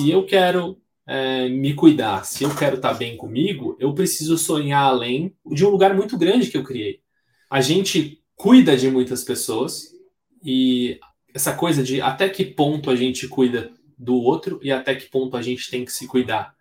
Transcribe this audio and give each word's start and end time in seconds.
se 0.00 0.10
eu 0.10 0.24
quero 0.24 0.78
é, 1.06 1.48
me 1.48 1.74
cuidar, 1.74 2.24
se 2.24 2.42
eu 2.42 2.54
quero 2.54 2.76
estar 2.76 2.94
bem 2.94 3.18
comigo, 3.18 3.76
eu 3.78 3.92
preciso 3.92 4.38
sonhar 4.38 4.84
além 4.84 5.34
de 5.46 5.64
um 5.64 5.68
lugar 5.68 5.94
muito 5.94 6.16
grande 6.16 6.50
que 6.50 6.56
eu 6.56 6.64
criei. 6.64 7.00
A 7.50 7.60
gente 7.60 8.22
cuida 8.34 8.76
de 8.76 8.90
muitas 8.90 9.22
pessoas 9.22 9.92
e 10.42 10.98
essa 11.34 11.52
coisa 11.52 11.82
de 11.82 12.00
até 12.00 12.30
que 12.30 12.44
ponto 12.44 12.90
a 12.90 12.96
gente 12.96 13.28
cuida 13.28 13.70
do 13.98 14.14
outro 14.14 14.58
e 14.62 14.72
até 14.72 14.94
que 14.94 15.10
ponto 15.10 15.36
a 15.36 15.42
gente 15.42 15.70
tem 15.70 15.84
que 15.84 15.92
se 15.92 16.06
cuidar. 16.06 16.54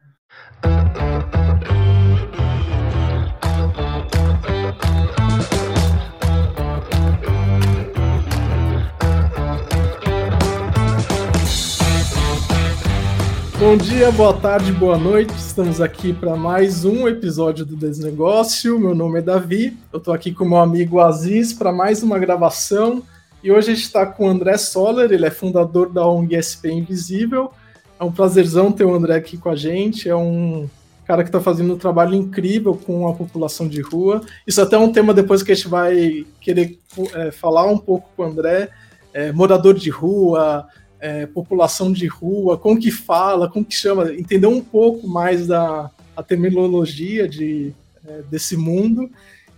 Bom 13.60 13.76
dia, 13.76 14.10
boa 14.10 14.34
tarde, 14.34 14.72
boa 14.72 14.98
noite. 14.98 15.34
Estamos 15.34 15.82
aqui 15.82 16.14
para 16.14 16.34
mais 16.38 16.86
um 16.86 17.10
episódio 17.10 17.66
do 17.66 17.76
Desnegócio. 17.76 18.80
Meu 18.80 18.96
nome 18.96 19.20
é 19.20 19.22
Davi. 19.22 19.78
Eu 19.92 20.00
estou 20.00 20.14
aqui 20.14 20.34
com 20.34 20.46
meu 20.46 20.60
amigo 20.60 21.02
Aziz 21.02 21.52
para 21.52 21.70
mais 21.70 22.02
uma 22.02 22.18
gravação. 22.18 23.04
E 23.44 23.52
hoje 23.52 23.70
a 23.70 23.76
gente 23.76 23.84
está 23.84 24.06
com 24.06 24.28
o 24.28 24.30
André 24.30 24.58
Soller, 24.58 25.12
ele 25.12 25.26
é 25.26 25.30
fundador 25.30 25.90
da 25.90 26.08
ONG 26.08 26.40
SP 26.40 26.72
Invisível. 26.72 27.52
É 28.00 28.04
um 28.06 28.14
prazerzão 28.14 28.72
ter 28.72 28.86
o 28.86 28.96
André 28.96 29.18
aqui 29.18 29.38
com 29.38 29.50
a 29.50 29.58
gente. 29.58 30.08
É 30.08 30.16
um 30.16 30.70
cara 31.06 31.22
que 31.24 31.28
está 31.28 31.42
fazendo 31.42 31.74
um 31.74 31.78
trabalho 31.78 32.16
incrível 32.16 32.74
com 32.78 33.10
a 33.10 33.14
população 33.14 33.68
de 33.68 33.82
rua. 33.82 34.22
Isso 34.48 34.62
até 34.62 34.78
é 34.78 34.80
um 34.80 34.94
tema 34.94 35.14
depois 35.14 35.44
que 35.44 35.52
a 35.52 35.56
gente 35.56 35.68
vai 35.68 36.26
querer 36.40 36.80
é, 37.14 37.30
falar 37.30 37.66
um 37.66 37.78
pouco 37.78 38.10
com 38.16 38.24
o 38.24 38.26
André. 38.26 38.70
É, 39.14 39.34
morador 39.34 39.74
de 39.74 39.90
rua, 39.90 40.66
é, 41.00 41.26
população 41.26 41.92
de 41.92 42.08
rua, 42.08 42.58
como 42.58 42.80
que 42.80 42.92
fala, 42.92 43.50
como 43.50 43.66
que 43.66 43.76
chama, 43.76 44.14
entender 44.14 44.48
um 44.48 44.62
pouco 44.62 45.08
mais 45.08 45.48
da 45.48 45.92
a 46.16 46.24
terminologia 46.24 47.30
de, 47.30 47.74
é, 48.06 48.22
desse 48.24 48.58
mundo. 48.58 49.10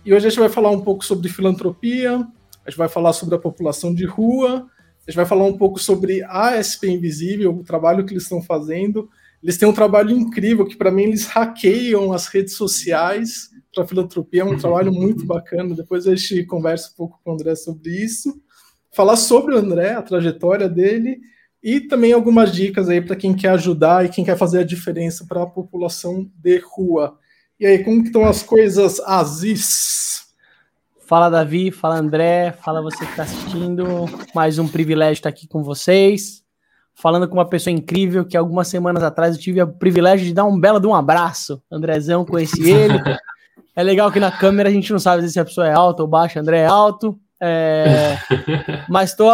E 0.04 0.14
hoje 0.14 0.26
a 0.26 0.30
gente 0.30 0.38
vai 0.38 0.48
falar 0.48 0.70
um 0.70 0.80
pouco 0.80 1.04
sobre 1.04 1.28
filantropia, 1.28 2.24
a 2.64 2.70
gente 2.70 2.78
vai 2.78 2.88
falar 2.88 3.12
sobre 3.12 3.34
a 3.34 3.38
população 3.38 3.92
de 3.92 4.04
rua, 4.04 4.66
a 5.06 5.10
gente 5.10 5.16
vai 5.16 5.26
falar 5.26 5.44
um 5.44 5.58
pouco 5.58 5.80
sobre 5.80 6.22
a 6.22 6.62
SP 6.62 6.86
Invisível, 6.86 7.52
o 7.52 7.64
trabalho 7.64 8.04
que 8.04 8.12
eles 8.12 8.22
estão 8.22 8.40
fazendo. 8.40 9.10
Eles 9.42 9.58
têm 9.58 9.68
um 9.68 9.72
trabalho 9.72 10.12
incrível 10.12 10.64
que, 10.64 10.76
para 10.76 10.92
mim, 10.92 11.02
eles 11.02 11.26
hackeiam 11.26 12.12
as 12.12 12.28
redes 12.28 12.54
sociais 12.54 13.50
para 13.74 13.86
filantropia, 13.86 14.42
é 14.42 14.44
um 14.44 14.56
trabalho 14.56 14.92
muito 14.92 15.24
bacana. 15.24 15.74
Depois 15.74 16.06
a 16.06 16.14
gente 16.14 16.44
conversa 16.44 16.90
um 16.92 16.96
pouco 16.96 17.18
com 17.24 17.30
o 17.30 17.34
André 17.34 17.56
sobre 17.56 17.90
isso. 17.90 18.40
Falar 18.92 19.16
sobre 19.16 19.54
o 19.54 19.58
André, 19.58 19.94
a 19.94 20.02
trajetória 20.02 20.68
dele 20.68 21.18
e 21.62 21.80
também 21.80 22.12
algumas 22.12 22.50
dicas 22.50 22.88
aí 22.88 23.00
para 23.00 23.14
quem 23.14 23.34
quer 23.34 23.50
ajudar 23.50 24.04
e 24.04 24.08
quem 24.08 24.24
quer 24.24 24.36
fazer 24.36 24.58
a 24.58 24.64
diferença 24.64 25.24
para 25.26 25.42
a 25.42 25.46
população 25.46 26.28
de 26.34 26.58
rua. 26.58 27.16
E 27.60 27.64
aí, 27.66 27.84
como 27.84 28.02
estão 28.02 28.24
as 28.24 28.42
coisas, 28.42 28.98
Aziz? 29.00 30.26
Fala 31.06 31.28
Davi, 31.28 31.70
fala 31.70 31.96
André, 31.96 32.52
fala 32.52 32.82
você 32.82 33.04
que 33.04 33.10
está 33.10 33.22
assistindo. 33.22 33.84
Mais 34.34 34.58
um 34.58 34.66
privilégio 34.66 35.12
estar 35.12 35.28
aqui 35.28 35.46
com 35.46 35.62
vocês. 35.62 36.42
Falando 36.94 37.28
com 37.28 37.34
uma 37.34 37.48
pessoa 37.48 37.72
incrível 37.72 38.24
que 38.24 38.36
algumas 38.36 38.68
semanas 38.68 39.02
atrás 39.02 39.36
eu 39.36 39.40
tive 39.40 39.62
o 39.62 39.68
privilégio 39.68 40.26
de 40.26 40.34
dar 40.34 40.44
um 40.44 40.58
belo 40.58 40.80
de 40.80 40.86
um 40.86 40.94
abraço. 40.94 41.62
Andrezão, 41.70 42.24
conheci 42.24 42.70
ele. 42.70 42.94
É 43.74 43.82
legal 43.82 44.12
que 44.12 44.20
na 44.20 44.30
câmera 44.30 44.68
a 44.68 44.72
gente 44.72 44.92
não 44.92 44.98
sabe 44.98 45.26
se 45.30 45.40
a 45.40 45.44
pessoa 45.46 45.66
é 45.66 45.72
alta 45.72 46.02
ou 46.02 46.08
baixa. 46.08 46.38
André 46.38 46.58
é 46.58 46.66
alto, 46.66 47.18
é, 47.44 48.18
mas 48.88 49.16
tô, 49.16 49.28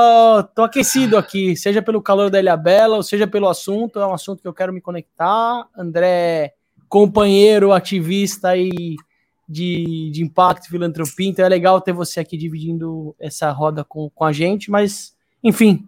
tô 0.55 0.62
aquecido 0.62 1.19
aqui, 1.19 1.55
seja 1.55 1.83
pelo 1.83 2.01
calor 2.01 2.31
da 2.31 2.41
Ilha 2.41 2.56
Bela, 2.56 2.97
ou 2.97 3.03
seja 3.03 3.27
pelo 3.27 3.47
assunto, 3.47 3.98
é 4.01 4.06
um 4.06 4.14
assunto 4.14 4.41
que 4.41 4.48
eu 4.48 4.55
quero 4.55 4.73
me 4.73 4.81
conectar. 4.81 5.69
André, 5.77 6.55
companheiro, 6.89 7.70
ativista 7.70 8.56
e 8.56 8.97
de, 9.47 10.11
de 10.11 10.23
impacto, 10.23 10.70
filantropia, 10.70 11.29
então 11.29 11.45
é 11.45 11.48
legal 11.51 11.83
ter 11.83 11.92
você 11.92 12.19
aqui 12.19 12.39
dividindo 12.39 13.14
essa 13.19 13.51
roda 13.51 13.85
com, 13.85 14.08
com 14.08 14.25
a 14.25 14.33
gente, 14.33 14.70
mas 14.70 15.14
enfim, 15.45 15.86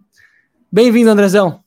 bem-vindo, 0.71 1.09
Andrezão. 1.09 1.63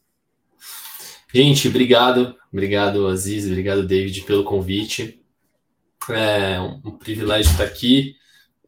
Gente, 1.34 1.66
obrigado, 1.66 2.36
obrigado, 2.53 3.09
Aziz, 3.09 3.44
obrigado, 3.44 3.84
David, 3.84 4.22
pelo 4.22 4.44
convite. 4.44 5.21
É 6.09 6.60
um 6.60 6.92
privilégio 6.92 7.50
estar 7.50 7.65
aqui. 7.65 8.15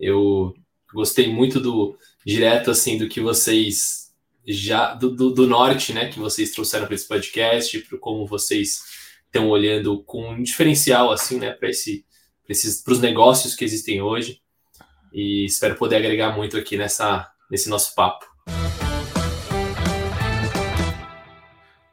Eu 0.01 0.53
Gostei 0.97 1.31
muito 1.31 1.61
do 1.61 1.95
direto 2.25 2.71
assim 2.71 2.97
do 2.97 3.07
que 3.07 3.21
vocês 3.21 4.15
já 4.49 4.95
do, 4.95 5.15
do, 5.15 5.31
do 5.31 5.47
norte, 5.47 5.93
né, 5.93 6.09
que 6.09 6.19
vocês 6.19 6.53
trouxeram 6.53 6.87
para 6.87 6.95
esse 6.95 7.07
podcast, 7.07 7.79
para 7.81 7.99
como 7.99 8.27
vocês 8.27 8.81
estão 9.27 9.51
olhando 9.51 10.03
com 10.05 10.31
um 10.31 10.43
diferencial 10.43 11.13
assim, 11.13 11.39
né, 11.39 11.53
para 11.53 11.69
esse 11.69 12.07
para 12.83 12.93
os 12.95 13.01
negócios 13.01 13.55
que 13.55 13.63
existem 13.63 14.01
hoje. 14.01 14.41
E 15.13 15.45
espero 15.45 15.75
poder 15.75 15.97
agregar 15.97 16.35
muito 16.35 16.57
aqui 16.57 16.79
nessa 16.79 17.31
nesse 17.51 17.69
nosso 17.69 17.95
papo. 17.95 18.25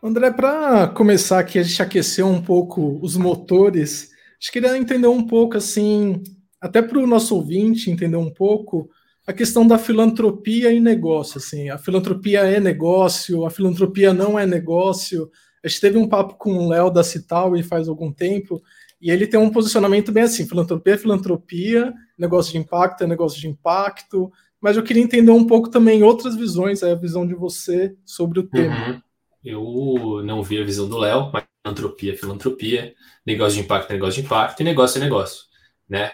André, 0.02 0.32
para 0.32 0.88
começar 0.88 1.40
aqui, 1.40 1.60
a 1.60 1.64
gente 1.64 1.82
aqueceu 1.82 2.28
um 2.28 2.42
pouco 2.42 3.00
os 3.02 3.18
motores. 3.18 4.12
A 4.14 4.34
gente 4.40 4.52
queria 4.54 4.78
entender 4.78 5.08
um 5.08 5.28
pouco 5.28 5.58
assim 5.58 6.24
até 6.64 6.82
para 6.82 6.98
o 6.98 7.06
nosso 7.06 7.36
ouvinte 7.36 7.92
entender 7.92 8.16
um 8.16 8.30
pouco 8.30 8.90
a 9.28 9.34
questão 9.34 9.68
da 9.68 9.78
filantropia 9.78 10.72
e 10.72 10.80
negócio. 10.80 11.38
Assim, 11.38 11.70
a 11.70 11.78
filantropia 11.78 12.40
é 12.40 12.58
negócio, 12.58 13.46
a 13.46 13.50
filantropia 13.50 14.14
não 14.14 14.40
é 14.40 14.46
negócio. 14.46 15.30
A 15.62 15.68
gente 15.68 15.82
teve 15.82 15.98
um 15.98 16.08
papo 16.08 16.36
com 16.36 16.54
o 16.54 16.70
Léo 16.70 16.90
da 16.90 17.04
Cital 17.04 17.58
e 17.58 17.64
faz 17.64 17.90
algum 17.90 18.14
tempo, 18.14 18.64
e 19.02 19.12
ele 19.12 19.28
tem 19.28 19.38
um 19.38 19.50
posicionamento 19.50 20.10
bem 20.10 20.24
assim: 20.24 20.48
filantropia 20.48 20.94
é 20.94 20.98
filantropia, 20.98 21.94
negócio 22.18 22.54
de 22.54 22.60
impacto 22.60 23.04
é 23.04 23.08
negócio 23.08 23.42
de 23.42 23.50
impacto. 23.50 24.32
Mas 24.62 24.78
eu 24.78 24.84
queria 24.84 25.04
entender 25.04 25.32
um 25.32 25.46
pouco 25.46 25.70
também 25.70 26.02
outras 26.02 26.34
visões, 26.34 26.82
a 26.82 26.96
visão 26.96 27.28
de 27.28 27.34
você 27.34 27.94
sobre 28.06 28.40
o 28.40 28.44
tema. 28.44 28.88
Uhum. 28.88 29.02
Eu 29.44 30.24
não 30.24 30.42
vi 30.42 30.62
a 30.62 30.64
visão 30.64 30.88
do 30.88 30.98
Léo, 30.98 31.30
mas 31.34 31.44
filantropia 31.62 32.14
é 32.14 32.16
filantropia, 32.16 32.94
negócio 33.26 33.58
de 33.58 33.66
impacto 33.66 33.90
é 33.90 33.94
negócio 33.96 34.22
de 34.22 34.26
impacto 34.26 34.62
e 34.62 34.64
negócio 34.64 34.98
é 34.98 35.04
negócio, 35.04 35.44
né? 35.90 36.12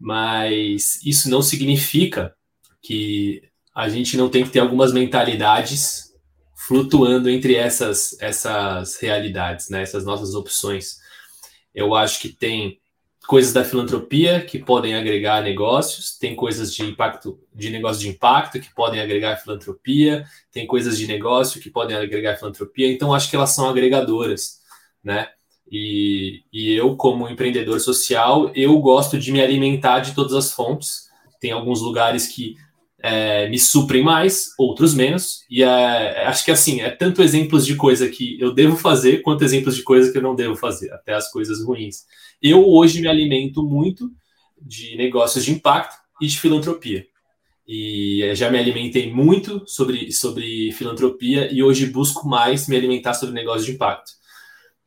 Mas 0.00 0.98
isso 1.04 1.28
não 1.28 1.42
significa 1.42 2.34
que 2.80 3.42
a 3.74 3.88
gente 3.88 4.16
não 4.16 4.30
tem 4.30 4.42
que 4.42 4.50
ter 4.50 4.60
algumas 4.60 4.92
mentalidades 4.92 6.14
flutuando 6.66 7.28
entre 7.28 7.54
essas, 7.54 8.16
essas 8.20 8.96
realidades, 8.96 9.68
né, 9.68 9.82
essas 9.82 10.04
nossas 10.04 10.34
opções. 10.34 10.98
Eu 11.74 11.94
acho 11.94 12.20
que 12.20 12.30
tem 12.30 12.80
coisas 13.26 13.52
da 13.52 13.64
filantropia 13.64 14.44
que 14.44 14.58
podem 14.58 14.94
agregar 14.94 15.42
negócios, 15.42 16.16
tem 16.18 16.34
coisas 16.34 16.74
de 16.74 16.82
impacto, 16.82 17.38
de 17.54 17.70
negócio 17.70 18.00
de 18.00 18.08
impacto 18.08 18.58
que 18.58 18.74
podem 18.74 19.00
agregar 19.00 19.36
filantropia, 19.36 20.24
tem 20.50 20.66
coisas 20.66 20.96
de 20.98 21.06
negócio 21.06 21.60
que 21.60 21.70
podem 21.70 21.96
agregar 21.96 22.36
filantropia, 22.36 22.90
então 22.90 23.14
acho 23.14 23.28
que 23.28 23.36
elas 23.36 23.50
são 23.50 23.68
agregadoras, 23.68 24.60
né? 25.04 25.28
E, 25.70 26.42
e 26.52 26.72
eu, 26.72 26.96
como 26.96 27.28
empreendedor 27.28 27.78
social, 27.80 28.50
eu 28.54 28.76
gosto 28.80 29.18
de 29.18 29.30
me 29.30 29.40
alimentar 29.40 30.00
de 30.00 30.14
todas 30.14 30.34
as 30.34 30.52
fontes. 30.52 31.08
Tem 31.40 31.52
alguns 31.52 31.80
lugares 31.80 32.26
que 32.26 32.56
é, 33.02 33.48
me 33.48 33.58
suprem 33.58 34.02
mais, 34.02 34.48
outros 34.58 34.94
menos. 34.94 35.44
E 35.48 35.62
é, 35.62 36.26
acho 36.26 36.44
que 36.44 36.50
assim, 36.50 36.80
é 36.80 36.90
tanto 36.90 37.22
exemplos 37.22 37.64
de 37.64 37.76
coisa 37.76 38.08
que 38.08 38.38
eu 38.40 38.52
devo 38.52 38.76
fazer, 38.76 39.22
quanto 39.22 39.44
exemplos 39.44 39.76
de 39.76 39.82
coisa 39.82 40.10
que 40.10 40.18
eu 40.18 40.22
não 40.22 40.34
devo 40.34 40.56
fazer, 40.56 40.92
até 40.92 41.14
as 41.14 41.30
coisas 41.30 41.64
ruins. 41.64 42.04
Eu 42.42 42.68
hoje 42.68 43.00
me 43.00 43.08
alimento 43.08 43.62
muito 43.62 44.10
de 44.60 44.96
negócios 44.96 45.44
de 45.44 45.52
impacto 45.52 45.96
e 46.20 46.26
de 46.26 46.38
filantropia. 46.38 47.06
E 47.66 48.22
é, 48.24 48.34
já 48.34 48.50
me 48.50 48.58
alimentei 48.58 49.12
muito 49.12 49.62
sobre, 49.66 50.10
sobre 50.10 50.72
filantropia 50.72 51.52
e 51.52 51.62
hoje 51.62 51.86
busco 51.86 52.28
mais 52.28 52.66
me 52.66 52.76
alimentar 52.76 53.14
sobre 53.14 53.34
negócios 53.34 53.66
de 53.66 53.72
impacto. 53.72 54.19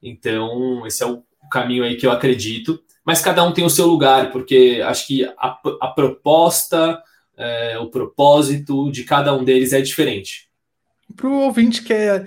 Então, 0.03 0.85
esse 0.85 1.01
é 1.01 1.05
o 1.05 1.23
caminho 1.49 1.83
aí 1.83 1.95
que 1.95 2.05
eu 2.05 2.11
acredito. 2.11 2.83
Mas 3.05 3.21
cada 3.21 3.43
um 3.43 3.53
tem 3.53 3.65
o 3.65 3.69
seu 3.69 3.87
lugar, 3.87 4.31
porque 4.31 4.81
acho 4.85 5.07
que 5.07 5.23
a, 5.37 5.57
a 5.81 5.87
proposta, 5.87 7.01
é, 7.37 7.77
o 7.79 7.89
propósito 7.89 8.91
de 8.91 9.03
cada 9.03 9.35
um 9.35 9.43
deles 9.43 9.73
é 9.73 9.81
diferente. 9.81 10.49
Para 11.15 11.27
o 11.27 11.41
ouvinte 11.41 11.81
que 11.81 11.93
é 11.93 12.25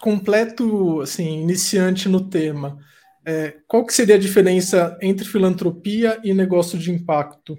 completo, 0.00 1.00
assim, 1.00 1.40
iniciante 1.40 2.08
no 2.08 2.28
tema, 2.28 2.78
é, 3.24 3.56
qual 3.66 3.86
que 3.86 3.94
seria 3.94 4.16
a 4.16 4.18
diferença 4.18 4.98
entre 5.00 5.26
filantropia 5.26 6.20
e 6.22 6.34
negócio 6.34 6.78
de 6.78 6.90
impacto? 6.90 7.58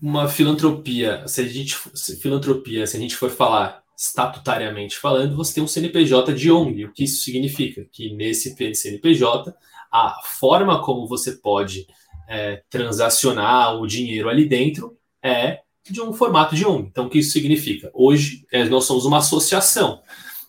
Uma 0.00 0.28
filantropia, 0.28 1.26
se 1.26 1.40
a 1.40 1.48
gente 1.48 1.76
filantropia, 2.20 2.86
se 2.86 2.96
a 2.96 3.00
gente 3.00 3.16
for 3.16 3.30
falar 3.30 3.82
estatutariamente 3.96 4.98
falando, 4.98 5.36
você 5.36 5.54
tem 5.54 5.64
um 5.64 5.68
CNPJ 5.68 6.34
de 6.34 6.50
ONG. 6.50 6.84
O 6.84 6.92
que 6.92 7.04
isso 7.04 7.22
significa? 7.22 7.86
Que 7.90 8.14
nesse 8.14 8.54
CNPJ, 8.74 9.54
a 9.90 10.20
forma 10.22 10.82
como 10.82 11.08
você 11.08 11.32
pode 11.32 11.86
é, 12.28 12.62
transacionar 12.68 13.80
o 13.80 13.86
dinheiro 13.86 14.28
ali 14.28 14.46
dentro 14.46 14.96
é 15.22 15.60
de 15.88 16.00
um 16.00 16.12
formato 16.12 16.54
de 16.54 16.66
ONG. 16.66 16.88
Então, 16.88 17.06
o 17.06 17.10
que 17.10 17.18
isso 17.18 17.32
significa? 17.32 17.90
Hoje, 17.94 18.44
é, 18.52 18.64
nós 18.68 18.84
somos 18.84 19.04
uma 19.06 19.18
associação. 19.18 20.02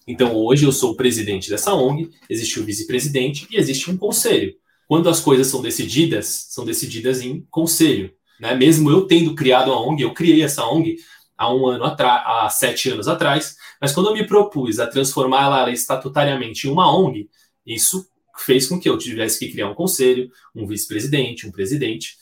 Então, 0.05 0.35
hoje 0.35 0.65
eu 0.65 0.71
sou 0.71 0.91
o 0.91 0.95
presidente 0.95 1.49
dessa 1.49 1.73
ONG, 1.73 2.09
existe 2.29 2.59
o 2.59 2.63
vice-presidente 2.63 3.47
e 3.51 3.57
existe 3.57 3.89
um 3.89 3.97
conselho. 3.97 4.53
Quando 4.87 5.09
as 5.09 5.19
coisas 5.19 5.47
são 5.47 5.61
decididas, 5.61 6.47
são 6.49 6.65
decididas 6.65 7.21
em 7.21 7.45
conselho. 7.49 8.11
Né? 8.39 8.55
Mesmo 8.55 8.89
eu 8.89 9.05
tendo 9.05 9.35
criado 9.35 9.71
a 9.71 9.79
ONG, 9.79 10.01
eu 10.01 10.13
criei 10.13 10.41
essa 10.41 10.65
ONG 10.65 10.97
há 11.37 11.53
um 11.53 11.67
ano 11.67 11.83
atrás, 11.83 12.23
há 12.25 12.49
sete 12.49 12.89
anos 12.89 13.07
atrás, 13.07 13.55
mas 13.79 13.93
quando 13.93 14.07
eu 14.07 14.13
me 14.13 14.25
propus 14.25 14.79
a 14.79 14.87
transformá-la 14.87 15.69
estatutariamente 15.69 16.67
em 16.67 16.71
uma 16.71 16.91
ONG, 16.91 17.29
isso 17.65 18.07
fez 18.39 18.67
com 18.67 18.79
que 18.79 18.89
eu 18.89 18.97
tivesse 18.97 19.39
que 19.39 19.51
criar 19.51 19.69
um 19.69 19.75
conselho, 19.75 20.29
um 20.55 20.65
vice-presidente, 20.65 21.47
um 21.47 21.51
presidente, 21.51 22.15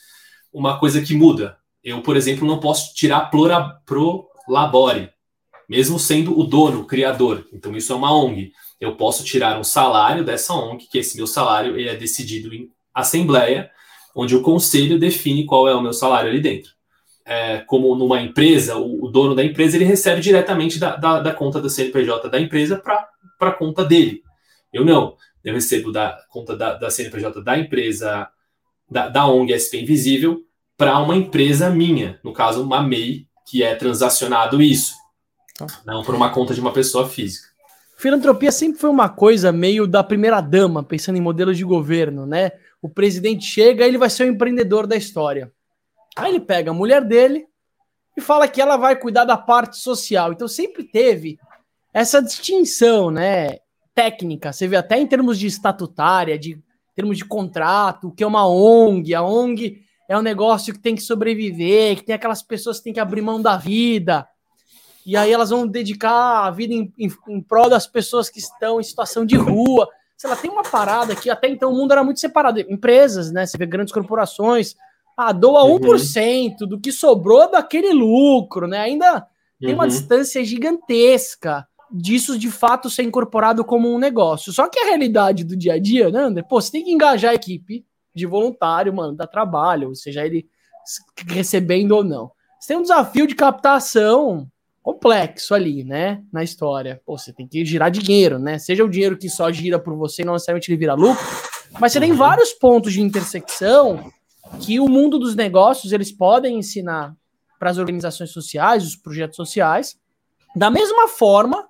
uma 0.52 0.80
coisa 0.80 1.02
que 1.02 1.16
muda. 1.16 1.58
Eu, 1.84 2.02
por 2.02 2.18
exemplo, 2.18 2.48
não 2.48 2.60
posso 2.60 2.94
tirar 2.94 3.30
pro 3.30 4.28
labore, 4.48 5.10
mesmo 5.70 6.00
sendo 6.00 6.38
o 6.38 6.44
dono, 6.44 6.82
o 6.82 6.86
criador. 6.86 7.48
Então, 7.54 7.76
isso 7.76 7.92
é 7.94 7.96
uma 7.96 8.14
ONG. 8.14 8.52
Eu 8.80 8.96
posso 8.96 9.24
tirar 9.24 9.60
um 9.60 9.64
salário 9.64 10.24
dessa 10.24 10.54
ONG, 10.54 10.88
que 10.88 10.98
esse 10.98 11.16
meu 11.18 11.28
salário 11.28 11.78
ele 11.78 11.90
é 11.90 11.96
decidido 11.96 12.54
em 12.54 12.72
assembleia, 12.94 13.70
onde 14.16 14.36
o 14.36 14.42
conselho 14.42 14.98
define 14.98 15.46
qual 15.46 15.68
é 15.68 15.76
o 15.76 15.82
meu 15.82 15.94
salário 15.94 16.30
ali 16.30 16.40
dentro. 16.40 16.75
É, 17.26 17.58
como 17.60 17.96
numa 17.96 18.22
empresa, 18.22 18.76
o, 18.78 19.06
o, 19.06 19.10
dono 19.10 19.34
da 19.34 19.44
empresa 19.44 19.76
ele 19.76 19.86
recebe 19.86 20.22
diretamente 20.22 20.78
da, 20.78 20.96
da, 20.96 21.20
da 21.20 21.34
conta 21.34 21.60
da 21.60 21.68
CNPJ 21.68 22.30
da 22.30 22.40
empresa 22.40 22.78
para 22.78 23.10
a 23.40 23.52
conta 23.52 23.84
dele. 23.84 24.22
Eu 24.72 24.86
não. 24.86 25.18
Eu 25.44 25.54
recebo 25.54 25.92
da 25.92 26.20
conta 26.30 26.56
da, 26.56 26.76
da 26.76 26.90
CNPJ 26.90 27.42
da 27.42 27.58
empresa, 27.58 28.28
da, 28.90 29.10
da 29.10 29.28
ONG 29.28 29.58
SP 29.58 29.82
Invisível, 29.82 30.44
para 30.78 31.00
uma 31.00 31.16
empresa 31.16 31.70
minha, 31.70 32.20
no 32.24 32.34
caso, 32.34 32.64
uma 32.64 32.84
MEI, 32.84 33.28
que 33.48 33.64
é 33.64 33.74
transacionado 33.76 34.62
isso. 34.62 34.94
Tá. 35.58 35.68
Não 35.86 36.04
por 36.04 36.14
uma 36.14 36.30
conta 36.30 36.54
de 36.54 36.60
uma 36.60 36.74
pessoa 36.74 37.08
física. 37.08 37.48
Filantropia 37.98 38.52
sempre 38.52 38.80
foi 38.80 38.90
uma 38.90 39.08
coisa 39.08 39.52
meio 39.52 39.88
da 39.88 40.04
primeira 40.04 40.42
dama, 40.42 40.84
pensando 40.84 41.18
em 41.18 41.22
modelos 41.22 41.58
de 41.58 41.64
governo, 41.64 42.26
né? 42.26 42.52
O 42.82 42.90
presidente 42.90 43.46
chega, 43.46 43.86
ele 43.86 43.98
vai 43.98 44.10
ser 44.10 44.26
o 44.26 44.28
empreendedor 44.28 44.86
da 44.86 44.98
história. 44.98 45.52
Aí 46.16 46.32
ele 46.32 46.40
pega 46.40 46.72
a 46.72 46.74
mulher 46.74 47.04
dele 47.04 47.46
e 48.16 48.22
fala 48.22 48.48
que 48.48 48.62
ela 48.62 48.78
vai 48.78 48.96
cuidar 48.96 49.26
da 49.26 49.38
parte 49.38 49.78
social. 49.78 50.32
Então 50.32 50.48
sempre 50.48 50.84
teve 50.84 51.38
essa 51.94 52.22
distinção, 52.22 53.12
né? 53.12 53.58
Técnica. 53.94 54.52
Você 54.52 54.68
vê 54.68 54.76
até 54.76 54.98
em 54.98 55.08
termos 55.08 55.40
de 55.40 55.48
estatutária, 55.48 56.38
de 56.38 56.62
termos 56.96 57.18
de 57.18 57.26
contrato, 57.26 58.08
o 58.08 58.12
que 58.12 58.24
é 58.24 58.28
uma 58.28 58.48
ONG. 58.48 59.14
A 59.14 59.24
ONG 59.24 59.82
é 60.08 60.18
um 60.18 60.22
negócio 60.22 60.74
que 60.74 60.80
tem 60.80 60.96
que 60.96 61.02
sobreviver, 61.02 61.98
que 61.98 62.04
tem 62.04 62.16
aquelas 62.16 62.42
pessoas 62.42 62.78
que 62.78 62.86
têm 62.86 62.94
que 62.94 63.00
abrir 63.00 63.22
mão 63.22 63.42
da 63.42 63.58
vida 63.58 64.28
e 65.06 65.16
aí 65.16 65.32
elas 65.32 65.52
vão 65.52 65.68
dedicar 65.68 66.46
a 66.46 66.52
vida 66.52 66.74
em, 66.74 66.92
em, 66.98 67.12
em 67.28 67.42
prol 67.42 67.70
das 67.70 67.86
pessoas 67.86 68.28
que 68.28 68.40
estão 68.40 68.80
em 68.80 68.84
situação 68.84 69.24
de 69.24 69.36
rua. 69.36 69.88
Sei 70.18 70.28
lá, 70.28 70.36
tem 70.36 70.50
uma 70.50 70.64
parada 70.64 71.16
que 71.16 71.30
até 71.30 71.48
então 71.48 71.72
o 71.72 71.76
mundo 71.76 71.92
era 71.92 72.04
muito 72.04 72.20
separado. 72.20 72.60
Empresas, 72.62 73.32
né? 73.32 73.46
Você 73.46 73.56
vê 73.56 73.68
grandes 73.68 73.94
corporações, 73.94 74.76
ah, 75.18 75.32
doa 75.32 75.64
uhum. 75.64 75.80
1% 75.80 76.58
do 76.68 76.80
que 76.80 76.92
sobrou 76.92 77.50
daquele 77.50 77.94
lucro, 77.94 78.68
né? 78.68 78.80
Ainda 78.80 79.26
tem 79.60 79.74
uma 79.74 79.84
uhum. 79.84 79.90
distância 79.90 80.44
gigantesca 80.44 81.68
disso 81.92 82.38
de 82.38 82.52
fato 82.52 82.90
ser 82.90 83.04
incorporado 83.04 83.64
como 83.64 83.94
um 83.94 83.98
negócio. 83.98 84.52
Só 84.52 84.68
que 84.68 84.80
a 84.80 84.86
realidade 84.86 85.44
do 85.44 85.56
dia 85.56 85.74
a 85.74 85.80
dia, 85.80 86.10
né, 86.10 86.24
André? 86.24 86.44
Pô, 86.44 86.60
você 86.60 86.72
tem 86.72 86.84
que 86.84 86.92
engajar 86.92 87.32
a 87.32 87.36
equipe 87.36 87.86
de 88.14 88.26
voluntário, 88.26 88.94
mano, 88.94 89.16
dá 89.16 89.28
trabalho, 89.28 89.96
seja 89.96 90.26
ele 90.26 90.48
recebendo 91.28 91.92
ou 91.94 92.04
não. 92.04 92.32
Você 92.60 92.70
tem 92.70 92.78
um 92.78 92.82
desafio 92.82 93.28
de 93.28 93.36
captação 93.36 94.48
complexo 94.82 95.54
ali, 95.54 95.84
né? 95.84 96.22
Na 96.32 96.44
história. 96.44 97.02
Pô, 97.06 97.18
você 97.18 97.34
tem 97.34 97.48
que 97.48 97.66
girar 97.66 97.90
dinheiro, 97.90 98.38
né? 98.38 98.60
Seja 98.60 98.84
o 98.84 98.90
dinheiro 98.90 99.18
que 99.18 99.30
só 99.30 99.52
gira 99.52 99.80
por 99.80 99.96
você 99.96 100.22
e 100.22 100.26
não 100.26 100.34
necessariamente 100.34 100.70
ele 100.70 100.78
vira 100.78 100.94
lucro, 100.94 101.24
mas 101.80 101.92
você 101.92 102.00
tem 102.00 102.12
uhum. 102.12 102.18
vários 102.18 102.54
pontos 102.54 102.94
de 102.94 103.02
intersecção 103.02 104.12
que 104.62 104.80
o 104.80 104.88
mundo 104.88 105.20
dos 105.20 105.36
negócios 105.36 105.92
eles 105.92 106.12
podem 106.12 106.58
ensinar 106.58 107.16
para 107.60 107.70
as 107.70 107.78
organizações 107.78 108.32
sociais, 108.32 108.86
os 108.86 108.96
projetos 108.96 109.36
sociais, 109.36 109.98
da 110.56 110.70
mesma 110.70 111.08
forma 111.08 111.68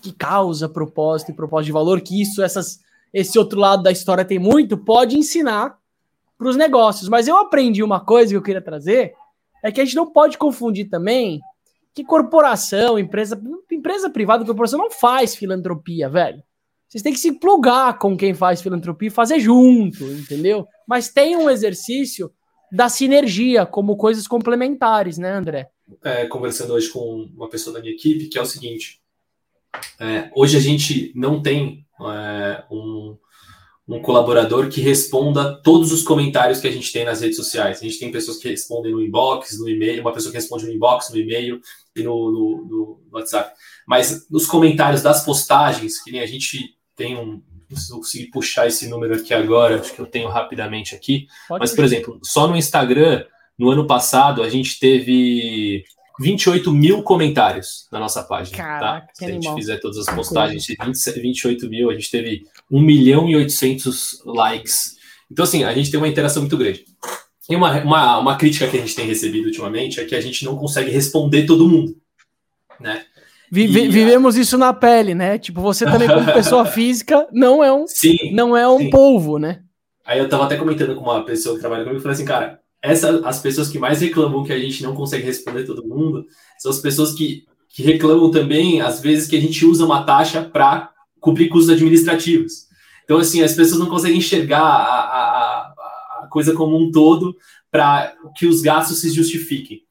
que 0.00 0.12
causa 0.12 0.68
propósito 0.68 1.30
e 1.30 1.34
propósito 1.34 1.66
de 1.66 1.72
valor, 1.72 2.00
que 2.00 2.20
isso, 2.20 2.42
essas, 2.42 2.80
esse 3.12 3.38
outro 3.38 3.58
lado 3.58 3.82
da 3.82 3.90
história 3.90 4.24
tem 4.24 4.38
muito, 4.38 4.76
pode 4.76 5.16
ensinar 5.16 5.78
para 6.36 6.48
os 6.48 6.56
negócios. 6.56 7.08
Mas 7.08 7.26
eu 7.26 7.36
aprendi 7.36 7.82
uma 7.82 8.00
coisa 8.00 8.30
que 8.30 8.36
eu 8.36 8.42
queria 8.42 8.62
trazer, 8.62 9.14
é 9.62 9.72
que 9.72 9.80
a 9.80 9.84
gente 9.84 9.96
não 9.96 10.12
pode 10.12 10.38
confundir 10.38 10.88
também 10.88 11.40
que 11.94 12.04
corporação, 12.04 12.98
empresa, 12.98 13.40
empresa 13.70 14.10
privada, 14.10 14.44
corporação 14.44 14.78
não 14.78 14.90
faz 14.90 15.34
filantropia, 15.34 16.10
velho. 16.10 16.42
Vocês 16.86 17.02
têm 17.02 17.12
que 17.12 17.18
se 17.18 17.32
plugar 17.32 17.98
com 17.98 18.16
quem 18.16 18.34
faz 18.34 18.60
filantropia 18.60 19.08
e 19.08 19.10
fazer 19.10 19.40
junto, 19.40 20.04
entendeu? 20.04 20.68
Mas 20.86 21.08
tem 21.08 21.36
um 21.36 21.50
exercício 21.50 22.30
da 22.70 22.88
sinergia 22.88 23.64
como 23.64 23.96
coisas 23.96 24.26
complementares, 24.26 25.18
né, 25.18 25.32
André? 25.32 25.68
É, 26.02 26.26
conversando 26.26 26.72
hoje 26.72 26.88
com 26.90 27.28
uma 27.34 27.48
pessoa 27.48 27.74
da 27.74 27.80
minha 27.80 27.92
equipe, 27.92 28.26
que 28.26 28.38
é 28.38 28.42
o 28.42 28.46
seguinte: 28.46 29.00
é, 30.00 30.30
hoje 30.34 30.56
a 30.56 30.60
gente 30.60 31.12
não 31.14 31.40
tem 31.40 31.86
é, 32.00 32.64
um, 32.70 33.16
um 33.88 34.00
colaborador 34.00 34.68
que 34.68 34.80
responda 34.80 35.60
todos 35.62 35.92
os 35.92 36.02
comentários 36.02 36.60
que 36.60 36.66
a 36.66 36.72
gente 36.72 36.92
tem 36.92 37.04
nas 37.04 37.20
redes 37.20 37.36
sociais. 37.36 37.78
A 37.78 37.84
gente 37.84 37.98
tem 37.98 38.10
pessoas 38.10 38.38
que 38.38 38.48
respondem 38.48 38.92
no 38.92 39.02
inbox, 39.02 39.58
no 39.58 39.68
e-mail, 39.68 40.00
uma 40.00 40.12
pessoa 40.12 40.32
que 40.32 40.38
responde 40.38 40.66
no 40.66 40.72
inbox, 40.72 41.10
no 41.10 41.18
e-mail 41.18 41.60
e 41.94 42.02
no, 42.02 42.32
no, 42.32 42.66
no 42.68 43.00
WhatsApp. 43.12 43.54
Mas 43.86 44.28
nos 44.28 44.46
comentários 44.46 45.02
das 45.02 45.24
postagens, 45.24 46.02
que 46.02 46.10
nem 46.10 46.20
a 46.20 46.26
gente 46.26 46.76
tem 46.96 47.16
um. 47.16 47.42
Não 47.70 47.76
sei 47.76 47.86
se 47.86 47.92
eu 47.92 47.96
conseguir 47.98 48.26
puxar 48.26 48.66
esse 48.66 48.88
número 48.88 49.14
aqui 49.14 49.34
agora, 49.34 49.80
acho 49.80 49.94
que 49.94 50.00
eu 50.00 50.06
tenho 50.06 50.28
rapidamente 50.28 50.94
aqui. 50.94 51.26
Pode 51.48 51.60
Mas, 51.60 51.72
por 51.72 51.84
exemplo, 51.84 52.20
só 52.22 52.46
no 52.46 52.56
Instagram, 52.56 53.24
no 53.58 53.70
ano 53.70 53.86
passado, 53.86 54.42
a 54.42 54.48
gente 54.48 54.78
teve 54.78 55.84
28 56.18 56.72
mil 56.72 57.02
comentários 57.02 57.86
na 57.90 57.98
nossa 57.98 58.22
página. 58.22 58.56
Tá? 58.56 58.64
Caraca, 58.64 59.06
tá? 59.06 59.12
Se 59.14 59.24
a 59.24 59.28
gente 59.28 59.46
animal. 59.46 59.56
fizer 59.56 59.76
todas 59.78 59.98
as 59.98 60.14
postagens 60.14 60.64
de 60.64 60.76
28 61.20 61.68
mil, 61.68 61.90
a 61.90 61.94
gente 61.94 62.10
teve 62.10 62.44
1 62.70 62.80
milhão 62.80 63.28
e 63.28 63.36
800 63.36 64.22
likes. 64.24 64.96
Então, 65.30 65.44
assim, 65.44 65.64
a 65.64 65.74
gente 65.74 65.90
tem 65.90 65.98
uma 65.98 66.08
interação 66.08 66.42
muito 66.42 66.56
grande. 66.56 66.84
E 67.48 67.54
uma, 67.54 67.80
uma, 67.82 68.18
uma 68.18 68.36
crítica 68.36 68.68
que 68.68 68.76
a 68.76 68.80
gente 68.80 68.94
tem 68.94 69.06
recebido 69.06 69.46
ultimamente 69.46 70.00
é 70.00 70.04
que 70.04 70.14
a 70.14 70.20
gente 70.20 70.44
não 70.44 70.56
consegue 70.56 70.90
responder 70.90 71.46
todo 71.46 71.68
mundo, 71.68 71.96
né? 72.80 73.05
Vive, 73.50 73.88
vivemos 73.88 74.36
isso 74.36 74.58
na 74.58 74.72
pele, 74.72 75.14
né? 75.14 75.38
Tipo, 75.38 75.60
você 75.60 75.84
também 75.84 76.08
como 76.08 76.26
pessoa 76.34 76.64
física 76.64 77.26
não 77.32 77.62
é 77.62 77.72
um, 77.72 77.86
sim, 77.86 78.32
não 78.32 78.56
é 78.56 78.68
um 78.68 78.78
sim. 78.78 78.90
polvo, 78.90 79.38
né? 79.38 79.60
Aí 80.04 80.18
eu 80.18 80.28
tava 80.28 80.44
até 80.44 80.56
comentando 80.56 80.94
com 80.94 81.02
uma 81.02 81.24
pessoa 81.24 81.54
que 81.54 81.60
trabalha 81.60 81.82
comigo 81.82 82.00
e 82.00 82.02
falei 82.02 82.14
assim, 82.14 82.24
cara, 82.24 82.60
essa, 82.82 83.20
as 83.26 83.40
pessoas 83.40 83.68
que 83.68 83.78
mais 83.78 84.00
reclamam 84.00 84.44
que 84.44 84.52
a 84.52 84.58
gente 84.58 84.82
não 84.82 84.94
consegue 84.94 85.24
responder 85.24 85.64
todo 85.64 85.86
mundo 85.86 86.24
são 86.58 86.70
as 86.70 86.78
pessoas 86.78 87.12
que, 87.12 87.44
que 87.68 87.82
reclamam 87.82 88.30
também, 88.30 88.80
às 88.80 89.00
vezes, 89.00 89.28
que 89.28 89.36
a 89.36 89.40
gente 89.40 89.64
usa 89.64 89.84
uma 89.84 90.04
taxa 90.04 90.42
para 90.42 90.90
cobrir 91.20 91.48
custos 91.48 91.70
administrativos. 91.70 92.66
Então, 93.04 93.18
assim, 93.18 93.42
as 93.42 93.54
pessoas 93.54 93.80
não 93.80 93.88
conseguem 93.88 94.18
enxergar 94.18 94.60
a, 94.60 95.00
a, 95.00 95.74
a 96.22 96.28
coisa 96.30 96.52
como 96.52 96.76
um 96.76 96.90
todo 96.90 97.36
para 97.70 98.14
que 98.36 98.46
os 98.46 98.60
gastos 98.60 99.00
se 99.00 99.10
justifiquem. 99.10 99.85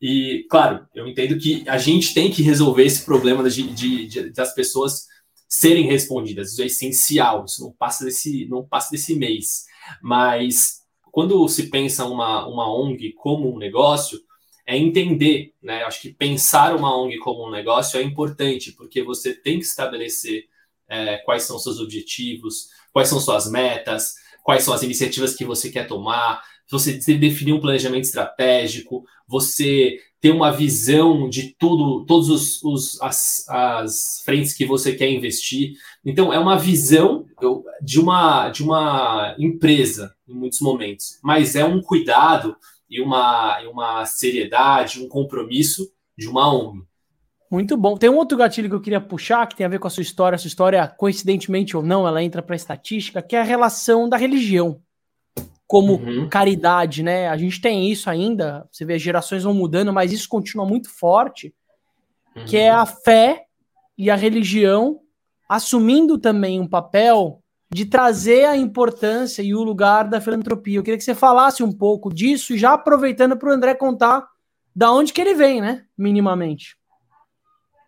E, 0.00 0.46
claro, 0.48 0.86
eu 0.94 1.06
entendo 1.06 1.38
que 1.38 1.62
a 1.68 1.76
gente 1.76 2.14
tem 2.14 2.30
que 2.30 2.42
resolver 2.42 2.84
esse 2.84 3.04
problema 3.04 3.48
de, 3.48 3.62
de, 3.74 4.06
de, 4.06 4.30
das 4.30 4.54
pessoas 4.54 5.06
serem 5.48 5.86
respondidas. 5.86 6.52
Isso 6.52 6.62
é 6.62 6.66
essencial, 6.66 7.44
isso 7.44 7.62
não 7.62 7.72
passa 7.72 8.04
desse, 8.04 8.46
não 8.46 8.66
passa 8.66 8.90
desse 8.90 9.14
mês. 9.14 9.66
Mas 10.00 10.80
quando 11.10 11.46
se 11.48 11.68
pensa 11.68 12.06
uma, 12.06 12.46
uma 12.46 12.72
ONG 12.72 13.12
como 13.12 13.52
um 13.52 13.58
negócio, 13.58 14.18
é 14.66 14.76
entender, 14.76 15.52
né? 15.60 15.82
Acho 15.82 16.00
que 16.00 16.14
pensar 16.14 16.76
uma 16.76 16.96
ONG 16.96 17.18
como 17.18 17.46
um 17.46 17.50
negócio 17.50 17.98
é 17.98 18.02
importante, 18.02 18.72
porque 18.72 19.02
você 19.02 19.34
tem 19.34 19.58
que 19.58 19.64
estabelecer 19.64 20.44
é, 20.88 21.18
quais 21.18 21.42
são 21.42 21.58
seus 21.58 21.80
objetivos, 21.80 22.68
quais 22.92 23.08
são 23.08 23.20
suas 23.20 23.50
metas, 23.50 24.14
quais 24.44 24.62
são 24.62 24.72
as 24.72 24.82
iniciativas 24.82 25.34
que 25.34 25.44
você 25.44 25.70
quer 25.70 25.86
tomar, 25.86 26.42
você 26.70 26.92
definir 27.14 27.52
um 27.52 27.60
planejamento 27.60 28.04
estratégico, 28.04 29.04
você 29.26 29.98
ter 30.20 30.30
uma 30.30 30.50
visão 30.50 31.28
de 31.28 31.54
tudo, 31.58 32.04
todos 32.04 32.28
os, 32.28 32.62
os 32.62 33.02
as, 33.02 33.48
as, 33.48 34.22
frentes 34.24 34.52
que 34.52 34.66
você 34.66 34.92
quer 34.92 35.10
investir. 35.10 35.72
Então 36.04 36.32
é 36.32 36.38
uma 36.38 36.58
visão 36.58 37.24
de 37.82 37.98
uma 37.98 38.50
de 38.50 38.62
uma 38.62 39.34
empresa 39.38 40.14
em 40.28 40.34
muitos 40.34 40.60
momentos, 40.60 41.18
mas 41.22 41.56
é 41.56 41.64
um 41.64 41.80
cuidado 41.80 42.54
e 42.88 43.00
uma, 43.00 43.60
uma 43.68 44.04
seriedade, 44.04 45.02
um 45.02 45.08
compromisso 45.08 45.90
de 46.18 46.28
uma 46.28 46.52
ONG. 46.52 46.84
Muito 47.50 47.76
bom. 47.76 47.96
Tem 47.96 48.10
um 48.10 48.16
outro 48.16 48.38
gatilho 48.38 48.68
que 48.68 48.74
eu 48.74 48.80
queria 48.80 49.00
puxar, 49.00 49.46
que 49.46 49.56
tem 49.56 49.66
a 49.66 49.68
ver 49.68 49.80
com 49.80 49.86
a 49.86 49.90
sua 49.90 50.02
história. 50.02 50.36
A 50.36 50.38
sua 50.38 50.48
história, 50.48 50.86
coincidentemente 50.86 51.76
ou 51.76 51.82
não, 51.82 52.06
ela 52.06 52.22
entra 52.22 52.42
para 52.42 52.54
a 52.54 52.56
estatística, 52.56 53.22
que 53.22 53.34
é 53.34 53.40
a 53.40 53.44
relação 53.44 54.08
da 54.08 54.16
religião 54.16 54.80
como 55.70 55.92
uhum. 55.92 56.28
caridade, 56.28 57.00
né? 57.00 57.28
A 57.28 57.36
gente 57.36 57.60
tem 57.60 57.88
isso 57.88 58.10
ainda, 58.10 58.66
você 58.72 58.84
vê, 58.84 58.94
as 58.94 59.02
gerações 59.02 59.44
vão 59.44 59.54
mudando, 59.54 59.92
mas 59.92 60.12
isso 60.12 60.28
continua 60.28 60.66
muito 60.66 60.90
forte, 60.90 61.54
uhum. 62.34 62.44
que 62.44 62.56
é 62.56 62.68
a 62.68 62.84
fé 62.84 63.44
e 63.96 64.10
a 64.10 64.16
religião 64.16 64.98
assumindo 65.48 66.18
também 66.18 66.58
um 66.58 66.66
papel 66.66 67.40
de 67.72 67.84
trazer 67.84 68.46
a 68.46 68.56
importância 68.56 69.42
e 69.42 69.54
o 69.54 69.62
lugar 69.62 70.08
da 70.08 70.20
filantropia. 70.20 70.76
Eu 70.76 70.82
queria 70.82 70.98
que 70.98 71.04
você 71.04 71.14
falasse 71.14 71.62
um 71.62 71.70
pouco 71.70 72.12
disso, 72.12 72.58
já 72.58 72.72
aproveitando 72.72 73.36
para 73.36 73.50
o 73.50 73.52
André 73.52 73.72
contar 73.72 74.26
da 74.74 74.90
onde 74.90 75.12
que 75.12 75.20
ele 75.20 75.34
vem, 75.34 75.60
né? 75.60 75.84
Minimamente. 75.96 76.76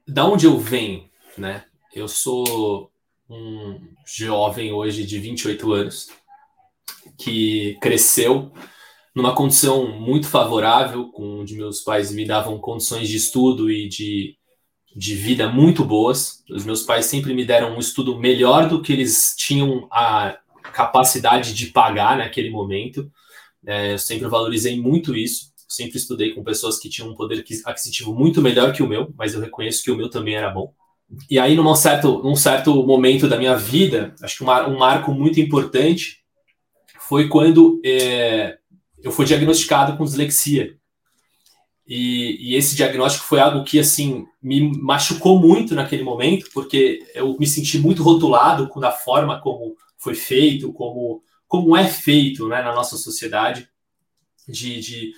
Da 0.06 0.24
onde 0.24 0.46
eu 0.46 0.56
venho, 0.56 1.10
né? 1.36 1.64
Eu 1.92 2.06
sou 2.06 2.92
um 3.28 3.80
jovem 4.06 4.72
hoje 4.72 5.04
de 5.04 5.18
28 5.18 5.72
anos 5.72 6.21
que 7.18 7.76
cresceu 7.80 8.52
numa 9.14 9.34
condição 9.34 9.86
muito 10.00 10.26
favorável, 10.26 11.10
onde 11.16 11.54
meus 11.54 11.80
pais 11.80 12.10
me 12.12 12.24
davam 12.24 12.58
condições 12.58 13.08
de 13.08 13.16
estudo 13.16 13.70
e 13.70 13.88
de, 13.88 14.36
de 14.96 15.14
vida 15.14 15.48
muito 15.48 15.84
boas. 15.84 16.42
Os 16.50 16.64
meus 16.64 16.82
pais 16.82 17.06
sempre 17.06 17.34
me 17.34 17.44
deram 17.44 17.76
um 17.76 17.78
estudo 17.78 18.18
melhor 18.18 18.68
do 18.68 18.80
que 18.80 18.92
eles 18.92 19.34
tinham 19.36 19.86
a 19.92 20.38
capacidade 20.72 21.52
de 21.52 21.66
pagar 21.66 22.16
naquele 22.16 22.50
momento. 22.50 23.10
É, 23.66 23.92
eu 23.92 23.98
sempre 23.98 24.28
valorizei 24.28 24.80
muito 24.80 25.14
isso. 25.14 25.52
Sempre 25.68 25.98
estudei 25.98 26.34
com 26.34 26.42
pessoas 26.42 26.78
que 26.78 26.88
tinham 26.88 27.10
um 27.10 27.14
poder 27.14 27.44
aquisitivo 27.64 28.14
muito 28.14 28.42
melhor 28.42 28.72
que 28.72 28.82
o 28.82 28.88
meu, 28.88 29.12
mas 29.16 29.34
eu 29.34 29.40
reconheço 29.40 29.82
que 29.82 29.90
o 29.90 29.96
meu 29.96 30.08
também 30.08 30.34
era 30.34 30.50
bom. 30.50 30.74
E 31.30 31.38
aí, 31.38 31.54
num 31.54 31.74
certo, 31.74 32.22
num 32.22 32.36
certo 32.36 32.74
momento 32.86 33.28
da 33.28 33.38
minha 33.38 33.56
vida, 33.56 34.14
acho 34.22 34.38
que 34.38 34.44
um, 34.44 34.50
um 34.50 34.78
marco 34.78 35.12
muito 35.12 35.40
importante 35.40 36.21
foi 37.12 37.28
quando 37.28 37.78
é, 37.84 38.56
eu 39.02 39.12
fui 39.12 39.26
diagnosticado 39.26 39.98
com 39.98 40.04
dislexia. 40.04 40.78
E, 41.86 42.38
e, 42.40 42.56
esse 42.56 42.74
diagnóstico 42.74 43.26
foi 43.26 43.38
algo 43.38 43.64
que, 43.64 43.78
assim, 43.78 44.24
me 44.42 44.74
machucou 44.80 45.38
muito 45.38 45.74
naquele 45.74 46.02
momento, 46.02 46.48
porque 46.54 47.06
eu 47.14 47.36
me 47.38 47.46
senti 47.46 47.78
muito 47.78 48.02
rotulado 48.02 48.66
com 48.66 48.82
a 48.82 48.90
forma 48.90 49.38
como 49.42 49.76
foi 49.98 50.14
feito, 50.14 50.72
como, 50.72 51.22
como 51.46 51.76
é 51.76 51.86
feito 51.86 52.48
né, 52.48 52.62
na 52.62 52.74
nossa 52.74 52.96
sociedade, 52.96 53.68
de, 54.48 54.80
de 54.80 55.12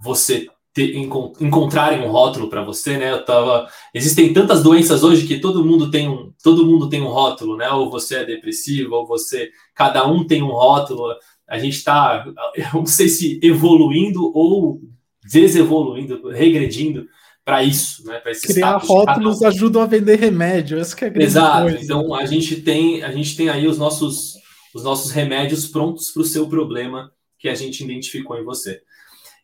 você 0.00 0.46
ter, 0.72 0.96
um 0.96 2.10
rótulo 2.10 2.48
para 2.48 2.62
você, 2.62 2.96
né? 2.96 3.10
Eu 3.10 3.24
tava, 3.24 3.68
existem 3.92 4.32
tantas 4.32 4.62
doenças 4.62 5.02
hoje 5.02 5.26
que 5.26 5.40
todo 5.40 5.64
mundo 5.64 5.90
tem 5.90 6.08
um, 6.08 6.32
todo 6.42 6.64
mundo 6.64 6.88
tem 6.88 7.02
um 7.02 7.08
rótulo, 7.08 7.56
né? 7.56 7.68
Ou 7.70 7.90
você 7.90 8.18
é 8.18 8.24
depressivo, 8.24 8.94
ou 8.94 9.06
você, 9.06 9.50
cada 9.74 10.06
um 10.06 10.24
tem 10.24 10.42
um 10.42 10.52
rótulo 10.52 11.12
a 11.50 11.58
gente 11.58 11.76
está, 11.76 12.24
não 12.72 12.86
sei 12.86 13.08
se 13.08 13.40
evoluindo 13.42 14.30
ou 14.32 14.80
desevoluindo, 15.28 16.28
regredindo 16.28 17.08
para 17.44 17.64
isso, 17.64 18.06
né? 18.06 18.20
Para 18.20 18.32
Criar 18.32 18.76
rótulos 18.76 19.42
ajudam 19.42 19.82
a 19.82 19.86
vender 19.86 20.16
remédio, 20.16 20.78
essa 20.78 20.94
que 20.94 21.04
é 21.04 21.08
a 21.08 21.10
grande 21.10 21.26
Exato. 21.26 21.62
Coisa. 21.62 21.84
Então 21.84 22.14
a 22.14 22.24
gente 22.24 22.60
tem, 22.60 23.02
a 23.02 23.10
gente 23.10 23.36
tem 23.36 23.48
aí 23.48 23.66
os 23.66 23.76
nossos, 23.76 24.34
os 24.72 24.84
nossos 24.84 25.10
remédios 25.10 25.66
prontos 25.66 26.12
para 26.12 26.22
o 26.22 26.24
seu 26.24 26.48
problema 26.48 27.10
que 27.36 27.48
a 27.48 27.54
gente 27.54 27.82
identificou 27.82 28.38
em 28.38 28.44
você. 28.44 28.80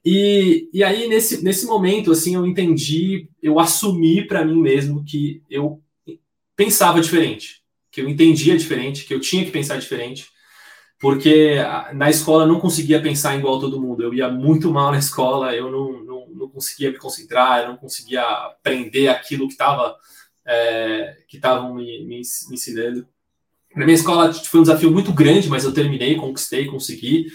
E, 0.05 0.71
e 0.73 0.85
aí 0.85 1.09
nesse, 1.09 1.43
nesse 1.43 1.67
momento 1.67 2.13
assim 2.13 2.37
eu 2.37 2.47
entendi, 2.47 3.29
eu 3.43 3.59
assumi 3.59 4.25
para 4.25 4.45
mim 4.45 4.61
mesmo 4.61 5.05
que 5.05 5.43
eu 5.51 5.83
pensava 6.55 7.01
diferente, 7.01 7.63
que 7.91 8.01
eu 8.01 8.09
entendia 8.09 8.57
diferente, 8.57 9.05
que 9.05 9.13
eu 9.13 9.19
tinha 9.19 9.45
que 9.45 9.51
pensar 9.51 9.79
diferente 9.79 10.36
porque 10.99 11.57
na 11.93 12.09
escola 12.09 12.45
eu 12.45 12.49
não 12.49 12.61
conseguia 12.61 13.03
pensar 13.03 13.37
igual 13.37 13.61
todo 13.61 13.81
mundo. 13.81 14.03
Eu 14.03 14.15
ia 14.15 14.29
muito 14.29 14.73
mal 14.73 14.91
na 14.91 14.99
escola, 14.99 15.55
eu 15.55 15.71
não, 15.71 16.05
não, 16.05 16.29
não 16.29 16.49
conseguia 16.49 16.91
me 16.91 16.99
concentrar, 16.99 17.61
eu 17.61 17.69
não 17.69 17.77
conseguia 17.77 18.23
aprender 18.23 19.09
aquilo 19.09 19.47
que 19.47 19.55
estava 19.55 19.97
é, 20.47 21.17
que 21.29 21.37
estavam 21.37 21.75
me, 21.75 22.05
me, 22.05 22.21
me, 22.21 22.55
ensinando. 22.55 23.07
Na 23.75 23.85
minha 23.85 23.97
escola 23.97 24.33
foi 24.33 24.61
um 24.61 24.63
desafio 24.63 24.91
muito 24.91 25.13
grande, 25.13 25.49
mas 25.49 25.65
eu 25.65 25.75
terminei, 25.75 26.15
conquistei, 26.15 26.67
consegui. 26.67 27.27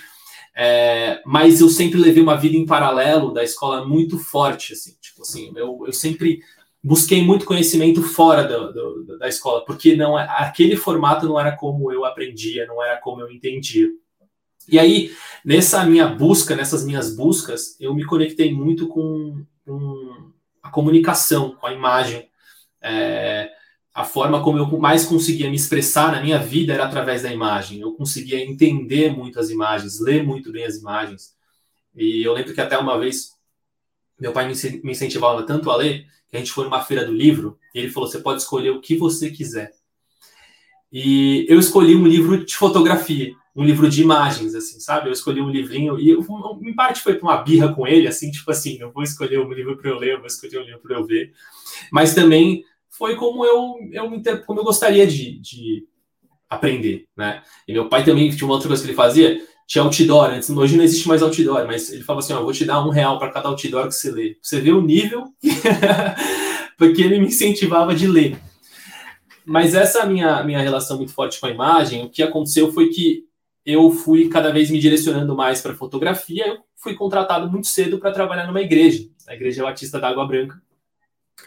É, 0.55 1.21
mas 1.25 1.61
eu 1.61 1.69
sempre 1.69 1.99
levei 1.99 2.21
uma 2.21 2.35
vida 2.35 2.57
em 2.57 2.65
paralelo 2.65 3.33
da 3.33 3.43
escola 3.43 3.85
muito 3.85 4.17
forte, 4.17 4.73
assim, 4.73 4.95
tipo 4.99 5.21
assim, 5.21 5.53
eu, 5.55 5.83
eu 5.85 5.93
sempre 5.93 6.41
busquei 6.83 7.23
muito 7.23 7.45
conhecimento 7.45 8.01
fora 8.01 8.43
do, 8.43 9.03
do, 9.03 9.17
da 9.17 9.27
escola, 9.27 9.63
porque 9.65 9.95
não 9.95 10.17
é, 10.17 10.27
aquele 10.29 10.75
formato 10.75 11.27
não 11.27 11.39
era 11.39 11.55
como 11.55 11.91
eu 11.91 12.03
aprendia, 12.03 12.65
não 12.65 12.83
era 12.83 12.97
como 12.97 13.21
eu 13.21 13.31
entendia. 13.31 13.89
E 14.67 14.79
aí, 14.79 15.11
nessa 15.43 15.83
minha 15.85 16.07
busca, 16.07 16.55
nessas 16.55 16.85
minhas 16.85 17.15
buscas, 17.15 17.75
eu 17.79 17.93
me 17.93 18.05
conectei 18.05 18.53
muito 18.53 18.87
com, 18.87 19.45
com 19.65 20.31
a 20.61 20.69
comunicação, 20.69 21.55
com 21.55 21.67
a 21.67 21.73
imagem. 21.73 22.29
É, 22.81 23.51
a 23.93 24.03
forma 24.03 24.41
como 24.41 24.57
eu 24.57 24.65
mais 24.79 25.05
conseguia 25.05 25.49
me 25.49 25.55
expressar 25.55 26.11
na 26.11 26.21
minha 26.21 26.39
vida 26.39 26.73
era 26.73 26.85
através 26.85 27.23
da 27.23 27.33
imagem. 27.33 27.81
Eu 27.81 27.93
conseguia 27.93 28.43
entender 28.43 29.11
muito 29.11 29.39
as 29.39 29.49
imagens, 29.49 29.99
ler 29.99 30.23
muito 30.23 30.51
bem 30.51 30.63
as 30.63 30.77
imagens. 30.77 31.35
E 31.95 32.23
eu 32.23 32.33
lembro 32.33 32.53
que 32.53 32.61
até 32.61 32.77
uma 32.77 32.97
vez 32.97 33.31
meu 34.21 34.31
pai 34.31 34.47
me 34.47 34.91
incentivava 34.91 35.41
tanto 35.43 35.71
a 35.71 35.75
ler 35.75 36.05
que 36.29 36.37
a 36.37 36.39
gente 36.39 36.51
foi 36.51 36.63
numa 36.63 36.83
feira 36.83 37.03
do 37.03 37.11
livro 37.11 37.57
e 37.73 37.79
ele 37.79 37.89
falou: 37.89 38.07
você 38.07 38.19
pode 38.19 38.39
escolher 38.39 38.69
o 38.69 38.79
que 38.79 38.95
você 38.95 39.31
quiser. 39.31 39.71
E 40.93 41.45
eu 41.49 41.59
escolhi 41.59 41.95
um 41.95 42.05
livro 42.05 42.45
de 42.45 42.55
fotografia, 42.55 43.33
um 43.55 43.63
livro 43.63 43.89
de 43.89 44.03
imagens, 44.03 44.53
assim, 44.53 44.79
sabe? 44.79 45.09
Eu 45.09 45.13
escolhi 45.13 45.41
um 45.41 45.49
livrinho 45.49 45.99
e 45.99 46.09
eu, 46.09 46.23
em 46.61 46.75
parte 46.75 47.01
foi 47.01 47.15
para 47.15 47.27
uma 47.27 47.41
birra 47.41 47.73
com 47.73 47.87
ele, 47.87 48.07
assim, 48.07 48.29
tipo 48.29 48.51
assim, 48.51 48.77
eu 48.79 48.91
vou 48.91 49.01
escolher 49.01 49.39
um 49.39 49.51
livro 49.51 49.75
para 49.75 49.89
eu 49.89 49.97
ler, 49.97 50.13
eu 50.13 50.19
vou 50.19 50.27
escolher 50.27 50.59
um 50.59 50.65
livro 50.65 50.81
para 50.81 50.97
eu 50.97 51.05
ver. 51.05 51.33
Mas 51.91 52.13
também 52.13 52.63
foi 52.89 53.15
como 53.15 53.43
eu, 53.43 53.77
eu, 53.91 54.43
como 54.45 54.59
eu 54.59 54.63
gostaria 54.63 55.07
de, 55.07 55.39
de 55.39 55.87
aprender, 56.47 57.07
né? 57.17 57.41
E 57.67 57.73
meu 57.73 57.89
pai 57.89 58.03
também 58.03 58.29
tinha 58.29 58.45
uma 58.45 58.53
outra 58.53 58.67
coisa 58.67 58.83
que 58.83 58.89
ele 58.89 58.95
fazia, 58.95 59.41
tinha 59.67 59.83
outdoor 59.83 60.31
antes, 60.31 60.49
hoje 60.49 60.75
não 60.75 60.83
existe 60.83 61.07
mais 61.07 61.21
outdoor, 61.21 61.65
mas 61.65 61.91
ele 61.91 62.03
falava 62.03 62.23
assim, 62.23 62.33
ó, 62.33 62.43
vou 62.43 62.51
te 62.51 62.65
dar 62.65 62.85
um 62.85 62.89
real 62.89 63.17
para 63.17 63.31
cada 63.31 63.47
outdoor 63.47 63.87
que 63.87 63.93
você 63.93 64.11
lê. 64.11 64.37
Você 64.41 64.59
vê 64.59 64.71
o 64.71 64.81
nível, 64.81 65.25
porque 66.77 67.01
ele 67.01 67.19
me 67.19 67.27
incentivava 67.27 67.95
de 67.95 68.07
ler. 68.07 68.37
Mas 69.45 69.73
essa 69.73 70.05
minha, 70.05 70.43
minha 70.43 70.59
relação 70.59 70.97
muito 70.97 71.13
forte 71.13 71.39
com 71.39 71.45
a 71.45 71.51
imagem, 71.51 72.03
o 72.03 72.09
que 72.09 72.21
aconteceu 72.21 72.71
foi 72.71 72.89
que 72.89 73.25
eu 73.65 73.91
fui 73.91 74.27
cada 74.27 74.51
vez 74.51 74.69
me 74.69 74.79
direcionando 74.79 75.35
mais 75.35 75.61
para 75.61 75.75
fotografia, 75.75 76.47
eu 76.47 76.57
fui 76.75 76.95
contratado 76.95 77.49
muito 77.49 77.67
cedo 77.67 77.99
para 77.99 78.11
trabalhar 78.11 78.47
numa 78.47 78.61
igreja, 78.61 79.07
a 79.27 79.35
Igreja 79.35 79.63
Batista 79.63 79.99
da 79.99 80.09
Água 80.09 80.27
Branca. 80.27 80.61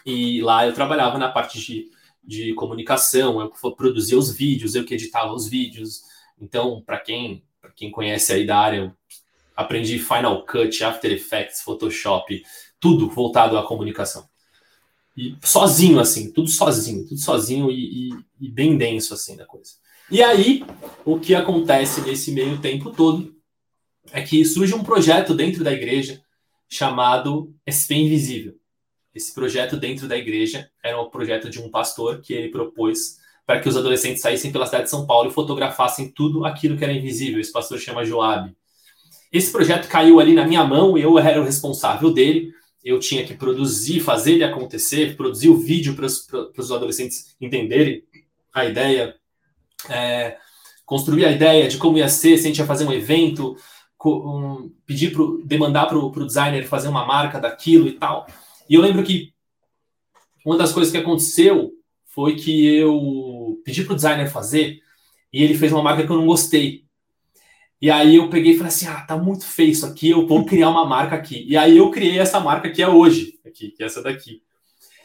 E 0.05 0.41
lá 0.41 0.65
eu 0.65 0.73
trabalhava 0.73 1.17
na 1.17 1.29
parte 1.29 1.59
de, 1.59 1.89
de 2.23 2.53
comunicação, 2.53 3.39
eu 3.41 3.71
produzia 3.71 4.17
os 4.17 4.35
vídeos, 4.35 4.75
eu 4.75 4.85
que 4.85 4.93
editava 4.93 5.33
os 5.33 5.47
vídeos. 5.47 6.01
Então, 6.39 6.81
para 6.85 6.99
quem 6.99 7.43
quem 7.75 7.91
conhece 7.91 8.33
aí 8.33 8.45
da 8.45 8.57
área, 8.57 8.77
eu 8.77 8.91
aprendi 9.55 9.99
Final 9.99 10.45
Cut, 10.45 10.83
After 10.83 11.11
Effects, 11.11 11.61
Photoshop, 11.61 12.43
tudo 12.79 13.09
voltado 13.09 13.57
à 13.57 13.65
comunicação. 13.65 14.27
E 15.17 15.35
sozinho, 15.43 15.99
assim, 15.99 16.31
tudo 16.31 16.49
sozinho, 16.49 17.07
tudo 17.07 17.19
sozinho 17.19 17.71
e, 17.71 18.09
e, 18.09 18.19
e 18.41 18.49
bem 18.49 18.77
denso, 18.77 19.13
assim, 19.13 19.35
da 19.35 19.45
coisa. 19.45 19.71
E 20.11 20.21
aí, 20.21 20.63
o 21.03 21.19
que 21.19 21.33
acontece 21.33 22.01
nesse 22.01 22.31
meio 22.31 22.59
tempo 22.59 22.91
todo 22.91 23.33
é 24.11 24.21
que 24.21 24.43
surge 24.45 24.73
um 24.73 24.83
projeto 24.83 25.33
dentro 25.33 25.63
da 25.63 25.71
igreja 25.71 26.21
chamado 26.69 27.53
SP 27.65 27.95
Invisível. 27.95 28.55
Esse 29.13 29.33
projeto 29.33 29.77
dentro 29.77 30.07
da 30.07 30.17
igreja 30.17 30.69
era 30.83 31.01
um 31.01 31.09
projeto 31.09 31.49
de 31.49 31.59
um 31.59 31.71
pastor 31.71 32.21
que 32.21 32.33
ele 32.33 32.49
propôs 32.49 33.17
para 33.45 33.59
que 33.59 33.69
os 33.69 33.77
adolescentes 33.77 34.21
saíssem 34.21 34.51
pela 34.51 34.65
cidade 34.65 34.85
de 34.85 34.89
São 34.89 35.05
Paulo 35.05 35.29
e 35.29 35.33
fotografassem 35.33 36.09
tudo 36.09 36.45
aquilo 36.45 36.77
que 36.77 36.83
era 36.83 36.93
invisível. 36.93 37.39
Esse 37.39 37.51
pastor 37.51 37.77
chama 37.77 38.03
Joab. 38.03 38.55
Esse 39.31 39.51
projeto 39.51 39.87
caiu 39.87 40.19
ali 40.19 40.33
na 40.33 40.45
minha 40.45 40.63
mão, 40.63 40.97
eu 40.97 41.19
era 41.19 41.39
o 41.39 41.45
responsável 41.45 42.11
dele. 42.11 42.53
Eu 42.83 42.99
tinha 42.99 43.25
que 43.25 43.33
produzir, 43.33 43.99
fazer 43.99 44.33
ele 44.33 44.43
acontecer, 44.43 45.15
produzir 45.15 45.49
o 45.49 45.57
vídeo 45.57 45.95
para 45.95 46.05
os 46.05 46.71
adolescentes 46.71 47.35
entenderem 47.39 48.03
a 48.53 48.65
ideia, 48.65 49.15
é, 49.89 50.37
construir 50.85 51.25
a 51.25 51.31
ideia 51.31 51.67
de 51.67 51.77
como 51.77 51.97
ia 51.97 52.07
ser, 52.07 52.37
se 52.37 52.45
a 52.45 52.47
gente 52.47 52.59
ia 52.59 52.65
fazer 52.65 52.85
um 52.85 52.93
evento, 52.93 53.57
um, 54.05 54.71
pedir 54.85 55.11
pro, 55.11 55.41
demandar 55.43 55.87
para 55.87 55.97
o 55.97 56.25
designer 56.25 56.65
fazer 56.65 56.87
uma 56.87 57.05
marca 57.05 57.39
daquilo 57.39 57.87
e 57.87 57.93
tal. 57.93 58.27
E 58.69 58.75
eu 58.75 58.81
lembro 58.81 59.03
que 59.03 59.33
uma 60.45 60.57
das 60.57 60.71
coisas 60.71 60.91
que 60.91 60.97
aconteceu 60.97 61.71
foi 62.15 62.35
que 62.35 62.65
eu 62.77 63.61
pedi 63.65 63.83
para 63.83 63.93
o 63.93 63.95
designer 63.95 64.31
fazer 64.31 64.79
e 65.31 65.43
ele 65.43 65.53
fez 65.53 65.73
uma 65.73 65.83
marca 65.83 66.05
que 66.05 66.11
eu 66.11 66.15
não 66.15 66.25
gostei. 66.25 66.85
E 67.81 67.91
aí 67.91 68.15
eu 68.15 68.29
peguei 68.29 68.53
e 68.53 68.57
falei 68.57 68.69
assim: 68.69 68.87
ah, 68.87 69.01
tá 69.01 69.17
muito 69.17 69.45
feio 69.45 69.71
isso 69.71 69.85
aqui, 69.85 70.09
eu 70.09 70.25
vou 70.25 70.45
criar 70.45 70.69
uma 70.69 70.85
marca 70.85 71.15
aqui. 71.15 71.45
E 71.47 71.57
aí 71.57 71.77
eu 71.77 71.91
criei 71.91 72.17
essa 72.17 72.39
marca 72.39 72.71
que 72.71 72.81
é 72.81 72.87
hoje, 72.87 73.37
aqui, 73.45 73.71
que 73.71 73.83
é 73.83 73.85
essa 73.85 74.01
daqui. 74.01 74.41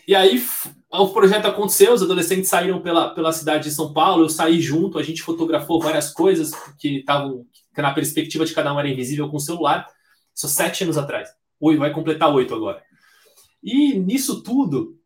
E 0.06 0.14
aí 0.14 0.42
o 0.90 1.08
projeto 1.08 1.46
aconteceu, 1.46 1.92
os 1.92 2.02
adolescentes 2.02 2.48
saíram 2.48 2.80
pela, 2.80 3.10
pela 3.10 3.32
cidade 3.32 3.64
de 3.64 3.74
São 3.74 3.92
Paulo, 3.92 4.24
eu 4.24 4.28
saí 4.28 4.60
junto, 4.60 4.98
a 4.98 5.02
gente 5.02 5.22
fotografou 5.22 5.80
várias 5.80 6.12
coisas 6.12 6.52
que 6.78 6.98
estavam 6.98 7.44
que 7.74 7.82
na 7.82 7.92
perspectiva 7.92 8.44
de 8.44 8.54
cada 8.54 8.72
um 8.72 8.78
era 8.78 8.88
invisível 8.88 9.28
com 9.28 9.36
o 9.36 9.40
celular. 9.40 9.86
Isso 10.34 10.48
sete 10.48 10.84
anos 10.84 10.96
atrás. 10.96 11.28
Oito, 11.60 11.78
vai 11.78 11.92
completar 11.92 12.32
oito 12.34 12.54
agora. 12.54 12.82
E 13.62 13.98
nisso 13.98 14.42
tudo, 14.42 14.98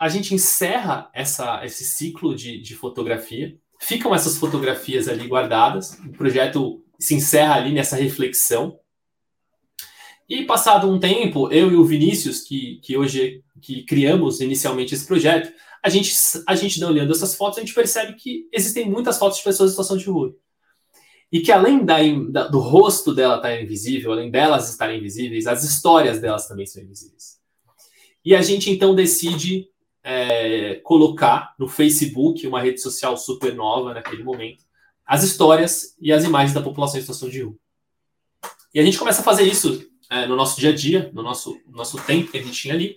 a 0.00 0.08
gente 0.08 0.34
encerra 0.34 1.10
essa, 1.12 1.62
esse 1.62 1.84
ciclo 1.84 2.34
de, 2.34 2.58
de 2.58 2.74
fotografia, 2.74 3.54
ficam 3.78 4.14
essas 4.14 4.38
fotografias 4.38 5.06
ali 5.06 5.28
guardadas, 5.28 5.92
o 6.06 6.10
projeto 6.12 6.82
se 6.98 7.14
encerra 7.14 7.56
ali 7.56 7.70
nessa 7.70 7.96
reflexão. 7.96 8.78
E 10.26 10.46
passado 10.46 10.90
um 10.90 10.98
tempo, 10.98 11.52
eu 11.52 11.70
e 11.70 11.76
o 11.76 11.84
Vinícius, 11.84 12.40
que, 12.40 12.80
que 12.82 12.96
hoje 12.96 13.44
que 13.60 13.82
criamos 13.82 14.40
inicialmente 14.40 14.94
esse 14.94 15.06
projeto, 15.06 15.52
a 15.82 15.90
gente, 15.90 16.14
a 16.46 16.54
gente 16.54 16.82
olhando 16.82 17.12
essas 17.12 17.34
fotos, 17.34 17.58
a 17.58 17.60
gente 17.60 17.74
percebe 17.74 18.14
que 18.14 18.48
existem 18.50 18.88
muitas 18.88 19.18
fotos 19.18 19.36
de 19.36 19.44
pessoas 19.44 19.68
em 19.68 19.72
situação 19.72 19.98
de 19.98 20.06
rua. 20.06 20.34
E 21.30 21.40
que 21.40 21.52
além 21.52 21.84
da, 21.84 21.98
da, 22.30 22.48
do 22.48 22.58
rosto 22.58 23.14
dela 23.14 23.36
estar 23.36 23.60
invisível, 23.60 24.12
além 24.12 24.30
delas 24.30 24.70
estarem 24.70 24.98
invisíveis, 24.98 25.46
as 25.46 25.62
histórias 25.62 26.20
delas 26.20 26.48
também 26.48 26.64
são 26.64 26.82
invisíveis. 26.82 27.38
E 28.24 28.34
a 28.34 28.40
gente 28.40 28.70
então 28.70 28.94
decide 28.94 29.69
é, 30.02 30.76
colocar 30.84 31.54
no 31.58 31.68
Facebook, 31.68 32.46
uma 32.46 32.60
rede 32.60 32.80
social 32.80 33.16
super 33.16 33.54
nova 33.54 33.94
naquele 33.94 34.24
momento, 34.24 34.64
as 35.06 35.22
histórias 35.22 35.96
e 36.00 36.12
as 36.12 36.24
imagens 36.24 36.54
da 36.54 36.62
população 36.62 36.98
em 36.98 37.02
situação 37.02 37.28
de 37.28 37.42
rua. 37.42 37.56
E 38.72 38.80
a 38.80 38.84
gente 38.84 38.98
começa 38.98 39.20
a 39.20 39.24
fazer 39.24 39.42
isso 39.42 39.84
é, 40.08 40.26
no 40.26 40.36
nosso 40.36 40.60
dia 40.60 40.70
a 40.70 40.74
dia, 40.74 41.10
no 41.12 41.22
nosso, 41.22 41.60
nosso 41.68 41.98
tempo 42.04 42.30
que 42.30 42.38
a 42.38 42.42
gente 42.42 42.60
tinha 42.60 42.74
ali. 42.74 42.96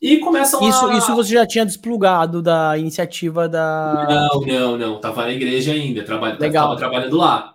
E 0.00 0.18
começam 0.18 0.66
isso, 0.68 0.86
a... 0.86 0.98
Isso 0.98 1.14
você 1.14 1.32
já 1.32 1.46
tinha 1.46 1.64
desplugado 1.64 2.42
da 2.42 2.76
iniciativa 2.76 3.48
da. 3.48 4.06
Não, 4.08 4.40
não, 4.40 4.78
não. 4.78 5.00
Tava 5.00 5.22
na 5.22 5.32
igreja 5.32 5.72
ainda, 5.72 6.04
traba... 6.04 6.36
Legal. 6.38 6.66
tava 6.66 6.76
trabalhando 6.76 7.16
lá. 7.16 7.54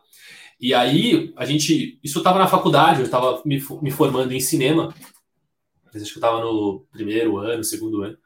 E 0.60 0.74
aí, 0.74 1.32
a 1.36 1.46
gente. 1.46 2.00
Isso 2.04 2.18
estava 2.18 2.40
na 2.40 2.48
faculdade, 2.48 3.00
eu 3.00 3.06
estava 3.06 3.42
me, 3.46 3.64
me 3.82 3.92
formando 3.92 4.32
em 4.32 4.40
cinema. 4.40 4.94
Acho 5.88 6.06
que 6.06 6.12
eu 6.12 6.16
estava 6.16 6.40
no 6.42 6.86
primeiro 6.92 7.38
ano, 7.38 7.64
segundo 7.64 8.02
ano. 8.02 8.18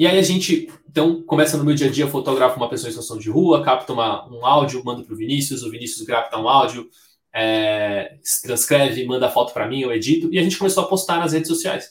E 0.00 0.06
aí 0.06 0.18
a 0.18 0.22
gente, 0.22 0.72
então, 0.88 1.22
começa 1.24 1.58
no 1.58 1.64
meu 1.64 1.74
dia 1.74 1.88
a 1.88 1.90
dia, 1.90 2.08
fotografa 2.08 2.56
uma 2.56 2.70
pessoa 2.70 2.88
em 2.88 2.92
situação 2.92 3.18
de 3.18 3.28
rua, 3.28 3.62
capta 3.62 3.92
uma, 3.92 4.26
um 4.32 4.46
áudio, 4.46 4.82
manda 4.82 5.04
para 5.04 5.12
o 5.12 5.16
Vinícius, 5.16 5.62
o 5.62 5.70
Vinícius 5.70 6.06
capta 6.06 6.38
um 6.38 6.48
áudio, 6.48 6.88
é, 7.34 8.16
transcreve, 8.42 9.04
manda 9.04 9.26
a 9.26 9.30
foto 9.30 9.52
para 9.52 9.68
mim, 9.68 9.82
eu 9.82 9.92
edito, 9.92 10.32
e 10.32 10.38
a 10.38 10.42
gente 10.42 10.56
começou 10.56 10.84
a 10.84 10.86
postar 10.86 11.18
nas 11.18 11.34
redes 11.34 11.48
sociais. 11.48 11.90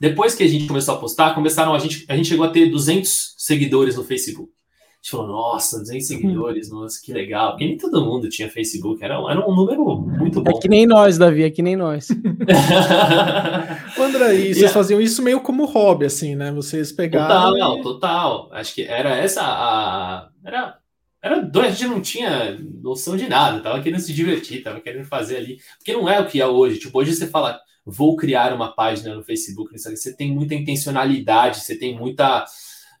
Depois 0.00 0.34
que 0.34 0.42
a 0.42 0.48
gente 0.48 0.66
começou 0.66 0.92
a 0.92 0.98
postar, 0.98 1.36
começaram 1.36 1.72
a 1.72 1.78
gente, 1.78 2.04
a 2.08 2.16
gente 2.16 2.30
chegou 2.30 2.44
a 2.44 2.50
ter 2.50 2.68
200 2.68 3.36
seguidores 3.38 3.94
no 3.94 4.02
Facebook. 4.02 4.50
A 4.98 5.00
gente 5.00 5.10
falou, 5.12 5.28
nossa, 5.28 5.78
200 5.78 6.06
seguidores, 6.08 6.70
nossa, 6.70 7.00
que 7.00 7.12
legal. 7.12 7.50
Porque 7.50 7.66
nem 7.66 7.76
todo 7.76 8.04
mundo 8.04 8.28
tinha 8.28 8.50
Facebook, 8.50 9.02
era, 9.02 9.14
era 9.14 9.48
um 9.48 9.54
número 9.54 9.84
muito 10.00 10.42
bom. 10.42 10.50
É 10.50 10.60
que 10.60 10.68
nem 10.68 10.86
nós, 10.86 11.16
Davi, 11.16 11.44
é 11.44 11.50
que 11.50 11.62
nem 11.62 11.76
nós. 11.76 12.08
André, 13.96 14.34
e 14.34 14.54
vocês 14.54 14.72
faziam 14.72 15.00
isso 15.00 15.22
meio 15.22 15.40
como 15.40 15.66
hobby, 15.66 16.06
assim, 16.06 16.34
né? 16.34 16.50
Vocês 16.50 16.90
pegaram. 16.90 17.52
Total, 17.52 17.78
e... 17.78 17.82
total. 17.82 18.48
Acho 18.52 18.74
que 18.74 18.82
era 18.82 19.14
essa 19.14 19.42
a. 19.42 20.30
Era, 20.44 20.78
era 21.22 21.40
dois, 21.42 21.66
a 21.66 21.70
gente 21.70 21.86
não 21.86 22.00
tinha 22.00 22.58
noção 22.82 23.16
de 23.16 23.28
nada, 23.28 23.60
tava 23.60 23.80
querendo 23.80 24.00
se 24.00 24.12
divertir, 24.12 24.64
tava 24.64 24.80
querendo 24.80 25.04
fazer 25.04 25.36
ali. 25.36 25.58
Porque 25.78 25.92
não 25.92 26.08
é 26.08 26.18
o 26.20 26.26
que 26.26 26.40
é 26.40 26.46
hoje. 26.46 26.80
Tipo, 26.80 26.98
hoje 26.98 27.14
você 27.14 27.28
fala, 27.28 27.60
vou 27.86 28.16
criar 28.16 28.52
uma 28.52 28.74
página 28.74 29.14
no 29.14 29.22
Facebook, 29.22 29.72
você 29.78 30.12
tem 30.16 30.32
muita 30.32 30.56
intencionalidade, 30.56 31.60
você 31.60 31.76
tem 31.76 31.96
muita 31.96 32.44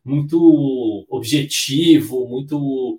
muito 0.08 1.06
objetivo, 1.08 2.26
muito 2.26 2.98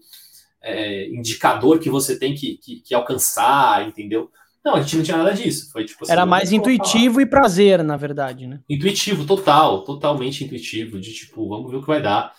é, 0.62 1.10
indicador 1.10 1.80
que 1.80 1.90
você 1.90 2.18
tem 2.18 2.36
que, 2.36 2.58
que, 2.58 2.82
que, 2.82 2.94
alcançar, 2.94 3.88
entendeu? 3.88 4.30
Não, 4.64 4.76
a 4.76 4.82
gente 4.82 4.98
não 4.98 5.04
tinha 5.04 5.18
nada 5.18 5.34
disso. 5.34 5.72
Foi 5.72 5.86
tipo 5.86 6.04
assim, 6.04 6.12
Era 6.12 6.26
mais 6.26 6.52
intuitivo 6.52 7.20
e 7.20 7.26
prazer, 7.26 7.84
na 7.84 7.98
verdade, 7.98 8.46
né? 8.46 8.60
Intuitivo, 8.70 9.26
total, 9.26 9.84
totalmente 9.84 10.44
intuitivo, 10.44 11.00
de 11.00 11.14
tipo, 11.14 11.48
vamos 11.48 11.72
ver 11.72 11.78
o 11.78 11.82
que 11.82 11.88
vai 11.88 12.02
dar. 12.02 12.34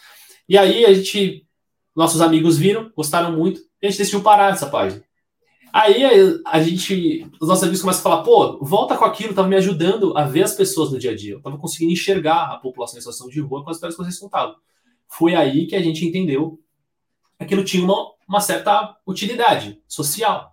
E 0.48 0.56
aí 0.56 0.84
a 0.84 0.92
gente, 0.92 1.46
nossos 1.96 2.20
amigos 2.20 2.56
viram, 2.58 2.90
gostaram 2.96 3.32
muito, 3.32 3.60
e 3.82 3.86
a 3.86 3.90
gente 3.90 3.98
decidiu 3.98 4.22
parar 4.22 4.52
essa 4.52 4.66
página. 4.66 5.02
Aí 5.72 6.40
a 6.46 6.62
gente, 6.62 7.26
os 7.40 7.48
nossos 7.48 7.62
amigos 7.62 7.80
começam 7.80 8.00
a 8.00 8.02
falar, 8.02 8.22
pô, 8.22 8.58
volta 8.64 8.96
com 8.96 9.04
aquilo, 9.04 9.34
tava 9.34 9.48
me 9.48 9.56
ajudando 9.56 10.16
a 10.16 10.24
ver 10.24 10.42
as 10.42 10.54
pessoas 10.54 10.90
no 10.90 10.98
dia 10.98 11.12
a 11.12 11.16
dia. 11.16 11.34
Eu 11.34 11.42
tava 11.42 11.58
conseguindo 11.58 11.92
enxergar 11.92 12.52
a 12.52 12.56
população 12.56 12.98
em 12.98 13.00
situação 13.00 13.28
de 13.28 13.40
rua 13.40 13.62
com 13.62 13.70
as 13.70 13.76
histórias 13.76 13.96
que 13.96 14.02
vocês 14.02 14.18
contavam. 14.18 14.56
Foi 15.08 15.34
aí 15.34 15.66
que 15.66 15.76
a 15.76 15.82
gente 15.82 16.04
entendeu 16.04 16.60
que 17.38 17.44
aquilo 17.44 17.64
tinha 17.64 17.84
uma, 17.84 18.12
uma 18.28 18.40
certa 18.40 18.96
utilidade 19.06 19.80
social. 19.86 20.52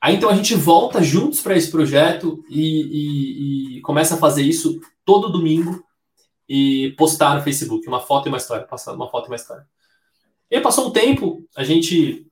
Aí 0.00 0.16
então 0.16 0.28
a 0.28 0.34
gente 0.34 0.54
volta 0.54 1.02
juntos 1.02 1.40
para 1.40 1.56
esse 1.56 1.70
projeto 1.70 2.44
e, 2.48 2.82
e, 2.82 3.78
e, 3.78 3.80
começa 3.80 4.14
a 4.14 4.18
fazer 4.18 4.42
isso 4.42 4.80
todo 5.04 5.32
domingo 5.32 5.84
e 6.48 6.94
postar 6.96 7.34
no 7.34 7.42
Facebook 7.42 7.86
uma 7.88 8.00
foto 8.00 8.26
e 8.26 8.28
uma 8.28 8.38
história, 8.38 8.66
passando 8.66 8.96
uma 8.96 9.10
foto 9.10 9.26
e 9.26 9.30
uma 9.30 9.36
história. 9.36 9.66
E 10.50 10.60
passou 10.60 10.88
um 10.88 10.90
tempo, 10.90 11.44
a 11.56 11.64
gente 11.64 12.27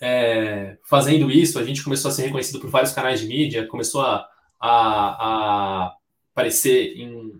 é, 0.00 0.76
fazendo 0.84 1.30
isso, 1.30 1.58
a 1.58 1.64
gente 1.64 1.82
começou 1.82 2.10
a 2.10 2.14
ser 2.14 2.22
reconhecido 2.22 2.60
por 2.60 2.70
vários 2.70 2.92
canais 2.92 3.20
de 3.20 3.26
mídia, 3.26 3.66
começou 3.66 4.02
a, 4.02 4.28
a, 4.60 4.68
a 4.68 5.96
aparecer 6.32 6.96
em, 6.96 7.32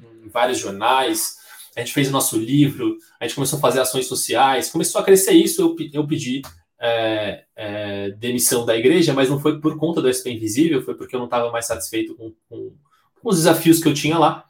em, 0.00 0.28
vários 0.28 0.58
jornais, 0.58 1.36
a 1.76 1.80
gente 1.80 1.92
fez 1.92 2.08
o 2.08 2.12
nosso 2.12 2.38
livro, 2.38 2.96
a 3.18 3.26
gente 3.26 3.34
começou 3.34 3.58
a 3.58 3.62
fazer 3.62 3.80
ações 3.80 4.06
sociais, 4.06 4.70
começou 4.70 5.00
a 5.00 5.04
crescer 5.04 5.32
isso, 5.32 5.60
eu, 5.60 5.76
eu 5.92 6.06
pedi 6.06 6.42
é, 6.80 7.44
é, 7.56 8.10
demissão 8.10 8.64
da 8.64 8.76
igreja, 8.76 9.12
mas 9.12 9.28
não 9.28 9.40
foi 9.40 9.60
por 9.60 9.76
conta 9.76 10.00
do 10.00 10.12
SP 10.12 10.30
Invisível, 10.30 10.82
foi 10.82 10.94
porque 10.94 11.16
eu 11.16 11.18
não 11.18 11.26
estava 11.26 11.50
mais 11.50 11.66
satisfeito 11.66 12.14
com, 12.14 12.32
com, 12.48 12.72
com, 13.20 13.28
os 13.28 13.36
desafios 13.36 13.82
que 13.82 13.88
eu 13.88 13.94
tinha 13.94 14.18
lá. 14.18 14.44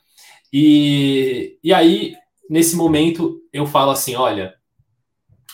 E, 0.52 1.58
e 1.62 1.72
aí, 1.72 2.14
nesse 2.50 2.76
momento, 2.76 3.40
eu 3.52 3.66
falo 3.66 3.90
assim: 3.90 4.14
olha, 4.16 4.54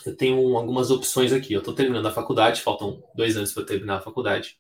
eu 0.07 0.17
tenho 0.17 0.57
algumas 0.57 0.91
opções 0.91 1.33
aqui. 1.33 1.53
Eu 1.53 1.61
estou 1.61 1.75
terminando 1.75 2.07
a 2.07 2.13
faculdade, 2.13 2.63
faltam 2.63 3.03
dois 3.15 3.37
anos 3.37 3.53
para 3.53 3.65
terminar 3.65 3.97
a 3.97 4.01
faculdade. 4.01 4.59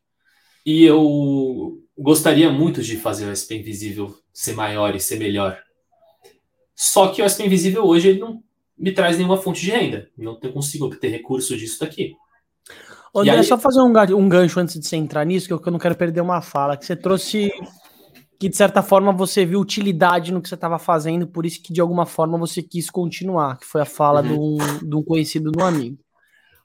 E 0.64 0.84
eu 0.84 1.78
gostaria 1.96 2.50
muito 2.50 2.82
de 2.82 2.96
fazer 2.96 3.26
o 3.26 3.34
SP 3.34 3.56
Invisível 3.56 4.14
ser 4.32 4.54
maior 4.54 4.94
e 4.94 5.00
ser 5.00 5.18
melhor. 5.18 5.58
Só 6.74 7.08
que 7.08 7.22
o 7.22 7.28
SP 7.28 7.46
Invisível 7.46 7.84
hoje 7.84 8.08
ele 8.08 8.20
não 8.20 8.42
me 8.76 8.92
traz 8.92 9.16
nenhuma 9.16 9.36
fonte 9.36 9.60
de 9.60 9.70
renda. 9.70 10.08
Não 10.16 10.36
consigo 10.36 10.86
obter 10.86 11.08
recurso 11.08 11.56
disso 11.56 11.80
daqui. 11.80 12.14
André, 13.14 13.38
aí... 13.38 13.44
só 13.44 13.58
fazer 13.58 13.80
um 13.80 14.28
gancho 14.28 14.60
antes 14.60 14.78
de 14.78 14.86
você 14.86 14.96
entrar 14.96 15.24
nisso, 15.24 15.46
que 15.46 15.68
eu 15.68 15.72
não 15.72 15.78
quero 15.78 15.96
perder 15.96 16.20
uma 16.20 16.40
fala. 16.40 16.76
Que 16.76 16.86
você 16.86 16.94
trouxe 16.94 17.50
que 18.40 18.48
de 18.48 18.56
certa 18.56 18.82
forma 18.82 19.12
você 19.12 19.44
viu 19.44 19.60
utilidade 19.60 20.32
no 20.32 20.40
que 20.40 20.48
você 20.48 20.54
estava 20.54 20.78
fazendo, 20.78 21.26
por 21.26 21.44
isso 21.44 21.62
que 21.62 21.74
de 21.74 21.80
alguma 21.80 22.06
forma 22.06 22.38
você 22.38 22.62
quis 22.62 22.88
continuar, 22.88 23.58
que 23.58 23.66
foi 23.66 23.82
a 23.82 23.84
fala 23.84 24.22
uhum. 24.22 24.28
de, 24.28 24.32
um, 24.32 24.88
de 24.88 24.96
um 24.96 25.02
conhecido 25.02 25.52
do 25.52 25.62
amigo. 25.62 25.98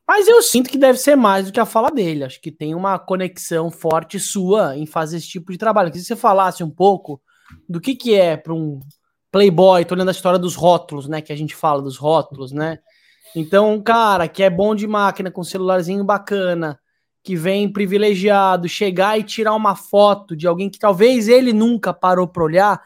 Mas 0.07 0.25
eu 0.25 0.41
sinto 0.41 0.69
que 0.69 0.77
deve 0.77 0.97
ser 0.97 1.17
mais 1.17 1.47
do 1.47 1.51
que 1.51 1.59
a 1.59 1.65
fala 1.65 1.89
dele. 1.89 2.23
Acho 2.23 2.39
que 2.39 2.49
tem 2.49 2.73
uma 2.73 2.97
conexão 2.97 3.69
forte 3.69 4.17
sua 4.21 4.77
em 4.77 4.85
fazer 4.85 5.17
esse 5.17 5.27
tipo 5.27 5.51
de 5.51 5.57
trabalho. 5.57 5.89
Queria 5.89 6.01
que 6.01 6.07
você 6.07 6.15
falasse 6.15 6.63
um 6.63 6.69
pouco 6.69 7.21
do 7.67 7.81
que, 7.81 7.93
que 7.93 8.15
é 8.15 8.37
para 8.37 8.53
um 8.53 8.79
playboy, 9.29 9.83
tô 9.83 9.95
olhando 9.95 10.07
a 10.07 10.11
história 10.11 10.39
dos 10.39 10.55
rótulos, 10.55 11.09
né? 11.09 11.21
Que 11.21 11.33
a 11.33 11.35
gente 11.35 11.53
fala 11.55 11.81
dos 11.81 11.97
rótulos, 11.97 12.53
né? 12.53 12.79
Então, 13.35 13.73
um 13.73 13.81
cara 13.81 14.29
que 14.29 14.41
é 14.41 14.49
bom 14.49 14.73
de 14.73 14.87
máquina, 14.87 15.29
com 15.29 15.41
um 15.41 15.43
celularzinho 15.43 16.05
bacana, 16.05 16.79
que 17.25 17.35
vem 17.35 17.67
privilegiado 17.67 18.69
chegar 18.69 19.19
e 19.19 19.23
tirar 19.23 19.55
uma 19.55 19.75
foto 19.75 20.35
de 20.35 20.45
alguém 20.45 20.69
que 20.69 20.77
talvez 20.77 21.27
ele 21.27 21.51
nunca 21.51 21.91
parou 21.91 22.27
para 22.27 22.43
olhar, 22.43 22.83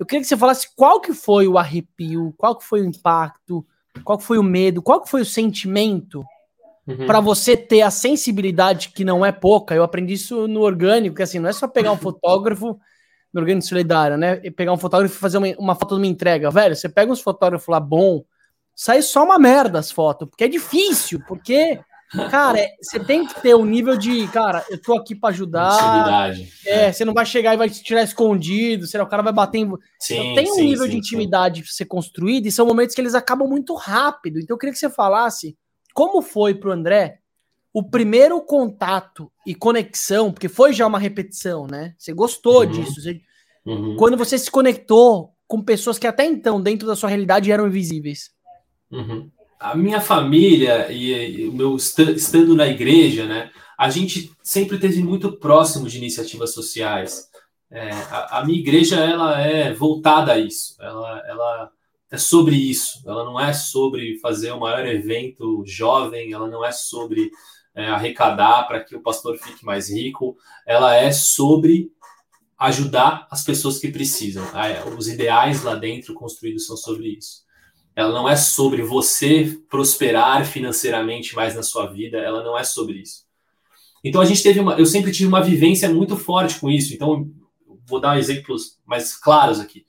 eu 0.00 0.06
queria 0.06 0.22
que 0.22 0.26
você 0.26 0.36
falasse 0.36 0.74
qual 0.74 0.98
que 0.98 1.12
foi 1.12 1.46
o 1.46 1.58
arrepio, 1.58 2.34
qual 2.38 2.56
que 2.56 2.64
foi 2.64 2.80
o 2.80 2.86
impacto, 2.86 3.64
qual 4.02 4.16
que 4.16 4.24
foi 4.24 4.38
o 4.38 4.42
medo, 4.42 4.80
qual 4.80 5.02
que 5.02 5.10
foi 5.10 5.20
o 5.20 5.26
sentimento 5.26 6.24
uhum. 6.88 7.06
para 7.06 7.20
você 7.20 7.54
ter 7.54 7.82
a 7.82 7.90
sensibilidade 7.90 8.88
que 8.88 9.04
não 9.04 9.24
é 9.24 9.30
pouca. 9.30 9.74
Eu 9.74 9.82
aprendi 9.82 10.14
isso 10.14 10.48
no 10.48 10.62
orgânico, 10.62 11.16
que 11.16 11.22
assim, 11.22 11.38
não 11.38 11.50
é 11.50 11.52
só 11.52 11.68
pegar 11.68 11.92
um 11.92 11.98
fotógrafo 12.00 12.80
no 13.30 13.40
orgânico 13.42 13.66
solidário, 13.66 14.16
né? 14.16 14.40
E 14.42 14.50
pegar 14.50 14.72
um 14.72 14.78
fotógrafo 14.78 15.14
e 15.14 15.18
fazer 15.18 15.36
uma, 15.36 15.48
uma 15.58 15.74
foto 15.74 15.96
de 15.96 16.00
uma 16.00 16.06
entrega. 16.06 16.50
Velho, 16.50 16.74
você 16.74 16.88
pega 16.88 17.12
uns 17.12 17.20
fotógrafos 17.20 17.68
lá 17.68 17.78
bom, 17.78 18.24
sai 18.74 19.02
só 19.02 19.22
uma 19.22 19.38
merda 19.38 19.78
as 19.78 19.90
fotos, 19.90 20.26
porque 20.30 20.44
é 20.44 20.48
difícil, 20.48 21.22
porque 21.28 21.78
Cara, 22.30 22.58
é, 22.58 22.76
você 22.80 23.00
tem 23.00 23.26
que 23.26 23.40
ter 23.40 23.54
um 23.54 23.64
nível 23.64 23.96
de, 23.96 24.28
cara, 24.28 24.64
eu 24.70 24.80
tô 24.80 24.94
aqui 24.94 25.14
para 25.14 25.30
ajudar. 25.30 26.34
É, 26.66 26.86
é, 26.86 26.92
você 26.92 27.04
não 27.04 27.14
vai 27.14 27.24
chegar 27.24 27.54
e 27.54 27.56
vai 27.56 27.70
te 27.70 27.82
tirar 27.82 28.02
escondido, 28.02 28.86
será 28.86 29.02
o 29.02 29.08
cara 29.08 29.22
vai 29.22 29.32
bater 29.32 29.58
em. 29.58 29.72
Sim, 29.98 30.18
então, 30.18 30.34
tem 30.34 30.52
um 30.52 30.54
sim, 30.56 30.66
nível 30.66 30.84
sim, 30.84 30.90
de 30.90 30.96
intimidade 30.98 31.62
para 31.62 31.72
ser 31.72 31.86
construído 31.86 32.46
e 32.46 32.52
são 32.52 32.66
momentos 32.66 32.94
que 32.94 33.00
eles 33.00 33.14
acabam 33.14 33.48
muito 33.48 33.74
rápido. 33.74 34.38
Então 34.38 34.54
eu 34.54 34.58
queria 34.58 34.72
que 34.72 34.78
você 34.78 34.90
falasse 34.90 35.56
como 35.94 36.20
foi 36.20 36.54
pro 36.54 36.72
André 36.72 37.18
o 37.72 37.82
primeiro 37.82 38.38
contato 38.42 39.32
e 39.46 39.54
conexão, 39.54 40.30
porque 40.30 40.48
foi 40.48 40.74
já 40.74 40.86
uma 40.86 40.98
repetição, 40.98 41.66
né? 41.66 41.94
Você 41.96 42.12
gostou 42.12 42.60
uhum. 42.60 42.70
disso. 42.70 43.00
Você... 43.00 43.22
Uhum. 43.64 43.96
Quando 43.96 44.18
você 44.18 44.36
se 44.36 44.50
conectou 44.50 45.32
com 45.48 45.62
pessoas 45.62 45.98
que 45.98 46.06
até 46.06 46.26
então, 46.26 46.60
dentro 46.60 46.86
da 46.86 46.94
sua 46.94 47.08
realidade, 47.08 47.50
eram 47.50 47.66
invisíveis. 47.66 48.30
Uhum 48.90 49.30
a 49.62 49.76
minha 49.76 50.00
família 50.00 50.90
e, 50.90 51.48
o 51.48 51.52
meu 51.52 51.76
estando 51.76 52.54
na 52.54 52.66
igreja, 52.66 53.26
né, 53.26 53.50
a 53.78 53.88
gente 53.88 54.32
sempre 54.42 54.78
teve 54.78 55.02
muito 55.02 55.32
próximo 55.32 55.88
de 55.88 55.98
iniciativas 55.98 56.52
sociais. 56.52 57.28
é, 57.70 57.90
a, 57.90 58.38
a, 58.40 58.44
minha 58.44 58.58
igreja 58.58 58.96
ela 58.96 59.40
é 59.40 59.72
voltada 59.72 60.32
a 60.32 60.38
isso, 60.38 60.76
ela, 60.80 61.22
ela 61.26 61.70
é 62.10 62.18
sobre 62.18 62.54
isso, 62.54 63.02
ela 63.06 63.24
não 63.24 63.40
é 63.40 63.52
sobre 63.52 64.18
fazer 64.18 64.52
o 64.52 64.60
maior 64.60 64.86
evento 64.86 65.64
jovem, 65.64 66.32
ela 66.32 66.48
não 66.48 66.64
é 66.64 66.70
sobre 66.70 67.30
é, 67.74 67.86
arrecadar 67.88 68.64
para 68.66 68.84
que 68.84 68.94
o 68.94 69.02
pastor 69.02 69.38
fique 69.38 69.64
mais 69.64 69.90
rico, 69.90 70.36
ela 70.66 70.94
é 70.94 71.10
sobre 71.10 71.90
ajudar 72.58 73.26
as 73.30 73.42
pessoas 73.42 73.78
que 73.78 73.90
precisam. 73.90 74.44
Os 74.96 75.08
ideais 75.08 75.62
lá 75.64 75.74
dentro 75.74 76.14
construídos 76.14 76.66
são 76.66 76.76
sobre 76.76 77.08
isso. 77.16 77.41
Ela 77.94 78.12
não 78.12 78.28
é 78.28 78.36
sobre 78.36 78.82
você 78.82 79.58
prosperar 79.68 80.46
financeiramente 80.46 81.34
mais 81.34 81.54
na 81.54 81.62
sua 81.62 81.86
vida, 81.86 82.18
ela 82.18 82.42
não 82.42 82.58
é 82.58 82.64
sobre 82.64 82.98
isso. 82.98 83.26
Então 84.02 84.20
a 84.20 84.24
gente 84.24 84.42
teve 84.42 84.58
uma, 84.58 84.74
eu 84.74 84.86
sempre 84.86 85.12
tive 85.12 85.28
uma 85.28 85.42
vivência 85.42 85.88
muito 85.88 86.16
forte 86.16 86.58
com 86.58 86.70
isso. 86.70 86.94
Então 86.94 87.30
vou 87.86 88.00
dar 88.00 88.18
exemplos 88.18 88.78
mais 88.86 89.16
claros 89.16 89.60
aqui. 89.60 89.84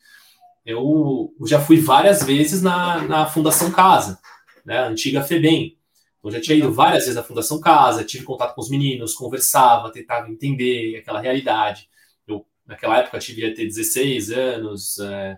Eu 0.66 1.34
já 1.46 1.60
fui 1.60 1.78
várias 1.78 2.24
vezes 2.24 2.62
na, 2.62 3.02
na 3.04 3.26
Fundação 3.26 3.72
Casa, 3.72 4.20
né, 4.66 4.78
a 4.80 4.88
antiga 4.88 5.24
FEBEM. 5.24 5.78
Eu 6.24 6.32
já 6.32 6.40
tinha 6.40 6.58
ido 6.58 6.72
várias 6.72 7.04
vezes 7.04 7.16
na 7.16 7.24
Fundação 7.24 7.60
Casa, 7.60 8.06
tive 8.06 8.24
contato 8.24 8.56
com 8.56 8.62
os 8.62 8.70
meninos, 8.70 9.14
conversava, 9.14 9.92
tentava 9.92 10.30
entender 10.30 10.96
aquela 10.98 11.20
realidade. 11.20 11.90
Eu, 12.26 12.46
naquela 12.66 13.00
época, 13.00 13.20
tive 13.20 13.54
ter 13.54 13.66
16 13.66 14.32
anos, 14.32 15.00
é, 15.00 15.38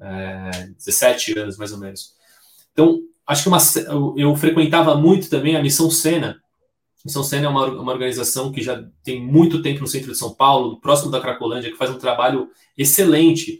é, 0.00 0.68
17 0.76 1.38
anos 1.38 1.56
mais 1.56 1.72
ou 1.72 1.78
menos. 1.78 2.14
Então, 2.72 3.00
acho 3.26 3.42
que 3.42 3.48
uma, 3.48 3.58
eu, 4.16 4.34
frequentava 4.36 4.94
muito 4.96 5.28
também 5.28 5.56
a 5.56 5.62
Missão 5.62 5.90
Sena, 5.90 6.40
Missão 7.04 7.24
Sena 7.24 7.46
é 7.46 7.48
uma, 7.48 7.66
uma 7.66 7.92
organização 7.92 8.52
que 8.52 8.62
já 8.62 8.84
tem 9.02 9.24
muito 9.24 9.62
tempo 9.62 9.80
no 9.80 9.86
centro 9.86 10.12
de 10.12 10.18
São 10.18 10.34
Paulo, 10.34 10.80
próximo 10.80 11.10
da 11.10 11.20
Cracolândia, 11.20 11.70
que 11.70 11.78
faz 11.78 11.90
um 11.90 11.98
trabalho 11.98 12.48
excelente, 12.76 13.58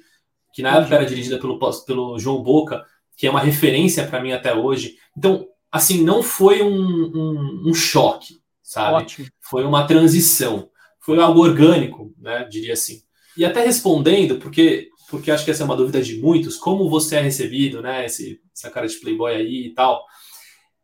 que 0.52 0.62
na 0.62 0.76
época 0.76 0.94
era 0.94 1.06
dirigida 1.06 1.38
pelo, 1.38 1.58
pelo 1.86 2.18
João 2.18 2.42
Boca, 2.42 2.84
que 3.16 3.26
é 3.26 3.30
uma 3.30 3.40
referência 3.40 4.06
para 4.06 4.20
mim 4.20 4.32
até 4.32 4.54
hoje. 4.54 4.96
Então, 5.16 5.46
assim, 5.72 6.02
não 6.02 6.22
foi 6.22 6.62
um, 6.62 6.74
um, 6.74 7.62
um 7.70 7.74
choque, 7.74 8.40
sabe? 8.62 9.04
Ótimo. 9.04 9.28
Foi 9.40 9.64
uma 9.64 9.86
transição, 9.86 10.68
foi 11.00 11.18
algo 11.18 11.40
orgânico, 11.40 12.12
né? 12.18 12.44
Diria 12.44 12.74
assim. 12.74 13.02
E 13.36 13.44
até 13.44 13.64
respondendo, 13.64 14.36
porque 14.38 14.90
porque 15.10 15.30
acho 15.30 15.44
que 15.44 15.50
essa 15.50 15.62
é 15.62 15.66
uma 15.66 15.76
dúvida 15.76 16.00
de 16.00 16.18
muitos, 16.20 16.56
como 16.56 16.88
você 16.88 17.16
é 17.16 17.20
recebido, 17.20 17.82
né? 17.82 18.06
Esse, 18.06 18.40
essa 18.56 18.70
cara 18.70 18.86
de 18.86 18.96
playboy 18.96 19.34
aí 19.34 19.66
e 19.66 19.74
tal. 19.74 20.04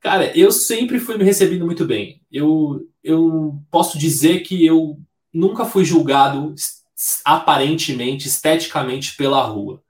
Cara, 0.00 0.36
eu 0.36 0.50
sempre 0.50 0.98
fui 0.98 1.16
me 1.16 1.24
recebendo 1.24 1.64
muito 1.64 1.84
bem. 1.84 2.20
Eu, 2.30 2.80
eu 3.02 3.58
posso 3.70 3.98
dizer 3.98 4.40
que 4.40 4.66
eu 4.66 4.98
nunca 5.32 5.64
fui 5.64 5.84
julgado 5.84 6.54
aparentemente, 7.24 8.26
esteticamente 8.26 9.16
pela 9.16 9.42
rua. 9.42 9.82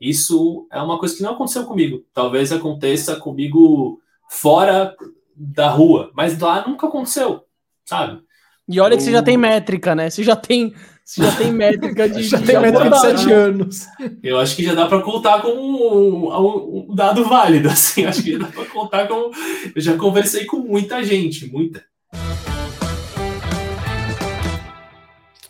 Isso 0.00 0.66
é 0.72 0.80
uma 0.82 0.98
coisa 0.98 1.16
que 1.16 1.22
não 1.22 1.32
aconteceu 1.32 1.64
comigo. 1.64 2.04
Talvez 2.12 2.52
aconteça 2.52 3.16
comigo 3.16 4.00
fora 4.28 4.94
da 5.36 5.70
rua, 5.70 6.10
mas 6.14 6.38
lá 6.38 6.66
nunca 6.66 6.86
aconteceu, 6.86 7.42
sabe? 7.84 8.22
E 8.68 8.80
olha 8.80 8.94
eu... 8.94 8.96
que 8.96 9.02
você 9.02 9.12
já 9.12 9.22
tem 9.22 9.36
métrica, 9.36 9.94
né? 9.94 10.10
Você 10.10 10.22
já 10.22 10.36
tem 10.36 10.74
você 11.04 11.22
já 11.22 11.36
tem 11.36 11.52
métrica 11.52 12.08
de. 12.08 12.22
já 12.24 12.38
de 12.38 12.46
tem 12.46 12.58
métrica 12.58 12.90
de 12.90 13.00
7 13.00 13.32
anos. 13.32 13.86
Eu 14.22 14.38
acho 14.38 14.56
que 14.56 14.64
já 14.64 14.74
dá 14.74 14.86
para 14.86 15.02
contar 15.02 15.42
como 15.42 15.60
um, 15.60 16.90
um, 16.90 16.94
dado 16.94 17.24
válido. 17.24 17.68
Assim, 17.70 18.06
acho 18.06 18.22
que 18.22 18.32
já 18.32 18.38
dá 18.38 18.46
para 18.46 18.64
contar 18.64 19.06
como. 19.06 19.30
Eu 19.74 19.82
já 19.82 19.96
conversei 19.98 20.46
com 20.46 20.60
muita 20.60 21.04
gente, 21.04 21.46
muita. 21.52 21.84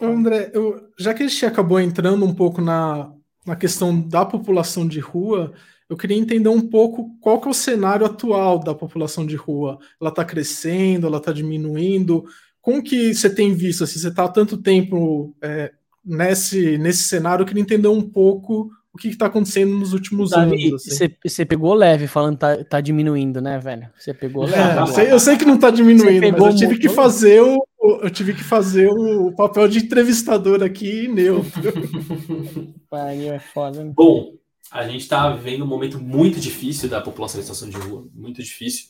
André, 0.01 0.51
eu, 0.53 0.89
já 0.99 1.15
que 1.15 1.23
a 1.23 1.29
gente 1.29 1.47
acabou 1.47 1.79
entrando 1.79 2.27
um 2.27 2.35
pouco 2.35 2.61
na, 2.61 3.13
na 3.47 3.55
questão 3.55 3.99
da 3.99 4.25
população 4.25 4.87
de 4.87 4.99
rua, 4.99 5.55
eu 5.89 5.97
queria 5.97 6.17
entender 6.17 6.49
um 6.49 6.61
pouco 6.61 7.17
qual 7.21 7.41
que 7.41 7.47
é 7.47 7.51
o 7.51 7.55
cenário 7.55 8.05
atual 8.05 8.59
da 8.59 8.75
população 8.75 9.25
de 9.25 9.37
rua. 9.37 9.79
Ela 10.01 10.11
está 10.11 10.25
crescendo, 10.25 11.07
ela 11.07 11.19
está 11.19 11.31
diminuindo? 11.31 12.25
Como 12.65 12.83
que 12.83 13.13
você 13.13 13.29
tem 13.29 13.53
visto, 13.53 13.85
assim, 13.85 13.99
você 13.99 14.09
está 14.09 14.25
há 14.25 14.29
tanto 14.29 14.57
tempo 14.57 15.37
é, 15.43 15.71
nesse, 16.03 16.79
nesse 16.79 17.03
cenário, 17.03 17.43
eu 17.43 17.47
queria 17.47 17.63
entender 17.63 17.89
um 17.89 18.01
pouco 18.01 18.71
o 18.91 18.97
que 18.97 19.09
está 19.09 19.27
acontecendo 19.27 19.77
nos 19.77 19.93
últimos 19.93 20.31
Davi, 20.31 20.69
anos. 20.69 20.87
Assim. 20.87 21.11
Você, 21.23 21.45
pegou 21.45 21.75
leve 21.75 22.07
falando 22.07 22.39
tá, 22.39 22.65
tá 22.65 22.81
diminuindo, 22.81 23.43
né, 23.43 23.59
velho? 23.59 23.91
Você 23.99 24.15
pegou 24.15 24.47
leve. 24.47 24.57
É, 24.57 24.81
eu, 24.81 24.87
sei, 24.87 25.13
eu, 25.13 25.21
sei, 25.21 25.37
que 25.37 25.45
não 25.45 25.57
está 25.57 25.69
diminuindo, 25.69 26.33
mas 26.33 26.43
eu 26.43 26.57
tive 26.57 26.79
que 26.79 26.89
fazer 26.89 27.43
o. 27.43 27.63
Eu 28.03 28.09
tive 28.09 28.33
que 28.33 28.43
fazer 28.43 28.89
o 28.89 29.31
papel 29.33 29.69
de 29.69 29.81
entrevistador 29.81 30.63
aqui 30.63 31.07
neutro. 31.07 31.53
é 32.91 33.39
foda, 33.41 33.85
né? 33.85 33.93
Bom, 33.95 34.33
a 34.71 34.89
gente 34.89 35.03
está 35.03 35.29
vivendo 35.37 35.65
um 35.65 35.69
momento 35.69 36.01
muito 36.01 36.41
difícil 36.41 36.89
da 36.89 37.03
população 37.03 37.41
em 37.41 37.43
situação 37.43 37.69
de 37.69 37.77
rua, 37.77 38.09
muito 38.15 38.43
difícil. 38.43 38.87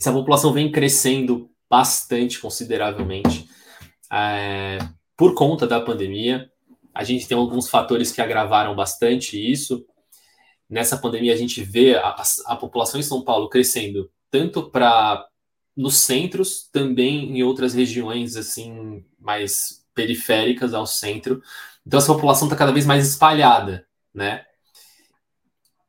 Essa 0.00 0.10
população 0.10 0.54
vem 0.54 0.72
crescendo 0.72 1.50
bastante, 1.70 2.38
consideravelmente, 2.40 3.48
é, 4.12 4.78
por 5.16 5.34
conta 5.34 5.66
da 5.66 5.80
pandemia. 5.80 6.50
A 6.94 7.04
gente 7.04 7.28
tem 7.28 7.36
alguns 7.36 7.68
fatores 7.68 8.10
que 8.10 8.20
agravaram 8.20 8.74
bastante 8.74 9.36
isso. 9.38 9.84
Nessa 10.68 10.98
pandemia, 10.98 11.32
a 11.32 11.36
gente 11.36 11.62
vê 11.62 11.96
a, 11.96 12.16
a 12.46 12.56
população 12.56 12.98
em 12.98 13.02
São 13.04 13.22
Paulo 13.22 13.48
crescendo 13.48 14.10
tanto 14.30 14.70
para 14.70 15.26
nos 15.76 15.98
centros, 15.98 16.68
também 16.72 17.38
em 17.38 17.42
outras 17.42 17.72
regiões 17.72 18.36
assim 18.36 19.04
mais 19.18 19.84
periféricas 19.94 20.74
ao 20.74 20.86
centro. 20.86 21.42
Então, 21.86 21.98
essa 21.98 22.12
população 22.12 22.48
está 22.48 22.56
cada 22.56 22.72
vez 22.72 22.84
mais 22.84 23.08
espalhada, 23.08 23.86
né? 24.12 24.44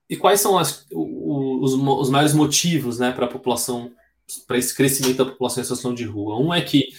E 0.10 0.16
quais 0.16 0.42
são 0.42 0.58
as, 0.58 0.88
os, 0.92 1.74
os 1.74 2.10
maiores 2.10 2.34
motivos 2.34 2.98
né, 2.98 3.12
para 3.12 3.26
a 3.26 3.30
população 3.30 3.92
para 4.48 4.58
esse 4.58 4.76
crescimento 4.76 5.18
da 5.18 5.26
população 5.26 5.62
em 5.62 5.64
situação 5.64 5.94
de 5.94 6.06
rua. 6.06 6.38
Um 6.40 6.54
é 6.54 6.62
que 6.62 6.90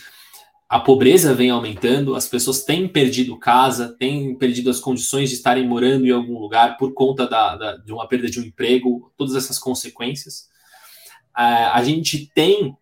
a 0.69 0.79
pobreza 0.79 1.35
vem 1.35 1.51
aumentando, 1.51 2.14
as 2.14 2.29
pessoas 2.29 2.62
têm 2.62 2.87
perdido 2.87 3.38
casa, 3.38 3.97
têm 3.99 4.37
perdido 4.37 4.71
as 4.71 4.79
condições 4.79 5.29
de 5.29 5.35
estarem 5.35 5.66
morando 5.66 6.07
em 6.07 6.12
algum 6.12 6.38
lugar 6.38 6.77
por 6.77 6.95
conta 6.95 7.27
da, 7.27 7.57
da 7.57 7.77
de 7.77 7.93
uma 7.93 8.07
perda 8.07 8.31
de 8.31 8.38
um 8.38 8.45
emprego, 8.45 9.12
todas 9.16 9.35
essas 9.35 9.59
consequências. 9.59 10.49
É, 11.37 11.43
a 11.43 11.83
gente 11.83 12.31
tem 12.35 12.77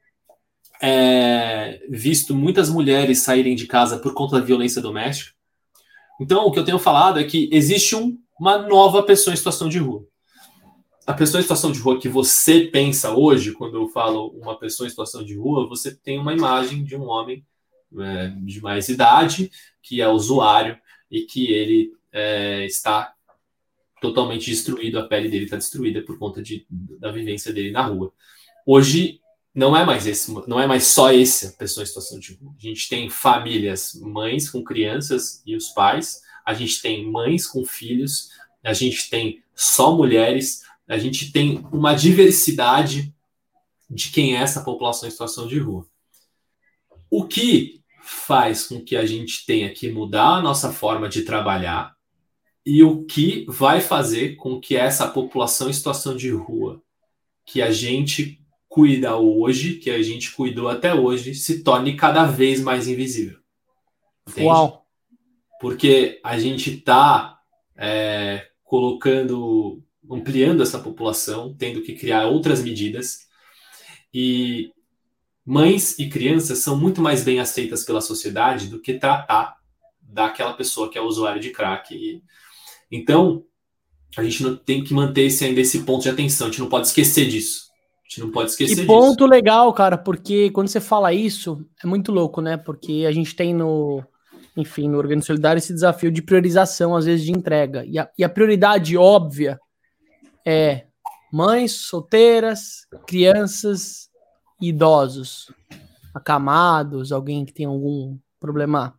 é, 0.82 1.80
visto 1.88 2.34
muitas 2.34 2.68
mulheres 2.68 3.20
saírem 3.20 3.56
de 3.56 3.66
casa 3.66 3.98
por 3.98 4.12
conta 4.14 4.38
da 4.38 4.44
violência 4.44 4.82
doméstica. 4.82 5.32
Então, 6.20 6.46
o 6.46 6.52
que 6.52 6.58
eu 6.58 6.64
tenho 6.64 6.78
falado 6.78 7.18
é 7.18 7.24
que 7.24 7.48
existe 7.52 7.94
um, 7.94 8.18
uma 8.38 8.58
nova 8.58 9.02
pessoa 9.02 9.32
em 9.32 9.36
situação 9.36 9.68
de 9.68 9.78
rua 9.78 10.07
a 11.08 11.14
pessoa 11.14 11.40
em 11.40 11.42
situação 11.42 11.72
de 11.72 11.80
rua 11.80 11.98
que 11.98 12.06
você 12.06 12.66
pensa 12.66 13.14
hoje, 13.14 13.52
quando 13.52 13.78
eu 13.78 13.88
falo 13.88 14.28
uma 14.38 14.58
pessoa 14.58 14.86
em 14.86 14.90
situação 14.90 15.24
de 15.24 15.34
rua, 15.34 15.66
você 15.66 15.96
tem 15.96 16.18
uma 16.18 16.34
imagem 16.34 16.84
de 16.84 16.94
um 16.94 17.08
homem 17.08 17.46
é, 17.98 18.28
de 18.42 18.60
mais 18.60 18.90
idade, 18.90 19.50
que 19.82 20.02
é 20.02 20.08
usuário 20.08 20.76
e 21.10 21.22
que 21.22 21.50
ele 21.50 21.94
é, 22.12 22.66
está 22.66 23.14
totalmente 24.02 24.50
destruído, 24.50 24.98
a 24.98 25.08
pele 25.08 25.30
dele 25.30 25.44
está 25.44 25.56
destruída 25.56 26.02
por 26.02 26.18
conta 26.18 26.42
de, 26.42 26.66
da 26.68 27.10
vivência 27.10 27.54
dele 27.54 27.70
na 27.70 27.86
rua. 27.86 28.12
Hoje 28.66 29.18
não 29.54 29.74
é 29.74 29.86
mais 29.86 30.06
esse, 30.06 30.30
não 30.46 30.60
é 30.60 30.66
mais 30.66 30.88
só 30.88 31.10
essa 31.10 31.52
pessoa 31.52 31.84
em 31.84 31.86
situação 31.86 32.18
de 32.18 32.34
rua. 32.34 32.52
A 32.54 32.62
gente 32.62 32.86
tem 32.86 33.08
famílias, 33.08 33.94
mães 33.94 34.50
com 34.50 34.62
crianças 34.62 35.42
e 35.46 35.56
os 35.56 35.68
pais, 35.68 36.20
a 36.44 36.52
gente 36.52 36.82
tem 36.82 37.10
mães 37.10 37.46
com 37.46 37.64
filhos, 37.64 38.28
a 38.62 38.74
gente 38.74 39.08
tem 39.08 39.42
só 39.54 39.96
mulheres, 39.96 40.67
a 40.88 40.96
gente 40.96 41.30
tem 41.30 41.64
uma 41.70 41.94
diversidade 41.94 43.14
de 43.90 44.10
quem 44.10 44.36
é 44.36 44.40
essa 44.40 44.62
população 44.62 45.06
em 45.06 45.12
situação 45.12 45.46
de 45.46 45.58
rua. 45.58 45.86
O 47.10 47.26
que 47.26 47.82
faz 48.02 48.66
com 48.66 48.82
que 48.82 48.96
a 48.96 49.04
gente 49.04 49.44
tenha 49.44 49.72
que 49.72 49.90
mudar 49.90 50.36
a 50.36 50.42
nossa 50.42 50.72
forma 50.72 51.08
de 51.08 51.22
trabalhar 51.22 51.94
e 52.64 52.82
o 52.82 53.04
que 53.04 53.44
vai 53.48 53.80
fazer 53.80 54.36
com 54.36 54.60
que 54.60 54.76
essa 54.76 55.06
população 55.08 55.68
em 55.68 55.72
situação 55.72 56.16
de 56.16 56.30
rua, 56.30 56.82
que 57.44 57.62
a 57.62 57.70
gente 57.70 58.42
cuida 58.68 59.16
hoje, 59.16 59.74
que 59.74 59.90
a 59.90 60.02
gente 60.02 60.32
cuidou 60.32 60.68
até 60.68 60.94
hoje, 60.94 61.34
se 61.34 61.62
torne 61.62 61.96
cada 61.96 62.24
vez 62.24 62.60
mais 62.60 62.86
invisível. 62.86 63.38
Entende? 64.28 64.46
Uau! 64.46 64.86
Porque 65.60 66.20
a 66.22 66.38
gente 66.38 66.74
está 66.74 67.40
é, 67.76 68.48
colocando 68.62 69.82
ampliando 70.10 70.62
essa 70.62 70.78
população, 70.78 71.54
tendo 71.56 71.82
que 71.82 71.94
criar 71.94 72.26
outras 72.26 72.62
medidas. 72.62 73.26
E 74.12 74.70
mães 75.44 75.98
e 75.98 76.08
crianças 76.08 76.58
são 76.58 76.78
muito 76.78 77.00
mais 77.00 77.22
bem 77.22 77.40
aceitas 77.40 77.84
pela 77.84 78.00
sociedade 78.00 78.68
do 78.68 78.80
que 78.80 78.94
tratar 78.94 79.56
daquela 80.00 80.54
pessoa 80.54 80.90
que 80.90 80.98
é 80.98 81.00
usuário 81.00 81.40
de 81.40 81.50
crack. 81.50 82.22
Então, 82.90 83.44
a 84.16 84.22
gente 84.22 84.42
não 84.42 84.56
tem 84.56 84.82
que 84.82 84.94
manter 84.94 85.22
esse, 85.22 85.44
ainda 85.44 85.60
esse 85.60 85.80
ponto 85.80 86.02
de 86.02 86.10
atenção, 86.10 86.46
a 86.46 86.50
gente 86.50 86.60
não 86.60 86.68
pode 86.68 86.86
esquecer 86.86 87.26
disso. 87.28 87.68
A 88.04 88.08
gente 88.08 88.20
não 88.20 88.30
pode 88.30 88.50
esquecer 88.50 88.84
e 88.84 88.86
ponto 88.86 89.26
legal, 89.26 89.70
cara, 89.74 89.98
porque 89.98 90.50
quando 90.50 90.68
você 90.68 90.80
fala 90.80 91.12
isso, 91.12 91.62
é 91.84 91.86
muito 91.86 92.10
louco, 92.10 92.40
né? 92.40 92.56
Porque 92.56 93.04
a 93.06 93.12
gente 93.12 93.36
tem 93.36 93.52
no, 93.52 94.02
enfim, 94.56 94.88
no 94.88 94.96
Organismo 94.96 95.26
Solidário, 95.26 95.58
esse 95.58 95.74
desafio 95.74 96.10
de 96.10 96.22
priorização, 96.22 96.96
às 96.96 97.04
vezes, 97.04 97.24
de 97.24 97.32
entrega. 97.32 97.84
E 97.86 97.98
a, 97.98 98.08
e 98.16 98.24
a 98.24 98.28
prioridade 98.28 98.96
óbvia 98.96 99.60
é 100.44 100.86
mães 101.32 101.72
solteiras, 101.72 102.86
crianças 103.06 104.08
e 104.60 104.68
idosos, 104.68 105.52
acamados, 106.14 107.12
alguém 107.12 107.44
que 107.44 107.52
tem 107.52 107.66
algum 107.66 108.18
problema. 108.40 108.94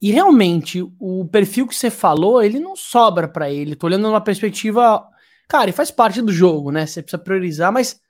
E 0.00 0.10
realmente, 0.10 0.82
o 0.98 1.26
perfil 1.26 1.66
que 1.66 1.74
você 1.74 1.90
falou, 1.90 2.42
ele 2.42 2.58
não 2.58 2.74
sobra 2.74 3.28
para 3.28 3.50
ele. 3.50 3.76
Tô 3.76 3.86
olhando 3.86 4.02
numa 4.02 4.20
perspectiva. 4.20 5.06
Cara, 5.48 5.68
e 5.68 5.74
faz 5.74 5.90
parte 5.90 6.22
do 6.22 6.32
jogo, 6.32 6.70
né? 6.70 6.86
Você 6.86 7.02
precisa 7.02 7.22
priorizar, 7.22 7.72
mas 7.72 8.00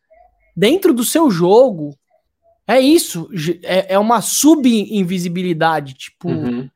dentro 0.57 0.93
do 0.93 1.05
seu 1.05 1.31
jogo, 1.31 1.97
é 2.67 2.81
isso. 2.81 3.29
É, 3.65 3.95
é 3.95 3.99
uma 3.99 4.21
sub-invisibilidade. 4.21 5.95
Tipo, 5.95 6.29
uhum. 6.29 6.71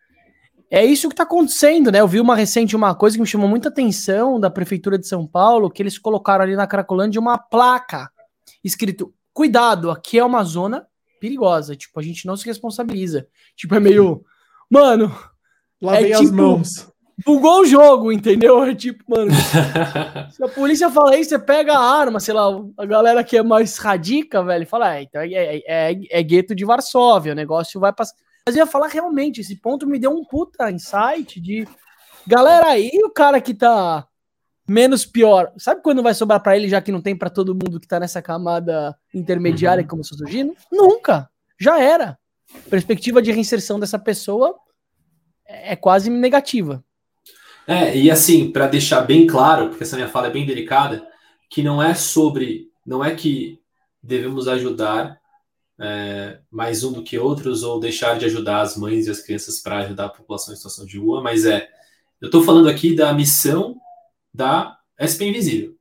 É 0.74 0.84
isso 0.84 1.08
que 1.08 1.14
tá 1.14 1.22
acontecendo, 1.22 1.92
né? 1.92 2.00
Eu 2.00 2.08
vi 2.08 2.18
uma 2.18 2.34
recente, 2.34 2.74
uma 2.74 2.96
coisa 2.96 3.16
que 3.16 3.20
me 3.20 3.26
chamou 3.28 3.48
muita 3.48 3.68
atenção 3.68 4.40
da 4.40 4.50
Prefeitura 4.50 4.98
de 4.98 5.06
São 5.06 5.24
Paulo, 5.24 5.70
que 5.70 5.80
eles 5.80 5.98
colocaram 5.98 6.42
ali 6.42 6.56
na 6.56 6.66
Cracolândia 6.66 7.20
uma 7.20 7.38
placa 7.38 8.10
escrito: 8.62 9.14
cuidado, 9.32 9.88
aqui 9.88 10.18
é 10.18 10.24
uma 10.24 10.42
zona 10.42 10.84
perigosa. 11.20 11.76
Tipo, 11.76 12.00
a 12.00 12.02
gente 12.02 12.26
não 12.26 12.37
se 12.37 12.44
responsabiliza. 12.44 13.28
Tipo, 13.56 13.76
é 13.76 13.80
meio. 13.80 14.24
Mano. 14.68 15.14
Lavei 15.80 16.10
é, 16.10 16.14
as 16.14 16.22
tipo, 16.22 16.34
mãos. 16.34 16.88
Bugou 17.24 17.60
o 17.60 17.66
jogo, 17.66 18.10
entendeu? 18.10 18.64
É 18.64 18.74
tipo, 18.74 19.04
mano. 19.06 19.30
se 20.32 20.42
a 20.42 20.48
polícia 20.48 20.90
fala 20.90 21.16
isso, 21.16 21.30
você 21.30 21.38
pega 21.38 21.74
a 21.74 21.78
arma, 21.78 22.18
sei 22.18 22.34
lá, 22.34 22.48
a 22.76 22.87
galera 22.87 23.22
que 23.22 23.37
é 23.37 23.42
mais 23.42 23.78
radica, 23.78 24.42
velho, 24.42 24.66
fala, 24.66 24.96
é, 24.96 25.02
então 25.02 25.20
é, 25.20 25.28
é, 25.32 25.62
é, 25.66 26.00
é 26.10 26.22
gueto 26.22 26.54
de 26.54 26.64
Varsóvia, 26.64 27.32
o 27.32 27.37
negócio 27.37 27.78
vai 27.78 27.92
passar. 27.92 28.16
Mas 28.46 28.57
eu 28.57 28.64
ia 28.64 28.70
falar 28.70 28.88
realmente, 28.88 29.40
esse 29.40 29.57
ponto 29.57 29.87
me 29.87 29.98
deu 29.98 30.11
um 30.11 30.24
puta 30.24 30.70
insight 30.70 31.40
de. 31.40 31.66
Galera, 32.26 32.68
aí 32.68 32.90
o 33.04 33.11
cara 33.11 33.40
que 33.40 33.54
tá 33.54 34.07
menos 34.68 35.04
pior, 35.04 35.52
sabe 35.59 35.83
quando 35.83 36.02
vai 36.02 36.14
sobrar 36.14 36.42
para 36.42 36.57
ele, 36.57 36.68
já 36.68 36.80
que 36.80 36.92
não 36.92 37.00
tem 37.00 37.16
para 37.16 37.30
todo 37.30 37.54
mundo 37.54 37.78
que 37.78 37.87
tá 37.87 38.00
nessa 38.00 38.22
camada 38.22 38.96
intermediária 39.14 39.83
uhum. 39.83 39.88
como 39.88 40.04
surgindo? 40.04 40.54
Nunca. 40.72 41.28
Já 41.59 41.80
era. 41.80 42.18
Perspectiva 42.68 43.20
de 43.20 43.33
reinserção 43.33 43.80
dessa 43.80 43.98
pessoa 43.98 44.54
é 45.46 45.76
quase 45.76 46.11
negativa. 46.11 46.85
É, 47.66 47.96
e 47.96 48.11
assim, 48.11 48.50
para 48.50 48.66
deixar 48.66 49.02
bem 49.02 49.26
claro, 49.26 49.68
porque 49.68 49.85
essa 49.85 49.96
minha 49.96 50.09
fala 50.09 50.26
é 50.26 50.30
bem 50.30 50.44
delicada, 50.46 51.07
que 51.50 51.62
não 51.62 51.83
é 51.83 51.94
sobre, 51.94 52.68
não 52.87 53.02
é 53.02 53.14
que 53.14 53.59
devemos 54.02 54.48
ajudar 54.48 55.18
é, 55.80 56.38
mais 56.50 56.84
um 56.84 56.92
do 56.92 57.02
que 57.02 57.18
outros 57.18 57.62
ou 57.62 57.80
deixar 57.80 58.18
de 58.18 58.24
ajudar 58.26 58.60
as 58.60 58.76
mães 58.76 59.06
e 59.06 59.10
as 59.10 59.20
crianças 59.20 59.60
para 59.60 59.78
ajudar 59.78 60.06
a 60.06 60.10
população 60.10 60.52
em 60.52 60.56
situação 60.56 60.87
de 60.87 60.98
rua, 60.98 61.22
mas 61.22 61.44
é, 61.44 61.68
eu 62.20 62.26
estou 62.26 62.42
falando 62.42 62.68
aqui 62.68 62.94
da 62.94 63.12
missão 63.12 63.76
da 64.32 64.78
SP 64.98 65.26
Invisível. 65.26 65.74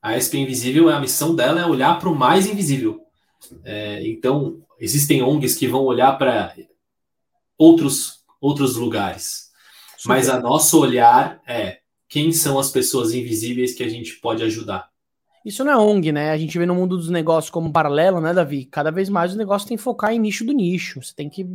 A 0.00 0.20
SP 0.20 0.36
Invisível, 0.38 0.88
a 0.90 1.00
missão 1.00 1.34
dela 1.34 1.60
é 1.60 1.66
olhar 1.66 1.98
para 1.98 2.10
o 2.10 2.14
mais 2.14 2.46
invisível. 2.46 3.00
É, 3.64 4.06
então, 4.06 4.62
existem 4.78 5.22
ONGs 5.22 5.56
que 5.56 5.66
vão 5.66 5.82
olhar 5.84 6.12
para 6.18 6.54
outros, 7.56 8.24
outros 8.40 8.76
lugares. 8.76 9.50
Super. 9.96 10.08
Mas 10.08 10.28
a 10.28 10.38
nosso 10.38 10.78
olhar 10.78 11.40
é 11.46 11.80
quem 12.08 12.32
são 12.32 12.58
as 12.58 12.70
pessoas 12.70 13.14
invisíveis 13.14 13.74
que 13.74 13.82
a 13.82 13.88
gente 13.88 14.14
pode 14.20 14.42
ajudar. 14.42 14.90
Isso 15.44 15.62
não 15.62 15.72
é 15.72 15.76
ONG, 15.76 16.10
né? 16.10 16.30
A 16.30 16.38
gente 16.38 16.58
vê 16.58 16.64
no 16.64 16.74
mundo 16.74 16.96
dos 16.96 17.10
negócios 17.10 17.50
como 17.50 17.68
um 17.68 17.72
paralelo, 17.72 18.20
né, 18.20 18.32
Davi? 18.32 18.64
Cada 18.64 18.90
vez 18.90 19.08
mais 19.08 19.34
o 19.34 19.38
negócio 19.38 19.68
tem 19.68 19.76
que 19.76 19.82
focar 19.82 20.12
em 20.12 20.18
nicho 20.18 20.44
do 20.44 20.52
nicho. 20.52 21.02
Você 21.02 21.14
tem 21.14 21.28
que 21.28 21.46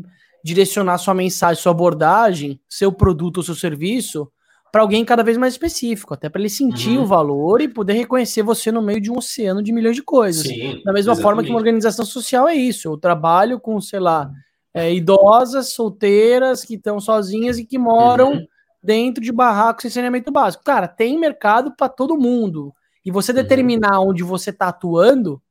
direcionar 0.43 0.97
sua 0.97 1.13
mensagem, 1.13 1.61
sua 1.61 1.71
abordagem, 1.71 2.61
seu 2.69 2.91
produto 2.91 3.37
ou 3.37 3.43
seu 3.43 3.55
serviço 3.55 4.31
para 4.71 4.81
alguém 4.81 5.03
cada 5.03 5.23
vez 5.23 5.37
mais 5.37 5.53
específico, 5.53 6.13
até 6.13 6.29
para 6.29 6.39
ele 6.39 6.49
sentir 6.49 6.97
uhum. 6.97 7.03
o 7.03 7.07
valor 7.07 7.61
e 7.61 7.67
poder 7.67 7.93
reconhecer 7.93 8.43
você 8.43 8.71
no 8.71 8.81
meio 8.81 9.01
de 9.01 9.11
um 9.11 9.17
oceano 9.17 9.63
de 9.63 9.71
milhões 9.71 9.95
de 9.95 10.03
coisas. 10.03 10.43
Sim, 10.43 10.81
da 10.83 10.93
mesma 10.93 11.13
exatamente. 11.13 11.21
forma 11.21 11.43
que 11.43 11.49
uma 11.49 11.57
organização 11.57 12.05
social 12.05 12.47
é 12.47 12.55
isso. 12.55 12.87
Eu 12.87 12.97
trabalho 12.97 13.59
com, 13.59 13.81
sei 13.81 13.99
lá, 13.99 14.31
é, 14.73 14.93
idosas, 14.93 15.73
solteiras, 15.73 16.63
que 16.63 16.75
estão 16.75 16.99
sozinhas 16.99 17.57
e 17.57 17.65
que 17.65 17.77
moram 17.77 18.33
uhum. 18.33 18.47
dentro 18.81 19.23
de 19.23 19.31
barracos 19.31 19.81
sem 19.81 19.91
saneamento 19.91 20.31
básico. 20.31 20.63
Cara, 20.63 20.87
tem 20.87 21.17
mercado 21.17 21.73
para 21.75 21.89
todo 21.89 22.17
mundo. 22.17 22.73
E 23.09 23.11
você 23.11 23.31
uhum. 23.31 23.37
determinar 23.37 23.99
onde 24.01 24.21
você 24.21 24.51
está 24.51 24.67
atuando 24.67 25.41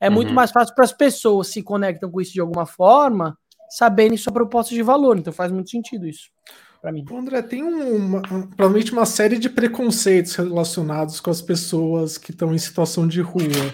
é 0.00 0.10
muito 0.10 0.30
uhum. 0.30 0.34
mais 0.34 0.50
fácil 0.50 0.74
para 0.74 0.82
as 0.82 0.92
pessoas 0.92 1.46
se 1.46 1.62
conectam 1.62 2.10
com 2.10 2.20
isso 2.20 2.32
de 2.32 2.40
alguma 2.40 2.66
forma, 2.66 3.38
sabendo 3.70 4.18
sua 4.18 4.32
proposta 4.32 4.74
de 4.74 4.82
valor. 4.82 5.16
Então 5.16 5.32
faz 5.32 5.52
muito 5.52 5.70
sentido 5.70 6.08
isso 6.08 6.28
para 6.82 6.90
mim. 6.90 7.04
André, 7.12 7.40
tem 7.40 7.62
uma, 7.62 8.20
provavelmente 8.20 8.90
uma 8.90 9.06
série 9.06 9.38
de 9.38 9.48
preconceitos 9.48 10.34
relacionados 10.34 11.20
com 11.20 11.30
as 11.30 11.40
pessoas 11.40 12.18
que 12.18 12.32
estão 12.32 12.52
em 12.52 12.58
situação 12.58 13.06
de 13.06 13.20
rua. 13.20 13.72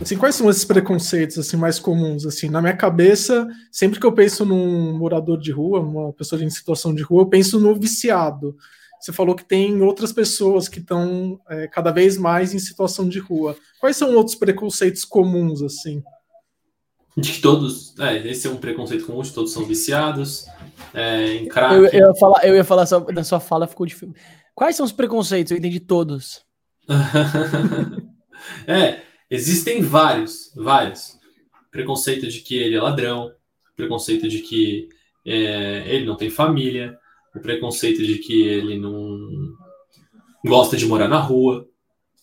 Assim, 0.00 0.16
quais 0.16 0.36
são 0.36 0.48
esses 0.48 0.64
preconceitos 0.64 1.38
assim 1.38 1.56
mais 1.56 1.80
comuns? 1.80 2.24
Assim, 2.24 2.48
na 2.48 2.62
minha 2.62 2.76
cabeça, 2.76 3.48
sempre 3.72 3.98
que 3.98 4.06
eu 4.06 4.12
penso 4.12 4.46
num 4.46 4.96
morador 4.96 5.40
de 5.40 5.50
rua, 5.50 5.80
uma 5.80 6.12
pessoa 6.12 6.40
em 6.40 6.48
situação 6.48 6.94
de 6.94 7.02
rua, 7.02 7.22
eu 7.22 7.26
penso 7.26 7.58
no 7.58 7.74
viciado. 7.74 8.56
Você 9.06 9.12
falou 9.12 9.36
que 9.36 9.44
tem 9.44 9.80
outras 9.82 10.12
pessoas 10.12 10.68
que 10.68 10.80
estão 10.80 11.40
é, 11.48 11.68
cada 11.68 11.92
vez 11.92 12.18
mais 12.18 12.52
em 12.52 12.58
situação 12.58 13.08
de 13.08 13.20
rua. 13.20 13.56
Quais 13.78 13.96
são 13.96 14.12
outros 14.16 14.34
preconceitos 14.34 15.04
comuns 15.04 15.62
assim? 15.62 16.02
De 17.16 17.34
que 17.34 17.40
todos, 17.40 17.96
é, 18.00 18.26
esse 18.28 18.48
é 18.48 18.50
um 18.50 18.56
preconceito 18.56 19.06
comum, 19.06 19.22
de 19.22 19.32
todos 19.32 19.52
são 19.52 19.64
viciados, 19.64 20.46
é, 20.92 21.34
em 21.34 21.46
crack. 21.46 21.72
Eu, 21.72 21.86
eu, 21.86 22.08
ia 22.08 22.14
falar, 22.16 22.44
eu 22.44 22.56
ia 22.56 22.64
falar 22.64 22.84
só, 22.84 22.98
da 22.98 23.22
sua 23.22 23.38
fala, 23.38 23.68
ficou 23.68 23.86
difícil. 23.86 24.12
Quais 24.56 24.74
são 24.74 24.84
os 24.84 24.90
preconceitos? 24.90 25.52
Eu 25.52 25.58
entendi 25.58 25.78
todos. 25.78 26.44
é, 28.66 29.02
existem 29.30 29.82
vários, 29.82 30.50
vários. 30.56 31.16
Preconceito 31.70 32.26
de 32.26 32.40
que 32.40 32.56
ele 32.56 32.74
é 32.74 32.80
ladrão, 32.80 33.30
preconceito 33.76 34.28
de 34.28 34.40
que 34.40 34.88
é, 35.24 35.84
ele 35.86 36.04
não 36.04 36.16
tem 36.16 36.28
família, 36.28 36.98
o 37.36 37.42
preconceito 37.42 38.04
de 38.04 38.18
que 38.18 38.42
ele 38.42 38.78
não 38.78 39.18
gosta 40.44 40.76
de 40.76 40.86
morar 40.86 41.08
na 41.08 41.20
rua. 41.20 41.66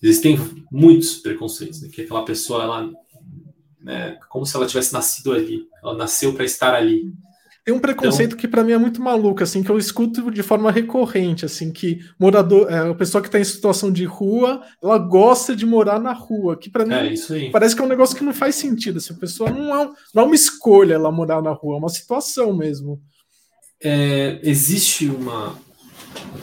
Existem 0.01 0.37
muitos 0.71 1.17
preconceitos, 1.17 1.81
né? 1.81 1.89
que 1.91 2.01
aquela 2.01 2.25
pessoa 2.25 2.63
ela 2.63 2.91
né, 3.83 4.17
como 4.29 4.45
se 4.45 4.55
ela 4.55 4.65
tivesse 4.65 4.93
nascido 4.93 5.33
ali. 5.33 5.67
Ela 5.83 5.95
nasceu 5.95 6.33
para 6.33 6.45
estar 6.45 6.73
ali. 6.73 7.11
Tem 7.65 7.73
um 7.73 7.79
preconceito 7.79 8.31
então, 8.31 8.37
que 8.37 8.47
para 8.47 8.63
mim 8.63 8.73
é 8.73 8.77
muito 8.77 9.01
maluco, 9.01 9.41
assim, 9.41 9.63
que 9.63 9.69
eu 9.69 9.77
escuto 9.77 10.29
de 10.29 10.43
forma 10.43 10.69
recorrente, 10.69 11.45
assim, 11.45 11.71
que 11.71 11.99
morador, 12.19 12.69
é, 12.69 12.89
a 12.89 12.93
pessoa 12.93 13.21
que 13.21 13.29
está 13.29 13.39
em 13.39 13.43
situação 13.43 13.89
de 13.89 14.03
rua, 14.03 14.61
ela 14.83 14.97
gosta 14.97 15.55
de 15.55 15.65
morar 15.65 15.97
na 15.97 16.11
rua, 16.11 16.57
que 16.57 16.69
para 16.69 16.85
mim 16.85 16.93
é 16.93 17.49
parece 17.51 17.73
que 17.73 17.81
é 17.81 17.85
um 17.85 17.89
negócio 17.89 18.17
que 18.17 18.23
não 18.23 18.33
faz 18.33 18.55
sentido. 18.55 18.97
Assim, 18.97 19.13
a 19.13 19.17
pessoa 19.17 19.49
não 19.49 19.81
é, 19.81 19.89
não 20.13 20.23
é 20.23 20.25
uma 20.25 20.35
escolha 20.35 20.95
ela 20.95 21.09
morar 21.09 21.41
na 21.41 21.51
rua, 21.51 21.75
é 21.75 21.79
uma 21.79 21.89
situação 21.89 22.53
mesmo. 22.53 23.01
É, 23.85 24.39
existe 24.43 25.09
uma, 25.09 25.59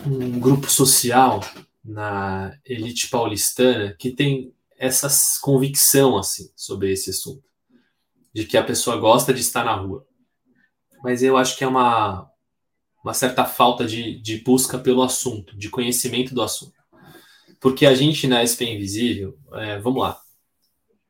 um 0.07 0.38
grupo 0.38 0.70
social 0.70 1.40
na 1.83 2.55
elite 2.66 3.09
paulistana 3.09 3.96
que 3.98 4.11
tem 4.11 4.53
essa 4.76 5.09
convicção 5.40 6.18
assim 6.18 6.50
sobre 6.55 6.92
esse 6.92 7.09
assunto, 7.09 7.42
de 8.31 8.44
que 8.44 8.59
a 8.59 8.62
pessoa 8.62 8.98
gosta 8.98 9.33
de 9.33 9.40
estar 9.40 9.64
na 9.64 9.74
rua. 9.74 10.07
Mas 11.03 11.22
eu 11.22 11.38
acho 11.38 11.57
que 11.57 11.64
é 11.64 11.66
uma, 11.66 12.31
uma 13.03 13.14
certa 13.14 13.46
falta 13.46 13.87
de, 13.87 14.20
de 14.20 14.38
busca 14.40 14.79
pelo 14.79 15.03
assunto, 15.03 15.57
de 15.57 15.70
conhecimento 15.70 16.35
do 16.35 16.42
assunto. 16.42 16.79
Porque 17.59 17.87
a 17.87 17.94
gente 17.94 18.26
na 18.26 18.44
SP 18.44 18.68
Invisível, 18.68 19.38
é, 19.55 19.79
vamos 19.79 20.03
lá, 20.03 20.20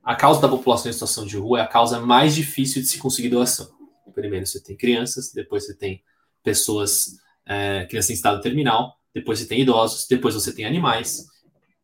a 0.00 0.14
causa 0.14 0.40
da 0.40 0.48
população 0.48 0.88
em 0.90 0.92
situação 0.92 1.26
de 1.26 1.36
rua 1.36 1.58
é 1.58 1.62
a 1.62 1.66
causa 1.66 1.98
mais 1.98 2.36
difícil 2.36 2.82
de 2.82 2.86
se 2.86 2.98
conseguir 2.98 3.30
doação. 3.30 3.68
Primeiro 4.14 4.46
você 4.46 4.62
tem 4.62 4.76
crianças, 4.76 5.32
depois 5.32 5.66
você 5.66 5.74
tem 5.74 6.04
pessoas, 6.42 7.16
é, 7.46 7.86
crianças 7.88 8.10
em 8.10 8.14
estado 8.14 8.40
terminal, 8.40 8.94
depois 9.14 9.38
você 9.38 9.46
tem 9.46 9.60
idosos, 9.60 10.06
depois 10.08 10.34
você 10.34 10.52
tem 10.52 10.64
animais, 10.64 11.26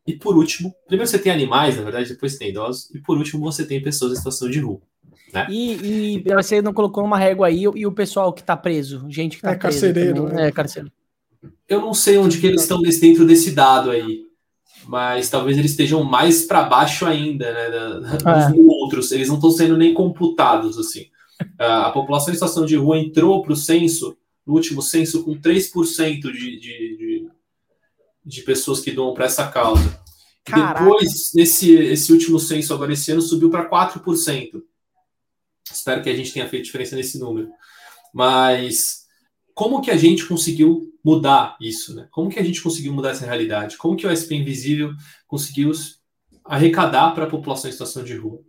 e 0.06 0.14
por 0.14 0.36
último, 0.36 0.72
primeiro 0.86 1.10
você 1.10 1.18
tem 1.18 1.32
animais, 1.32 1.76
na 1.76 1.82
verdade, 1.82 2.10
depois 2.10 2.32
você 2.32 2.38
tem 2.38 2.50
idosos, 2.50 2.94
e 2.94 3.00
por 3.00 3.18
último 3.18 3.42
você 3.42 3.66
tem 3.66 3.82
pessoas 3.82 4.12
em 4.12 4.16
situação 4.16 4.48
de 4.48 4.60
rua. 4.60 4.80
Né? 5.32 5.46
E, 5.50 6.22
e 6.24 6.34
você 6.34 6.62
não 6.62 6.72
colocou 6.72 7.04
uma 7.04 7.18
régua 7.18 7.48
aí, 7.48 7.62
e 7.62 7.86
o 7.86 7.92
pessoal 7.92 8.32
que 8.32 8.40
está 8.40 8.56
preso, 8.56 9.04
gente 9.08 9.32
que 9.32 9.46
está 9.46 9.52
é, 9.52 9.56
preso. 9.56 9.80
Carcereiro, 9.80 10.28
né? 10.28 10.48
É, 10.48 10.52
carcereiro. 10.52 10.92
Eu 11.68 11.80
não 11.80 11.92
sei 11.92 12.16
onde 12.16 12.38
que 12.38 12.46
eles 12.46 12.62
estão 12.62 12.80
dentro 12.80 13.26
desse 13.26 13.50
dado 13.50 13.90
aí, 13.90 14.26
mas 14.86 15.28
talvez 15.28 15.58
eles 15.58 15.72
estejam 15.72 16.04
mais 16.04 16.44
para 16.44 16.62
baixo 16.62 17.04
ainda, 17.04 17.52
né, 17.52 17.70
da, 17.70 17.88
dos 17.98 18.24
é. 18.24 18.60
outros. 18.60 19.10
Eles 19.10 19.28
não 19.28 19.34
estão 19.36 19.50
sendo 19.50 19.76
nem 19.76 19.92
computados 19.92 20.78
assim. 20.78 21.06
A 21.58 21.90
população 21.90 22.30
em 22.30 22.34
situação 22.34 22.64
de 22.64 22.76
rua 22.76 22.98
entrou 22.98 23.42
para 23.42 23.52
o 23.52 23.56
censo, 23.56 24.16
no 24.46 24.54
último 24.54 24.80
censo, 24.80 25.24
com 25.24 25.34
3% 25.34 26.20
de, 26.20 26.60
de, 26.60 26.96
de 26.96 27.30
de 28.26 28.42
pessoas 28.42 28.80
que 28.80 28.90
doam 28.90 29.14
para 29.14 29.26
essa 29.26 29.46
causa. 29.48 30.04
Caraca. 30.44 30.80
Depois, 30.80 31.32
nesse 31.32 31.72
esse 31.72 32.12
último 32.12 32.40
censo, 32.40 32.74
agora 32.74 32.92
esse 32.92 33.12
ano, 33.12 33.22
subiu 33.22 33.48
para 33.48 33.70
4%. 33.70 34.62
Espero 35.70 36.02
que 36.02 36.10
a 36.10 36.16
gente 36.16 36.32
tenha 36.32 36.48
feito 36.48 36.64
diferença 36.64 36.96
nesse 36.96 37.18
número. 37.18 37.48
Mas 38.12 39.06
como 39.54 39.80
que 39.80 39.90
a 39.90 39.96
gente 39.96 40.26
conseguiu 40.26 40.92
mudar 41.04 41.56
isso, 41.60 41.94
né? 41.94 42.08
Como 42.10 42.28
que 42.28 42.38
a 42.38 42.42
gente 42.42 42.60
conseguiu 42.60 42.92
mudar 42.92 43.10
essa 43.10 43.24
realidade? 43.24 43.76
Como 43.76 43.96
que 43.96 44.06
o 44.06 44.10
SP 44.10 44.34
Invisível 44.34 44.92
conseguiu 45.28 45.70
arrecadar 46.44 47.12
para 47.14 47.24
a 47.24 47.30
população 47.30 47.68
em 47.68 47.72
situação 47.72 48.02
de 48.02 48.16
rua? 48.16 48.40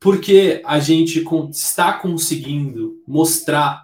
Porque 0.00 0.62
a 0.64 0.78
gente 0.80 1.24
está 1.50 1.94
conseguindo 1.94 3.02
mostrar 3.06 3.83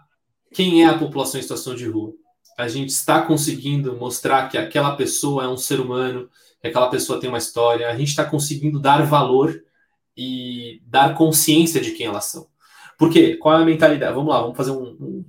quem 0.53 0.83
é 0.83 0.87
a 0.87 0.99
população 0.99 1.39
em 1.39 1.43
situação 1.43 1.75
de 1.75 1.87
rua. 1.89 2.13
A 2.59 2.69
gente 2.69 2.91
está 2.91 3.23
conseguindo 3.23 3.97
mostrar 3.97 4.49
que 4.49 4.59
aquela 4.59 4.95
pessoa 4.97 5.45
é 5.45 5.49
um 5.49 5.57
ser 5.57 5.81
humano, 5.81 6.29
que 6.61 6.69
aquela 6.69 6.91
pessoa 6.91 7.21
tem 7.21 7.29
uma 7.29 7.39
história. 7.39 7.89
A 7.89 7.97
gente 7.97 8.09
está 8.09 8.25
conseguindo 8.25 8.79
dar 8.79 9.03
valor 9.05 9.63
e 10.17 10.83
dar 10.85 11.15
consciência 11.15 11.81
de 11.81 11.93
quem 11.93 12.07
elas 12.07 12.27
são. 12.27 12.47
Porque 12.99 13.37
qual 13.37 13.59
é 13.59 13.63
a 13.63 13.65
mentalidade? 13.65 14.15
Vamos 14.15 14.31
lá, 14.31 14.43
vamos 14.43 14.57
fazer 14.57 14.73
um, 14.73 14.97
um 15.01 15.25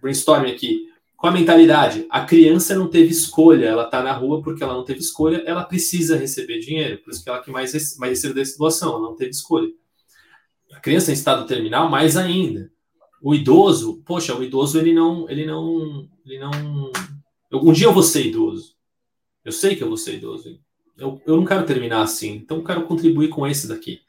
brainstorming 0.00 0.50
aqui. 0.50 0.88
Qual 1.22 1.32
a 1.32 1.36
mentalidade? 1.36 2.04
A 2.10 2.24
criança 2.24 2.74
não 2.74 2.88
teve 2.88 3.10
escolha, 3.10 3.66
ela 3.66 3.84
está 3.84 4.02
na 4.02 4.12
rua 4.12 4.42
porque 4.42 4.60
ela 4.60 4.74
não 4.74 4.84
teve 4.84 4.98
escolha, 4.98 5.40
ela 5.46 5.62
precisa 5.62 6.16
receber 6.16 6.58
dinheiro, 6.58 6.98
por 6.98 7.12
isso 7.12 7.22
que 7.22 7.30
ela 7.30 7.40
que 7.40 7.48
mais, 7.48 7.72
mais 7.96 8.10
recebe 8.10 8.34
dessa 8.34 8.58
doação, 8.58 8.94
ela 8.94 9.02
não 9.02 9.14
teve 9.14 9.30
escolha. 9.30 9.68
A 10.72 10.80
criança 10.80 11.12
em 11.12 11.14
estado 11.14 11.46
terminal, 11.46 11.88
mais 11.88 12.16
ainda. 12.16 12.71
O 13.22 13.34
idoso, 13.34 14.02
poxa, 14.04 14.34
o 14.34 14.42
idoso 14.42 14.78
ele 14.78 14.92
não, 14.92 15.30
ele 15.30 15.46
não, 15.46 16.08
ele 16.26 16.38
não. 16.40 16.90
Um 17.52 17.72
dia 17.72 17.86
eu 17.86 17.92
vou 17.92 18.02
ser 18.02 18.26
idoso. 18.26 18.74
Eu 19.44 19.52
sei 19.52 19.76
que 19.76 19.82
eu 19.82 19.88
vou 19.88 19.96
ser 19.96 20.14
idoso. 20.16 20.58
Eu, 20.98 21.22
eu 21.24 21.36
não 21.36 21.44
quero 21.44 21.64
terminar 21.64 22.02
assim, 22.02 22.32
então 22.34 22.58
eu 22.58 22.64
quero 22.64 22.82
contribuir 22.84 23.28
com 23.28 23.46
esse 23.46 23.68
daqui. 23.68 24.00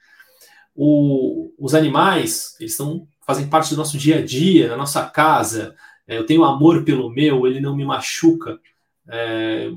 O, 0.75 1.53
os 1.59 1.75
animais, 1.75 2.55
eles 2.59 2.75
são, 2.75 3.07
fazem 3.25 3.47
parte 3.47 3.69
do 3.69 3.77
nosso 3.77 3.97
dia 3.99 4.17
a 4.17 4.25
dia, 4.25 4.67
da 4.67 4.75
nossa 4.75 5.07
casa. 5.07 5.75
É, 6.07 6.17
eu 6.17 6.25
tenho 6.25 6.43
amor 6.43 6.83
pelo 6.83 7.09
meu, 7.09 7.45
ele 7.45 7.61
não 7.61 7.75
me 7.75 7.85
machuca. 7.85 8.59
É, 9.07 9.69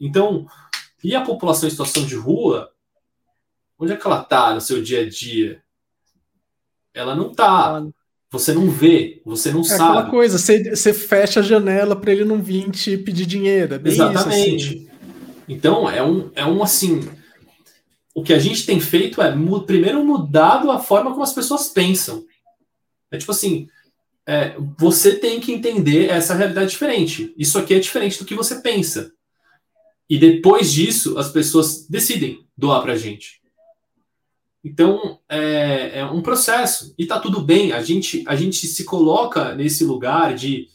então, 0.00 0.46
e 1.04 1.14
a 1.14 1.20
população 1.20 1.68
em 1.68 1.70
situação 1.70 2.04
de 2.04 2.16
rua? 2.16 2.72
Onde 3.78 3.92
é 3.92 3.96
que 3.96 4.06
ela 4.06 4.22
está 4.22 4.52
no 4.54 4.60
seu 4.60 4.82
dia 4.82 5.02
a 5.02 5.08
dia? 5.08 5.62
Ela 6.92 7.14
não 7.14 7.30
está. 7.30 7.82
Você 8.32 8.52
não 8.52 8.68
vê, 8.68 9.20
você 9.24 9.52
não 9.52 9.60
é 9.60 9.64
sabe. 9.64 9.98
Aquela 9.98 10.10
coisa, 10.10 10.38
você, 10.38 10.74
você 10.74 10.92
fecha 10.92 11.40
a 11.40 11.42
janela 11.42 11.94
para 11.94 12.10
ele 12.10 12.24
não 12.24 12.42
vir 12.42 12.70
te 12.70 12.96
pedir 12.96 13.26
dinheiro. 13.26 13.74
É 13.74 13.80
Exatamente. 13.84 14.56
Isso, 14.56 14.68
assim. 14.68 14.88
Então, 15.46 15.88
é 15.88 16.02
um, 16.02 16.30
é 16.34 16.44
um 16.44 16.62
assim 16.62 17.00
o 18.14 18.22
que 18.22 18.32
a 18.32 18.38
gente 18.38 18.66
tem 18.66 18.80
feito 18.80 19.22
é 19.22 19.34
primeiro 19.66 20.04
mudado 20.04 20.70
a 20.70 20.78
forma 20.78 21.10
como 21.10 21.22
as 21.22 21.32
pessoas 21.32 21.68
pensam. 21.68 22.24
É 23.10 23.16
tipo 23.16 23.32
assim, 23.32 23.68
é, 24.26 24.54
você 24.78 25.16
tem 25.16 25.40
que 25.40 25.52
entender 25.52 26.10
essa 26.10 26.34
realidade 26.34 26.70
diferente. 26.70 27.34
Isso 27.36 27.58
aqui 27.58 27.74
é 27.74 27.78
diferente 27.78 28.18
do 28.18 28.24
que 28.24 28.34
você 28.34 28.60
pensa. 28.60 29.12
E 30.08 30.18
depois 30.18 30.70
disso, 30.72 31.18
as 31.18 31.30
pessoas 31.30 31.86
decidem 31.88 32.46
doar 32.56 32.82
para 32.82 32.92
a 32.92 32.98
gente. 32.98 33.40
Então, 34.64 35.18
é, 35.28 36.00
é, 36.00 36.04
um 36.04 36.22
processo. 36.22 36.94
E 36.96 37.06
tá 37.06 37.18
tudo 37.18 37.42
bem. 37.42 37.72
A 37.72 37.82
gente, 37.82 38.22
a 38.26 38.36
gente 38.36 38.66
se 38.66 38.84
coloca 38.84 39.54
nesse 39.54 39.84
lugar 39.84 40.34
de 40.34 40.68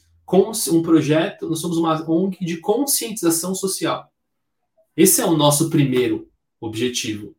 um 0.72 0.82
projeto, 0.82 1.48
nós 1.48 1.60
somos 1.60 1.78
uma 1.78 2.04
ONG 2.10 2.44
de 2.44 2.58
conscientização 2.58 3.56
social. 3.56 4.12
Esse 4.96 5.22
é 5.22 5.26
o 5.26 5.38
nosso 5.38 5.70
primeiro 5.70 6.28
objetivo. 6.60 7.34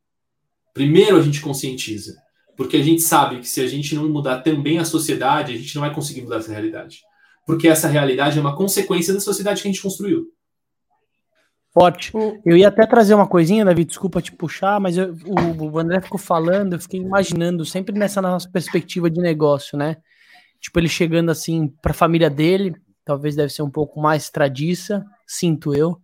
Primeiro 0.72 1.18
a 1.18 1.22
gente 1.22 1.40
conscientiza, 1.40 2.16
porque 2.56 2.76
a 2.76 2.82
gente 2.82 3.02
sabe 3.02 3.40
que 3.40 3.48
se 3.48 3.61
a 3.61 3.66
gente 3.66 3.94
não 3.94 4.08
mudar 4.08 4.40
também 4.42 4.78
a 4.78 4.84
sociedade, 4.84 5.52
a 5.52 5.56
gente 5.56 5.74
não 5.74 5.82
vai 5.82 5.92
conseguir 5.92 6.22
mudar 6.22 6.37
essa 6.37 6.52
realidade. 6.52 7.02
Porque 7.44 7.68
essa 7.68 7.88
realidade 7.88 8.38
é 8.38 8.40
uma 8.40 8.56
consequência 8.56 9.12
da 9.12 9.20
sociedade 9.20 9.61
que 9.61 9.68
a 9.68 9.70
gente 9.72 9.82
construiu. 9.82 10.32
Forte. 11.80 12.12
Eu 12.44 12.56
ia 12.56 12.68
até 12.68 12.86
trazer 12.86 13.14
uma 13.14 13.26
coisinha, 13.26 13.64
Davi, 13.64 13.84
desculpa 13.84 14.22
te 14.22 14.32
puxar, 14.32 14.80
mas 14.80 14.96
eu, 14.96 15.14
o, 15.26 15.64
o 15.64 15.78
André 15.78 16.00
ficou 16.00 16.18
falando, 16.18 16.74
eu 16.74 16.80
fiquei 16.80 17.00
imaginando, 17.00 17.64
sempre 17.64 17.98
nessa 17.98 18.20
nossa 18.20 18.48
perspectiva 18.50 19.10
de 19.10 19.20
negócio, 19.20 19.78
né? 19.78 19.96
Tipo, 20.60 20.80
ele 20.80 20.88
chegando 20.88 21.30
assim 21.30 21.68
para 21.80 21.92
a 21.92 21.94
família 21.94 22.28
dele, 22.28 22.74
talvez 23.04 23.36
deve 23.36 23.52
ser 23.52 23.62
um 23.62 23.70
pouco 23.70 24.00
mais 24.00 24.28
tradiça, 24.30 25.04
sinto 25.26 25.74
eu 25.74 26.00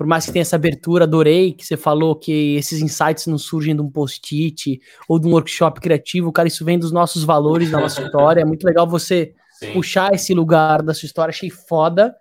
por 0.00 0.06
mais 0.06 0.24
que 0.24 0.32
tenha 0.32 0.40
essa 0.40 0.56
abertura, 0.56 1.04
adorei 1.04 1.52
que 1.52 1.62
você 1.62 1.76
falou 1.76 2.16
que 2.16 2.56
esses 2.56 2.80
insights 2.80 3.26
não 3.26 3.36
surgem 3.36 3.76
de 3.76 3.82
um 3.82 3.90
post-it 3.90 4.80
ou 5.06 5.18
de 5.18 5.26
um 5.26 5.32
workshop 5.32 5.78
criativo, 5.78 6.32
cara, 6.32 6.48
isso 6.48 6.64
vem 6.64 6.78
dos 6.78 6.90
nossos 6.90 7.22
valores, 7.22 7.70
da 7.70 7.78
nossa 7.78 8.00
história. 8.02 8.40
É 8.40 8.44
muito 8.46 8.64
legal 8.64 8.88
você 8.88 9.34
Sim. 9.58 9.74
puxar 9.74 10.14
esse 10.14 10.32
lugar 10.32 10.80
da 10.80 10.94
sua 10.94 11.04
história, 11.04 11.30
achei 11.30 11.50
foda. 11.50 12.16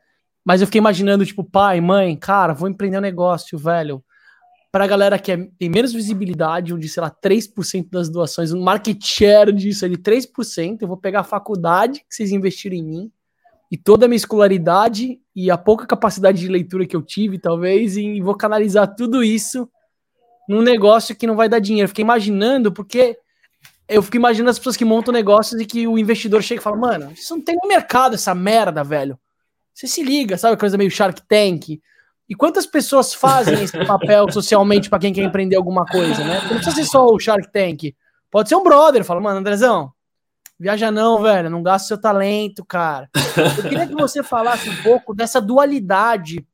Mas 0.45 0.61
eu 0.61 0.67
fiquei 0.67 0.79
imaginando, 0.79 1.25
tipo, 1.25 1.43
pai, 1.43 1.81
mãe, 1.81 2.15
cara, 2.15 2.53
vou 2.53 2.69
empreender 2.69 2.97
um 2.97 3.01
negócio, 3.01 3.57
velho. 3.57 4.03
Pra 4.71 4.87
galera 4.87 5.17
que 5.17 5.31
é, 5.31 5.37
tem 5.57 5.69
menos 5.69 5.91
visibilidade, 5.91 6.73
onde, 6.73 6.87
sei 6.87 7.01
lá, 7.01 7.09
3% 7.09 7.89
das 7.89 8.09
doações, 8.09 8.51
um 8.51 8.61
market 8.61 9.03
share 9.03 9.51
disso 9.51 9.85
é 9.85 9.89
de 9.89 9.97
3%, 9.97 10.77
eu 10.81 10.87
vou 10.87 10.97
pegar 10.97 11.21
a 11.21 11.23
faculdade 11.23 11.99
que 12.01 12.15
vocês 12.15 12.31
investiram 12.31 12.75
em 12.75 12.83
mim, 12.83 13.11
e 13.71 13.77
toda 13.77 14.05
a 14.05 14.09
minha 14.09 14.17
escolaridade 14.17 15.19
e 15.35 15.51
a 15.51 15.57
pouca 15.57 15.85
capacidade 15.85 16.39
de 16.39 16.47
leitura 16.47 16.85
que 16.85 16.95
eu 16.95 17.01
tive, 17.01 17.37
talvez, 17.37 17.97
e 17.97 18.19
vou 18.19 18.35
canalizar 18.35 18.95
tudo 18.95 19.23
isso 19.23 19.69
num 20.47 20.61
negócio 20.61 21.15
que 21.15 21.27
não 21.27 21.35
vai 21.35 21.47
dar 21.47 21.59
dinheiro. 21.59 21.87
fiquei 21.87 22.03
imaginando, 22.03 22.71
porque 22.71 23.17
eu 23.87 24.01
fico 24.01 24.17
imaginando 24.17 24.49
as 24.49 24.57
pessoas 24.57 24.75
que 24.75 24.85
montam 24.85 25.13
negócios 25.13 25.61
e 25.61 25.65
que 25.65 25.87
o 25.87 25.99
investidor 25.99 26.41
chega 26.41 26.59
e 26.59 26.63
fala: 26.63 26.77
Mano, 26.77 27.11
isso 27.11 27.35
não 27.35 27.43
tem 27.43 27.55
no 27.61 27.67
mercado 27.67 28.15
essa 28.15 28.33
merda, 28.33 28.83
velho. 28.83 29.19
Você 29.79 29.87
se 29.87 30.03
liga, 30.03 30.37
sabe? 30.37 30.57
Coisa 30.57 30.77
meio 30.77 30.91
Shark 30.91 31.21
Tank. 31.25 31.81
E 32.27 32.35
quantas 32.35 32.65
pessoas 32.65 33.13
fazem 33.13 33.63
esse 33.63 33.77
papel 33.87 34.29
socialmente 34.29 34.89
para 34.89 34.99
quem 34.99 35.13
quer 35.13 35.23
empreender 35.23 35.55
alguma 35.55 35.85
coisa, 35.85 36.21
né? 36.21 36.41
Não 36.41 36.55
precisa 36.55 36.75
ser 36.75 36.83
só 36.83 37.05
o 37.05 37.17
Shark 37.17 37.49
Tank. 37.49 37.95
Pode 38.29 38.49
ser 38.49 38.57
um 38.57 38.63
brother, 38.63 39.05
fala, 39.05 39.21
mano, 39.21 39.39
Andrezão, 39.39 39.93
Viaja 40.59 40.91
não, 40.91 41.21
velho, 41.21 41.49
não 41.49 41.63
gasta 41.63 41.87
seu 41.87 41.97
talento, 41.97 42.65
cara. 42.65 43.09
Eu 43.57 43.63
queria 43.63 43.87
que 43.87 43.95
você 43.95 44.21
falasse 44.21 44.69
um 44.69 44.83
pouco 44.83 45.15
dessa 45.15 45.39
dualidade 45.39 46.45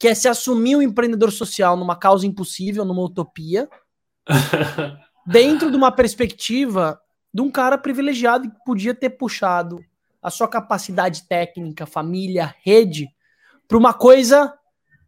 que 0.00 0.08
é 0.08 0.14
se 0.14 0.26
assumir 0.26 0.76
o 0.76 0.78
um 0.78 0.82
empreendedor 0.82 1.30
social 1.30 1.76
numa 1.76 1.94
causa 1.94 2.26
impossível, 2.26 2.86
numa 2.86 3.02
utopia, 3.02 3.68
dentro 5.26 5.70
de 5.70 5.76
uma 5.76 5.92
perspectiva 5.92 6.98
de 7.32 7.42
um 7.42 7.50
cara 7.50 7.76
privilegiado 7.76 8.50
que 8.50 8.64
podia 8.64 8.94
ter 8.94 9.10
puxado 9.10 9.84
a 10.26 10.30
sua 10.30 10.48
capacidade 10.48 11.22
técnica, 11.28 11.86
família, 11.86 12.52
rede, 12.64 13.08
para 13.68 13.78
uma 13.78 13.94
coisa 13.94 14.52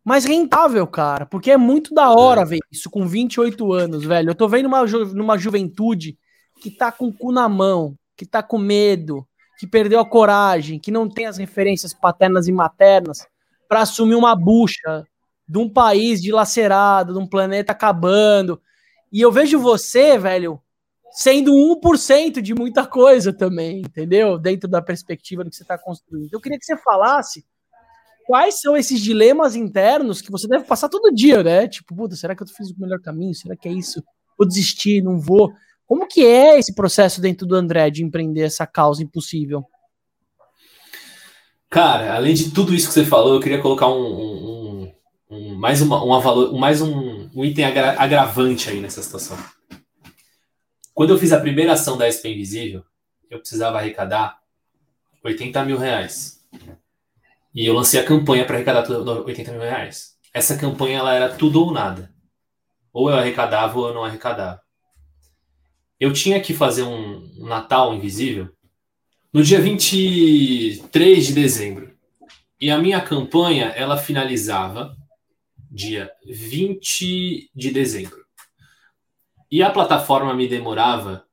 mais 0.04 0.24
rentável, 0.24 0.86
cara. 0.86 1.26
Porque 1.26 1.50
é 1.50 1.56
muito 1.56 1.92
da 1.92 2.12
hora 2.12 2.42
é. 2.42 2.44
ver 2.44 2.58
isso 2.70 2.88
com 2.88 3.04
28 3.04 3.72
anos, 3.72 4.04
velho. 4.04 4.30
Eu 4.30 4.34
tô 4.36 4.46
vendo 4.46 4.66
uma, 4.66 4.86
ju 4.86 5.06
numa 5.06 5.36
juventude 5.36 6.16
que 6.62 6.70
tá 6.70 6.92
com 6.92 7.08
o 7.08 7.12
cu 7.12 7.32
na 7.32 7.48
mão, 7.48 7.96
que 8.16 8.24
tá 8.24 8.44
com 8.44 8.58
medo, 8.58 9.26
que 9.58 9.66
perdeu 9.66 9.98
a 9.98 10.08
coragem, 10.08 10.78
que 10.78 10.92
não 10.92 11.08
tem 11.08 11.26
as 11.26 11.36
referências 11.36 11.92
paternas 11.92 12.46
e 12.46 12.52
maternas 12.52 13.26
para 13.68 13.80
assumir 13.80 14.14
uma 14.14 14.36
bucha 14.36 15.04
de 15.48 15.58
um 15.58 15.68
país 15.68 16.22
dilacerado, 16.22 17.12
de 17.12 17.18
um 17.18 17.26
planeta 17.26 17.72
acabando. 17.72 18.62
E 19.12 19.20
eu 19.20 19.32
vejo 19.32 19.58
você, 19.58 20.16
velho, 20.16 20.62
sendo 21.18 21.52
1% 21.52 22.40
de 22.40 22.54
muita 22.54 22.86
coisa 22.86 23.32
também, 23.32 23.80
entendeu? 23.80 24.38
Dentro 24.38 24.70
da 24.70 24.80
perspectiva 24.80 25.42
do 25.42 25.50
que 25.50 25.56
você 25.56 25.64
está 25.64 25.76
construindo. 25.76 26.32
Eu 26.32 26.40
queria 26.40 26.56
que 26.56 26.64
você 26.64 26.76
falasse 26.76 27.44
quais 28.24 28.60
são 28.60 28.76
esses 28.76 29.00
dilemas 29.00 29.56
internos 29.56 30.22
que 30.22 30.30
você 30.30 30.46
deve 30.46 30.62
passar 30.62 30.88
todo 30.88 31.12
dia, 31.12 31.42
né? 31.42 31.66
Tipo, 31.66 31.96
puta, 31.96 32.14
será 32.14 32.36
que 32.36 32.44
eu 32.44 32.46
fiz 32.46 32.70
o 32.70 32.80
melhor 32.80 33.00
caminho? 33.00 33.34
Será 33.34 33.56
que 33.56 33.68
é 33.68 33.72
isso? 33.72 34.00
Vou 34.38 34.46
desistir, 34.46 35.02
não 35.02 35.18
vou. 35.18 35.52
Como 35.88 36.06
que 36.06 36.24
é 36.24 36.56
esse 36.56 36.72
processo 36.72 37.20
dentro 37.20 37.48
do 37.48 37.56
André 37.56 37.90
de 37.90 38.04
empreender 38.04 38.42
essa 38.42 38.64
causa 38.64 39.02
impossível? 39.02 39.64
Cara, 41.68 42.14
além 42.14 42.34
de 42.34 42.52
tudo 42.52 42.72
isso 42.72 42.86
que 42.86 42.94
você 42.94 43.04
falou, 43.04 43.34
eu 43.34 43.40
queria 43.40 43.60
colocar 43.60 43.88
um, 43.88 44.06
um, 44.06 44.92
um 45.32 45.54
mais, 45.56 45.82
uma, 45.82 46.00
uma 46.00 46.20
valor, 46.20 46.56
mais 46.56 46.80
um, 46.80 47.28
um 47.34 47.44
item 47.44 47.64
agra, 47.64 47.96
agravante 48.00 48.70
aí 48.70 48.80
nessa 48.80 49.02
situação. 49.02 49.36
Quando 50.98 51.10
eu 51.10 51.18
fiz 51.18 51.32
a 51.32 51.38
primeira 51.38 51.74
ação 51.74 51.96
da 51.96 52.10
SP 52.10 52.34
Invisível, 52.34 52.84
eu 53.30 53.38
precisava 53.38 53.78
arrecadar 53.78 54.40
80 55.22 55.64
mil 55.64 55.78
reais. 55.78 56.44
E 57.54 57.64
eu 57.64 57.74
lancei 57.74 58.00
a 58.00 58.04
campanha 58.04 58.44
para 58.44 58.56
arrecadar 58.56 58.90
80 58.90 59.52
mil 59.52 59.60
reais. 59.60 60.18
Essa 60.34 60.58
campanha 60.58 60.98
ela 60.98 61.14
era 61.14 61.28
tudo 61.28 61.62
ou 61.62 61.70
nada. 61.70 62.12
Ou 62.92 63.08
eu 63.08 63.16
arrecadava 63.16 63.78
ou 63.78 63.86
eu 63.86 63.94
não 63.94 64.02
arrecadava 64.02 64.60
eu 66.00 66.12
tinha 66.12 66.40
que 66.40 66.54
fazer 66.54 66.82
um, 66.82 67.28
Natal 67.38 67.94
invisível 67.94 68.48
no 69.32 69.42
dia 69.42 69.60
23 69.60 71.26
de 71.26 71.32
dezembro. 71.32 71.92
E 72.60 72.70
a 72.70 72.78
minha 72.78 73.00
campanha, 73.00 73.66
ela 73.66 73.96
finalizava 73.96 74.96
dia 75.70 76.10
20 76.26 77.50
de 77.54 77.70
dezembro. 77.70 78.27
E 79.50 79.62
a 79.62 79.70
plataforma 79.70 80.34
me 80.34 80.46
demorava 80.46 81.24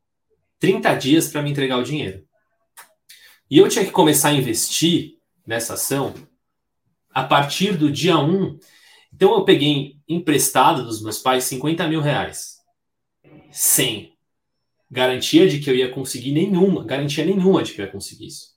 30 0.60 0.96
dias 0.96 1.28
para 1.28 1.42
me 1.42 1.52
entregar 1.52 1.78
o 1.78 1.84
dinheiro. 1.84 2.24
E 3.50 3.58
eu 3.58 3.68
tinha 3.70 3.86
que 3.86 3.92
começar 3.92 4.30
a 4.30 4.34
investir 4.34 5.18
nessa 5.46 5.74
ação 5.74 6.14
a 7.14 7.24
partir 7.24 7.78
do 7.78 7.92
dia 7.92 8.18
1. 8.18 8.60
Então 9.14 9.34
eu 9.34 9.46
peguei 9.46 9.98
emprestado 10.08 10.84
dos 10.84 11.02
meus 11.02 11.20
pais 11.20 11.44
50 11.46 11.88
mil 11.88 12.02
reais. 12.02 12.56
Sem 13.52 14.16
garantia 14.90 15.48
de 15.48 15.60
que 15.60 15.70
eu 15.70 15.76
ia 15.76 15.92
conseguir 15.92 16.32
nenhuma, 16.32 16.84
garantia 16.84 17.26
nenhuma 17.26 17.64
de 17.64 17.74
que 17.74 17.82
eu 17.82 17.86
ia 17.86 17.92
conseguir 17.92 18.28
isso. 18.28 18.56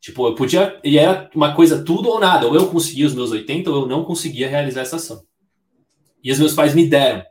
Tipo, 0.00 0.26
eu 0.26 0.34
podia. 0.34 0.80
E 0.82 0.98
era 0.98 1.30
uma 1.34 1.54
coisa 1.54 1.84
tudo 1.84 2.08
ou 2.08 2.18
nada. 2.18 2.46
Ou 2.46 2.54
eu 2.54 2.70
conseguia 2.70 3.06
os 3.06 3.14
meus 3.14 3.30
80, 3.30 3.70
ou 3.70 3.82
eu 3.82 3.86
não 3.86 4.04
conseguia 4.04 4.48
realizar 4.48 4.80
essa 4.80 4.96
ação. 4.96 5.22
E 6.24 6.32
os 6.32 6.38
meus 6.38 6.54
pais 6.54 6.74
me 6.74 6.88
deram. 6.88 7.24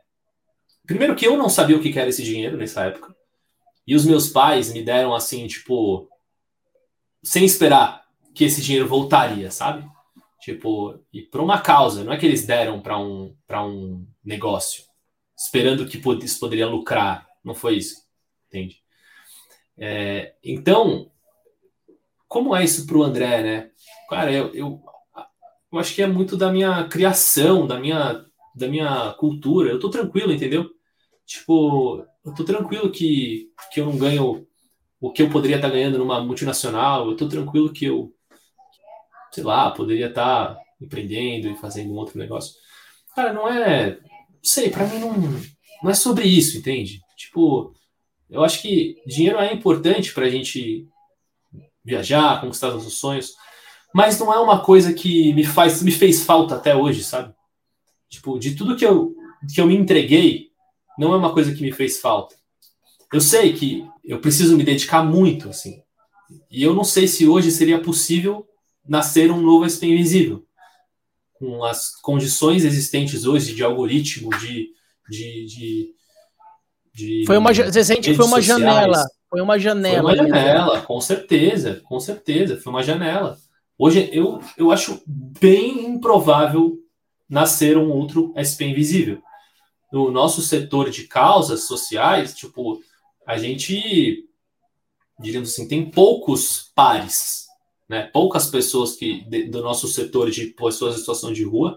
Primeiro 0.86 1.14
que 1.14 1.26
eu 1.26 1.36
não 1.36 1.48
sabia 1.48 1.76
o 1.76 1.80
que 1.80 1.96
era 1.98 2.08
esse 2.08 2.22
dinheiro 2.22 2.56
nessa 2.56 2.84
época. 2.84 3.14
E 3.86 3.94
os 3.94 4.04
meus 4.04 4.28
pais 4.28 4.72
me 4.72 4.82
deram 4.82 5.14
assim, 5.14 5.46
tipo, 5.46 6.08
sem 7.22 7.44
esperar 7.44 8.04
que 8.34 8.44
esse 8.44 8.62
dinheiro 8.62 8.88
voltaria, 8.88 9.50
sabe? 9.50 9.88
Tipo, 10.40 10.98
e 11.12 11.22
para 11.22 11.42
uma 11.42 11.60
causa, 11.60 12.02
não 12.02 12.12
é 12.12 12.16
que 12.16 12.24
eles 12.24 12.46
deram 12.46 12.80
para 12.80 12.98
um, 12.98 13.36
um 13.50 14.06
negócio, 14.24 14.84
esperando 15.36 15.86
que 15.86 16.00
isso 16.24 16.40
poderia 16.40 16.66
lucrar. 16.66 17.28
Não 17.44 17.54
foi 17.54 17.76
isso, 17.76 18.06
entende? 18.48 18.82
É, 19.76 20.34
então, 20.42 21.10
como 22.28 22.54
é 22.54 22.62
isso 22.62 22.86
para 22.86 22.96
o 22.96 23.02
André, 23.02 23.42
né? 23.42 23.70
Cara, 24.08 24.32
eu, 24.32 24.54
eu, 24.54 24.82
eu 25.72 25.78
acho 25.78 25.94
que 25.94 26.02
é 26.02 26.06
muito 26.06 26.36
da 26.36 26.52
minha 26.52 26.84
criação, 26.88 27.66
da 27.66 27.78
minha, 27.78 28.24
da 28.60 28.68
minha 28.68 29.12
cultura. 29.18 29.70
Eu 29.70 29.80
tô 29.80 29.90
tranquilo, 29.90 30.32
entendeu? 30.32 30.70
Tipo, 31.26 32.04
eu 32.24 32.34
tô 32.34 32.44
tranquilo 32.44 32.90
que, 32.90 33.48
que 33.72 33.80
eu 33.80 33.86
não 33.86 33.96
ganho 33.96 34.46
o 35.00 35.10
que 35.10 35.22
eu 35.22 35.30
poderia 35.30 35.56
estar 35.56 35.70
ganhando 35.70 35.98
numa 35.98 36.20
multinacional, 36.20 37.06
eu 37.06 37.12
estou 37.12 37.26
tranquilo 37.28 37.72
que 37.72 37.86
eu, 37.86 38.12
sei 39.32 39.42
lá, 39.42 39.70
poderia 39.70 40.08
estar 40.08 40.58
empreendendo 40.80 41.48
e 41.48 41.56
fazendo 41.56 41.90
um 41.90 41.96
outro 41.96 42.18
negócio. 42.18 42.54
Cara, 43.16 43.32
não 43.32 43.48
é. 43.48 43.92
Não 43.92 44.44
sei, 44.44 44.70
para 44.70 44.86
mim 44.86 44.98
não, 44.98 45.14
não 45.82 45.90
é 45.90 45.94
sobre 45.94 46.26
isso, 46.26 46.58
entende? 46.58 47.00
Tipo, 47.16 47.72
eu 48.28 48.44
acho 48.44 48.60
que 48.60 48.96
dinheiro 49.06 49.38
é 49.38 49.52
importante 49.52 50.12
para 50.12 50.26
a 50.26 50.30
gente 50.30 50.86
viajar, 51.82 52.40
conquistar 52.40 52.68
os 52.68 52.74
nossos 52.74 52.98
sonhos, 52.98 53.34
mas 53.94 54.18
não 54.18 54.32
é 54.32 54.38
uma 54.38 54.62
coisa 54.62 54.92
que 54.92 55.32
me 55.32 55.44
faz, 55.44 55.82
me 55.82 55.90
fez 55.90 56.22
falta 56.22 56.56
até 56.56 56.76
hoje, 56.76 57.02
sabe? 57.02 57.34
Tipo, 58.10 58.38
de 58.38 58.56
tudo 58.56 58.76
que 58.76 58.84
eu, 58.84 59.14
que 59.54 59.60
eu 59.60 59.66
me 59.66 59.76
entreguei, 59.76 60.50
não 60.98 61.14
é 61.14 61.16
uma 61.16 61.32
coisa 61.32 61.54
que 61.54 61.62
me 61.62 61.72
fez 61.72 62.00
falta. 62.00 62.34
Eu 63.12 63.20
sei 63.20 63.52
que 63.52 63.86
eu 64.04 64.20
preciso 64.20 64.56
me 64.56 64.64
dedicar 64.64 65.02
muito, 65.02 65.48
assim. 65.48 65.80
E 66.50 66.62
eu 66.62 66.74
não 66.74 66.84
sei 66.84 67.06
se 67.06 67.26
hoje 67.26 67.50
seria 67.50 67.80
possível 67.80 68.46
nascer 68.86 69.30
um 69.30 69.40
novo 69.40 69.64
SP 69.64 69.86
Invisível. 69.86 70.44
Com 71.34 71.64
as 71.64 71.94
condições 72.02 72.64
existentes 72.64 73.24
hoje 73.24 73.54
de 73.54 73.62
algoritmo, 73.62 74.30
de. 74.38 74.70
de, 75.08 75.46
de, 75.46 75.94
de 76.92 77.24
foi 77.26 77.38
uma, 77.38 77.52
você 77.54 77.84
sente 77.84 78.10
que 78.10 78.16
foi 78.16 78.26
uma 78.26 78.36
sociais. 78.36 78.60
janela. 78.60 79.04
Foi 79.28 79.40
uma 79.40 79.58
janela. 79.58 80.10
Foi 80.10 80.18
uma 80.18 80.28
janela, 80.28 80.80
com 80.82 81.00
certeza, 81.00 81.80
com 81.84 81.98
certeza. 82.00 82.60
Foi 82.60 82.72
uma 82.72 82.82
janela. 82.82 83.38
Hoje 83.78 84.10
eu, 84.12 84.40
eu 84.58 84.70
acho 84.70 85.00
bem 85.06 85.86
improvável 85.86 86.78
nascer 87.30 87.78
um 87.78 87.88
outro 87.90 88.32
SP 88.34 88.66
Invisível. 88.66 89.22
No 89.92 90.10
nosso 90.10 90.42
setor 90.42 90.90
de 90.90 91.04
causas 91.04 91.64
sociais, 91.64 92.34
tipo, 92.34 92.80
a 93.26 93.38
gente, 93.38 94.28
diríamos 95.18 95.50
assim, 95.50 95.68
tem 95.68 95.90
poucos 95.90 96.70
pares, 96.74 97.46
né? 97.88 98.02
poucas 98.12 98.46
pessoas 98.48 98.96
que 98.96 99.22
do 99.48 99.62
nosso 99.62 99.88
setor 99.88 100.30
de 100.30 100.46
pessoas 100.46 100.96
em 100.96 100.98
situação 100.98 101.32
de 101.32 101.44
rua 101.44 101.76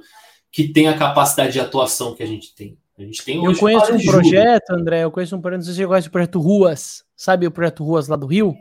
que 0.52 0.68
tem 0.72 0.88
a 0.88 0.98
capacidade 0.98 1.54
de 1.54 1.60
atuação 1.60 2.14
que 2.14 2.22
a 2.22 2.28
gente 2.28 2.54
tem. 2.54 2.78
A 2.98 3.02
gente 3.02 3.26
tem 3.26 3.44
eu 3.44 3.58
conheço 3.58 3.92
um 3.92 4.06
projeto, 4.06 4.70
André, 4.70 5.04
eu 5.04 5.12
conheço 5.12 5.36
um 5.36 5.42
projeto, 5.42 5.58
não 5.58 5.66
sei 5.66 5.74
se 5.74 5.80
você 5.80 5.88
conhece 5.88 6.08
o 6.08 6.12
projeto 6.12 6.40
Ruas, 6.40 7.04
sabe 7.16 7.48
o 7.48 7.52
projeto 7.52 7.84
Ruas 7.84 8.08
lá 8.08 8.16
do 8.16 8.28
Rio? 8.28 8.56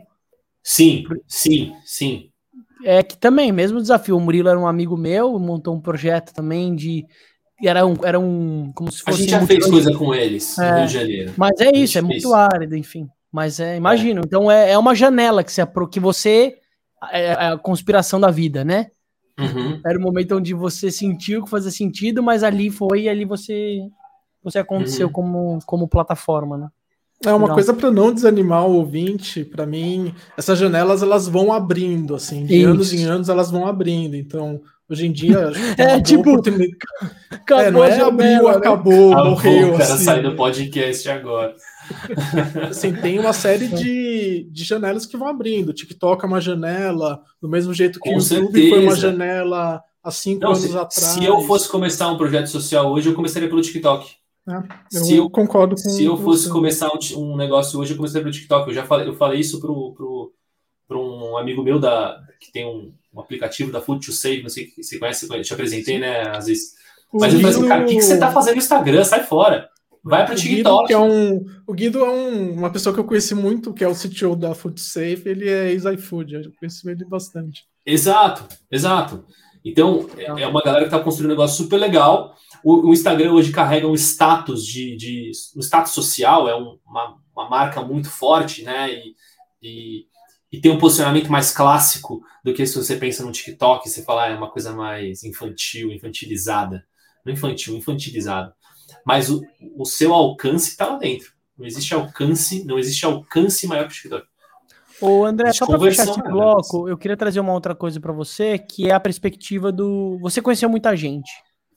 Sim, 0.62 1.04
sim, 1.28 1.74
sim. 1.84 2.31
É 2.84 3.02
que 3.02 3.16
também, 3.16 3.52
mesmo 3.52 3.80
desafio, 3.80 4.16
o 4.16 4.20
Murilo 4.20 4.48
era 4.48 4.58
um 4.58 4.66
amigo 4.66 4.96
meu, 4.96 5.38
montou 5.38 5.74
um 5.74 5.80
projeto 5.80 6.32
também 6.32 6.74
de 6.74 7.06
era 7.62 7.86
um, 7.86 7.94
era 8.02 8.18
um 8.18 8.72
como 8.74 8.90
se 8.90 9.02
fosse. 9.02 9.10
A 9.10 9.20
gente 9.20 9.30
já 9.30 9.46
fez 9.46 9.66
coisa 9.66 9.94
com 9.94 10.14
eles 10.14 10.58
é, 10.58 10.70
no 10.70 10.76
Rio 10.78 10.86
de 10.86 10.92
Janeiro. 10.92 11.32
Mas 11.36 11.60
é 11.60 11.70
isso, 11.72 11.98
é 11.98 12.02
muito 12.02 12.34
árido, 12.34 12.76
enfim. 12.76 13.08
Mas 13.30 13.60
é, 13.60 13.76
imagino. 13.76 14.20
É. 14.20 14.24
Então 14.26 14.50
é, 14.50 14.72
é 14.72 14.78
uma 14.78 14.94
janela 14.94 15.44
que, 15.44 15.52
se, 15.52 15.62
que 15.90 16.00
você. 16.00 16.58
É, 17.10 17.24
é 17.24 17.32
a 17.48 17.58
conspiração 17.58 18.20
da 18.20 18.30
vida, 18.30 18.64
né? 18.64 18.90
Uhum. 19.38 19.80
Era 19.84 19.98
o 19.98 20.02
momento 20.02 20.36
onde 20.36 20.54
você 20.54 20.90
sentiu 20.90 21.42
que 21.42 21.50
fazia 21.50 21.70
sentido, 21.70 22.22
mas 22.22 22.44
ali 22.44 22.70
foi 22.70 23.02
e 23.02 23.08
ali 23.08 23.24
você, 23.24 23.80
você 24.42 24.58
aconteceu 24.60 25.08
uhum. 25.08 25.12
como, 25.12 25.58
como 25.66 25.88
plataforma, 25.88 26.56
né? 26.56 26.68
É 27.24 27.32
uma 27.32 27.48
não. 27.48 27.54
coisa 27.54 27.72
para 27.72 27.90
não 27.90 28.12
desanimar 28.12 28.66
o 28.66 28.74
ouvinte, 28.74 29.44
para 29.44 29.64
mim, 29.66 30.14
essas 30.36 30.58
janelas 30.58 31.02
elas 31.02 31.28
vão 31.28 31.52
abrindo, 31.52 32.14
assim, 32.14 32.44
de 32.44 32.56
Isso. 32.56 32.68
anos 32.68 32.92
em 32.92 33.04
anos 33.04 33.28
elas 33.28 33.50
vão 33.50 33.66
abrindo. 33.66 34.16
Então, 34.16 34.60
Hoje 34.92 35.06
em 35.06 35.12
dia, 35.12 35.50
é 35.78 36.02
tipo, 36.02 36.38
acabou, 37.30 37.62
é, 37.62 37.70
não 37.70 37.82
é 37.82 37.98
abriu, 38.02 38.42
né? 38.42 38.50
acabou, 38.50 39.16
ah, 39.16 39.24
morreu. 39.24 39.68
O 39.68 39.78
cara 39.78 39.94
assim. 39.94 40.04
sai 40.04 40.22
do 40.22 40.36
podcast 40.36 41.08
agora. 41.08 41.56
assim, 42.68 42.92
tem 42.92 43.18
uma 43.18 43.32
série 43.32 43.68
de, 43.68 44.46
de 44.50 44.64
janelas 44.64 45.06
que 45.06 45.16
vão 45.16 45.28
abrindo. 45.28 45.70
O 45.70 45.72
TikTok 45.72 46.22
é 46.22 46.28
uma 46.28 46.42
janela, 46.42 47.22
do 47.40 47.48
mesmo 47.48 47.72
jeito 47.72 47.98
que 47.98 48.10
o 48.10 48.12
YouTube 48.12 48.52
certeza. 48.52 48.68
foi 48.68 48.84
uma 48.84 48.94
janela 48.94 49.82
há 50.04 50.10
cinco 50.10 50.42
não, 50.42 50.50
anos 50.50 50.60
se, 50.60 50.76
atrás. 50.76 50.94
Se 50.94 51.24
eu 51.24 51.40
fosse 51.42 51.70
começar 51.70 52.08
um 52.10 52.18
projeto 52.18 52.48
social 52.48 52.92
hoje, 52.92 53.08
eu 53.08 53.14
começaria 53.14 53.48
pelo 53.48 53.62
TikTok. 53.62 54.16
É, 54.48 54.56
eu 54.92 55.04
se 55.04 55.16
eu 55.16 55.30
concordo 55.30 55.76
com 55.76 55.88
Se 55.88 56.04
eu 56.04 56.16
fosse 56.16 56.44
você. 56.44 56.50
começar 56.50 56.88
um, 56.88 57.20
um, 57.20 57.36
negócio 57.36 57.78
hoje, 57.78 57.92
eu 57.92 57.96
começaria 57.96 58.22
pelo 58.22 58.34
TikTok. 58.34 58.68
Eu 58.68 58.74
já 58.74 58.84
falei, 58.84 59.08
eu 59.08 59.14
falei 59.14 59.40
isso 59.40 59.60
pro, 59.60 59.92
pro, 59.94 60.32
pro 60.88 61.00
um 61.00 61.36
amigo 61.36 61.62
meu 61.62 61.78
da, 61.78 62.20
que 62.40 62.50
tem 62.50 62.66
um 62.66 62.92
um 63.14 63.20
aplicativo 63.20 63.70
da 63.70 63.80
Food 63.80 64.06
to 64.06 64.12
Save, 64.12 64.42
não 64.42 64.48
sei 64.48 64.68
se 64.68 64.82
você 64.82 64.98
conhece, 64.98 65.28
eu 65.30 65.42
te 65.42 65.52
apresentei, 65.52 65.98
né, 65.98 66.22
às 66.28 66.46
vezes. 66.46 66.72
Mas 67.12 67.34
Guido... 67.34 67.46
eu 67.46 67.52
falei 67.52 67.56
assim, 67.56 67.68
cara, 67.68 67.82
o 67.82 67.86
que, 67.86 67.94
que 67.96 68.02
você 68.02 68.18
tá 68.18 68.32
fazendo 68.32 68.54
no 68.54 68.60
Instagram? 68.60 69.04
Sai 69.04 69.22
fora. 69.22 69.68
Vai 70.02 70.24
para 70.24 70.34
o 70.34 70.36
TikTok. 70.36 70.86
Que 70.86 70.94
é 70.94 70.98
um, 70.98 71.44
o 71.66 71.74
Guido 71.74 72.00
é 72.00 72.10
um, 72.10 72.52
uma 72.54 72.70
pessoa 72.70 72.92
que 72.92 72.98
eu 72.98 73.04
conheci 73.04 73.34
muito, 73.34 73.72
que 73.72 73.84
é 73.84 73.88
o 73.88 73.94
CTO 73.94 74.34
da 74.34 74.54
Food 74.54 74.80
Safe, 74.80 75.22
ele 75.26 75.48
é 75.48 75.70
ex-iFood, 75.70 76.34
eu 76.34 76.52
conheci 76.58 76.88
ele 76.88 77.04
bastante. 77.04 77.64
Exato, 77.84 78.48
exato. 78.70 79.24
Então, 79.64 80.08
é 80.16 80.46
uma 80.46 80.62
galera 80.62 80.84
que 80.84 80.92
está 80.92 80.98
construindo 80.98 81.30
um 81.30 81.34
negócio 81.34 81.62
super 81.62 81.76
legal. 81.76 82.34
O, 82.64 82.88
o, 82.88 82.92
Instagram 82.92 83.32
hoje 83.32 83.52
carrega 83.52 83.88
um 83.88 83.94
status 83.94 84.66
de, 84.66 84.96
de 84.96 85.32
um 85.56 85.60
status 85.60 85.92
social, 85.92 86.48
é 86.48 86.56
um, 86.56 86.78
uma, 86.86 87.18
uma 87.34 87.48
marca 87.48 87.82
muito 87.82 88.08
forte, 88.08 88.62
né? 88.62 88.92
E, 88.92 89.16
e 89.62 90.06
e 90.52 90.60
tem 90.60 90.70
um 90.70 90.78
posicionamento 90.78 91.32
mais 91.32 91.50
clássico 91.50 92.22
do 92.44 92.52
que 92.52 92.66
se 92.66 92.76
você 92.76 92.96
pensa 92.96 93.24
no 93.24 93.32
TikTok, 93.32 93.88
você 93.88 94.02
fala, 94.02 94.24
ah, 94.24 94.28
é 94.28 94.36
uma 94.36 94.50
coisa 94.50 94.72
mais 94.72 95.24
infantil, 95.24 95.90
infantilizada. 95.90 96.84
Não 97.24 97.32
infantil, 97.32 97.74
infantilizado. 97.74 98.52
Mas 99.04 99.30
o, 99.30 99.40
o 99.78 99.86
seu 99.86 100.12
alcance 100.12 100.70
está 100.70 100.86
lá 100.88 100.98
dentro. 100.98 101.32
Não 101.56 101.64
existe 101.64 101.94
alcance, 101.94 102.64
não 102.64 102.78
existe 102.78 103.06
alcance 103.06 103.66
maior 103.66 103.86
que 103.86 103.92
o 103.92 103.96
TikTok. 103.96 104.26
Ô, 105.00 105.24
André, 105.24 105.52
só 105.52 105.66
para 105.66 105.78
fechar 105.80 106.06
esse 106.06 106.22
bloco, 106.22 106.86
eu 106.86 106.98
queria 106.98 107.16
trazer 107.16 107.40
uma 107.40 107.54
outra 107.54 107.74
coisa 107.74 107.98
para 107.98 108.12
você, 108.12 108.58
que 108.58 108.88
é 108.88 108.92
a 108.92 109.00
perspectiva 109.00 109.72
do. 109.72 110.18
Você 110.20 110.42
conheceu 110.42 110.68
muita 110.68 110.94
gente. 110.94 111.30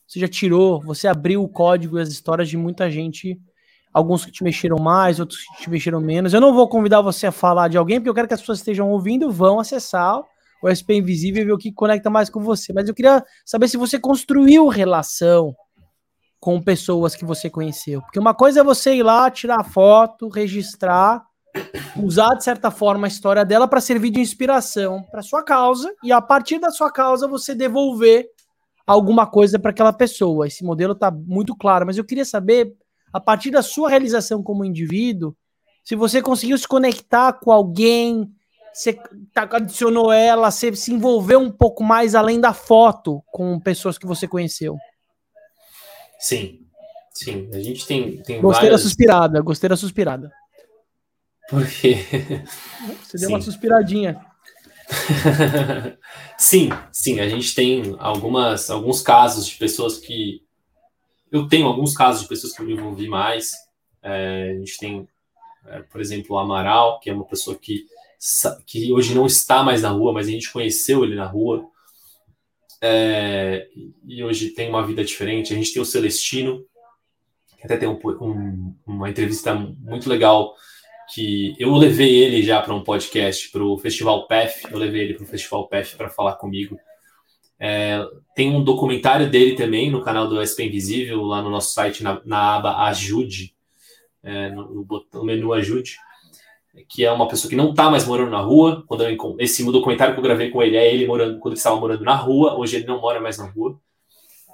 Você 0.08 0.20
já 0.20 0.28
tirou, 0.28 0.82
você 0.82 1.08
abriu 1.08 1.44
o 1.44 1.50
código 1.50 1.98
e 1.98 2.02
as 2.02 2.10
histórias 2.10 2.50
de 2.50 2.58
muita 2.58 2.90
gente 2.90 3.40
alguns 3.96 4.26
que 4.26 4.32
te 4.32 4.44
mexeram 4.44 4.78
mais, 4.78 5.22
outros 5.22 5.40
que 5.40 5.64
te 5.64 5.70
mexeram 5.70 6.02
menos. 6.02 6.34
Eu 6.34 6.42
não 6.42 6.54
vou 6.54 6.68
convidar 6.68 7.00
você 7.00 7.28
a 7.28 7.32
falar 7.32 7.70
de 7.70 7.78
alguém, 7.78 7.98
porque 7.98 8.10
eu 8.10 8.14
quero 8.14 8.28
que 8.28 8.34
as 8.34 8.42
pessoas 8.42 8.58
estejam 8.58 8.90
ouvindo, 8.92 9.32
vão 9.32 9.58
acessar 9.58 10.22
o 10.62 10.68
SP 10.68 11.00
Invisível 11.00 11.44
e 11.44 11.46
ver 11.46 11.54
o 11.54 11.58
que 11.58 11.72
conecta 11.72 12.10
mais 12.10 12.30
com 12.30 12.42
você. 12.42 12.74
Mas 12.74 12.90
eu 12.90 12.94
queria 12.94 13.24
saber 13.46 13.70
se 13.70 13.78
você 13.78 13.98
construiu 13.98 14.68
relação 14.68 15.56
com 16.42 16.62
pessoas 16.62 17.16
que 17.16 17.24
você 17.24 17.50
conheceu. 17.50 18.02
Porque 18.02 18.20
uma 18.20 18.34
coisa 18.34 18.60
é 18.60 18.64
você 18.64 18.96
ir 18.96 19.04
lá, 19.04 19.32
tirar 19.32 19.64
foto, 19.64 20.28
registrar, 20.28 21.24
usar 21.96 22.36
de 22.36 22.44
certa 22.44 22.70
forma 22.70 23.08
a 23.08 23.10
história 23.10 23.46
dela 23.46 23.66
para 23.66 23.80
servir 23.80 24.10
de 24.10 24.20
inspiração 24.20 25.04
para 25.10 25.22
sua 25.22 25.42
causa 25.42 25.90
e 26.04 26.12
a 26.12 26.22
partir 26.22 26.60
da 26.60 26.70
sua 26.70 26.92
causa 26.92 27.30
você 27.30 27.56
devolver 27.56 28.28
alguma 28.86 29.26
coisa 29.26 29.58
para 29.58 29.72
aquela 29.72 29.94
pessoa. 29.94 30.48
Esse 30.48 30.64
modelo 30.64 30.94
está 30.94 31.10
muito 31.12 31.56
claro, 31.56 31.86
mas 31.86 31.98
eu 31.98 32.06
queria 32.06 32.26
saber 32.26 32.76
a 33.12 33.20
partir 33.20 33.50
da 33.50 33.62
sua 33.62 33.90
realização 33.90 34.44
como 34.44 34.66
indivíduo, 34.66 35.36
se 35.84 35.96
você 35.96 36.22
conseguiu 36.22 36.58
se 36.58 36.68
conectar 36.68 37.32
com 37.32 37.52
alguém, 37.52 38.30
você 38.74 39.00
adicionou 39.36 40.12
ela, 40.12 40.52
você 40.52 40.76
se 40.76 40.92
envolveu 40.92 41.40
um 41.40 41.50
pouco 41.50 41.82
mais 41.82 42.14
além 42.14 42.42
da 42.42 42.54
foto 42.54 43.24
com 43.28 43.58
pessoas 43.58 43.98
que 43.98 44.06
você 44.06 44.28
conheceu. 44.28 44.78
Sim, 46.20 46.60
sim. 47.14 47.50
A 47.54 47.60
gente 47.60 47.88
tem, 47.88 48.22
tem 48.22 48.42
Gostei 48.42 48.70
várias... 48.70 48.82
da 48.82 48.90
suspirada, 48.90 49.42
gostei 49.42 49.70
da 49.70 49.78
suspirada. 49.78 50.32
Porque. 51.50 51.96
Você 53.04 53.18
deu 53.18 53.28
sim. 53.28 53.34
uma 53.34 53.42
suspiradinha. 53.42 54.20
sim, 56.38 56.70
sim, 56.92 57.20
a 57.20 57.28
gente 57.28 57.56
tem 57.56 57.96
algumas, 58.00 58.70
alguns 58.70 59.02
casos 59.02 59.48
de 59.48 59.56
pessoas 59.56 59.98
que. 59.98 60.44
Eu 61.32 61.48
tenho 61.48 61.68
alguns 61.68 61.94
casos 61.94 62.22
de 62.22 62.28
pessoas 62.28 62.54
que 62.54 62.62
eu 62.62 62.66
me 62.66 62.74
envolvi 62.74 63.08
mais. 63.08 63.54
É, 64.02 64.52
a 64.52 64.60
gente 64.60 64.78
tem, 64.78 65.08
é, 65.68 65.82
por 65.82 66.00
exemplo, 66.00 66.36
o 66.36 66.40
Amaral, 66.40 67.00
que 67.00 67.10
é 67.10 67.14
uma 67.14 67.26
pessoa 67.26 67.58
que, 67.58 67.86
que 68.66 68.92
hoje 68.94 69.14
não 69.16 69.26
está 69.26 69.64
mais 69.64 69.82
na 69.82 69.90
rua, 69.90 70.14
mas 70.14 70.28
a 70.28 70.32
gente 70.32 70.52
conheceu 70.52 71.04
ele 71.04 71.16
na 71.16 71.26
rua. 71.26 71.68
É, 72.82 73.68
e 74.08 74.24
hoje 74.24 74.52
tem 74.52 74.70
uma 74.70 74.86
vida 74.86 75.04
diferente. 75.04 75.54
A 75.54 75.58
gente 75.58 75.74
tem 75.74 75.82
o 75.82 75.86
Celestino, 75.86 76.64
que 77.58 77.66
até 77.66 77.78
tem 77.78 77.90
um, 77.90 78.00
um, 78.22 78.76
uma 78.86 79.10
entrevista 79.10 79.54
muito 79.56 80.08
legal 80.08 80.54
que 81.14 81.56
eu 81.60 81.74
levei 81.76 82.16
ele 82.16 82.42
já 82.42 82.62
para 82.62 82.74
um 82.74 82.84
podcast, 82.84 83.52
para 83.52 83.64
o 83.64 83.78
Festival 83.78 84.28
PEF, 84.28 84.72
eu 84.72 84.78
levei 84.78 85.04
ele 85.04 85.14
para 85.14 85.24
o 85.24 85.28
Festival 85.28 85.68
PEF 85.68 85.96
para 85.96 86.10
falar 86.10 86.36
comigo. 86.36 86.78
É, 87.60 88.04
tem 88.36 88.54
um 88.54 88.64
documentário 88.64 89.30
dele 89.30 89.56
também 89.56 89.90
no 89.90 90.02
canal 90.02 90.28
do 90.28 90.42
SP 90.44 90.66
Invisível, 90.66 91.24
lá 91.24 91.42
no 91.42 91.50
nosso 91.50 91.74
site, 91.74 92.04
na, 92.04 92.22
na 92.26 92.56
aba 92.56 92.84
Ajude, 92.86 93.56
é, 94.24 94.50
no, 94.50 94.86
no, 95.14 95.24
menu 95.24 95.54
Ajude, 95.54 95.98
que 96.90 97.06
é 97.06 97.12
uma 97.12 97.28
pessoa 97.28 97.50
que 97.50 97.56
não 97.56 97.70
está 97.70 97.90
mais 97.90 98.06
morando 98.06 98.32
na 98.32 98.42
rua. 98.42 98.84
Quando 98.88 99.04
eu, 99.04 99.36
esse 99.40 99.64
documentário 99.64 100.14
que 100.14 100.20
eu 100.20 100.24
gravei 100.24 100.50
com 100.50 100.62
ele 100.62 100.76
é 100.76 100.94
ele 100.94 101.08
morando 101.08 101.40
quando 101.40 101.54
ele 101.54 101.60
estava 101.60 101.80
morando 101.80 102.04
na 102.04 102.16
rua, 102.16 102.58
hoje 102.58 102.78
ele 102.78 102.86
não 102.86 103.00
mora 103.00 103.22
mais 103.22 103.38
na 103.38 103.46
rua. 103.46 103.80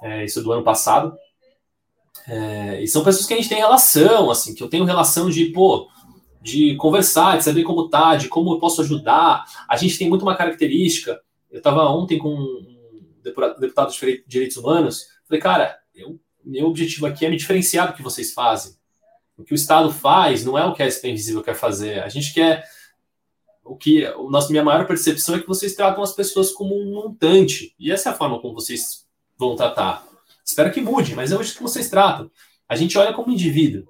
É, 0.02 0.24
isso 0.24 0.40
é 0.40 0.42
do 0.42 0.52
ano 0.52 0.62
passado. 0.62 1.16
É, 2.28 2.80
e 2.82 2.86
são 2.86 3.02
pessoas 3.02 3.26
que 3.26 3.34
a 3.34 3.36
gente 3.36 3.48
tem 3.48 3.58
relação, 3.58 4.30
assim, 4.30 4.54
que 4.54 4.62
eu 4.62 4.68
tenho 4.68 4.84
relação 4.84 5.28
de, 5.28 5.46
pô, 5.46 5.88
de 6.42 6.74
conversar, 6.76 7.38
de 7.38 7.44
saber 7.44 7.62
como 7.62 7.88
tá, 7.88 8.16
de 8.16 8.28
como 8.28 8.52
eu 8.52 8.58
posso 8.58 8.82
ajudar. 8.82 9.44
A 9.68 9.76
gente 9.76 9.96
tem 9.96 10.08
muito 10.08 10.22
uma 10.22 10.36
característica. 10.36 11.20
Eu 11.50 11.58
estava 11.58 11.84
ontem 11.88 12.18
com 12.18 12.34
um 12.34 13.02
deputado 13.22 13.92
de 13.92 14.24
direitos 14.26 14.56
humanos. 14.56 15.06
Falei, 15.26 15.40
cara, 15.40 15.78
eu, 15.94 16.18
meu 16.44 16.66
objetivo 16.66 17.06
aqui 17.06 17.24
é 17.24 17.30
me 17.30 17.36
diferenciar 17.36 17.88
do 17.88 17.94
que 17.94 18.02
vocês 18.02 18.32
fazem. 18.32 18.74
O 19.38 19.44
que 19.44 19.54
o 19.54 19.54
Estado 19.54 19.90
faz 19.92 20.44
não 20.44 20.58
é 20.58 20.64
o 20.64 20.74
que 20.74 20.82
a 20.82 20.90
SP 20.90 21.08
Invisível 21.08 21.42
quer 21.42 21.54
fazer. 21.54 22.02
A 22.02 22.08
gente 22.08 22.34
quer. 22.34 22.64
O 23.64 23.76
que 23.76 24.04
a 24.04 24.16
nossa, 24.18 24.50
minha 24.50 24.64
maior 24.64 24.86
percepção 24.86 25.36
é 25.36 25.40
que 25.40 25.46
vocês 25.46 25.74
tratam 25.74 26.02
as 26.02 26.12
pessoas 26.12 26.50
como 26.50 26.74
um 26.76 26.94
montante. 26.94 27.74
E 27.78 27.92
essa 27.92 28.08
é 28.08 28.12
a 28.12 28.16
forma 28.16 28.40
como 28.40 28.54
vocês 28.54 29.06
vão 29.38 29.54
tratar. 29.54 30.04
Espero 30.44 30.72
que 30.72 30.80
mude, 30.80 31.14
mas 31.14 31.30
é 31.30 31.36
hoje 31.36 31.54
que 31.54 31.62
vocês 31.62 31.88
tratam. 31.88 32.30
A 32.68 32.74
gente 32.74 32.98
olha 32.98 33.12
como 33.12 33.32
indivíduo. 33.32 33.86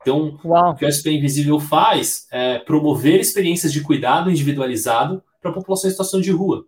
Então, 0.00 0.38
Uau. 0.44 0.72
o 0.72 0.74
que 0.74 0.84
o 0.84 0.92
SP 0.92 1.10
Invisível 1.10 1.58
faz 1.58 2.26
é 2.30 2.58
promover 2.58 3.20
experiências 3.20 3.72
de 3.72 3.82
cuidado 3.82 4.30
individualizado 4.30 5.22
para 5.40 5.50
a 5.50 5.54
população 5.54 5.88
em 5.88 5.90
situação 5.90 6.20
de 6.20 6.30
rua. 6.30 6.64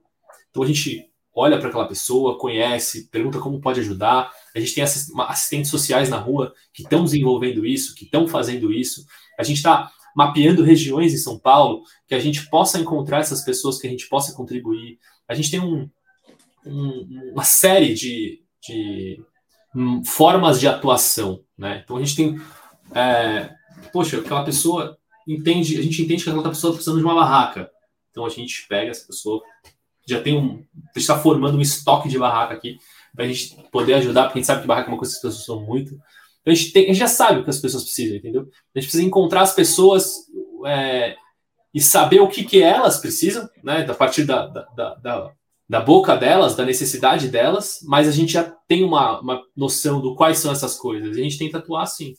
Então, 0.51 0.62
a 0.62 0.66
gente 0.66 1.11
olha 1.35 1.59
para 1.59 1.68
aquela 1.68 1.89
pessoa, 1.89 2.39
conhece, 2.39 3.09
pergunta 3.09 3.39
como 3.39 3.61
pode 3.61 3.81
ajudar. 3.81 4.31
A 4.55 4.61
gente 4.61 4.74
tem 4.74 4.85
assistentes 4.85 5.70
sociais 5.70 6.09
na 6.09 6.18
rua 6.18 6.53
que 6.72 6.83
estão 6.83 7.05
desenvolvendo 7.05 7.64
isso, 7.64 7.95
que 7.95 8.05
estão 8.05 8.26
fazendo 8.26 8.72
isso. 8.72 9.05
A 9.39 9.43
gente 9.43 9.59
está 9.59 9.91
mapeando 10.14 10.64
regiões 10.64 11.14
em 11.14 11.18
São 11.18 11.39
Paulo 11.39 11.83
que 12.07 12.14
a 12.14 12.18
gente 12.18 12.49
possa 12.51 12.78
encontrar 12.78 13.20
essas 13.20 13.43
pessoas, 13.43 13.78
que 13.78 13.87
a 13.87 13.91
gente 13.91 14.09
possa 14.09 14.35
contribuir. 14.35 14.99
A 15.28 15.35
gente 15.35 15.51
tem 15.51 15.61
um, 15.61 15.89
um, 16.66 17.31
uma 17.33 17.45
série 17.45 17.95
de, 17.95 18.43
de 18.61 19.22
hum, 19.74 20.03
formas 20.05 20.59
de 20.59 20.66
atuação. 20.66 21.43
Né? 21.57 21.81
Então, 21.85 21.97
a 21.97 22.01
gente 22.01 22.16
tem 22.16 22.41
é, 22.95 23.51
poxa, 23.93 24.18
aquela 24.18 24.45
pessoa 24.45 24.99
entende, 25.26 25.78
a 25.78 25.82
gente 25.82 26.03
entende 26.03 26.24
que 26.24 26.30
aquela 26.30 26.49
pessoa 26.49 26.70
está 26.70 26.76
precisando 26.76 26.99
de 26.99 27.05
uma 27.05 27.14
barraca. 27.14 27.70
Então 28.11 28.24
a 28.24 28.28
gente 28.28 28.66
pega 28.68 28.91
essa 28.91 29.07
pessoa, 29.07 29.43
já 30.07 30.20
tem 30.20 30.36
um, 30.36 30.64
está 30.97 31.18
formando 31.18 31.57
um 31.57 31.61
estoque 31.61 32.09
de 32.09 32.18
barraca 32.18 32.55
aqui 32.55 32.78
para 33.14 33.24
a 33.24 33.28
gente 33.28 33.57
poder 33.70 33.95
ajudar, 33.95 34.24
porque 34.24 34.38
a 34.38 34.41
gente 34.41 34.47
sabe 34.47 34.62
que 34.62 34.66
barraca 34.66 34.88
é 34.88 34.93
uma 34.93 34.99
coisa 34.99 35.12
que 35.12 35.18
as 35.18 35.22
pessoas 35.22 35.45
são 35.45 35.64
muito. 35.64 35.95
Então 36.41 36.53
a 36.53 36.55
gente, 36.55 36.72
tem, 36.72 36.84
a 36.84 36.88
gente 36.88 36.99
já 36.99 37.09
sabe 37.09 37.41
o 37.41 37.45
que 37.45 37.51
as 37.51 37.61
pessoas 37.61 37.84
precisam, 37.84 38.16
entendeu? 38.16 38.43
A 38.43 38.78
gente 38.78 38.88
precisa 38.88 39.03
encontrar 39.03 39.43
as 39.43 39.55
pessoas 39.55 40.14
é, 40.66 41.16
e 41.72 41.80
saber 41.80 42.20
o 42.20 42.28
que, 42.28 42.45
que 42.45 42.62
elas 42.62 42.99
precisam, 42.99 43.49
né? 43.62 43.86
A 43.88 43.95
partir 43.95 44.24
da, 44.24 44.47
da, 44.47 44.95
da, 44.95 45.32
da, 45.68 45.80
boca 45.80 46.16
delas, 46.16 46.57
da 46.57 46.64
necessidade 46.64 47.28
delas, 47.28 47.78
mas 47.84 48.09
a 48.09 48.12
gente 48.12 48.32
já 48.32 48.45
tem 48.66 48.82
uma, 48.82 49.20
uma 49.20 49.43
noção 49.57 50.01
do 50.01 50.14
quais 50.16 50.38
são 50.38 50.51
essas 50.51 50.76
coisas. 50.76 51.16
E 51.16 51.20
a 51.20 51.24
gente 51.24 51.38
tenta 51.38 51.59
atuar 51.59 51.82
assim. 51.82 52.14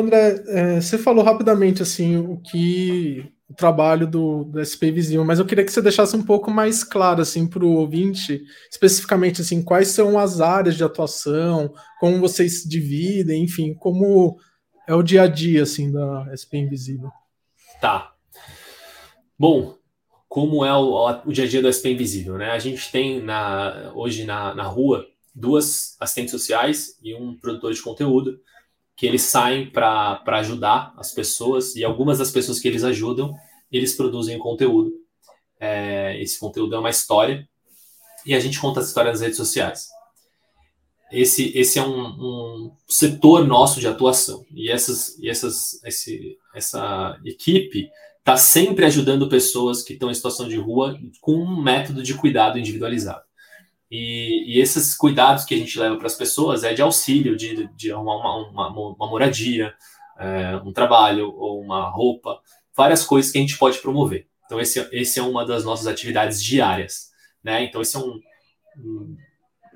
André, 0.00 0.42
é, 0.48 0.80
você 0.80 0.98
falou 0.98 1.24
rapidamente 1.24 1.82
assim 1.82 2.16
o 2.16 2.36
que 2.38 3.32
o 3.48 3.54
trabalho 3.54 4.06
do, 4.06 4.44
do 4.44 4.64
SP 4.64 4.90
Visível, 4.90 5.24
mas 5.24 5.38
eu 5.38 5.46
queria 5.46 5.64
que 5.64 5.70
você 5.70 5.82
deixasse 5.82 6.16
um 6.16 6.22
pouco 6.22 6.50
mais 6.50 6.82
claro 6.82 7.20
assim 7.20 7.46
para 7.46 7.64
o 7.64 7.76
ouvinte, 7.76 8.42
especificamente 8.70 9.40
assim 9.40 9.62
quais 9.62 9.88
são 9.88 10.18
as 10.18 10.40
áreas 10.40 10.76
de 10.76 10.82
atuação, 10.82 11.72
como 12.00 12.20
vocês 12.20 12.64
dividem, 12.64 13.44
enfim, 13.44 13.74
como 13.74 14.38
é 14.88 14.94
o 14.94 15.02
dia 15.02 15.22
a 15.22 15.26
dia 15.26 15.62
assim 15.62 15.92
da 15.92 16.26
SP 16.34 16.58
Invisível. 16.58 17.10
Tá. 17.80 18.12
Bom, 19.38 19.76
como 20.28 20.64
é 20.64 20.74
o, 20.74 21.22
o 21.26 21.32
dia 21.32 21.44
a 21.44 21.48
dia 21.48 21.62
do 21.62 21.70
SP 21.70 21.92
Invisível, 21.92 22.38
né? 22.38 22.50
A 22.50 22.58
gente 22.58 22.90
tem 22.90 23.22
na, 23.22 23.92
hoje 23.94 24.24
na, 24.24 24.54
na 24.54 24.64
rua 24.64 25.06
duas 25.34 25.96
assistentes 26.00 26.32
sociais 26.32 26.98
e 27.02 27.14
um 27.14 27.36
produtor 27.36 27.72
de 27.72 27.82
conteúdo 27.82 28.40
que 28.96 29.06
eles 29.06 29.22
saem 29.22 29.70
para 29.70 30.22
ajudar 30.26 30.94
as 30.96 31.12
pessoas 31.12 31.74
e 31.74 31.84
algumas 31.84 32.18
das 32.18 32.30
pessoas 32.30 32.60
que 32.60 32.68
eles 32.68 32.84
ajudam, 32.84 33.34
eles 33.70 33.96
produzem 33.96 34.38
conteúdo. 34.38 34.92
É, 35.58 36.20
esse 36.20 36.38
conteúdo 36.38 36.74
é 36.74 36.78
uma 36.78 36.90
história 36.90 37.48
e 38.24 38.34
a 38.34 38.40
gente 38.40 38.60
conta 38.60 38.80
essa 38.80 38.88
história 38.88 39.10
nas 39.10 39.20
redes 39.20 39.36
sociais. 39.36 39.88
Esse, 41.10 41.56
esse 41.56 41.78
é 41.78 41.82
um, 41.82 42.06
um 42.06 42.76
setor 42.88 43.46
nosso 43.46 43.80
de 43.80 43.86
atuação 43.86 44.44
e, 44.50 44.70
essas, 44.70 45.16
e 45.18 45.28
essas, 45.28 45.80
esse, 45.84 46.38
essa 46.54 47.18
equipe 47.24 47.88
está 48.18 48.36
sempre 48.36 48.86
ajudando 48.86 49.28
pessoas 49.28 49.82
que 49.82 49.92
estão 49.92 50.10
em 50.10 50.14
situação 50.14 50.48
de 50.48 50.56
rua 50.56 50.98
com 51.20 51.34
um 51.34 51.62
método 51.62 52.02
de 52.02 52.14
cuidado 52.14 52.58
individualizado. 52.58 53.22
E, 53.96 54.56
e, 54.56 54.60
esses 54.60 54.92
cuidados 54.92 55.44
que 55.44 55.54
a 55.54 55.56
gente 55.56 55.78
leva 55.78 55.96
para 55.96 56.08
as 56.08 56.16
pessoas 56.16 56.64
é 56.64 56.74
de 56.74 56.82
auxílio, 56.82 57.36
de, 57.36 57.68
de 57.76 57.92
uma, 57.92 58.48
uma, 58.48 58.68
uma 58.68 59.08
moradia, 59.08 59.72
é, 60.18 60.56
um 60.64 60.72
trabalho 60.72 61.32
ou 61.36 61.60
uma 61.60 61.88
roupa, 61.90 62.40
várias 62.76 63.06
coisas 63.06 63.30
que 63.30 63.38
a 63.38 63.40
gente 63.40 63.56
pode 63.56 63.78
promover. 63.78 64.26
Então, 64.46 64.58
esse, 64.58 64.80
esse 64.90 65.20
é 65.20 65.22
uma 65.22 65.46
das 65.46 65.64
nossas 65.64 65.86
atividades 65.86 66.42
diárias. 66.42 67.12
Né? 67.40 67.62
Então, 67.62 67.80
esse 67.80 67.94
é 67.94 68.00
um, 68.00 68.20
um 68.78 69.16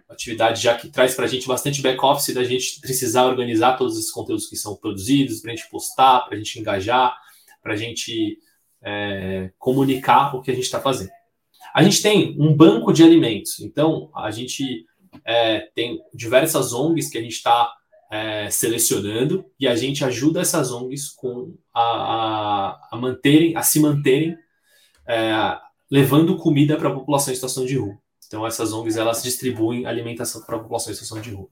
atividade 0.09 0.61
já 0.61 0.75
que 0.75 0.89
traz 0.91 1.15
para 1.15 1.27
a 1.27 1.29
gente 1.29 1.47
bastante 1.47 1.81
back-office 1.81 2.35
da 2.35 2.43
gente 2.43 2.81
precisar 2.81 3.25
organizar 3.25 3.77
todos 3.77 3.97
esses 3.97 4.11
conteúdos 4.11 4.49
que 4.49 4.57
são 4.57 4.75
produzidos, 4.75 5.41
para 5.41 5.53
a 5.53 5.55
gente 5.55 5.71
postar, 5.71 6.23
para 6.23 6.35
a 6.35 6.39
gente 6.39 6.59
engajar, 6.59 7.17
para 7.63 7.75
a 7.75 7.77
gente 7.77 8.37
é, 8.83 9.53
comunicar 9.61 10.35
o 10.35 10.43
que 10.43 10.51
a 10.51 10.55
gente 10.55 10.65
está 10.65 10.81
fazendo. 10.81 11.11
A 11.75 11.83
gente 11.83 12.03
tem 12.03 12.37
um 12.39 12.55
banco 12.57 12.93
de 12.93 13.03
alimentos, 13.03 13.61
então 13.61 14.11
a 14.15 14.31
gente 14.31 14.87
é, 15.25 15.61
tem 15.75 16.01
diversas 16.15 16.73
ONGs 16.73 17.11
que 17.11 17.19
a 17.19 17.23
gente 17.23 17.35
está 17.35 17.73
é, 18.11 18.51
selecionando 18.51 19.45
e 19.61 19.69
a 19.69 19.77
gente 19.77 20.05
ajuda 20.05 20.41
essas 20.41 20.73
ONGs 20.73 21.11
com 21.11 21.55
a, 21.75 21.83
a, 21.83 22.89
a 22.93 22.97
manterem, 22.97 23.57
a 23.57 23.63
se 23.63 23.81
manterem 23.81 24.37
é, 25.07 25.59
levando 25.91 26.37
comida 26.37 26.77
para 26.77 26.89
a 26.89 26.95
população 26.95 27.33
em 27.33 27.37
situação 27.37 27.65
de 27.65 27.77
rua. 27.77 27.97
Então 28.27 28.47
essas 28.47 28.73
ONGs 28.73 28.97
elas 28.97 29.23
distribuem 29.23 29.87
alimentação 29.87 30.43
para 30.43 30.57
a 30.57 30.61
população 30.61 30.93
em 30.93 30.95
situação 30.95 31.21
de 31.21 31.31
rua. 31.31 31.49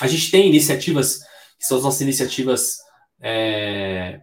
A 0.00 0.06
gente 0.06 0.30
tem 0.30 0.48
iniciativas 0.48 1.20
que 1.58 1.66
são 1.66 1.76
as 1.76 1.84
nossas 1.84 2.00
iniciativas 2.00 2.78
é, 3.20 4.20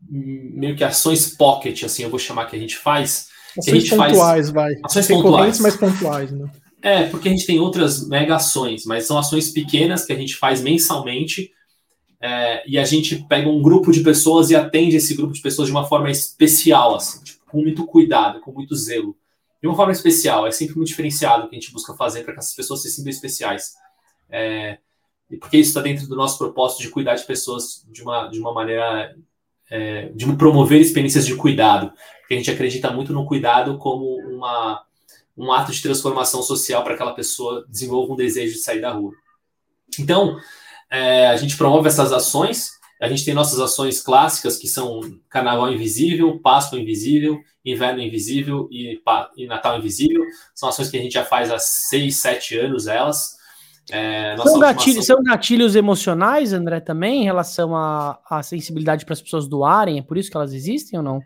meio 0.00 0.76
que 0.76 0.84
ações 0.84 1.36
pocket, 1.36 1.82
assim 1.84 2.02
eu 2.02 2.10
vou 2.10 2.18
chamar 2.18 2.46
que 2.46 2.56
a 2.56 2.58
gente 2.58 2.76
faz, 2.76 3.28
Ações 3.56 3.88
pontuais, 3.88 4.50
vai. 4.50 4.74
Ações 4.84 5.06
pontuais. 5.06 5.60
mas 5.60 5.76
pontuais, 5.76 6.30
né? 6.32 6.50
É, 6.82 7.04
porque 7.04 7.28
a 7.28 7.32
gente 7.32 7.46
tem 7.46 7.58
outras 7.58 8.06
mega 8.06 8.36
ações, 8.36 8.84
mas 8.84 9.04
são 9.04 9.18
ações 9.18 9.50
pequenas 9.50 10.04
que 10.04 10.12
a 10.12 10.16
gente 10.16 10.36
faz 10.36 10.60
mensalmente 10.60 11.50
é, 12.20 12.62
e 12.68 12.78
a 12.78 12.84
gente 12.84 13.24
pega 13.28 13.48
um 13.48 13.62
grupo 13.62 13.92
de 13.92 14.00
pessoas 14.00 14.50
e 14.50 14.56
atende 14.56 14.96
esse 14.96 15.14
grupo 15.14 15.32
de 15.32 15.40
pessoas 15.40 15.68
de 15.68 15.72
uma 15.72 15.86
forma 15.86 16.10
especial, 16.10 16.94
assim, 16.94 17.22
tipo, 17.22 17.44
com 17.46 17.60
muito 17.60 17.86
cuidado, 17.86 18.40
com 18.40 18.52
muito 18.52 18.76
zelo. 18.76 19.16
De 19.60 19.66
uma 19.66 19.76
forma 19.76 19.92
especial, 19.92 20.46
é 20.46 20.50
sempre 20.50 20.76
muito 20.76 20.88
diferenciado 20.88 21.48
que 21.48 21.56
a 21.56 21.58
gente 21.58 21.72
busca 21.72 21.94
fazer 21.94 22.22
para 22.22 22.34
que 22.34 22.40
essas 22.40 22.54
pessoas 22.54 22.82
se 22.82 22.90
sintam 22.90 23.10
especiais. 23.10 23.74
É, 24.30 24.78
porque 25.40 25.58
isso 25.58 25.70
está 25.70 25.80
dentro 25.80 26.06
do 26.06 26.16
nosso 26.16 26.38
propósito 26.38 26.82
de 26.82 26.90
cuidar 26.90 27.14
de 27.14 27.24
pessoas 27.24 27.84
de 27.90 28.02
uma, 28.02 28.28
de 28.28 28.38
uma 28.38 28.52
maneira 28.52 29.16
é, 29.70 30.10
de 30.14 30.32
promover 30.36 30.80
experiências 30.80 31.26
de 31.26 31.34
cuidado, 31.34 31.92
porque 32.28 32.34
a 32.34 32.36
gente 32.36 32.50
acredita 32.50 32.90
muito 32.90 33.10
no 33.10 33.24
cuidado 33.24 33.78
como 33.78 34.18
uma, 34.18 34.84
um 35.34 35.50
ato 35.50 35.72
de 35.72 35.80
transformação 35.80 36.42
social 36.42 36.84
para 36.84 36.92
aquela 36.92 37.14
pessoa 37.14 37.64
desenvolva 37.66 38.12
um 38.12 38.16
desejo 38.16 38.52
de 38.52 38.58
sair 38.58 38.82
da 38.82 38.92
rua. 38.92 39.12
Então, 39.98 40.36
é, 40.90 41.28
a 41.28 41.36
gente 41.38 41.56
promove 41.56 41.88
essas 41.88 42.12
ações 42.12 42.72
A 43.00 43.08
gente 43.08 43.24
tem 43.24 43.32
nossas 43.32 43.60
ações 43.60 44.02
clássicas, 44.02 44.58
que 44.58 44.68
são 44.68 45.00
Carnaval 45.30 45.72
Invisível, 45.72 46.38
Páscoa 46.40 46.78
Invisível, 46.78 47.40
Inverno 47.64 48.02
Invisível 48.02 48.68
e, 48.70 49.00
e 49.38 49.46
Natal 49.46 49.78
Invisível. 49.78 50.22
São 50.54 50.68
ações 50.68 50.90
que 50.90 50.98
a 50.98 51.00
gente 51.00 51.12
já 51.12 51.24
faz 51.24 51.50
há 51.50 51.58
seis, 51.58 52.16
sete 52.16 52.58
anos, 52.58 52.88
elas. 52.88 53.38
É, 53.90 54.36
são, 54.36 54.58
gatilhos, 54.58 55.04
ação... 55.04 55.16
são, 55.16 55.24
gatilhos, 55.24 55.74
emocionais, 55.76 56.52
André, 56.52 56.78
também, 56.80 57.22
em 57.22 57.24
relação 57.24 57.74
à 57.74 58.42
sensibilidade 58.42 59.06
para 59.06 59.14
as 59.14 59.22
pessoas 59.22 59.48
doarem? 59.48 59.98
É 59.98 60.02
por 60.02 60.18
isso 60.18 60.30
que 60.30 60.36
elas 60.36 60.52
existem 60.52 60.98
ou 60.98 61.02
não? 61.02 61.22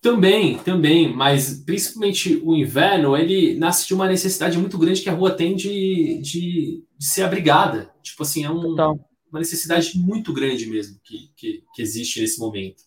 Também, 0.00 0.56
também, 0.58 1.14
mas 1.14 1.62
principalmente 1.64 2.40
o 2.42 2.56
inverno, 2.56 3.14
ele 3.14 3.54
nasce 3.56 3.86
de 3.86 3.92
uma 3.92 4.08
necessidade 4.08 4.56
muito 4.56 4.78
grande 4.78 5.02
que 5.02 5.10
a 5.10 5.14
rua 5.14 5.30
tem 5.30 5.54
de, 5.54 6.18
de, 6.22 6.84
de 6.96 7.04
ser 7.04 7.22
abrigada. 7.22 7.92
Tipo 8.02 8.22
assim, 8.22 8.44
é 8.44 8.50
um, 8.50 8.74
uma 8.74 9.38
necessidade 9.38 9.98
muito 9.98 10.32
grande 10.32 10.66
mesmo 10.66 10.98
que, 11.04 11.30
que, 11.36 11.64
que 11.74 11.82
existe 11.82 12.18
nesse 12.18 12.38
momento. 12.38 12.82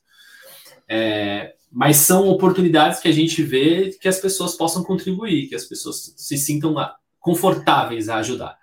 É, 0.90 1.54
mas 1.72 1.98
são 1.98 2.28
oportunidades 2.28 3.00
que 3.00 3.08
a 3.08 3.12
gente 3.12 3.44
vê 3.44 3.92
que 4.02 4.08
as 4.08 4.20
pessoas 4.20 4.56
possam 4.56 4.84
contribuir, 4.84 5.48
que 5.48 5.56
as 5.56 5.66
pessoas 5.66 6.14
se 6.18 6.38
sintam 6.38 6.76
confortáveis 7.20 8.10
a 8.10 8.18
ajudar. 8.18 8.58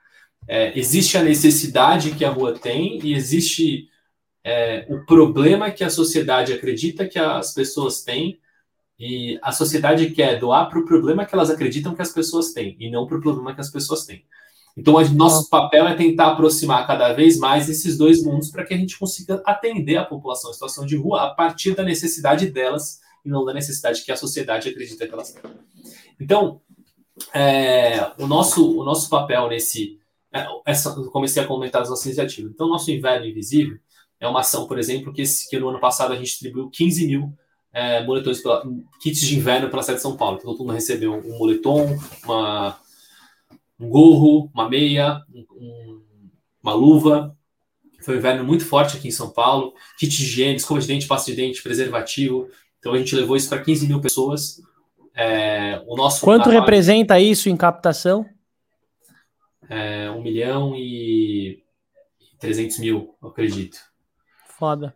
É, 0.48 0.76
existe 0.76 1.16
a 1.16 1.22
necessidade 1.22 2.12
que 2.12 2.24
a 2.24 2.30
rua 2.30 2.52
tem 2.58 2.98
e 3.04 3.14
existe 3.14 3.88
é, 4.44 4.86
o 4.88 5.04
problema 5.04 5.70
que 5.70 5.84
a 5.84 5.90
sociedade 5.90 6.52
acredita 6.52 7.06
que 7.06 7.18
as 7.18 7.52
pessoas 7.52 8.02
têm 8.02 8.38
e 8.98 9.38
a 9.42 9.52
sociedade 9.52 10.10
quer 10.10 10.38
doar 10.38 10.68
para 10.68 10.78
o 10.78 10.84
problema 10.84 11.24
que 11.24 11.34
elas 11.34 11.50
acreditam 11.50 11.94
que 11.94 12.02
as 12.02 12.12
pessoas 12.12 12.52
têm 12.52 12.76
e 12.78 12.90
não 12.90 13.06
para 13.06 13.18
o 13.18 13.20
problema 13.20 13.54
que 13.54 13.60
as 13.60 13.70
pessoas 13.70 14.04
têm. 14.04 14.24
Então, 14.76 14.96
a, 14.98 15.04
nosso 15.08 15.48
papel 15.48 15.86
é 15.88 15.94
tentar 15.94 16.28
aproximar 16.28 16.86
cada 16.86 17.12
vez 17.12 17.38
mais 17.38 17.68
esses 17.68 17.98
dois 17.98 18.22
mundos 18.22 18.50
para 18.50 18.64
que 18.64 18.72
a 18.72 18.76
gente 18.76 18.98
consiga 18.98 19.42
atender 19.44 19.96
a 19.96 20.04
população 20.04 20.50
em 20.50 20.54
situação 20.54 20.86
de 20.86 20.96
rua 20.96 21.24
a 21.24 21.30
partir 21.30 21.74
da 21.74 21.82
necessidade 21.82 22.46
delas 22.46 23.00
e 23.24 23.28
não 23.28 23.44
da 23.44 23.52
necessidade 23.52 24.04
que 24.04 24.12
a 24.12 24.16
sociedade 24.16 24.68
acredita 24.68 25.06
que 25.06 25.12
elas 25.12 25.32
têm. 25.32 25.50
Então, 26.18 26.60
é, 27.34 28.12
o, 28.18 28.26
nosso, 28.26 28.78
o 28.78 28.84
nosso 28.84 29.08
papel 29.10 29.48
nesse. 29.48 29.98
É, 30.32 30.46
essa, 30.64 30.94
comecei 31.10 31.42
a 31.42 31.46
comentar 31.46 31.82
as 31.82 31.90
nossas 31.90 32.06
iniciativas. 32.06 32.52
Então, 32.52 32.68
nosso 32.68 32.90
Inverno 32.90 33.26
Invisível 33.26 33.78
é 34.20 34.28
uma 34.28 34.40
ação, 34.40 34.66
por 34.66 34.78
exemplo, 34.78 35.12
que, 35.12 35.22
que 35.48 35.58
no 35.58 35.70
ano 35.70 35.80
passado 35.80 36.12
a 36.12 36.16
gente 36.16 36.26
distribuiu 36.26 36.68
15 36.70 37.06
mil 37.06 37.34
é, 37.72 38.04
moletões, 38.04 38.40
pela, 38.40 38.62
kits 39.00 39.20
de 39.20 39.36
inverno 39.36 39.70
pela 39.70 39.82
cidade 39.82 39.98
de 39.98 40.02
São 40.02 40.16
Paulo. 40.16 40.36
Então, 40.38 40.52
todo 40.52 40.66
mundo 40.66 40.74
recebeu 40.74 41.14
um 41.14 41.38
moletom, 41.38 41.98
uma, 42.24 42.78
um 43.78 43.88
gorro, 43.88 44.50
uma 44.52 44.68
meia, 44.68 45.22
um, 45.32 46.02
uma 46.62 46.74
luva. 46.74 47.36
Foi 48.02 48.14
um 48.14 48.18
inverno 48.18 48.44
muito 48.44 48.64
forte 48.64 48.96
aqui 48.96 49.08
em 49.08 49.12
São 49.12 49.30
Paulo. 49.30 49.72
Kit 49.98 50.14
de 50.14 50.22
higiene, 50.22 50.56
escova 50.56 50.80
de 50.80 50.86
dente, 50.86 51.06
pasta 51.06 51.30
de 51.30 51.36
dente, 51.36 51.62
preservativo. 51.62 52.48
Então, 52.78 52.92
a 52.92 52.98
gente 52.98 53.16
levou 53.16 53.36
isso 53.36 53.48
para 53.48 53.62
15 53.62 53.86
mil 53.86 54.00
pessoas. 54.00 54.60
É, 55.14 55.82
o 55.86 55.96
nosso 55.96 56.22
Quanto 56.22 56.46
Natal, 56.46 56.60
representa 56.60 57.18
isso 57.18 57.48
em 57.48 57.56
captação? 57.56 58.26
É, 59.68 60.10
1 60.10 60.22
milhão 60.22 60.74
e 60.74 61.62
300 62.38 62.78
mil, 62.78 63.14
eu 63.22 63.28
acredito. 63.28 63.89
Foda. 64.60 64.94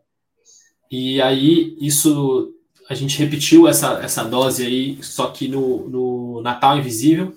E 0.90 1.22
aí, 1.22 1.74
isso, 1.80 2.54
a 2.86 2.94
gente 2.94 3.18
repetiu 3.18 3.66
essa, 3.66 3.94
essa 3.94 4.22
dose 4.22 4.66
aí, 4.66 5.02
só 5.02 5.28
que 5.30 5.48
no, 5.48 5.88
no 5.88 6.42
Natal 6.42 6.76
Invisível, 6.76 7.34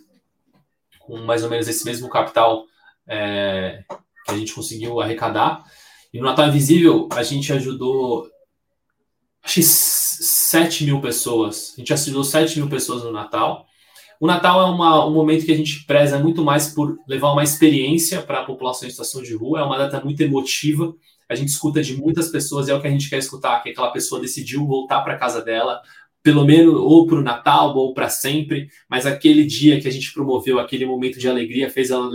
com 1.00 1.20
mais 1.20 1.42
ou 1.42 1.50
menos 1.50 1.70
esse 1.70 1.86
mesmo 1.86 2.10
capital 2.10 2.66
é, 3.08 3.82
que 4.26 4.32
a 4.32 4.38
gente 4.38 4.54
conseguiu 4.54 5.00
arrecadar. 5.00 5.64
E 6.14 6.20
no 6.20 6.26
Natal 6.26 6.50
Invisível, 6.50 7.08
a 7.14 7.24
gente 7.24 7.54
ajudou, 7.54 8.30
acho 9.42 9.56
que 9.56 9.64
7 9.64 10.84
mil 10.84 11.00
pessoas. 11.00 11.76
A 11.78 11.80
gente 11.80 11.94
ajudou 11.94 12.26
7 12.26 12.60
mil 12.60 12.70
pessoas 12.70 13.04
no 13.04 13.12
Natal. 13.14 13.66
O 14.20 14.28
Natal 14.28 14.62
é 14.62 14.66
uma, 14.66 15.06
um 15.06 15.14
momento 15.14 15.46
que 15.46 15.52
a 15.52 15.58
gente 15.58 15.86
preza 15.86 16.18
muito 16.18 16.44
mais 16.44 16.70
por 16.74 16.98
levar 17.08 17.32
uma 17.32 17.44
experiência 17.44 18.22
para 18.22 18.42
a 18.42 18.46
população 18.46 18.88
em 18.88 18.92
situação 18.92 19.22
de 19.22 19.36
rua. 19.36 19.60
É 19.60 19.64
uma 19.64 19.78
data 19.78 20.04
muito 20.04 20.22
emotiva 20.22 20.94
a 21.30 21.36
gente 21.36 21.50
escuta 21.50 21.82
de 21.82 21.96
muitas 21.98 22.30
pessoas, 22.30 22.70
é 22.70 22.74
o 22.74 22.82
que 22.82 22.88
a 22.88 22.92
gente 22.92 23.10
quer 23.10 23.18
escutar, 23.18 23.62
que 23.62 23.70
aquela 23.70 23.92
pessoa 23.92 24.22
decidiu 24.22 24.66
voltar 24.66 25.02
para 25.02 25.18
casa 25.18 25.42
dela, 25.42 25.82
pelo 26.24 26.46
menos 26.46 26.74
ou 26.76 27.06
para 27.06 27.18
o 27.18 27.22
Natal 27.22 27.76
ou 27.76 27.94
para 27.94 28.10
sempre, 28.10 28.70
mas 28.90 29.06
aquele 29.06 29.46
dia 29.46 29.80
que 29.80 29.88
a 29.88 29.92
gente 29.92 30.14
promoveu, 30.14 30.60
aquele 30.60 30.86
momento 30.86 31.20
de 31.20 31.28
alegria, 31.28 31.70
fez 31.70 31.90
ela 31.90 32.10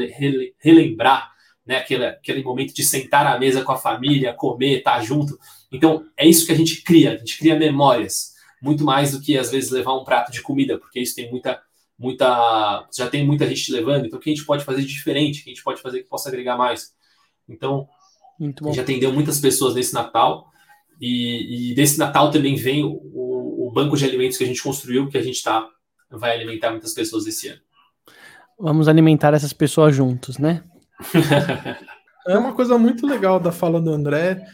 relembrar 0.59 1.31
né, 1.67 1.77
aquele, 1.77 2.07
aquele 2.07 2.43
momento 2.43 2.75
de 2.75 2.83
sentar 2.83 3.27
à 3.27 3.39
mesa 3.39 3.63
com 3.63 3.73
a 3.73 3.77
família, 3.77 4.35
comer, 4.35 4.79
estar 4.79 4.97
tá 4.97 5.03
junto. 5.03 5.39
Então, 5.71 6.05
é 6.17 6.27
isso 6.27 6.47
que 6.47 6.53
a 6.53 6.57
gente 6.57 6.83
cria, 6.83 7.13
a 7.13 7.17
gente 7.17 7.39
cria 7.39 7.59
memórias, 7.59 8.33
muito 8.61 8.85
mais 8.85 9.13
do 9.13 9.21
que 9.21 9.37
às 9.37 9.51
vezes 9.51 9.71
levar 9.71 9.95
um 9.95 10.05
prato 10.05 10.33
de 10.33 10.41
comida, 10.41 10.79
porque 10.79 11.01
isso 11.01 11.15
tem 11.15 11.31
muita, 11.31 11.61
muita, 12.03 12.89
já 12.93 13.09
tem 13.09 13.25
muita 13.25 13.47
gente 13.47 13.73
levando, 13.73 14.07
então 14.07 14.19
o 14.19 14.23
que 14.23 14.29
a 14.29 14.35
gente 14.35 14.45
pode 14.45 14.65
fazer 14.65 14.81
de 14.81 14.89
diferente, 14.89 15.41
o 15.41 15.45
que 15.45 15.51
a 15.51 15.55
gente 15.55 15.63
pode 15.63 15.81
fazer 15.81 16.03
que 16.03 16.09
possa 16.09 16.29
agregar 16.29 16.57
mais. 16.57 16.93
Então, 17.49 17.87
muito 18.39 18.65
bom. 18.65 18.71
A 18.71 18.73
gente 18.73 18.83
atendeu 18.83 19.13
muitas 19.13 19.39
pessoas 19.39 19.75
nesse 19.75 19.95
Natal. 19.95 20.51
E, 21.01 21.71
e 21.71 21.75
desse 21.75 21.99
Natal 21.99 22.31
também 22.31 22.57
vem 22.57 22.85
o, 22.85 22.91
o, 22.91 23.71
banco 23.73 23.97
de 23.97 24.05
alimentos 24.05 24.37
que 24.37 24.45
a 24.45 24.47
gente 24.47 24.63
construiu, 24.63 25.09
que 25.09 25.17
a 25.17 25.23
gente 25.23 25.43
tá, 25.43 25.67
vai 26.11 26.35
alimentar 26.35 26.71
muitas 26.71 26.93
pessoas 26.93 27.27
esse 27.27 27.49
ano. 27.49 27.61
Vamos 28.59 28.89
alimentar 28.89 29.33
essas 29.33 29.53
pessoas 29.53 29.95
juntos, 29.95 30.39
né? 30.39 30.63
é 32.29 32.37
uma 32.37 32.53
coisa 32.53 32.77
muito 32.79 33.07
legal 33.07 33.41
da 33.41 33.51
fala 33.51 33.81
do 33.81 33.91
André, 33.91 34.45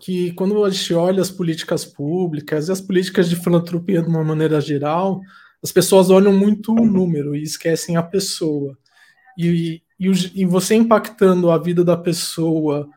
que 0.00 0.32
quando 0.32 0.64
a 0.64 0.70
gente 0.70 0.94
olha 0.94 1.20
as 1.20 1.30
políticas 1.30 1.84
públicas 1.84 2.68
e 2.68 2.72
as 2.72 2.80
políticas 2.80 3.28
de 3.28 3.36
filantropia 3.36 4.02
de 4.02 4.08
uma 4.08 4.24
maneira 4.24 4.60
geral, 4.60 5.20
as 5.62 5.70
pessoas 5.70 6.10
olham 6.10 6.32
muito 6.32 6.72
o 6.72 6.84
número 6.84 7.36
e 7.36 7.42
esquecem 7.42 7.96
a 7.96 8.02
pessoa. 8.02 8.76
E, 9.38 9.82
e, 9.98 10.10
e 10.34 10.44
você 10.44 10.74
impactando 10.74 11.50
a 11.50 11.58
vida 11.58 11.84
da 11.84 11.96
pessoa 11.96 12.88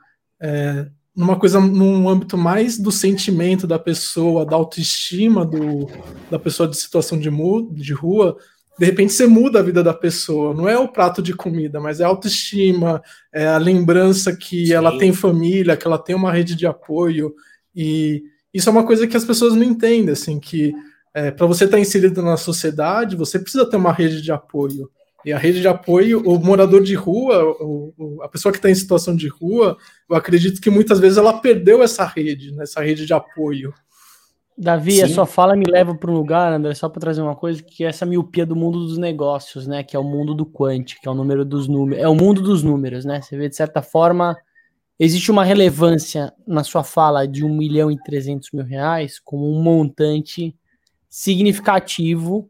é, 0.41 0.87
numa 1.15 1.39
coisa 1.39 1.59
num 1.59 2.09
âmbito 2.09 2.37
mais 2.37 2.77
do 2.77 2.91
sentimento 2.91 3.65
da 3.65 3.79
pessoa, 3.79 4.45
da 4.45 4.55
autoestima 4.55 5.45
do, 5.45 5.87
da 6.29 6.37
pessoa 6.37 6.67
de 6.67 6.75
situação 6.75 7.17
de, 7.17 7.29
de 7.71 7.93
rua, 7.93 8.37
de 8.77 8.85
repente 8.85 9.13
você 9.13 9.25
muda 9.25 9.59
a 9.59 9.63
vida 9.63 9.81
da 9.81 9.93
pessoa. 9.93 10.53
Não 10.53 10.67
é 10.67 10.77
o 10.77 10.89
prato 10.89 11.21
de 11.21 11.33
comida, 11.33 11.79
mas 11.79 12.01
é 12.01 12.03
a 12.03 12.07
autoestima, 12.07 13.01
é 13.33 13.47
a 13.47 13.57
lembrança 13.57 14.35
que 14.35 14.67
Sim. 14.67 14.73
ela 14.73 14.97
tem 14.97 15.13
família, 15.13 15.77
que 15.77 15.87
ela 15.87 15.97
tem 15.97 16.13
uma 16.13 16.33
rede 16.33 16.55
de 16.55 16.67
apoio. 16.67 17.33
E 17.73 18.21
isso 18.53 18.67
é 18.67 18.71
uma 18.71 18.85
coisa 18.85 19.07
que 19.07 19.15
as 19.15 19.23
pessoas 19.23 19.53
não 19.53 19.63
entendem, 19.63 20.11
assim, 20.11 20.37
que 20.37 20.73
é, 21.15 21.31
para 21.31 21.47
você 21.47 21.63
estar 21.63 21.77
tá 21.77 21.81
inserido 21.81 22.21
na 22.21 22.35
sociedade, 22.35 23.15
você 23.15 23.39
precisa 23.39 23.67
ter 23.67 23.77
uma 23.77 23.93
rede 23.93 24.21
de 24.21 24.33
apoio. 24.33 24.91
E 25.23 25.31
a 25.31 25.37
rede 25.37 25.61
de 25.61 25.67
apoio, 25.67 26.21
o 26.21 26.37
morador 26.37 26.83
de 26.83 26.93
rua, 26.93 27.41
o, 27.61 27.93
o, 27.97 28.21
a 28.21 28.27
pessoa 28.27 28.51
que 28.51 28.59
está 28.59 28.69
em 28.69 28.75
situação 28.75 29.15
de 29.15 29.29
rua, 29.29 29.77
eu 30.09 30.15
acredito 30.15 30.59
que 30.59 30.69
muitas 30.69 30.99
vezes 30.99 31.17
ela 31.17 31.39
perdeu 31.39 31.81
essa 31.81 32.05
rede, 32.05 32.51
né, 32.51 32.63
essa 32.63 32.81
rede 32.81 33.05
de 33.05 33.13
apoio. 33.13 33.73
Davi, 34.57 34.97
Sim. 34.97 35.03
a 35.03 35.07
sua 35.07 35.25
fala 35.25 35.55
me 35.55 35.65
leva 35.65 35.95
para 35.95 36.11
um 36.11 36.13
lugar, 36.13 36.51
André, 36.51 36.73
só 36.75 36.89
para 36.89 36.99
trazer 36.99 37.21
uma 37.21 37.35
coisa, 37.35 37.63
que 37.63 37.85
é 37.85 37.87
essa 37.87 38.05
miopia 38.05 38.45
do 38.45 38.55
mundo 38.55 38.85
dos 38.85 38.97
negócios, 38.97 39.65
né? 39.65 39.83
Que 39.83 39.95
é 39.95 39.99
o 39.99 40.03
mundo 40.03 40.33
do 40.33 40.45
quant, 40.45 40.95
que 41.01 41.07
é 41.07 41.11
o 41.11 41.15
número 41.15 41.43
dos 41.43 41.67
números. 41.67 42.03
É 42.03 42.07
o 42.07 42.15
mundo 42.15 42.41
dos 42.41 42.61
números, 42.61 43.03
né? 43.03 43.21
Você 43.21 43.37
vê, 43.37 43.49
de 43.49 43.55
certa 43.55 43.81
forma, 43.81 44.37
existe 44.99 45.31
uma 45.31 45.43
relevância 45.43 46.31
na 46.47 46.63
sua 46.63 46.83
fala 46.83 47.27
de 47.27 47.43
1 47.43 47.49
milhão 47.53 47.91
e 47.91 47.97
300 48.03 48.49
mil 48.53 48.63
reais 48.63 49.19
como 49.19 49.49
um 49.49 49.61
montante 49.61 50.55
significativo 51.15 52.49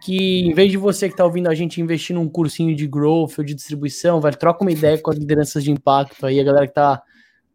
que 0.00 0.46
em 0.46 0.54
vez 0.54 0.70
de 0.70 0.78
você 0.78 1.08
que 1.08 1.12
está 1.12 1.26
ouvindo 1.26 1.46
a 1.46 1.54
gente 1.54 1.78
investir 1.78 2.16
num 2.16 2.26
cursinho 2.26 2.74
de 2.74 2.86
growth 2.86 3.32
ou 3.36 3.44
de 3.44 3.54
distribuição, 3.54 4.18
vai 4.18 4.32
troca 4.32 4.64
uma 4.64 4.72
ideia 4.72 4.96
com 4.96 5.10
as 5.10 5.18
lideranças 5.18 5.62
de 5.62 5.70
impacto 5.70 6.24
aí, 6.24 6.40
a 6.40 6.44
galera 6.44 6.66
que 6.66 6.70
está 6.70 7.02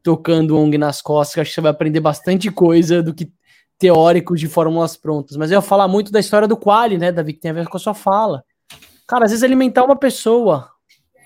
tocando 0.04 0.56
ONG 0.56 0.78
nas 0.78 1.02
costas, 1.02 1.40
acho 1.40 1.50
que 1.50 1.56
você 1.56 1.62
vai 1.62 1.72
aprender 1.72 2.00
bastante 2.02 2.52
coisa 2.52 3.02
do 3.02 3.16
que 3.16 3.32
teóricos 3.80 4.40
de 4.40 4.48
fórmulas 4.48 4.96
prontas. 4.96 5.38
Mas 5.38 5.50
eu 5.50 5.58
ia 5.58 5.62
falar 5.62 5.88
muito 5.88 6.12
da 6.12 6.20
história 6.20 6.48
do 6.48 6.56
Quali, 6.56 7.00
né, 7.00 7.12
Davi, 7.12 7.34
que 7.34 7.40
tem 7.40 7.50
a 7.50 7.56
ver 7.56 7.68
com 7.68 7.78
a 7.78 7.80
sua 7.80 7.96
fala. 7.96 8.44
Cara, 9.08 9.26
às 9.26 9.32
vezes 9.32 9.44
alimentar 9.44 9.84
uma 9.84 9.96
pessoa, 9.96 10.70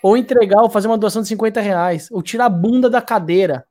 ou 0.02 0.16
entregar, 0.16 0.62
ou 0.62 0.70
fazer 0.70 0.88
uma 0.88 0.98
doação 0.98 1.22
de 1.22 1.28
50 1.28 1.60
reais, 1.60 2.08
ou 2.12 2.22
tirar 2.22 2.46
a 2.46 2.50
bunda 2.50 2.90
da 2.90 3.02
cadeira, 3.02 3.66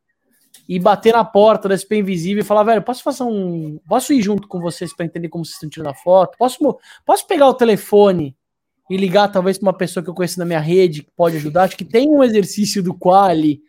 e 0.69 0.79
bater 0.81 1.13
na 1.13 1.25
porta 1.25 1.69
da 1.69 1.79
SP 1.79 1.99
Invisível 1.99 2.43
e 2.43 2.47
falar, 2.47 2.65
velho, 2.65 2.83
posso 2.83 3.03
fazer 3.03 3.23
um. 3.23 3.79
Posso 3.89 4.13
ir 4.13 4.21
junto 4.21 4.49
com 4.49 4.61
vocês 4.61 4.95
para 4.95 5.07
entender 5.07 5.29
como 5.29 5.45
vocês 5.45 5.55
estão 5.55 5.69
tirando 5.69 5.91
a 5.91 5.95
foto? 5.95 6.37
Posso, 6.37 6.79
posso 7.05 7.27
pegar 7.27 7.49
o 7.49 7.55
telefone 7.55 8.37
e 8.91 8.97
ligar 8.97 9.31
talvez 9.31 9.59
para 9.59 9.67
uma 9.67 9.77
pessoa 9.77 10.03
que 10.03 10.11
eu 10.11 10.15
conheço 10.15 10.39
na 10.39 10.45
minha 10.45 10.61
rede 10.61 11.03
que 11.03 11.11
pode 11.17 11.37
ajudar? 11.37 11.65
Acho 11.65 11.77
que 11.77 11.85
tem 11.85 12.09
um 12.09 12.23
exercício 12.23 12.83
do 12.83 12.95
Quali 12.95 13.61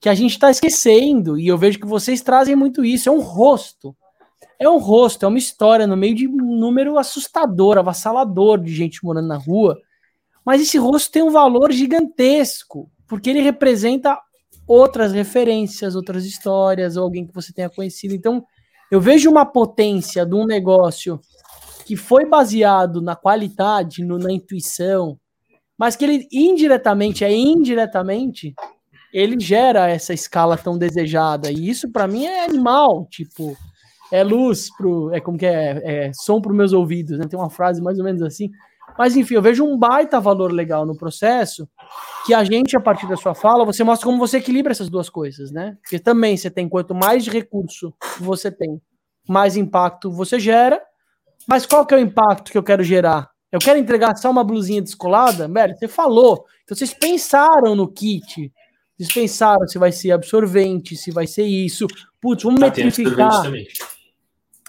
que 0.00 0.08
a 0.08 0.14
gente 0.14 0.32
está 0.32 0.50
esquecendo 0.50 1.38
e 1.38 1.46
eu 1.46 1.56
vejo 1.56 1.78
que 1.78 1.86
vocês 1.86 2.20
trazem 2.20 2.54
muito 2.54 2.84
isso. 2.84 3.08
É 3.08 3.12
um 3.12 3.20
rosto. 3.20 3.96
É 4.58 4.68
um 4.68 4.78
rosto, 4.78 5.24
é 5.24 5.28
uma 5.28 5.38
história 5.38 5.86
no 5.86 5.96
meio 5.96 6.14
de 6.14 6.28
um 6.28 6.58
número 6.58 6.98
assustador, 6.98 7.78
avassalador 7.78 8.58
de 8.58 8.72
gente 8.72 9.02
morando 9.02 9.28
na 9.28 9.36
rua. 9.36 9.78
Mas 10.44 10.60
esse 10.60 10.76
rosto 10.76 11.10
tem 11.10 11.22
um 11.22 11.30
valor 11.30 11.72
gigantesco, 11.72 12.90
porque 13.06 13.30
ele 13.30 13.40
representa 13.40 14.18
outras 14.66 15.12
referências, 15.12 15.94
outras 15.94 16.24
histórias, 16.24 16.96
ou 16.96 17.04
alguém 17.04 17.26
que 17.26 17.34
você 17.34 17.52
tenha 17.52 17.70
conhecido. 17.70 18.14
Então, 18.14 18.44
eu 18.90 19.00
vejo 19.00 19.30
uma 19.30 19.44
potência 19.44 20.24
de 20.24 20.34
um 20.34 20.46
negócio 20.46 21.20
que 21.84 21.96
foi 21.96 22.24
baseado 22.24 23.02
na 23.02 23.14
qualidade, 23.14 24.04
no, 24.04 24.18
na 24.18 24.32
intuição, 24.32 25.18
mas 25.76 25.96
que 25.96 26.04
ele 26.04 26.26
indiretamente, 26.32 27.24
é 27.24 27.32
indiretamente, 27.32 28.54
ele 29.12 29.38
gera 29.38 29.88
essa 29.88 30.14
escala 30.14 30.56
tão 30.56 30.78
desejada. 30.78 31.50
E 31.50 31.68
isso 31.68 31.90
para 31.90 32.06
mim 32.06 32.24
é 32.24 32.44
animal, 32.44 33.06
tipo, 33.10 33.56
é 34.10 34.22
luz 34.22 34.74
pro, 34.76 35.12
é 35.14 35.20
como 35.20 35.38
que 35.38 35.46
é, 35.46 36.06
é 36.06 36.12
som 36.12 36.40
para 36.40 36.52
meus 36.52 36.72
ouvidos, 36.72 37.18
né? 37.18 37.26
Tem 37.28 37.38
uma 37.38 37.50
frase 37.50 37.82
mais 37.82 37.98
ou 37.98 38.04
menos 38.04 38.22
assim. 38.22 38.50
Mas 38.98 39.16
enfim, 39.16 39.34
eu 39.34 39.42
vejo 39.42 39.64
um 39.64 39.76
baita 39.76 40.20
valor 40.20 40.52
legal 40.52 40.86
no 40.86 40.96
processo, 40.96 41.68
que 42.26 42.32
a 42.32 42.44
gente, 42.44 42.76
a 42.76 42.80
partir 42.80 43.08
da 43.08 43.16
sua 43.16 43.34
fala, 43.34 43.64
você 43.64 43.82
mostra 43.82 44.06
como 44.06 44.18
você 44.18 44.38
equilibra 44.38 44.72
essas 44.72 44.88
duas 44.88 45.08
coisas, 45.08 45.50
né? 45.50 45.76
Porque 45.82 45.98
também 45.98 46.36
você 46.36 46.50
tem, 46.50 46.68
quanto 46.68 46.94
mais 46.94 47.26
recurso 47.26 47.92
você 48.20 48.50
tem, 48.50 48.80
mais 49.28 49.56
impacto 49.56 50.10
você 50.10 50.38
gera. 50.38 50.80
Mas 51.46 51.66
qual 51.66 51.84
que 51.84 51.94
é 51.94 51.98
o 51.98 52.00
impacto 52.00 52.50
que 52.50 52.58
eu 52.58 52.62
quero 52.62 52.82
gerar? 52.82 53.30
Eu 53.52 53.58
quero 53.58 53.78
entregar 53.78 54.16
só 54.16 54.30
uma 54.30 54.42
blusinha 54.42 54.82
descolada? 54.82 55.46
Velho, 55.46 55.76
você 55.76 55.86
falou. 55.86 56.44
Então 56.64 56.76
vocês 56.76 56.92
pensaram 56.92 57.74
no 57.74 57.86
kit. 57.86 58.50
Vocês 58.96 59.12
pensaram 59.12 59.66
se 59.66 59.78
vai 59.78 59.92
ser 59.92 60.12
absorvente, 60.12 60.96
se 60.96 61.10
vai 61.10 61.26
ser 61.26 61.44
isso. 61.44 61.86
Putz, 62.20 62.44
vamos 62.44 62.62
ah, 62.62 62.66
metrificar. 62.66 63.42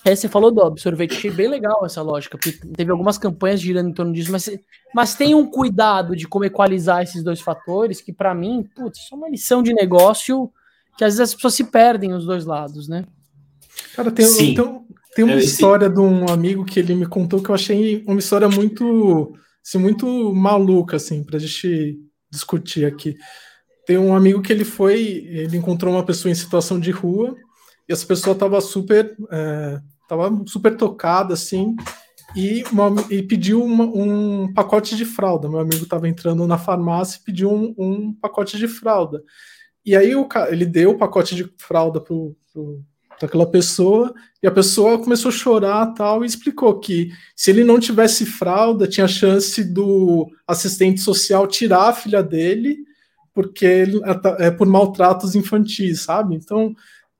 É, 0.06 0.16
você 0.16 0.30
falou 0.30 0.52
do 0.52 0.62
absorvente, 0.62 1.16
achei 1.16 1.32
bem 1.32 1.48
legal 1.48 1.84
essa 1.84 2.00
lógica, 2.00 2.38
porque 2.38 2.52
teve 2.52 2.92
algumas 2.92 3.18
campanhas 3.18 3.60
girando 3.60 3.90
em 3.90 3.94
torno 3.94 4.14
disso, 4.14 4.32
mas, 4.32 4.48
mas 4.94 5.16
tem 5.16 5.34
um 5.34 5.50
cuidado 5.50 6.16
de 6.16 6.28
como 6.28 6.46
equalizar 6.46 7.02
esses 7.02 7.24
dois 7.24 7.42
fatores, 7.42 8.02
que 8.02 8.14
para 8.14 8.36
mim, 8.36 8.64
putz, 8.76 9.00
é 9.12 9.16
uma 9.16 9.28
lição 9.28 9.64
de 9.64 9.74
negócio 9.74 10.52
que 10.96 11.04
às 11.04 11.14
vezes 11.14 11.22
as 11.22 11.34
pessoas 11.34 11.56
se 11.56 11.64
perdem 11.64 12.14
os 12.14 12.24
dois 12.24 12.46
lados, 12.46 12.88
né? 12.88 13.04
Cara, 13.96 14.12
tem, 14.12 14.32
tem, 14.32 14.56
tem 15.16 15.26
uma 15.26 15.34
é, 15.34 15.40
história 15.40 15.90
de 15.90 16.00
um 16.00 16.30
amigo 16.30 16.64
que 16.64 16.80
ele 16.80 16.94
me 16.94 17.08
contou 17.08 17.42
que 17.42 17.50
eu 17.50 17.56
achei 17.56 18.04
uma 18.06 18.20
história 18.20 18.48
muito, 18.48 19.36
assim, 19.66 19.80
muito 19.80 20.06
maluca, 20.36 20.98
assim, 20.98 21.24
pra 21.24 21.40
gente 21.40 22.00
discutir 22.30 22.86
aqui. 22.86 23.16
Tem 23.88 23.98
um 23.98 24.16
amigo 24.16 24.42
que 24.44 24.54
ele 24.54 24.64
foi, 24.64 25.26
ele 25.28 25.58
encontrou 25.58 25.92
uma 25.92 26.06
pessoa 26.06 26.32
em 26.32 26.36
situação 26.36 26.80
de 26.80 26.92
rua, 26.92 27.36
e 27.90 27.94
essa 27.94 28.06
pessoa 28.06 28.34
estava 28.34 28.62
super 28.62 29.16
é, 29.32 29.82
tava 30.08 30.44
super 30.48 30.76
tocada, 30.76 31.34
assim, 31.34 31.76
e, 32.36 32.64
uma, 32.72 32.94
e 33.10 33.24
pediu 33.24 33.64
uma, 33.64 33.86
um 33.86 34.54
pacote 34.54 34.96
de 34.96 35.06
fralda. 35.06 35.48
Meu 35.48 35.60
amigo 35.60 35.84
estava 35.84 36.08
entrando 36.08 36.46
na 36.46 36.58
farmácia 36.58 37.18
e 37.18 37.24
pediu 37.24 37.52
um, 37.52 37.74
um, 37.78 38.14
pacote 38.14 38.58
de 38.58 38.68
fralda. 38.68 39.24
E 39.86 39.96
aí 39.96 40.16
o, 40.16 40.28
ele 40.50 40.66
deu 40.66 40.92
o 40.92 40.98
pacote 40.98 41.36
de 41.36 41.50
fralda 41.58 42.02
para 42.02 42.18
aquela 43.22 43.50
pessoa, 43.50 44.14
e 44.44 44.48
a 44.48 44.52
pessoa 44.52 45.00
começou 45.00 45.30
a 45.30 45.34
chorar 45.34 45.94
tal, 45.94 46.24
e 46.24 46.28
explicou 46.28 46.80
que 46.80 47.10
se 47.36 47.52
ele 47.52 47.64
não 47.64 47.80
tivesse 47.80 48.26
fralda, 48.26 48.88
tinha 48.88 49.08
chance 49.08 49.64
do 49.64 50.28
assistente 50.46 51.00
social 51.00 51.48
tirar 51.48 51.90
a 51.90 51.94
filha 51.94 52.22
dele, 52.22 52.78
porque 53.34 53.66
ele, 53.66 54.02
é, 54.04 54.48
é 54.48 54.52
por 54.52 54.68
maltratos 54.68 55.36
infantis, 55.36 56.02
sabe? 56.02 56.36
Então, 56.36 56.74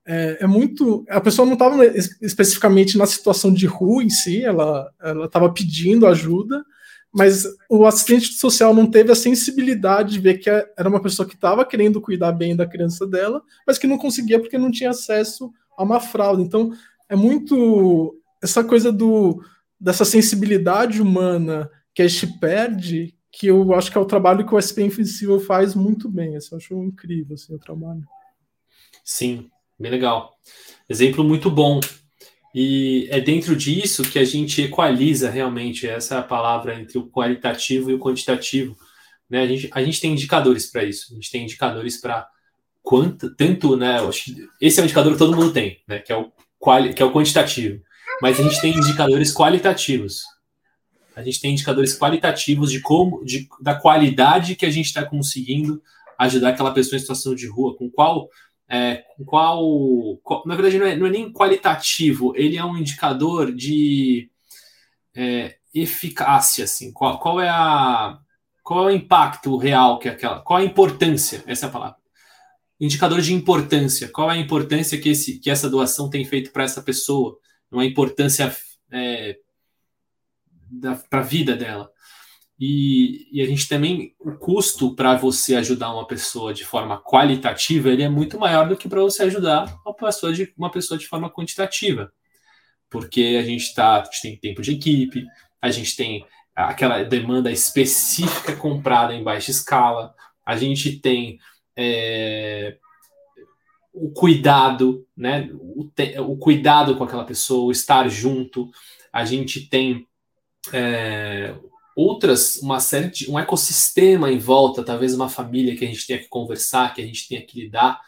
é, 0.06 0.38
é, 0.42 0.48
muito. 0.48 1.04
A 1.10 1.20
pessoa 1.20 1.46
não 1.46 1.54
estava 1.54 1.84
especificamente 2.22 2.98
na 2.98 3.06
situação 3.06 3.52
de 3.52 3.66
rua 3.66 4.04
em 4.04 4.10
si, 4.10 4.44
ela 4.44 4.90
estava 5.26 5.52
pedindo 5.52 6.06
ajuda, 6.06 6.64
mas 7.12 7.44
o 7.70 7.86
assistente 7.86 8.34
social 8.34 8.74
não 8.74 8.86
teve 8.86 9.12
a 9.12 9.16
sensibilidade 9.16 10.14
de 10.14 10.20
ver 10.20 10.38
que 10.38 10.50
era 10.50 10.88
uma 10.88 11.02
pessoa 11.02 11.28
que 11.28 11.34
estava 11.34 11.66
querendo 11.66 12.02
cuidar 12.02 12.32
bem 12.34 12.56
da 12.56 12.68
criança 12.68 13.08
dela, 13.08 13.42
mas 13.66 13.78
que 13.78 13.88
não 13.88 13.98
conseguia 13.98 14.40
porque 14.40 14.58
não 14.58 14.70
tinha 14.70 14.92
acesso 14.92 15.52
a 15.78 15.84
uma 15.84 16.00
fraude. 16.00 16.44
Então, 16.44 16.72
é 17.10 17.16
muito 17.16 18.20
essa 18.44 18.64
coisa 18.64 18.92
do 18.92 19.42
dessa 19.80 20.06
sensibilidade 20.06 21.02
humana 21.02 21.70
que 21.94 22.02
a 22.02 22.08
gente 22.08 22.40
perde, 22.40 23.16
que 23.32 23.48
eu 23.48 23.74
acho 23.74 23.92
que 23.92 23.98
é 23.98 24.02
o 24.02 24.06
trabalho 24.06 24.46
que 24.46 24.54
o 24.54 24.62
SP 24.62 24.84
Invisível 24.84 25.40
faz 25.40 25.74
muito 25.74 26.10
bem. 26.10 26.36
Assim, 26.36 26.50
eu 26.52 26.58
acho 26.58 26.84
incrível 26.84 27.34
assim, 27.34 27.56
o 27.56 27.60
trabalho. 27.60 28.04
Sim, 29.04 29.50
Bem 29.80 29.92
legal. 29.92 30.34
Exemplo 30.90 31.24
muito 31.24 31.50
bom. 31.52 31.80
E 32.54 33.08
é 33.12 33.20
dentro 33.20 33.56
disso 33.56 34.04
que 34.04 34.18
a 34.18 34.24
gente 34.24 34.62
equaliza 34.62 35.30
realmente 35.30 35.86
essa 35.88 36.22
palavra 36.22 36.80
entre 36.80 36.98
o 36.98 37.08
qualitativo 37.08 37.92
e 37.92 37.94
o 37.94 38.00
quantitativo. 38.00 38.78
Né? 39.30 39.42
A, 39.42 39.48
gente, 39.48 39.70
a 39.74 39.84
gente 39.84 40.00
tem 40.00 40.14
indicadores 40.14 40.68
para 40.68 40.84
isso. 40.84 41.12
A 41.12 41.16
gente 41.16 41.32
tem 41.32 41.44
indicadores 41.44 41.98
para 42.00 42.26
quanto, 42.82 43.36
tanto, 43.36 43.76
né? 43.76 43.98
Esse 44.62 44.80
é 44.80 44.84
o 44.84 44.86
indicador 44.86 45.14
que 45.14 45.20
todo 45.20 45.36
mundo 45.36 45.52
tem, 45.52 45.82
né? 45.88 46.00
Que 46.00 46.14
é 46.14 46.18
o, 46.18 46.32
quali, 46.58 46.94
que 46.94 47.02
é 47.02 47.06
o 47.06 47.12
quantitativo. 47.12 47.82
Mas 48.22 48.40
a 48.40 48.44
gente 48.44 48.62
tem 48.62 48.78
indicadores 48.78 49.34
qualitativos. 49.34 50.24
A 51.16 51.24
gente 51.24 51.42
tem 51.42 51.52
indicadores 51.52 51.98
qualitativos 51.98 52.72
de 52.72 52.80
como, 52.80 53.26
de, 53.26 53.50
da 53.60 53.76
qualidade 53.76 54.56
que 54.56 54.66
a 54.66 54.70
gente 54.70 54.86
está 54.86 55.04
conseguindo 55.04 55.82
ajudar 56.18 56.50
aquela 56.50 56.74
pessoa 56.74 56.98
em 56.98 57.00
situação 57.00 57.36
de 57.36 57.48
rua, 57.48 57.76
com 57.76 57.90
qual 57.90 58.30
é, 58.70 59.04
qual, 59.26 60.18
qual, 60.24 60.44
na 60.46 60.56
verdade 60.56 60.80
não 60.80 60.86
é, 60.86 60.96
não 60.96 61.08
é, 61.08 61.10
nem 61.10 61.32
qualitativo, 61.32 62.34
ele 62.36 62.58
é 62.58 62.66
um 62.66 62.78
indicador 62.78 63.54
de 63.54 64.30
é, 65.16 65.58
eficácia, 65.74 66.66
assim, 66.66 66.92
qual, 66.92 67.20
qual, 67.20 67.40
é 67.40 67.50
a 67.50 68.20
qual 68.64 68.90
é 68.90 68.94
o 68.94 68.96
impacto 68.96 69.56
real 69.58 70.00
que 70.00 70.08
é 70.08 70.12
aquela, 70.12 70.42
qual 70.42 70.60
a 70.60 70.64
importância, 70.64 71.44
essa 71.46 71.68
é 71.68 71.70
a 71.70 71.72
palavra, 71.72 71.98
indicador 72.80 73.22
de 73.22 73.34
importância, 73.34 74.10
qual 74.10 74.32
é 74.32 74.36
a 74.36 74.40
importância 74.40 75.00
que, 75.00 75.10
esse, 75.10 75.40
que 75.40 75.50
essa 75.50 75.70
doação 75.70 76.10
tem 76.10 76.26
feito 76.26 76.52
para 76.52 76.64
essa 76.64 76.82
pessoa, 76.82 77.38
uma 77.72 77.86
importância 77.86 78.56
é, 78.92 79.38
para 81.10 81.20
a 81.20 81.24
vida 81.24 81.56
dela. 81.56 81.90
E, 82.58 83.28
e, 83.32 83.42
a 83.42 83.46
gente 83.46 83.68
também, 83.68 84.16
o 84.20 84.32
custo 84.32 84.96
para 84.96 85.16
você 85.16 85.56
ajudar 85.56 85.94
uma 85.94 86.08
pessoa 86.08 86.54
de 86.54 86.64
forma 86.64 87.02
qualitativa, 87.02 87.90
ele 87.90 88.04
é 88.04 88.10
muito 88.10 88.40
maior 88.40 88.68
do 88.68 88.78
que 88.78 88.88
para 88.88 89.02
você 89.02 89.24
ajudar 89.24 89.78
uma 89.86 89.94
pessoa, 89.94 90.32
de, 90.32 90.54
uma 90.58 90.72
pessoa 90.72 90.98
de 90.98 91.06
forma 91.06 91.30
quantitativa. 91.30 92.12
Porque 92.90 93.38
a 93.40 93.44
gente, 93.44 93.74
tá, 93.74 94.02
a 94.02 94.04
gente 94.06 94.22
tem 94.22 94.38
tempo 94.38 94.62
de 94.62 94.72
equipe, 94.72 95.26
a 95.62 95.70
gente 95.70 95.98
tem 95.98 96.26
aquela 96.56 97.04
demanda 97.04 97.52
específica 97.52 98.56
comprada 98.56 99.14
em 99.14 99.24
baixa 99.24 99.52
escala, 99.52 100.16
a 100.46 100.56
gente 100.56 101.00
tem 101.02 101.38
é, 101.76 102.78
o 103.94 104.12
cuidado, 104.12 105.06
né? 105.16 105.50
O, 105.54 105.90
te, 105.94 106.18
o 106.20 106.38
cuidado 106.38 106.96
com 106.96 107.04
aquela 107.04 107.26
pessoa, 107.26 107.72
estar 107.72 108.08
junto, 108.08 108.70
a 109.12 109.26
gente 109.26 109.68
tem 109.68 110.08
é, 110.72 111.54
outras, 111.96 112.58
uma 112.58 112.80
série 112.80 113.10
de 113.10 113.32
um 113.32 113.40
ecossistema 113.40 114.32
em 114.32 114.38
volta, 114.38 114.84
talvez 114.84 115.14
uma 115.14 115.30
família 115.30 115.76
que 115.76 115.86
a 115.86 115.88
gente 115.88 116.06
tenha 116.06 116.20
que 116.20 116.28
conversar, 116.28 116.94
que 116.94 117.02
a 117.02 117.06
gente 117.06 117.28
tenha 117.28 117.42
que 117.46 117.62
lidar. 117.62 118.02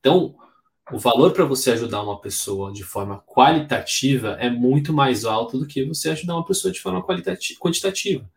Então, 0.00 0.34
o 0.90 0.98
valor 0.98 1.32
para 1.32 1.44
você 1.44 1.72
ajudar 1.72 2.02
uma 2.02 2.20
pessoa 2.20 2.72
de 2.72 2.82
forma 2.82 3.22
qualitativa 3.26 4.36
é 4.40 4.50
muito 4.50 4.92
mais 4.92 5.24
alto 5.24 5.58
do 5.58 5.66
que 5.66 5.84
você 5.84 6.10
ajudar 6.10 6.34
uma 6.34 6.44
pessoa 6.44 6.72
de 6.72 6.80
forma 6.80 7.04
quantitativa. 7.60 8.28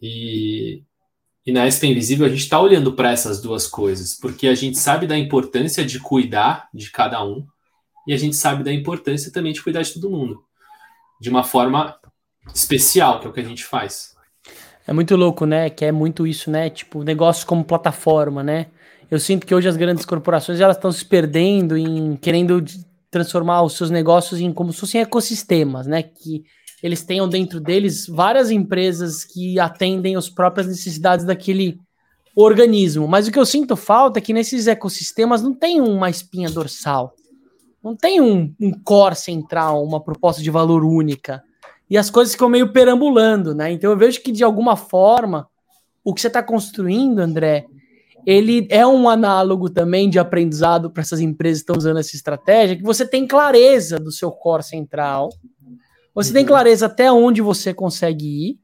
E, 0.00 0.82
e 1.46 1.52
na 1.52 1.66
SP 1.66 1.86
Invisível 1.86 2.26
a 2.26 2.28
gente 2.28 2.42
está 2.42 2.60
olhando 2.60 2.92
para 2.92 3.10
essas 3.10 3.40
duas 3.40 3.66
coisas, 3.66 4.14
porque 4.14 4.46
a 4.48 4.54
gente 4.54 4.78
sabe 4.78 5.06
da 5.06 5.18
importância 5.18 5.84
de 5.84 5.98
cuidar 5.98 6.68
de 6.72 6.90
cada 6.90 7.24
um 7.24 7.46
e 8.06 8.12
a 8.12 8.16
gente 8.16 8.36
sabe 8.36 8.62
da 8.62 8.72
importância 8.72 9.32
também 9.32 9.52
de 9.52 9.62
cuidar 9.62 9.82
de 9.82 9.94
todo 9.94 10.10
mundo, 10.10 10.42
de 11.20 11.28
uma 11.28 11.42
forma 11.42 11.98
especial, 12.54 13.20
que 13.20 13.26
é 13.26 13.30
o 13.30 13.32
que 13.32 13.40
a 13.40 13.44
gente 13.44 13.64
faz. 13.64 14.16
É 14.86 14.92
muito 14.92 15.14
louco, 15.16 15.44
né? 15.44 15.68
Que 15.68 15.84
é 15.84 15.92
muito 15.92 16.26
isso, 16.26 16.50
né? 16.50 16.70
Tipo, 16.70 17.02
negócio 17.02 17.46
como 17.46 17.62
plataforma, 17.62 18.42
né? 18.42 18.68
Eu 19.10 19.18
sinto 19.18 19.46
que 19.46 19.54
hoje 19.54 19.68
as 19.68 19.76
grandes 19.76 20.04
corporações 20.04 20.60
elas 20.60 20.76
estão 20.76 20.90
se 20.90 21.04
perdendo 21.04 21.76
em 21.76 22.16
querendo 22.16 22.64
transformar 23.10 23.62
os 23.62 23.74
seus 23.74 23.90
negócios 23.90 24.40
em 24.40 24.52
como 24.52 24.72
se 24.72 24.80
fossem 24.80 25.00
ecossistemas, 25.00 25.86
né? 25.86 26.02
Que 26.02 26.42
eles 26.82 27.02
tenham 27.04 27.28
dentro 27.28 27.60
deles 27.60 28.06
várias 28.06 28.50
empresas 28.50 29.24
que 29.24 29.58
atendem 29.58 30.16
as 30.16 30.28
próprias 30.28 30.66
necessidades 30.66 31.24
daquele 31.24 31.78
organismo. 32.34 33.08
Mas 33.08 33.26
o 33.26 33.32
que 33.32 33.38
eu 33.38 33.46
sinto 33.46 33.76
falta 33.76 34.18
é 34.18 34.22
que 34.22 34.32
nesses 34.32 34.66
ecossistemas 34.66 35.42
não 35.42 35.54
tem 35.54 35.80
uma 35.80 36.08
espinha 36.08 36.48
dorsal, 36.48 37.12
não 37.82 37.96
tem 37.96 38.20
um, 38.20 38.54
um 38.60 38.72
core 38.82 39.16
central, 39.16 39.84
uma 39.84 40.02
proposta 40.02 40.42
de 40.42 40.50
valor 40.50 40.84
única 40.84 41.42
e 41.90 41.96
as 41.96 42.10
coisas 42.10 42.34
ficam 42.34 42.48
meio 42.48 42.72
perambulando, 42.72 43.54
né? 43.54 43.72
Então 43.72 43.90
eu 43.90 43.96
vejo 43.96 44.20
que 44.20 44.30
de 44.30 44.44
alguma 44.44 44.76
forma 44.76 45.48
o 46.04 46.14
que 46.14 46.20
você 46.20 46.28
está 46.28 46.42
construindo, 46.42 47.18
André, 47.18 47.66
ele 48.26 48.66
é 48.70 48.86
um 48.86 49.08
análogo 49.08 49.70
também 49.70 50.08
de 50.10 50.18
aprendizado 50.18 50.90
para 50.90 51.02
essas 51.02 51.20
empresas 51.20 51.62
que 51.62 51.64
estão 51.64 51.76
usando 51.76 51.98
essa 51.98 52.14
estratégia, 52.14 52.76
que 52.76 52.82
você 52.82 53.06
tem 53.06 53.26
clareza 53.26 53.98
do 53.98 54.12
seu 54.12 54.30
core 54.30 54.62
central, 54.62 55.30
você 56.14 56.30
uhum. 56.30 56.34
tem 56.34 56.44
clareza 56.44 56.86
até 56.86 57.10
onde 57.10 57.40
você 57.40 57.72
consegue 57.72 58.26
ir, 58.26 58.58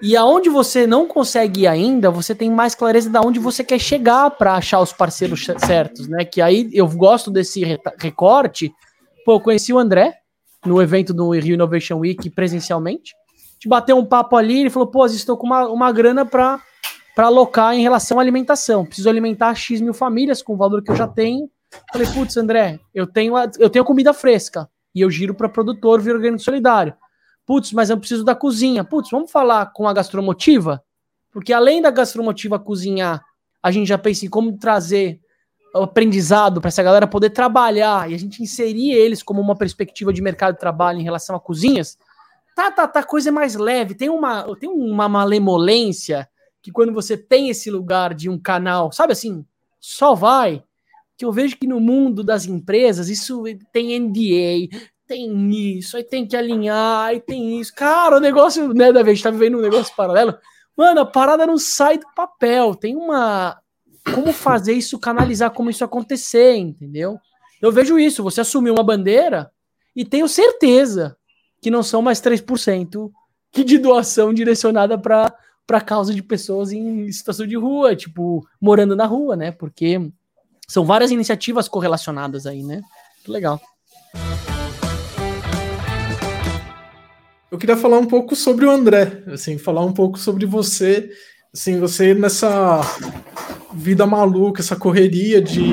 E 0.00 0.16
aonde 0.16 0.48
você 0.48 0.86
não 0.86 1.06
consegue 1.06 1.62
ir 1.62 1.66
ainda, 1.66 2.10
você 2.10 2.34
tem 2.34 2.50
mais 2.50 2.74
clareza 2.74 3.10
de 3.10 3.18
onde 3.18 3.38
você 3.38 3.64
quer 3.64 3.80
chegar 3.80 4.30
para 4.30 4.54
achar 4.54 4.80
os 4.80 4.92
parceiros 4.92 5.44
certos, 5.58 6.06
né? 6.06 6.24
Que 6.24 6.40
aí 6.40 6.70
eu 6.72 6.86
gosto 6.88 7.30
desse 7.30 7.64
recorte. 7.98 8.72
Pô, 9.24 9.34
eu 9.34 9.40
conheci 9.40 9.72
o 9.72 9.78
André 9.78 10.14
no 10.64 10.82
evento 10.82 11.14
do 11.14 11.30
Rio 11.30 11.54
Innovation 11.54 11.98
Week 11.98 12.28
presencialmente. 12.30 13.14
A 13.14 13.54
gente 13.54 13.68
bateu 13.68 13.96
um 13.96 14.04
papo 14.04 14.36
ali, 14.36 14.60
ele 14.60 14.70
falou: 14.70 14.88
pô, 14.88 15.04
estou 15.06 15.36
com 15.36 15.46
uma, 15.46 15.68
uma 15.68 15.92
grana 15.92 16.24
para 16.24 16.60
alocar 17.16 17.74
em 17.74 17.82
relação 17.82 18.18
à 18.18 18.22
alimentação. 18.22 18.84
Preciso 18.84 19.08
alimentar 19.08 19.54
X 19.54 19.80
mil 19.80 19.94
famílias 19.94 20.42
com 20.42 20.54
o 20.54 20.56
valor 20.56 20.82
que 20.82 20.90
eu 20.90 20.96
já 20.96 21.08
tenho. 21.08 21.50
Falei, 21.92 22.06
putz, 22.08 22.36
André, 22.36 22.80
eu 22.94 23.06
tenho, 23.06 23.34
eu 23.58 23.68
tenho 23.68 23.84
comida 23.84 24.14
fresca 24.14 24.68
e 24.94 25.00
eu 25.00 25.10
giro 25.10 25.34
para 25.34 25.48
produtor 25.48 26.00
via 26.00 26.14
organismo 26.14 26.44
solidário. 26.44 26.94
Putz, 27.44 27.72
mas 27.72 27.90
eu 27.90 27.98
preciso 27.98 28.24
da 28.24 28.34
cozinha. 28.34 28.84
Putz, 28.84 29.10
vamos 29.10 29.30
falar 29.30 29.66
com 29.72 29.88
a 29.88 29.92
gastromotiva? 29.92 30.82
Porque 31.32 31.52
além 31.52 31.80
da 31.82 31.90
gastromotiva 31.90 32.58
cozinhar, 32.58 33.24
a 33.62 33.70
gente 33.70 33.88
já 33.88 33.98
pensa 33.98 34.24
em 34.24 34.28
como 34.28 34.56
trazer 34.56 35.20
aprendizado 35.74 36.60
para 36.60 36.68
essa 36.68 36.82
galera 36.82 37.06
poder 37.06 37.30
trabalhar 37.30 38.10
e 38.10 38.14
a 38.14 38.18
gente 38.18 38.42
inserir 38.42 38.92
eles 38.92 39.22
como 39.22 39.40
uma 39.40 39.56
perspectiva 39.56 40.12
de 40.12 40.22
mercado 40.22 40.54
de 40.54 40.60
trabalho 40.60 40.98
em 40.98 41.04
relação 41.04 41.36
a 41.36 41.40
cozinhas. 41.40 41.98
Tá, 42.54 42.70
tá, 42.70 42.88
tá, 42.88 43.02
coisa 43.02 43.30
mais 43.30 43.54
leve. 43.54 43.94
Tem 43.94 44.08
uma, 44.08 44.56
tem 44.56 44.68
uma 44.68 45.08
malemolência 45.08 46.28
que 46.60 46.72
quando 46.72 46.92
você 46.92 47.16
tem 47.16 47.48
esse 47.48 47.70
lugar 47.70 48.14
de 48.14 48.28
um 48.28 48.38
canal, 48.38 48.90
sabe 48.90 49.12
assim, 49.12 49.44
só 49.80 50.14
vai. 50.14 50.62
Que 51.16 51.24
eu 51.24 51.32
vejo 51.32 51.56
que 51.56 51.66
no 51.66 51.80
mundo 51.80 52.22
das 52.22 52.46
empresas 52.46 53.08
isso 53.08 53.42
tem 53.72 53.98
NDA, 53.98 54.76
tem 55.06 55.50
isso, 55.50 55.96
aí 55.96 56.04
tem 56.04 56.26
que 56.26 56.36
alinhar, 56.36 57.06
aí 57.06 57.20
tem 57.20 57.60
isso. 57.60 57.74
Cara, 57.74 58.16
o 58.16 58.20
negócio, 58.20 58.72
né, 58.74 58.92
da 58.92 59.02
vez, 59.02 59.20
tá 59.22 59.30
vivendo 59.30 59.58
um 59.58 59.62
negócio 59.62 59.94
paralelo. 59.96 60.36
Mano, 60.76 61.00
a 61.00 61.06
parada 61.06 61.46
não 61.46 61.58
sai 61.58 61.98
do 61.98 62.06
papel. 62.14 62.74
Tem 62.74 62.94
uma. 62.94 63.58
Como 64.04 64.32
fazer 64.32 64.72
isso, 64.72 64.98
canalizar 64.98 65.50
como 65.50 65.70
isso 65.70 65.84
acontecer, 65.84 66.56
entendeu? 66.56 67.18
Eu 67.60 67.72
vejo 67.72 67.98
isso. 67.98 68.22
Você 68.22 68.40
assumiu 68.40 68.74
uma 68.74 68.84
bandeira 68.84 69.50
e 69.94 70.04
tenho 70.04 70.28
certeza 70.28 71.16
que 71.60 71.70
não 71.70 71.82
são 71.82 72.00
mais 72.00 72.20
3% 72.20 73.10
que 73.50 73.64
de 73.64 73.78
doação 73.78 74.32
direcionada 74.32 74.96
para 74.98 75.34
para 75.66 75.82
causa 75.82 76.14
de 76.14 76.22
pessoas 76.22 76.72
em 76.72 77.12
situação 77.12 77.46
de 77.46 77.54
rua, 77.54 77.94
tipo, 77.94 78.42
morando 78.58 78.96
na 78.96 79.04
rua, 79.04 79.36
né? 79.36 79.52
Porque 79.52 80.00
são 80.66 80.82
várias 80.82 81.10
iniciativas 81.10 81.68
correlacionadas 81.68 82.46
aí, 82.46 82.62
né? 82.62 82.80
Muito 83.16 83.30
legal. 83.30 83.60
Eu 87.50 87.58
queria 87.58 87.76
falar 87.76 87.98
um 87.98 88.06
pouco 88.06 88.34
sobre 88.34 88.64
o 88.64 88.70
André, 88.70 89.22
assim, 89.26 89.58
falar 89.58 89.84
um 89.84 89.92
pouco 89.92 90.18
sobre 90.18 90.46
você, 90.46 91.10
assim, 91.52 91.78
você 91.80 92.14
nessa 92.14 92.80
vida 93.74 94.06
maluca, 94.06 94.60
essa 94.60 94.76
correria 94.76 95.40
de, 95.40 95.64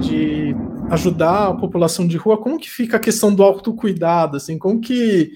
de 0.00 0.54
ajudar 0.90 1.48
a 1.48 1.54
população 1.54 2.06
de 2.06 2.16
rua, 2.16 2.38
como 2.38 2.58
que 2.58 2.70
fica 2.70 2.96
a 2.96 3.00
questão 3.00 3.34
do 3.34 3.42
autocuidado, 3.42 4.36
assim, 4.36 4.58
como 4.58 4.80
que 4.80 5.32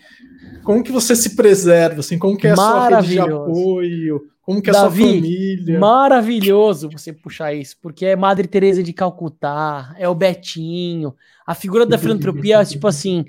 como 0.62 0.84
que 0.84 0.92
você 0.92 1.16
se 1.16 1.34
preserva, 1.34 2.00
assim, 2.00 2.18
como 2.18 2.36
que 2.36 2.46
é 2.46 2.50
a 2.50 2.56
sua 2.56 2.88
rede 2.88 3.08
de 3.08 3.18
apoio, 3.18 4.20
como 4.42 4.60
que 4.60 4.68
é 4.68 4.72
a 4.72 4.76
sua 4.76 4.90
família? 4.90 5.78
Maravilhoso 5.78 6.90
você 6.90 7.12
puxar 7.12 7.54
isso, 7.54 7.76
porque 7.80 8.04
é 8.04 8.14
Madre 8.14 8.46
Teresa 8.46 8.82
de 8.82 8.92
Calcutá, 8.92 9.94
é 9.98 10.08
o 10.08 10.14
Betinho, 10.14 11.14
a 11.46 11.54
figura 11.54 11.86
da 11.86 11.98
filantropia, 11.98 12.64
tipo 12.64 12.86
assim, 12.86 13.24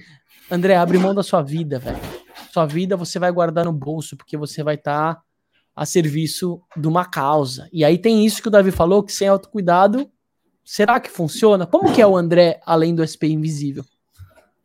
André, 0.50 0.76
abre 0.76 0.98
mão 0.98 1.16
da 1.16 1.24
sua 1.24 1.42
vida, 1.42 1.80
velho. 1.80 1.98
Sua 2.52 2.66
vida 2.66 2.98
você 2.98 3.18
vai 3.18 3.32
guardar 3.32 3.64
no 3.64 3.72
bolso, 3.72 4.18
porque 4.18 4.36
você 4.36 4.62
vai 4.62 4.76
estar 4.76 5.16
tá 5.16 5.22
a 5.76 5.86
serviço 5.86 6.62
de 6.76 6.88
uma 6.88 7.06
causa. 7.06 7.70
E 7.72 7.84
aí 7.84 7.98
tem 7.98 8.26
isso 8.26 8.42
que 8.42 8.48
o 8.48 8.52
Davi 8.52 8.72
falou, 8.72 9.04
que 9.04 9.12
sem 9.12 9.28
autocuidado, 9.28 10.10
será 10.64 11.00
que 11.00 11.10
funciona? 11.10 11.66
Como 11.66 11.94
que 11.94 12.02
é 12.02 12.08
o 12.08 12.18
André 12.18 12.60
além 12.66 12.94
do 12.94 13.06
SP 13.06 13.28
Invisível? 13.28 13.84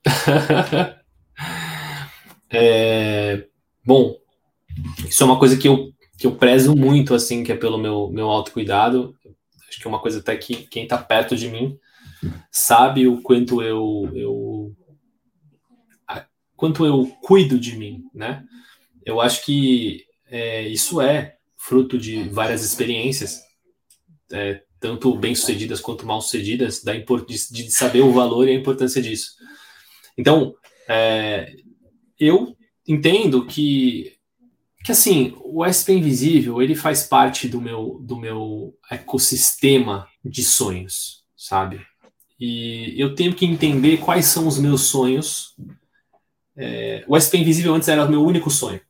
é, 2.51 3.47
bom, 3.85 4.17
isso 5.09 5.23
é 5.23 5.27
uma 5.27 5.39
coisa 5.39 5.57
que 5.57 5.69
eu, 5.69 5.93
que 6.19 6.27
eu 6.27 6.37
prezo 6.37 6.77
muito, 6.77 7.15
assim, 7.15 7.43
que 7.43 7.53
é 7.53 7.57
pelo 7.57 7.79
meu, 7.79 8.11
meu 8.11 8.29
autocuidado. 8.29 9.15
Acho 9.69 9.81
que 9.81 9.87
é 9.87 9.91
uma 9.91 10.01
coisa 10.01 10.21
até 10.21 10.37
que 10.37 10.67
quem 10.67 10.85
está 10.85 10.99
perto 10.99 11.37
de 11.37 11.49
mim 11.49 11.79
sabe 12.51 13.07
o 13.07 13.21
quanto 13.21 13.63
eu, 13.63 14.11
eu 14.15 14.77
quanto 16.57 16.87
eu 16.87 17.07
cuido 17.23 17.59
de 17.59 17.77
mim, 17.77 18.05
né? 18.15 18.43
Eu 19.05 19.21
acho 19.21 19.45
que 19.45 20.06
é, 20.29 20.67
isso 20.69 21.01
é 21.01 21.37
fruto 21.57 21.99
de 21.99 22.29
várias 22.29 22.65
experiências, 22.65 23.41
é, 24.33 24.63
tanto 24.79 25.17
bem-sucedidas 25.17 25.81
quanto 25.81 26.07
mal-sucedidas, 26.07 26.83
da 26.83 26.93
de, 26.93 27.53
de 27.53 27.71
saber 27.71 28.01
o 28.01 28.13
valor 28.13 28.47
e 28.47 28.53
a 28.53 28.55
importância 28.55 29.01
disso. 29.03 29.37
Então, 30.17 30.55
é, 30.89 31.55
eu 32.19 32.57
entendo 32.87 33.47
que 33.47 34.15
que 34.85 34.93
assim 34.93 35.35
o 35.43 35.65
SP 35.67 35.95
Invisível 35.95 36.63
ele 36.63 36.77
faz 36.77 37.03
parte 37.03 37.49
do 37.49 37.61
meu 37.61 37.99
do 38.01 38.17
meu 38.17 38.79
ecossistema 38.89 40.07
de 40.25 40.45
sonhos, 40.45 41.25
sabe? 41.37 41.85
E 42.39 42.95
eu 42.97 43.15
tenho 43.15 43.35
que 43.35 43.47
entender 43.47 43.97
quais 43.97 44.27
são 44.27 44.47
os 44.47 44.59
meus 44.59 44.83
sonhos 44.83 45.57
é, 46.57 47.05
o 47.07 47.19
SP 47.21 47.37
Invisível 47.37 47.75
antes 47.75 47.89
era 47.89 48.05
o 48.05 48.09
meu 48.09 48.25
único 48.25 48.51
sonho, 48.51 48.81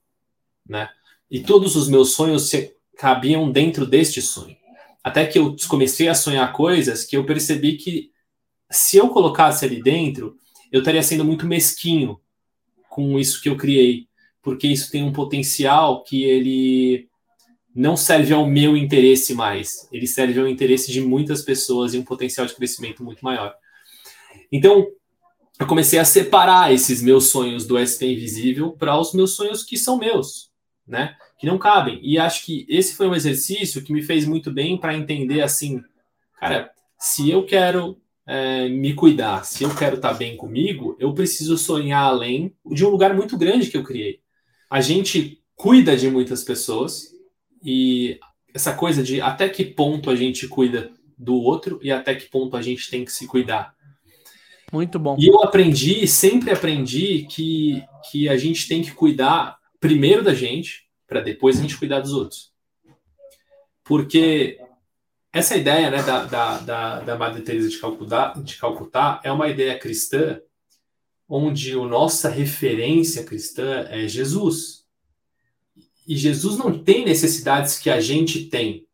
né? 0.68 0.88
E 1.30 1.40
todos 1.40 1.76
os 1.76 1.88
meus 1.88 2.12
sonhos 2.12 2.48
se, 2.48 2.76
cabiam 2.96 3.50
dentro 3.50 3.86
deste 3.86 4.22
sonho. 4.22 4.56
Até 5.04 5.26
que 5.26 5.38
eu 5.38 5.54
comecei 5.68 6.08
a 6.08 6.14
sonhar 6.14 6.52
coisas 6.52 7.04
que 7.04 7.16
eu 7.16 7.24
percebi 7.24 7.76
que 7.76 8.10
se 8.70 8.96
eu 8.96 9.08
colocasse 9.10 9.64
ali 9.64 9.80
dentro, 9.80 10.36
eu 10.72 10.80
estaria 10.80 11.02
sendo 11.02 11.24
muito 11.24 11.46
mesquinho 11.46 12.18
com 12.88 13.18
isso 13.18 13.40
que 13.40 13.48
eu 13.48 13.56
criei, 13.56 14.08
porque 14.42 14.66
isso 14.66 14.90
tem 14.90 15.04
um 15.04 15.12
potencial 15.12 16.02
que 16.02 16.24
ele 16.24 17.08
não 17.74 17.96
serve 17.96 18.32
ao 18.32 18.46
meu 18.46 18.76
interesse 18.76 19.34
mais, 19.34 19.86
ele 19.92 20.06
serve 20.06 20.40
ao 20.40 20.48
interesse 20.48 20.90
de 20.90 21.00
muitas 21.00 21.42
pessoas 21.42 21.92
e 21.92 21.98
um 21.98 22.04
potencial 22.04 22.46
de 22.46 22.54
crescimento 22.54 23.04
muito 23.04 23.22
maior. 23.22 23.54
Então, 24.50 24.88
eu 25.60 25.66
comecei 25.66 25.98
a 25.98 26.04
separar 26.04 26.72
esses 26.72 27.02
meus 27.02 27.28
sonhos 27.28 27.66
do 27.66 27.78
SP 27.78 28.10
Invisível 28.12 28.72
para 28.72 28.98
os 28.98 29.12
meus 29.12 29.32
sonhos 29.32 29.62
que 29.62 29.76
são 29.76 29.98
meus, 29.98 30.50
né? 30.86 31.16
Que 31.38 31.46
não 31.46 31.58
cabem. 31.58 32.00
E 32.02 32.18
acho 32.18 32.44
que 32.44 32.66
esse 32.68 32.94
foi 32.94 33.08
um 33.08 33.14
exercício 33.14 33.82
que 33.82 33.92
me 33.92 34.02
fez 34.02 34.26
muito 34.26 34.50
bem 34.50 34.78
para 34.78 34.96
entender 34.96 35.42
assim, 35.42 35.82
cara, 36.38 36.70
se 36.98 37.30
eu 37.30 37.44
quero 37.44 37.98
é, 38.26 38.68
me 38.68 38.94
cuidar, 38.94 39.44
se 39.44 39.64
eu 39.64 39.74
quero 39.74 39.96
estar 39.96 40.12
tá 40.12 40.14
bem 40.14 40.36
comigo, 40.36 40.96
eu 40.98 41.12
preciso 41.12 41.56
sonhar 41.56 42.02
além 42.02 42.54
de 42.64 42.84
um 42.84 42.90
lugar 42.90 43.14
muito 43.14 43.36
grande 43.36 43.70
que 43.70 43.76
eu 43.76 43.84
criei. 43.84 44.20
A 44.70 44.80
gente 44.80 45.40
cuida 45.54 45.96
de 45.96 46.10
muitas 46.10 46.44
pessoas 46.44 47.14
e 47.64 48.18
essa 48.52 48.72
coisa 48.72 49.02
de 49.02 49.20
até 49.20 49.48
que 49.48 49.64
ponto 49.64 50.10
a 50.10 50.16
gente 50.16 50.48
cuida 50.48 50.90
do 51.16 51.34
outro 51.34 51.78
e 51.82 51.90
até 51.90 52.14
que 52.14 52.28
ponto 52.28 52.56
a 52.56 52.62
gente 52.62 52.90
tem 52.90 53.04
que 53.04 53.12
se 53.12 53.26
cuidar. 53.26 53.74
Muito 54.72 54.98
bom. 54.98 55.16
E 55.18 55.28
eu 55.28 55.40
aprendi, 55.42 56.06
sempre 56.08 56.50
aprendi 56.50 57.26
que, 57.30 57.82
que 58.10 58.28
a 58.28 58.36
gente 58.36 58.66
tem 58.66 58.82
que 58.82 58.90
cuidar 58.90 59.55
primeiro 59.80 60.22
da 60.22 60.34
gente, 60.34 60.88
para 61.06 61.20
depois 61.20 61.58
a 61.58 61.62
gente 61.62 61.76
cuidar 61.76 62.00
dos 62.00 62.12
outros. 62.12 62.52
Porque 63.84 64.58
essa 65.32 65.56
ideia 65.56 65.90
né, 65.90 66.02
da, 66.02 66.24
da, 66.24 66.58
da, 66.58 67.00
da 67.00 67.18
Madre 67.18 67.42
Teresa 67.42 67.68
de 67.68 67.78
Calcutá, 67.78 68.32
de 68.32 68.56
Calcutá 68.56 69.20
é 69.22 69.30
uma 69.30 69.48
ideia 69.48 69.78
cristã 69.78 70.40
onde 71.28 71.72
a 71.72 71.84
nossa 71.84 72.28
referência 72.28 73.24
cristã 73.24 73.86
é 73.90 74.06
Jesus. 74.06 74.84
E 76.06 76.16
Jesus 76.16 76.56
não 76.56 76.78
tem 76.78 77.04
necessidades 77.04 77.78
que 77.78 77.90
a 77.90 78.00
gente 78.00 78.46
tem. 78.46 78.86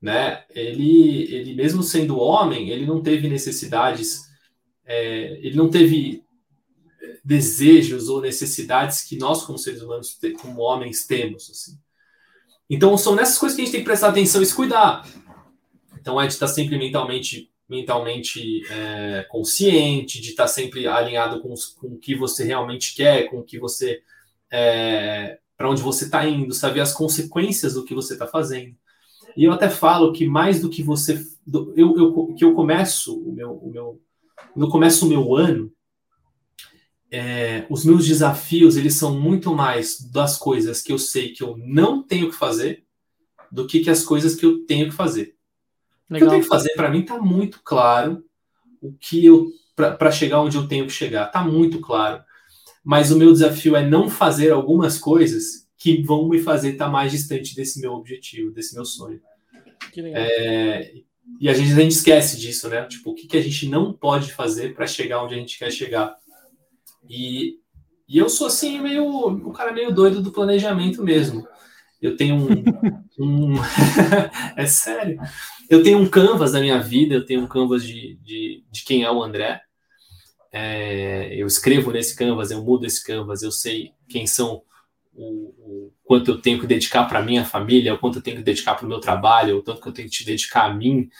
Né? 0.00 0.44
Ele, 0.50 1.34
ele 1.34 1.54
mesmo 1.54 1.82
sendo 1.82 2.18
homem, 2.18 2.70
ele 2.70 2.86
não 2.86 3.02
teve 3.02 3.28
necessidades 3.28 4.28
é, 4.88 5.38
ele 5.42 5.54
não 5.54 5.68
teve 5.68 6.24
desejos 7.28 8.08
ou 8.08 8.22
necessidades 8.22 9.02
que 9.02 9.18
nós, 9.18 9.42
como 9.42 9.58
seres 9.58 9.82
humanos, 9.82 10.18
como 10.40 10.62
homens, 10.62 11.06
temos. 11.06 11.50
Assim. 11.50 11.78
Então, 12.70 12.96
são 12.96 13.14
nessas 13.14 13.36
coisas 13.36 13.54
que 13.54 13.60
a 13.60 13.64
gente 13.66 13.72
tem 13.72 13.82
que 13.82 13.86
prestar 13.86 14.08
atenção 14.08 14.40
e 14.40 14.46
se 14.46 14.54
cuidar. 14.54 15.06
Então, 16.00 16.18
é 16.18 16.26
de 16.26 16.32
estar 16.32 16.48
sempre 16.48 16.78
mentalmente, 16.78 17.52
mentalmente 17.68 18.62
é, 18.72 19.26
consciente, 19.28 20.22
de 20.22 20.30
estar 20.30 20.48
sempre 20.48 20.86
alinhado 20.86 21.42
com, 21.42 21.52
com, 21.78 21.88
o 21.88 21.98
que 21.98 22.14
você 22.14 22.44
realmente 22.44 22.94
quer, 22.94 23.28
com 23.28 23.40
o 23.40 23.44
que 23.44 23.58
você. 23.58 24.00
É, 24.50 25.38
para 25.54 25.68
onde 25.68 25.82
você 25.82 26.06
está 26.06 26.26
indo, 26.26 26.54
saber 26.54 26.80
as 26.80 26.94
consequências 26.94 27.74
do 27.74 27.84
que 27.84 27.94
você 27.94 28.14
está 28.14 28.26
fazendo. 28.26 28.74
E 29.36 29.44
eu 29.44 29.52
até 29.52 29.68
falo 29.68 30.14
que 30.14 30.26
mais 30.26 30.62
do 30.62 30.70
que 30.70 30.82
você. 30.82 31.22
Eu, 31.76 31.94
eu, 31.94 32.34
que 32.34 32.42
eu 32.42 32.54
começo 32.54 33.20
o 33.20 33.30
meu, 33.34 33.52
o 33.52 33.70
meu 33.70 34.00
eu 34.56 34.68
começo 34.70 35.04
o 35.04 35.08
meu 35.10 35.36
ano, 35.36 35.70
é, 37.10 37.66
os 37.70 37.84
meus 37.84 38.06
desafios 38.06 38.76
eles 38.76 38.94
são 38.94 39.18
muito 39.18 39.54
mais 39.54 40.00
das 40.00 40.36
coisas 40.36 40.82
que 40.82 40.92
eu 40.92 40.98
sei 40.98 41.32
que 41.32 41.42
eu 41.42 41.56
não 41.58 42.02
tenho 42.02 42.30
que 42.30 42.36
fazer 42.36 42.84
do 43.50 43.66
que, 43.66 43.80
que 43.80 43.90
as 43.90 44.04
coisas 44.04 44.34
que 44.34 44.44
eu 44.44 44.64
tenho 44.66 44.86
que 44.86 44.94
fazer. 44.94 45.34
Legal. 46.08 46.10
O 46.10 46.18
que 46.18 46.24
eu 46.24 46.30
tenho 46.30 46.42
que 46.42 46.48
fazer 46.48 46.74
para 46.74 46.90
mim 46.90 47.00
está 47.00 47.18
muito 47.18 47.60
claro 47.62 48.24
o 48.80 48.92
que 48.92 49.24
eu 49.24 49.50
para 49.74 50.10
chegar 50.10 50.40
onde 50.40 50.56
eu 50.56 50.66
tenho 50.66 50.86
que 50.86 50.92
chegar 50.92 51.26
está 51.26 51.42
muito 51.42 51.80
claro. 51.80 52.22
Mas 52.82 53.10
o 53.10 53.16
meu 53.16 53.32
desafio 53.32 53.76
é 53.76 53.86
não 53.86 54.08
fazer 54.08 54.50
algumas 54.50 54.98
coisas 54.98 55.68
que 55.76 56.02
vão 56.02 56.28
me 56.28 56.40
fazer 56.40 56.72
estar 56.72 56.86
tá 56.86 56.90
mais 56.90 57.12
distante 57.12 57.54
desse 57.54 57.80
meu 57.80 57.92
objetivo, 57.92 58.50
desse 58.50 58.74
meu 58.74 58.84
sonho. 58.84 59.20
É, 59.96 60.94
e 61.40 61.48
a 61.48 61.54
gente, 61.54 61.72
a 61.72 61.76
gente 61.76 61.92
esquece 61.92 62.38
disso, 62.38 62.68
né? 62.68 62.84
Tipo, 62.86 63.10
o 63.10 63.14
que, 63.14 63.26
que 63.28 63.36
a 63.36 63.42
gente 63.42 63.68
não 63.68 63.92
pode 63.92 64.32
fazer 64.32 64.74
para 64.74 64.86
chegar 64.86 65.22
onde 65.22 65.34
a 65.34 65.38
gente 65.38 65.58
quer 65.58 65.70
chegar. 65.70 66.16
E, 67.08 67.58
e 68.08 68.18
eu 68.18 68.28
sou 68.28 68.46
assim, 68.46 68.80
meio. 68.80 69.04
o 69.04 69.52
cara 69.52 69.72
meio 69.72 69.92
doido 69.92 70.22
do 70.22 70.32
planejamento 70.32 71.02
mesmo. 71.02 71.46
Eu 72.00 72.16
tenho 72.16 72.36
um. 72.36 72.48
um 73.18 73.54
é 74.56 74.66
sério. 74.66 75.18
Eu 75.68 75.82
tenho 75.82 75.98
um 75.98 76.08
canvas 76.08 76.52
da 76.52 76.60
minha 76.60 76.80
vida, 76.80 77.14
eu 77.14 77.24
tenho 77.24 77.42
um 77.42 77.46
canvas 77.46 77.84
de, 77.84 78.16
de, 78.22 78.64
de 78.70 78.84
quem 78.84 79.02
é 79.02 79.10
o 79.10 79.22
André. 79.22 79.60
É, 80.50 81.34
eu 81.34 81.46
escrevo 81.46 81.90
nesse 81.90 82.16
canvas, 82.16 82.50
eu 82.50 82.62
mudo 82.62 82.86
esse 82.86 83.04
canvas, 83.04 83.42
eu 83.42 83.52
sei 83.52 83.92
quem 84.08 84.26
são 84.26 84.62
o, 85.14 85.24
o 85.58 85.92
quanto 86.04 86.30
eu 86.30 86.40
tenho 86.40 86.58
que 86.58 86.66
dedicar 86.66 87.04
para 87.04 87.20
minha 87.20 87.44
família, 87.44 87.92
o 87.92 87.98
quanto 87.98 88.18
eu 88.18 88.22
tenho 88.22 88.38
que 88.38 88.42
dedicar 88.42 88.74
para 88.74 88.86
o 88.86 88.88
meu 88.88 89.00
trabalho, 89.00 89.58
o 89.58 89.62
tanto 89.62 89.82
que 89.82 89.88
eu 89.88 89.92
tenho 89.92 90.08
que 90.08 90.14
te 90.14 90.24
dedicar 90.24 90.64
a 90.64 90.72
mim, 90.72 91.10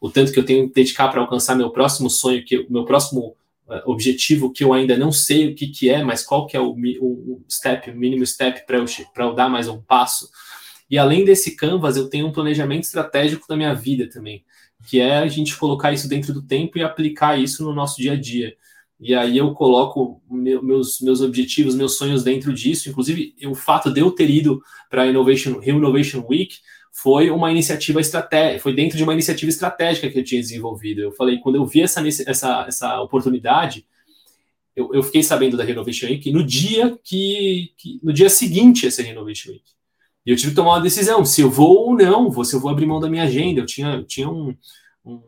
o 0.00 0.10
tanto 0.10 0.32
que 0.32 0.38
eu 0.38 0.44
tenho 0.44 0.68
que 0.68 0.74
dedicar 0.74 1.08
para 1.08 1.20
alcançar 1.20 1.54
meu 1.54 1.70
próximo 1.70 2.08
sonho, 2.08 2.44
que 2.44 2.66
meu 2.70 2.84
próximo 2.84 3.36
objetivo 3.84 4.52
que 4.52 4.64
eu 4.64 4.72
ainda 4.72 4.96
não 4.96 5.12
sei 5.12 5.48
o 5.48 5.54
que, 5.54 5.68
que 5.68 5.90
é, 5.90 6.02
mas 6.02 6.24
qual 6.24 6.46
que 6.46 6.56
é 6.56 6.60
o, 6.60 6.74
o, 7.00 7.44
step, 7.50 7.90
o 7.90 7.96
mínimo 7.96 8.26
step 8.26 8.66
para 8.66 8.78
eu, 8.78 8.84
eu 9.16 9.34
dar 9.34 9.48
mais 9.48 9.68
um 9.68 9.80
passo. 9.80 10.28
E 10.90 10.96
além 10.96 11.24
desse 11.24 11.54
canvas, 11.54 11.96
eu 11.96 12.08
tenho 12.08 12.26
um 12.26 12.32
planejamento 12.32 12.84
estratégico 12.84 13.46
da 13.46 13.56
minha 13.56 13.74
vida 13.74 14.08
também, 14.08 14.44
que 14.88 15.00
é 15.00 15.18
a 15.18 15.26
gente 15.26 15.56
colocar 15.56 15.92
isso 15.92 16.08
dentro 16.08 16.32
do 16.32 16.42
tempo 16.42 16.78
e 16.78 16.82
aplicar 16.82 17.38
isso 17.38 17.62
no 17.62 17.74
nosso 17.74 18.00
dia 18.00 18.12
a 18.12 18.16
dia. 18.16 18.56
E 19.00 19.14
aí 19.14 19.38
eu 19.38 19.52
coloco 19.52 20.20
meus, 20.28 21.00
meus 21.00 21.20
objetivos, 21.20 21.74
meus 21.74 21.96
sonhos 21.96 22.24
dentro 22.24 22.52
disso. 22.52 22.88
Inclusive, 22.88 23.34
o 23.46 23.54
fato 23.54 23.92
de 23.92 24.00
eu 24.00 24.10
ter 24.10 24.28
ido 24.28 24.60
para 24.90 25.02
a 25.02 25.06
Innovation, 25.06 25.60
Innovation 25.62 26.24
Week 26.28 26.56
foi 27.00 27.30
uma 27.30 27.48
iniciativa 27.48 28.00
estratégica, 28.00 28.60
foi 28.60 28.74
dentro 28.74 28.96
de 28.96 29.04
uma 29.04 29.12
iniciativa 29.12 29.48
estratégica 29.48 30.10
que 30.10 30.18
eu 30.18 30.24
tinha 30.24 30.40
desenvolvido. 30.40 31.00
Eu 31.00 31.12
falei, 31.12 31.38
quando 31.38 31.54
eu 31.54 31.64
vi 31.64 31.80
essa, 31.80 32.02
essa, 32.26 32.64
essa 32.66 33.00
oportunidade, 33.00 33.86
eu, 34.74 34.92
eu 34.92 35.02
fiquei 35.04 35.22
sabendo 35.22 35.56
da 35.56 35.64
Innovation 35.64 36.06
Week 36.06 36.32
no 36.32 36.42
dia 36.42 36.98
que, 37.04 37.72
que 37.76 38.00
no 38.02 38.12
dia 38.12 38.28
seguinte 38.28 38.84
a 38.84 38.88
essa 38.88 39.02
Innovation 39.02 39.52
Week. 39.52 39.62
E 40.26 40.30
eu 40.32 40.36
tive 40.36 40.50
que 40.50 40.56
tomar 40.56 40.72
uma 40.72 40.80
decisão, 40.80 41.24
se 41.24 41.40
eu 41.40 41.48
vou 41.48 41.88
ou 41.88 41.96
não, 41.96 42.44
se 42.44 42.56
eu 42.56 42.60
vou 42.60 42.70
abrir 42.70 42.86
mão 42.86 42.98
da 42.98 43.08
minha 43.08 43.22
agenda. 43.22 43.60
Eu 43.60 43.66
tinha, 43.66 43.94
eu 43.94 44.04
tinha 44.04 44.28
um, 44.28 44.56
um 45.04 45.22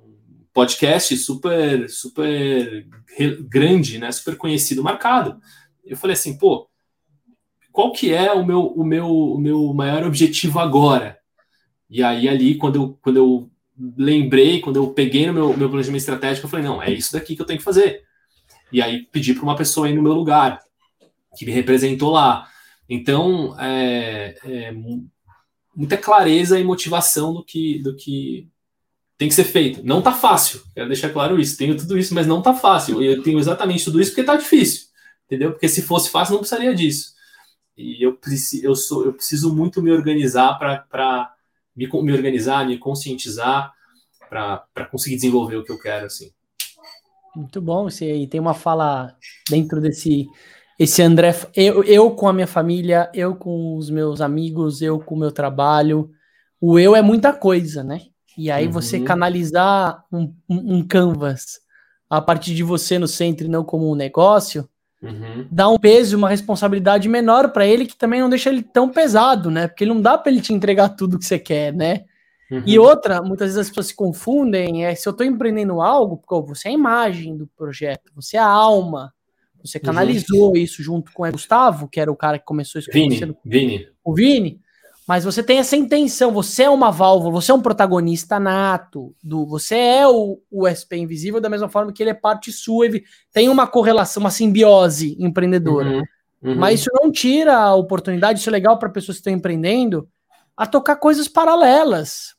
podcast 0.52 1.16
super, 1.18 1.88
super 1.88 2.84
grande, 3.48 3.96
né, 3.96 4.10
super 4.10 4.36
conhecido, 4.36 4.82
marcado. 4.82 5.40
Eu 5.84 5.96
falei 5.96 6.14
assim, 6.14 6.36
pô, 6.36 6.68
qual 7.70 7.92
que 7.92 8.12
é 8.12 8.32
o 8.32 8.44
meu, 8.44 8.66
o 8.66 8.84
meu, 8.84 9.08
o 9.08 9.38
meu 9.38 9.72
maior 9.72 10.04
objetivo 10.04 10.58
agora? 10.58 11.19
E 11.90 12.02
aí 12.02 12.28
ali, 12.28 12.54
quando 12.54 12.76
eu, 12.76 12.98
quando 13.02 13.16
eu 13.16 13.50
lembrei, 13.96 14.60
quando 14.60 14.76
eu 14.76 14.92
peguei 14.92 15.26
no 15.26 15.32
meu, 15.32 15.56
meu 15.56 15.68
planejamento 15.68 16.00
estratégico, 16.00 16.46
eu 16.46 16.50
falei, 16.50 16.64
não, 16.64 16.80
é 16.80 16.92
isso 16.92 17.12
daqui 17.12 17.34
que 17.34 17.42
eu 17.42 17.46
tenho 17.46 17.58
que 17.58 17.64
fazer. 17.64 18.04
E 18.72 18.80
aí 18.80 19.06
pedi 19.10 19.34
para 19.34 19.42
uma 19.42 19.56
pessoa 19.56 19.88
ir 19.88 19.94
no 19.94 20.02
meu 20.02 20.12
lugar, 20.12 20.60
que 21.36 21.44
me 21.44 21.50
representou 21.50 22.10
lá. 22.10 22.48
Então, 22.88 23.58
é, 23.58 24.36
é, 24.44 24.74
muita 25.74 25.96
clareza 25.96 26.58
e 26.58 26.64
motivação 26.64 27.34
do 27.34 27.44
que, 27.44 27.80
do 27.80 27.96
que 27.96 28.48
tem 29.18 29.28
que 29.28 29.34
ser 29.34 29.44
feito. 29.44 29.84
Não 29.84 30.00
tá 30.00 30.12
fácil, 30.12 30.62
quero 30.74 30.88
deixar 30.88 31.10
claro 31.10 31.40
isso. 31.40 31.56
Tenho 31.56 31.76
tudo 31.76 31.98
isso, 31.98 32.14
mas 32.14 32.26
não 32.26 32.40
tá 32.40 32.54
fácil. 32.54 33.02
Eu 33.02 33.22
tenho 33.22 33.38
exatamente 33.38 33.84
tudo 33.84 34.00
isso 34.00 34.12
porque 34.12 34.24
tá 34.24 34.36
difícil, 34.36 34.86
entendeu? 35.26 35.52
Porque 35.52 35.68
se 35.68 35.82
fosse 35.82 36.10
fácil, 36.10 36.32
não 36.32 36.40
precisaria 36.40 36.74
disso. 36.74 37.14
E 37.76 38.04
eu, 38.04 38.14
preciso, 38.14 38.64
eu, 38.64 38.74
sou, 38.74 39.04
eu 39.04 39.12
preciso 39.12 39.54
muito 39.54 39.82
me 39.82 39.90
organizar 39.90 40.58
para 40.58 41.34
me, 41.80 42.02
me 42.02 42.12
organizar, 42.12 42.66
me 42.66 42.78
conscientizar 42.78 43.72
para 44.28 44.86
conseguir 44.90 45.16
desenvolver 45.16 45.56
o 45.56 45.64
que 45.64 45.72
eu 45.72 45.78
quero, 45.78 46.06
assim. 46.06 46.30
Muito 47.34 47.60
bom. 47.60 47.84
Você 47.84 48.26
tem 48.30 48.40
uma 48.40 48.54
fala 48.54 49.16
dentro 49.48 49.80
desse 49.80 50.28
esse 50.78 51.02
André, 51.02 51.34
eu, 51.54 51.84
eu 51.84 52.10
com 52.12 52.26
a 52.26 52.32
minha 52.32 52.46
família, 52.46 53.10
eu 53.12 53.36
com 53.36 53.76
os 53.76 53.90
meus 53.90 54.22
amigos, 54.22 54.80
eu 54.80 54.98
com 54.98 55.14
o 55.14 55.18
meu 55.18 55.30
trabalho. 55.30 56.10
O 56.58 56.78
eu 56.78 56.96
é 56.96 57.02
muita 57.02 57.34
coisa, 57.34 57.84
né? 57.84 58.00
E 58.36 58.50
aí 58.50 58.66
uhum. 58.66 58.72
você 58.72 58.98
canalizar 59.00 60.02
um, 60.10 60.34
um, 60.48 60.76
um, 60.76 60.86
canvas 60.86 61.60
a 62.08 62.18
partir 62.20 62.54
de 62.54 62.62
você 62.62 62.98
no 62.98 63.06
centro 63.06 63.46
e 63.46 63.50
não 63.50 63.62
como 63.62 63.92
um 63.92 63.94
negócio, 63.94 64.66
uhum. 65.02 65.46
dá 65.50 65.68
um 65.68 65.78
peso 65.78 66.14
e 66.14 66.16
uma 66.16 66.28
responsabilidade 66.28 67.08
menor 67.08 67.50
para 67.50 67.66
ele 67.66 67.86
que 67.86 67.96
também 67.96 68.20
não 68.20 68.28
deixa 68.28 68.50
ele 68.50 68.62
tão 68.62 68.88
pesado, 68.88 69.50
né? 69.50 69.68
Porque 69.68 69.86
não 69.86 70.00
dá 70.00 70.16
para 70.18 70.30
ele 70.32 70.40
te 70.40 70.52
entregar 70.52 70.90
tudo 70.90 71.18
que 71.18 71.24
você 71.24 71.38
quer, 71.38 71.72
né? 71.72 72.04
Uhum. 72.50 72.62
E 72.66 72.78
outra, 72.78 73.22
muitas 73.22 73.48
vezes 73.48 73.58
as 73.58 73.68
pessoas 73.68 73.86
se 73.86 73.94
confundem, 73.94 74.84
é 74.84 74.94
se 74.94 75.08
eu 75.08 75.12
estou 75.12 75.24
empreendendo 75.24 75.80
algo, 75.80 76.16
porque 76.16 76.48
você 76.48 76.68
é 76.68 76.70
a 76.72 76.74
imagem 76.74 77.36
do 77.36 77.46
projeto, 77.46 78.10
você 78.14 78.36
é 78.36 78.40
a 78.40 78.46
alma, 78.46 79.12
você 79.62 79.78
uhum. 79.78 79.84
canalizou 79.84 80.56
isso 80.56 80.82
junto 80.82 81.12
com 81.12 81.22
o 81.22 81.30
Gustavo, 81.30 81.88
que 81.88 82.00
era 82.00 82.10
o 82.10 82.16
cara 82.16 82.38
que 82.38 82.44
começou 82.44 82.80
isso. 82.80 82.90
Vini, 82.92 83.36
Vini. 83.44 83.86
O 84.02 84.14
Vini 84.14 84.60
mas 85.10 85.24
você 85.24 85.42
tem 85.42 85.58
essa 85.58 85.74
intenção, 85.74 86.30
você 86.30 86.62
é 86.62 86.70
uma 86.70 86.92
válvula, 86.92 87.32
você 87.32 87.50
é 87.50 87.54
um 87.56 87.60
protagonista 87.60 88.38
nato, 88.38 89.12
do, 89.20 89.44
você 89.44 89.74
é 89.74 90.06
o, 90.06 90.40
o 90.48 90.68
SP 90.70 91.02
invisível 91.02 91.40
da 91.40 91.48
mesma 91.48 91.68
forma 91.68 91.92
que 91.92 92.00
ele 92.00 92.10
é 92.10 92.14
parte 92.14 92.52
sua, 92.52 92.86
tem 93.32 93.48
uma 93.48 93.66
correlação, 93.66 94.20
uma 94.20 94.30
simbiose 94.30 95.16
empreendedora. 95.18 95.88
Uhum, 95.90 96.02
uhum. 96.44 96.54
Mas 96.54 96.78
isso 96.78 96.90
não 96.94 97.10
tira 97.10 97.56
a 97.56 97.74
oportunidade, 97.74 98.38
isso 98.38 98.48
é 98.48 98.52
legal 98.52 98.78
para 98.78 98.88
pessoas 98.88 99.16
que 99.16 99.22
estão 99.22 99.32
empreendendo, 99.32 100.08
a 100.56 100.64
tocar 100.64 100.94
coisas 100.94 101.26
paralelas. 101.26 102.36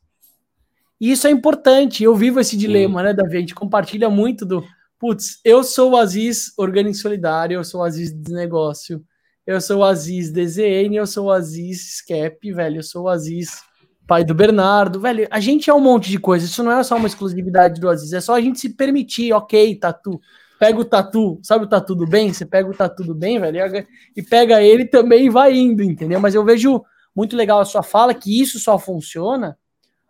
E 0.97 1.11
isso 1.11 1.27
é 1.27 1.29
importante, 1.29 2.05
eu 2.05 2.15
vivo 2.15 2.39
esse 2.39 2.55
dilema, 2.55 3.03
né, 3.03 3.13
Davi? 3.13 3.35
A 3.35 3.41
gente 3.41 3.53
compartilha 3.53 4.09
muito 4.09 4.45
do, 4.45 4.63
putz, 4.97 5.41
eu 5.43 5.61
sou 5.61 5.91
o 5.91 5.97
Aziz 5.97 6.53
Orgânico 6.57 6.95
Solidário, 6.95 7.55
eu 7.55 7.65
sou 7.65 7.81
o 7.81 7.83
Aziz 7.83 8.13
de 8.13 8.31
negócio, 8.31 9.03
eu 9.45 9.59
sou 9.59 9.79
o 9.79 9.83
Aziz 9.83 10.31
DZN, 10.31 10.95
eu 10.95 11.07
sou 11.07 11.25
o 11.25 11.31
Aziz 11.31 11.95
Skep, 11.95 12.51
velho. 12.51 12.77
Eu 12.77 12.83
sou 12.83 13.03
o 13.03 13.09
Aziz 13.09 13.61
pai 14.07 14.23
do 14.23 14.35
Bernardo, 14.35 14.99
velho. 14.99 15.27
A 15.31 15.39
gente 15.39 15.69
é 15.69 15.73
um 15.73 15.79
monte 15.79 16.09
de 16.09 16.19
coisa. 16.19 16.45
Isso 16.45 16.63
não 16.63 16.71
é 16.71 16.83
só 16.83 16.97
uma 16.97 17.07
exclusividade 17.07 17.79
do 17.79 17.89
Aziz, 17.89 18.11
é 18.13 18.21
só 18.21 18.35
a 18.35 18.41
gente 18.41 18.59
se 18.59 18.69
permitir, 18.69 19.31
ok, 19.33 19.75
tatu. 19.75 20.19
Pega 20.59 20.79
o 20.79 20.85
tatu, 20.85 21.39
sabe 21.41 21.65
o 21.65 21.67
tatu 21.67 21.95
do 21.95 22.05
bem? 22.05 22.31
Você 22.31 22.45
pega 22.45 22.69
o 22.69 22.73
tatu 22.73 23.03
do 23.03 23.15
bem, 23.15 23.39
velho, 23.39 23.87
e 24.15 24.21
pega 24.21 24.61
ele 24.61 24.85
também 24.85 25.25
e 25.25 25.29
vai 25.29 25.53
indo, 25.55 25.81
entendeu? 25.81 26.19
Mas 26.19 26.35
eu 26.35 26.45
vejo 26.45 26.83
muito 27.15 27.35
legal 27.35 27.59
a 27.59 27.65
sua 27.65 27.81
fala 27.81 28.13
que 28.13 28.39
isso 28.39 28.59
só 28.59 28.77
funciona 28.77 29.57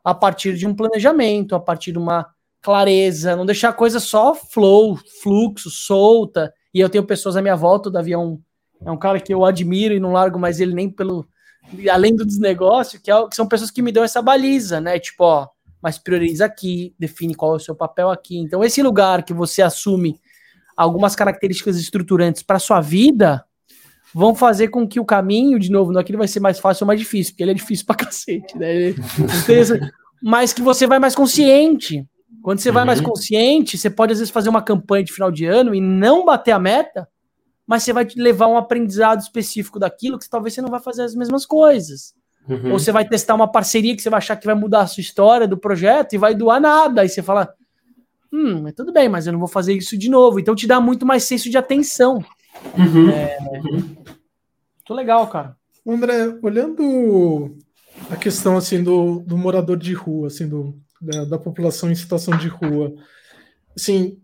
a 0.04 0.14
partir 0.14 0.58
de 0.58 0.68
um 0.68 0.76
planejamento, 0.76 1.56
a 1.56 1.60
partir 1.60 1.92
de 1.92 1.98
uma 1.98 2.28
clareza, 2.62 3.36
não 3.36 3.46
deixar 3.46 3.70
a 3.70 3.74
coisa 3.74 4.00
só 4.00 4.36
flow, 4.36 4.98
fluxo, 5.22 5.70
solta. 5.70 6.52
E 6.74 6.80
eu 6.80 6.90
tenho 6.90 7.06
pessoas 7.06 7.38
à 7.38 7.42
minha 7.42 7.56
volta, 7.56 7.90
o 7.90 7.92
Davi 7.92 8.14
é 8.14 8.18
um 8.18 8.42
é 8.86 8.92
um 8.92 8.98
cara 8.98 9.20
que 9.20 9.34
eu 9.34 9.46
admiro 9.46 9.94
e 9.94 10.00
não 10.00 10.14
largo 10.14 10.40
mais 10.40 10.60
ele 10.60 10.74
nem 10.74 10.90
pelo. 10.90 11.28
Além 11.92 12.16
do 12.16 12.26
desnegócio, 12.26 13.00
que, 13.00 13.12
é, 13.12 13.28
que 13.28 13.36
são 13.36 13.48
pessoas 13.48 13.70
que 13.70 13.82
me 13.82 13.92
dão 13.92 14.04
essa 14.04 14.22
baliza, 14.22 14.82
né? 14.82 15.00
Tipo, 15.00 15.24
ó, 15.24 15.48
mas 15.82 15.98
prioriza 15.98 16.46
aqui, 16.46 16.94
define 16.98 17.36
qual 17.36 17.54
é 17.54 17.58
o 17.58 17.60
seu 17.60 17.76
papel 17.76 18.10
aqui. 18.10 18.38
Então, 18.38 18.64
esse 18.64 18.82
lugar 18.82 19.24
que 19.24 19.34
você 19.34 19.62
assume 19.62 20.20
algumas 20.76 21.16
características 21.16 21.78
estruturantes 21.78 22.42
para 22.42 22.60
sua 22.60 22.82
vida 22.82 23.46
vão 24.14 24.36
fazer 24.36 24.70
com 24.70 24.88
que 24.88 25.00
o 25.00 25.06
caminho, 25.06 25.60
de 25.60 25.72
novo, 25.72 25.92
não 25.92 26.02
é 26.02 26.04
que 26.04 26.12
ele 26.12 26.18
vai 26.18 26.28
ser 26.28 26.40
mais 26.40 26.60
fácil 26.60 26.84
ou 26.84 26.88
mais 26.88 27.00
difícil, 27.00 27.34
porque 27.34 27.44
ele 27.44 27.52
é 27.52 27.56
difícil 27.56 27.86
pra 27.86 27.96
cacete, 28.06 28.58
né? 28.58 28.94
mas 30.22 30.52
que 30.52 30.62
você 30.62 30.86
vai 30.86 31.00
mais 31.00 31.16
consciente. 31.16 32.06
Quando 32.42 32.60
você 32.60 32.72
vai 32.72 32.84
mais 32.84 33.00
uhum. 33.00 33.06
consciente, 33.06 33.78
você 33.78 33.90
pode 33.90 34.14
às 34.14 34.20
vezes 34.20 34.32
fazer 34.32 34.50
uma 34.50 34.62
campanha 34.64 35.04
de 35.04 35.14
final 35.14 35.32
de 35.32 35.46
ano 35.46 35.76
e 35.76 35.82
não 35.82 36.26
bater 36.26 36.52
a 36.52 36.60
meta, 36.60 37.08
mas 37.66 37.84
você 37.84 37.94
vai 37.94 38.06
te 38.06 38.20
levar 38.20 38.48
um 38.48 38.58
aprendizado 38.58 39.22
específico 39.22 39.80
daquilo 39.80 40.20
que 40.20 40.30
talvez 40.30 40.54
você 40.54 40.62
não 40.62 40.70
vai 40.70 40.80
fazer 40.80 41.04
as 41.04 41.16
mesmas 41.16 41.46
coisas. 41.46 42.14
Uhum. 42.48 42.74
Ou 42.74 42.80
você 42.80 42.92
vai 42.92 43.08
testar 43.08 43.36
uma 43.36 43.52
parceria 43.52 43.96
que 43.96 44.02
você 44.02 44.10
vai 44.10 44.18
achar 44.18 44.36
que 44.36 44.46
vai 44.46 44.56
mudar 44.56 44.82
a 44.82 44.88
sua 44.88 45.02
história 45.02 45.48
do 45.48 45.58
projeto 45.58 46.14
e 46.14 46.18
vai 46.18 46.34
doar 46.34 46.60
nada. 46.60 47.02
Aí 47.02 47.10
você 47.10 47.22
fala, 47.22 47.54
hum, 48.32 48.62
mas 48.64 48.74
tudo 48.74 48.92
bem, 48.92 49.08
mas 49.08 49.28
eu 49.28 49.34
não 49.34 49.40
vou 49.40 49.48
fazer 49.48 49.74
isso 49.74 49.98
de 49.98 50.10
novo. 50.10 50.40
Então 50.40 50.56
te 50.56 50.68
dá 50.68 50.80
muito 50.80 51.06
mais 51.06 51.24
senso 51.24 51.50
de 51.50 51.58
atenção. 51.58 52.24
Uhum. 52.78 53.10
É, 53.10 53.38
uhum. 53.40 53.72
Muito 53.72 54.94
legal, 54.94 55.28
cara. 55.28 55.56
André, 55.88 56.38
olhando 56.42 57.58
a 58.10 58.16
questão 58.16 58.58
assim 58.58 58.84
do, 58.84 59.20
do 59.20 59.38
morador 59.38 59.78
de 59.78 59.94
rua, 59.94 60.28
assim, 60.28 60.48
do, 60.48 60.76
da, 61.02 61.26
da 61.26 61.38
população 61.38 61.90
em 61.90 61.96
situação 61.96 62.38
de 62.38 62.48
rua, 62.48 62.94
assim, 63.76 64.20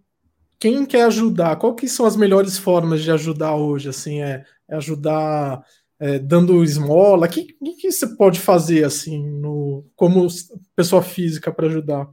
quem 0.59 0.85
quer 0.85 1.03
ajudar, 1.03 1.55
qual 1.57 1.75
que 1.75 1.87
são 1.87 2.05
as 2.05 2.15
melhores 2.15 2.57
formas 2.57 3.03
de 3.03 3.11
ajudar 3.11 3.55
hoje? 3.55 3.89
Assim, 3.89 4.21
é, 4.21 4.43
é 4.67 4.75
ajudar 4.75 5.63
é, 5.99 6.19
dando 6.19 6.63
esmola? 6.63 7.27
O 7.27 7.29
que, 7.29 7.55
que, 7.79 7.91
você 7.91 8.07
pode 8.15 8.39
fazer 8.39 8.83
assim, 8.83 9.23
no, 9.23 9.85
como 9.95 10.27
pessoa 10.75 11.01
física 11.01 11.51
para 11.51 11.67
ajudar? 11.67 12.07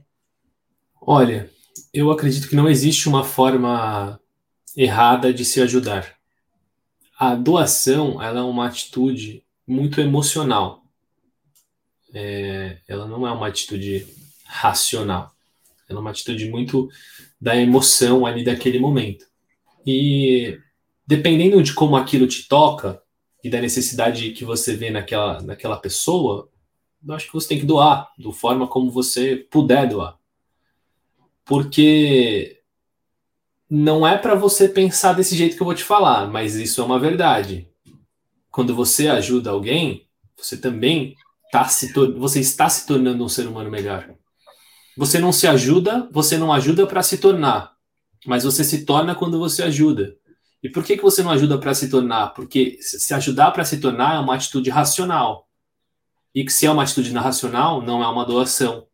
Olha, 1.01 1.49
eu 1.93 2.11
acredito 2.11 2.47
que 2.47 2.55
não 2.55 2.69
existe 2.69 3.07
uma 3.07 3.23
forma 3.23 4.19
errada 4.75 5.33
de 5.33 5.45
se 5.45 5.61
ajudar. 5.61 6.15
A 7.17 7.35
doação 7.35 8.21
ela 8.21 8.39
é 8.39 8.43
uma 8.43 8.67
atitude 8.67 9.43
muito 9.67 10.01
emocional. 10.01 10.83
É, 12.13 12.77
ela 12.87 13.07
não 13.07 13.25
é 13.27 13.31
uma 13.31 13.47
atitude 13.47 14.07
racional. 14.45 15.34
É 15.87 15.93
uma 15.93 16.09
atitude 16.09 16.49
muito 16.49 16.89
da 17.39 17.55
emoção 17.55 18.25
ali 18.25 18.43
daquele 18.43 18.79
momento. 18.79 19.25
E 19.85 20.57
dependendo 21.05 21.61
de 21.61 21.73
como 21.73 21.95
aquilo 21.95 22.27
te 22.27 22.47
toca 22.47 23.01
e 23.43 23.49
da 23.49 23.61
necessidade 23.61 24.31
que 24.31 24.43
você 24.43 24.75
vê 24.75 24.89
naquela, 24.89 25.41
naquela 25.41 25.77
pessoa, 25.77 26.49
eu 27.07 27.13
acho 27.13 27.27
que 27.27 27.33
você 27.33 27.49
tem 27.49 27.59
que 27.59 27.65
doar, 27.65 28.11
da 28.17 28.31
forma 28.31 28.67
como 28.67 28.89
você 28.89 29.35
puder 29.35 29.87
doar. 29.87 30.17
Porque 31.45 32.59
não 33.69 34.05
é 34.05 34.17
para 34.17 34.33
você 34.33 34.67
pensar 34.67 35.13
desse 35.13 35.35
jeito 35.35 35.55
que 35.55 35.61
eu 35.61 35.65
vou 35.65 35.75
te 35.75 35.83
falar, 35.83 36.27
mas 36.27 36.55
isso 36.55 36.81
é 36.81 36.83
uma 36.83 36.99
verdade. 36.99 37.69
Quando 38.49 38.73
você 38.73 39.07
ajuda 39.07 39.51
alguém, 39.51 40.07
você 40.35 40.57
também 40.57 41.15
tá 41.51 41.65
se 41.67 41.93
você 41.93 42.39
está 42.39 42.67
se 42.67 42.87
tornando 42.87 43.23
um 43.23 43.29
ser 43.29 43.47
humano 43.47 43.69
melhor. 43.69 44.15
Você 44.97 45.19
não 45.19 45.31
se 45.31 45.47
ajuda, 45.47 46.07
você 46.11 46.37
não 46.37 46.53
ajuda 46.53 46.87
para 46.87 47.03
se 47.03 47.17
tornar, 47.17 47.73
mas 48.25 48.43
você 48.43 48.63
se 48.63 48.85
torna 48.85 49.13
quando 49.13 49.37
você 49.37 49.63
ajuda. 49.63 50.15
E 50.63 50.69
por 50.69 50.83
que, 50.83 50.97
que 50.97 51.03
você 51.03 51.21
não 51.21 51.31
ajuda 51.31 51.57
para 51.59 51.73
se 51.73 51.89
tornar? 51.89 52.33
Porque 52.33 52.77
se 52.81 53.13
ajudar 53.13 53.51
para 53.51 53.65
se 53.65 53.79
tornar 53.79 54.15
é 54.15 54.19
uma 54.19 54.35
atitude 54.35 54.69
racional. 54.69 55.47
E 56.33 56.43
que 56.43 56.51
se 56.51 56.65
é 56.65 56.71
uma 56.71 56.83
atitude 56.83 57.11
racional, 57.13 57.81
não 57.81 58.03
é 58.03 58.07
uma 58.07 58.25
doação. 58.25 58.87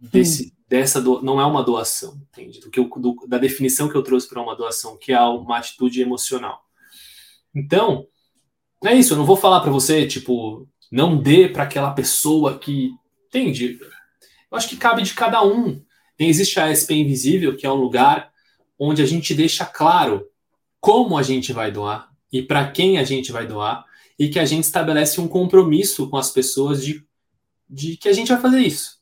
Desse, 0.00 0.54
dessa 0.68 1.00
do, 1.00 1.22
não 1.22 1.40
é 1.40 1.44
uma 1.44 1.62
doação, 1.62 2.20
entende? 2.32 2.60
Do 2.60 2.70
que 2.70 2.80
eu, 2.80 2.88
do, 2.88 3.14
da 3.28 3.38
definição 3.38 3.88
que 3.88 3.94
eu 3.94 4.02
trouxe 4.02 4.28
para 4.28 4.40
uma 4.40 4.56
doação, 4.56 4.96
que 4.96 5.12
é 5.12 5.20
uma 5.20 5.58
atitude 5.58 6.00
emocional. 6.00 6.62
Então, 7.54 8.06
é 8.84 8.94
isso. 8.94 9.12
Eu 9.12 9.18
não 9.18 9.26
vou 9.26 9.36
falar 9.36 9.60
para 9.60 9.70
você, 9.70 10.06
tipo, 10.06 10.68
não 10.90 11.16
dê 11.16 11.48
para 11.48 11.64
aquela 11.64 11.92
pessoa 11.92 12.58
que. 12.58 12.90
Entende? 13.26 13.78
Eu 14.54 14.58
acho 14.58 14.68
que 14.68 14.76
cabe 14.76 15.02
de 15.02 15.14
cada 15.14 15.44
um. 15.44 15.82
Existe 16.16 16.60
a 16.60 16.70
SP 16.70 16.94
Invisível, 16.94 17.56
que 17.56 17.66
é 17.66 17.70
um 17.72 17.74
lugar 17.74 18.30
onde 18.78 19.02
a 19.02 19.06
gente 19.06 19.34
deixa 19.34 19.64
claro 19.64 20.28
como 20.78 21.18
a 21.18 21.24
gente 21.24 21.52
vai 21.52 21.72
doar 21.72 22.08
e 22.32 22.40
para 22.40 22.70
quem 22.70 22.96
a 22.96 23.02
gente 23.02 23.32
vai 23.32 23.48
doar 23.48 23.84
e 24.16 24.28
que 24.28 24.38
a 24.38 24.44
gente 24.44 24.62
estabelece 24.62 25.20
um 25.20 25.26
compromisso 25.26 26.08
com 26.08 26.16
as 26.16 26.30
pessoas 26.30 26.84
de, 26.84 27.04
de 27.68 27.96
que 27.96 28.08
a 28.08 28.12
gente 28.12 28.28
vai 28.28 28.40
fazer 28.40 28.60
isso. 28.60 29.00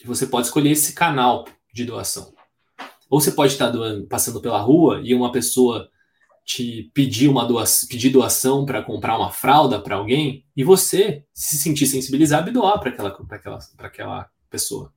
E 0.00 0.06
você 0.06 0.28
pode 0.28 0.46
escolher 0.46 0.70
esse 0.70 0.92
canal 0.92 1.44
de 1.74 1.84
doação. 1.84 2.32
Ou 3.10 3.20
você 3.20 3.32
pode 3.32 3.54
estar 3.54 3.68
doando, 3.68 4.06
passando 4.06 4.40
pela 4.40 4.60
rua 4.60 5.00
e 5.02 5.12
uma 5.12 5.32
pessoa 5.32 5.90
te 6.44 6.88
pedir 6.94 7.26
uma 7.26 7.44
doação, 7.44 7.88
pedir 7.88 8.10
doação 8.10 8.64
para 8.64 8.80
comprar 8.80 9.18
uma 9.18 9.32
fralda 9.32 9.80
para 9.80 9.96
alguém 9.96 10.46
e 10.56 10.62
você 10.62 11.24
se 11.34 11.56
sentir 11.56 11.88
sensibilizado 11.88 12.48
e 12.48 12.52
doar 12.52 12.78
para 12.78 12.90
aquela, 12.90 13.08
aquela, 13.08 13.58
aquela 13.78 14.30
pessoa. 14.52 14.92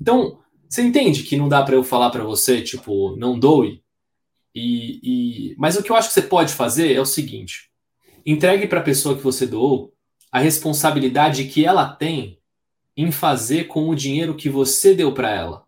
Então, 0.00 0.40
você 0.68 0.82
entende 0.82 1.22
que 1.22 1.36
não 1.36 1.48
dá 1.48 1.62
para 1.62 1.76
eu 1.76 1.84
falar 1.84 2.10
para 2.10 2.24
você, 2.24 2.62
tipo, 2.62 3.14
não 3.16 3.38
doe? 3.38 3.82
E, 4.54 5.00
e, 5.52 5.56
Mas 5.58 5.76
o 5.76 5.82
que 5.82 5.92
eu 5.92 5.96
acho 5.96 6.08
que 6.08 6.14
você 6.14 6.22
pode 6.22 6.54
fazer 6.54 6.92
é 6.92 7.00
o 7.00 7.06
seguinte: 7.06 7.70
entregue 8.26 8.66
para 8.66 8.80
a 8.80 8.84
pessoa 8.84 9.16
que 9.16 9.22
você 9.22 9.46
doou 9.46 9.92
a 10.30 10.38
responsabilidade 10.38 11.44
que 11.44 11.64
ela 11.64 11.94
tem 11.94 12.40
em 12.96 13.12
fazer 13.12 13.64
com 13.64 13.88
o 13.88 13.94
dinheiro 13.94 14.34
que 14.34 14.48
você 14.48 14.94
deu 14.94 15.12
para 15.12 15.30
ela. 15.30 15.64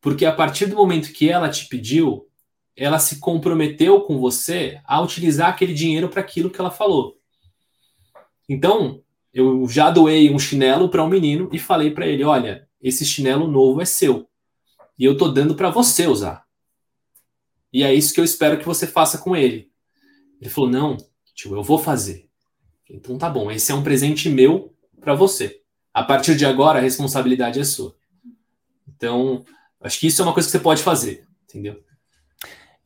Porque 0.00 0.24
a 0.24 0.32
partir 0.32 0.66
do 0.66 0.76
momento 0.76 1.12
que 1.12 1.28
ela 1.28 1.50
te 1.50 1.66
pediu, 1.68 2.26
ela 2.74 2.98
se 2.98 3.18
comprometeu 3.18 4.02
com 4.02 4.18
você 4.18 4.80
a 4.84 5.00
utilizar 5.02 5.50
aquele 5.50 5.74
dinheiro 5.74 6.08
para 6.08 6.20
aquilo 6.20 6.50
que 6.50 6.60
ela 6.60 6.70
falou. 6.70 7.18
Então, 8.48 9.02
eu 9.38 9.68
já 9.68 9.90
doei 9.90 10.30
um 10.30 10.38
chinelo 10.38 10.88
para 10.88 11.04
um 11.04 11.08
menino 11.08 11.48
e 11.52 11.58
falei 11.58 11.90
para 11.90 12.06
ele: 12.06 12.24
olha, 12.24 12.68
esse 12.80 13.04
chinelo 13.04 13.46
novo 13.46 13.80
é 13.80 13.84
seu. 13.84 14.28
E 14.98 15.04
eu 15.04 15.16
tô 15.16 15.28
dando 15.28 15.54
para 15.54 15.70
você 15.70 16.06
usar. 16.06 16.44
E 17.72 17.82
é 17.84 17.94
isso 17.94 18.12
que 18.12 18.20
eu 18.20 18.24
espero 18.24 18.58
que 18.58 18.64
você 18.64 18.86
faça 18.86 19.18
com 19.18 19.36
ele. 19.36 19.70
Ele 20.40 20.50
falou: 20.50 20.70
não, 20.70 20.96
tio, 21.34 21.54
eu 21.54 21.62
vou 21.62 21.78
fazer. 21.78 22.28
Então 22.90 23.18
tá 23.18 23.28
bom, 23.28 23.50
esse 23.50 23.70
é 23.70 23.74
um 23.74 23.82
presente 23.82 24.28
meu 24.28 24.74
para 25.00 25.14
você. 25.14 25.60
A 25.92 26.02
partir 26.02 26.36
de 26.36 26.44
agora, 26.44 26.78
a 26.78 26.82
responsabilidade 26.82 27.60
é 27.60 27.64
sua. 27.64 27.94
Então, 28.88 29.44
acho 29.80 30.00
que 30.00 30.06
isso 30.06 30.20
é 30.20 30.24
uma 30.24 30.34
coisa 30.34 30.48
que 30.48 30.52
você 30.52 30.60
pode 30.60 30.82
fazer, 30.82 31.26
entendeu? 31.44 31.82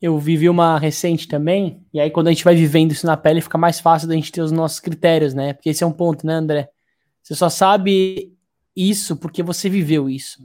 Eu 0.02 0.18
vivi 0.18 0.48
uma 0.48 0.80
recente 0.80 1.28
também, 1.28 1.80
e 1.94 2.00
aí 2.00 2.10
quando 2.10 2.26
a 2.26 2.32
gente 2.32 2.42
vai 2.42 2.56
vivendo 2.56 2.90
isso 2.90 3.06
na 3.06 3.16
pele, 3.16 3.40
fica 3.40 3.56
mais 3.56 3.78
fácil 3.78 4.08
da 4.08 4.14
gente 4.16 4.32
ter 4.32 4.42
os 4.42 4.50
nossos 4.50 4.80
critérios, 4.80 5.32
né? 5.32 5.52
Porque 5.52 5.70
esse 5.70 5.84
é 5.84 5.86
um 5.86 5.92
ponto, 5.92 6.26
né, 6.26 6.34
André? 6.34 6.68
Você 7.22 7.36
só 7.36 7.48
sabe 7.48 8.34
isso 8.74 9.16
porque 9.16 9.44
você 9.44 9.68
viveu 9.68 10.10
isso. 10.10 10.42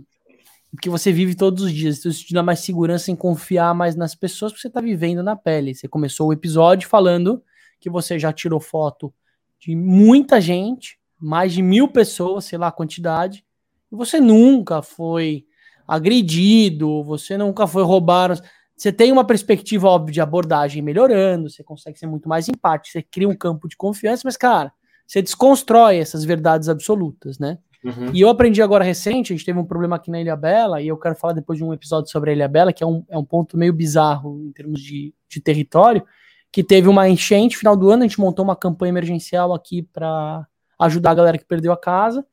Porque 0.70 0.90
você 0.90 1.12
vive 1.12 1.34
todos 1.34 1.64
os 1.64 1.74
dias. 1.74 1.98
Então 1.98 2.12
isso 2.12 2.24
te 2.24 2.36
dá 2.36 2.44
mais 2.44 2.60
segurança 2.60 3.10
em 3.10 3.16
confiar 3.16 3.74
mais 3.74 3.96
nas 3.96 4.14
pessoas 4.14 4.54
que 4.54 4.60
você 4.60 4.68
está 4.68 4.80
vivendo 4.80 5.24
na 5.24 5.36
pele. 5.36 5.74
Você 5.74 5.88
começou 5.88 6.28
o 6.28 6.34
episódio 6.34 6.88
falando 6.88 7.42
que 7.80 7.90
você 7.90 8.20
já 8.20 8.32
tirou 8.32 8.60
foto 8.60 9.12
de 9.60 9.76
muita 9.76 10.40
gente, 10.40 11.00
mais 11.20 11.52
de 11.52 11.64
mil 11.64 11.88
pessoas, 11.88 12.46
sei 12.46 12.60
lá 12.60 12.68
a 12.68 12.72
quantidade, 12.72 13.44
e 13.92 13.96
você 13.96 14.20
nunca 14.20 14.84
foi 14.84 15.46
agredido, 15.88 17.04
você 17.04 17.40
nunca 17.40 17.66
foi 17.66 17.82
roubado. 17.82 18.40
Você 18.78 18.92
tem 18.94 19.12
uma 19.12 19.26
perspectiva, 19.26 19.88
óbvia, 19.88 20.14
de 20.14 20.22
abordagem 20.22 20.84
melhorando, 20.84 21.50
você 21.50 21.64
consegue 21.64 21.98
ser 21.98 22.06
muito 22.06 22.30
mais 22.30 22.48
empático, 22.48 22.92
você 22.92 23.02
cria 23.02 23.28
um 23.28 23.36
campo 23.36 23.68
de 23.68 23.76
confiança, 23.76 24.22
mas, 24.24 24.38
cara, 24.38 24.72
você 25.06 25.20
desconstrói 25.20 25.98
essas 25.98 26.24
verdades 26.24 26.70
absolutas, 26.70 27.40
né? 27.40 27.58
Uhum. 27.84 28.12
E 28.14 28.22
eu 28.22 28.30
aprendi 28.30 28.62
agora 28.62 28.84
recente, 28.84 29.34
a 29.34 29.36
gente 29.36 29.46
teve 29.46 29.58
um 29.58 29.66
problema 29.66 29.96
aqui 29.96 30.12
na 30.12 30.22
Ilha 30.22 30.36
Bela, 30.36 30.80
e 30.80 30.88
eu 30.88 30.98
quero 30.98 31.16
falar 31.16 31.34
depois 31.34 31.58
de 31.58 31.66
um 31.66 31.74
episódio 31.74 32.12
sobre 32.12 32.30
a 32.30 32.34
Ilha 32.34 32.48
Bela, 32.48 32.72
que 32.72 32.84
é 32.84 32.88
um, 32.88 33.04
é 33.10 33.18
um 33.18 33.26
ponto 33.26 33.58
meio 33.58 33.74
bizarro 33.74 34.44
em 34.46 34.52
termos 34.52 34.80
de, 34.80 35.12
de 35.28 35.42
território, 35.42 36.06
que 36.52 36.64
teve 36.64 36.88
uma 36.88 37.10
enchente, 37.10 37.58
final 37.58 37.76
do 37.76 37.90
ano, 37.90 38.04
a 38.04 38.08
gente 38.08 38.20
montou 38.20 38.46
uma 38.46 38.56
campanha 38.56 38.90
emergencial 38.92 39.56
aqui 39.56 39.82
para 39.82 40.46
ajudar 40.80 41.12
a 41.12 41.16
galera 41.16 41.38
que 41.38 41.46
perdeu 41.46 41.72
a 41.72 41.78
casa. 41.78 42.24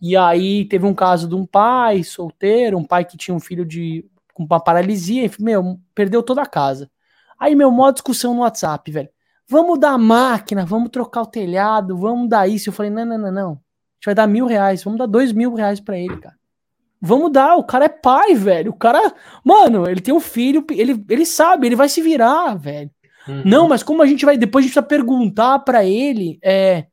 E 0.00 0.16
aí 0.16 0.64
teve 0.66 0.86
um 0.86 0.94
caso 0.94 1.28
de 1.28 1.34
um 1.34 1.46
pai 1.46 2.02
solteiro, 2.02 2.78
um 2.78 2.84
pai 2.84 3.04
que 3.04 3.16
tinha 3.16 3.34
um 3.34 3.40
filho 3.40 3.64
de 3.64 4.04
com 4.36 4.44
uma 4.44 4.60
paralisia, 4.60 5.24
e, 5.24 5.30
meu, 5.42 5.80
perdeu 5.94 6.22
toda 6.22 6.42
a 6.42 6.46
casa. 6.46 6.90
Aí, 7.40 7.54
meu, 7.54 7.70
maior 7.70 7.90
discussão 7.90 8.34
no 8.34 8.42
WhatsApp, 8.42 8.90
velho. 8.92 9.08
Vamos 9.48 9.78
dar 9.78 9.96
máquina, 9.96 10.66
vamos 10.66 10.90
trocar 10.90 11.22
o 11.22 11.26
telhado, 11.26 11.96
vamos 11.96 12.28
dar 12.28 12.46
isso. 12.46 12.68
Eu 12.68 12.72
falei, 12.72 12.92
não, 12.92 13.06
não, 13.06 13.16
não, 13.16 13.32
não. 13.32 13.50
A 13.52 13.96
gente 13.96 14.04
vai 14.04 14.14
dar 14.14 14.26
mil 14.26 14.44
reais, 14.44 14.84
vamos 14.84 14.98
dar 14.98 15.06
dois 15.06 15.32
mil 15.32 15.54
reais 15.54 15.80
para 15.80 15.96
ele, 15.96 16.18
cara. 16.18 16.36
Vamos 17.00 17.32
dar, 17.32 17.56
o 17.56 17.64
cara 17.64 17.86
é 17.86 17.88
pai, 17.88 18.34
velho. 18.34 18.72
O 18.72 18.76
cara, 18.76 19.14
mano, 19.42 19.88
ele 19.88 20.00
tem 20.02 20.12
um 20.12 20.20
filho, 20.20 20.62
ele, 20.70 21.02
ele 21.08 21.24
sabe, 21.24 21.66
ele 21.66 21.76
vai 21.76 21.88
se 21.88 22.02
virar, 22.02 22.54
velho. 22.56 22.90
Uhum. 23.26 23.42
Não, 23.44 23.68
mas 23.68 23.82
como 23.82 24.02
a 24.02 24.06
gente 24.06 24.26
vai, 24.26 24.36
depois 24.36 24.64
a 24.64 24.66
gente 24.66 24.74
precisa 24.74 24.86
perguntar 24.86 25.60
para 25.60 25.82
ele, 25.84 26.38
é, 26.44 26.86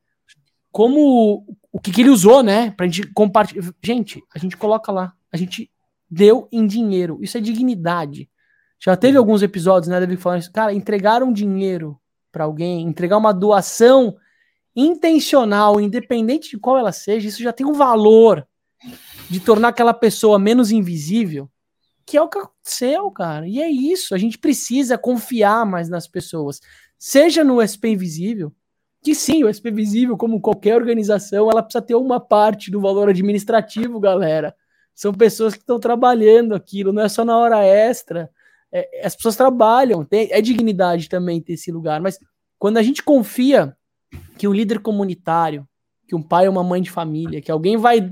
como 0.71 1.45
o 1.71 1.79
que, 1.79 1.91
que, 1.91 2.01
ele 2.01 2.09
usou, 2.09 2.41
né? 2.41 2.71
Pra 2.71 2.85
gente 2.85 3.11
compartilhar. 3.13 3.73
Gente, 3.83 4.23
a 4.33 4.39
gente 4.39 4.55
coloca 4.55 4.91
lá. 4.91 5.13
A 5.31 5.35
gente 5.35 5.69
deu 6.13 6.47
em 6.51 6.67
dinheiro. 6.67 7.17
Isso 7.21 7.37
é 7.37 7.41
dignidade. 7.41 8.29
Já 8.79 8.95
teve 8.95 9.17
alguns 9.17 9.41
episódios, 9.41 9.87
né, 9.87 9.99
David, 9.99 10.21
falando 10.21 10.41
isso. 10.41 10.51
Cara, 10.51 10.73
entregar 10.73 11.23
um 11.23 11.33
dinheiro 11.33 11.99
para 12.31 12.43
alguém, 12.43 12.87
entregar 12.87 13.17
uma 13.17 13.33
doação 13.33 14.15
intencional, 14.75 15.79
independente 15.79 16.49
de 16.49 16.57
qual 16.57 16.77
ela 16.77 16.91
seja, 16.91 17.27
isso 17.27 17.41
já 17.41 17.53
tem 17.53 17.65
um 17.65 17.73
valor 17.73 18.47
de 19.29 19.39
tornar 19.39 19.69
aquela 19.69 19.93
pessoa 19.93 20.37
menos 20.37 20.71
invisível, 20.71 21.49
que 22.05 22.17
é 22.17 22.21
o 22.21 22.27
que 22.27 22.37
aconteceu, 22.37 23.09
cara. 23.11 23.47
E 23.47 23.61
é 23.61 23.69
isso. 23.69 24.13
A 24.13 24.17
gente 24.17 24.37
precisa 24.37 24.97
confiar 24.97 25.65
mais 25.65 25.89
nas 25.89 26.07
pessoas. 26.07 26.59
Seja 26.99 27.43
no 27.43 27.61
SP 27.61 27.93
Invisível, 27.93 28.53
que 29.01 29.15
sim, 29.15 29.43
o 29.43 29.53
SP 29.53 29.71
Visível, 29.71 30.17
como 30.17 30.41
qualquer 30.41 30.75
organização, 30.75 31.49
ela 31.49 31.63
precisa 31.63 31.81
ter 31.81 31.95
uma 31.95 32.19
parte 32.19 32.69
do 32.71 32.81
valor 32.81 33.09
administrativo, 33.09 33.99
galera. 33.99 34.55
São 34.93 35.13
pessoas 35.13 35.53
que 35.53 35.61
estão 35.61 35.79
trabalhando 35.79 36.53
aquilo, 36.53 36.93
não 36.93 37.01
é 37.01 37.09
só 37.09 37.25
na 37.25 37.37
hora 37.37 37.63
extra. 37.63 38.29
É, 38.71 39.05
as 39.05 39.15
pessoas 39.15 39.35
trabalham, 39.35 40.03
tem, 40.03 40.29
é 40.31 40.41
dignidade 40.41 41.09
também 41.09 41.41
ter 41.41 41.53
esse 41.53 41.71
lugar, 41.71 42.01
mas 42.01 42.19
quando 42.57 42.77
a 42.77 42.83
gente 42.83 43.03
confia 43.03 43.75
que 44.37 44.47
o 44.47 44.53
líder 44.53 44.79
comunitário, 44.79 45.67
que 46.07 46.15
um 46.15 46.21
pai 46.21 46.47
ou 46.47 46.51
uma 46.51 46.63
mãe 46.63 46.81
de 46.81 46.91
família, 46.91 47.41
que 47.41 47.51
alguém 47.51 47.77
vai 47.77 48.11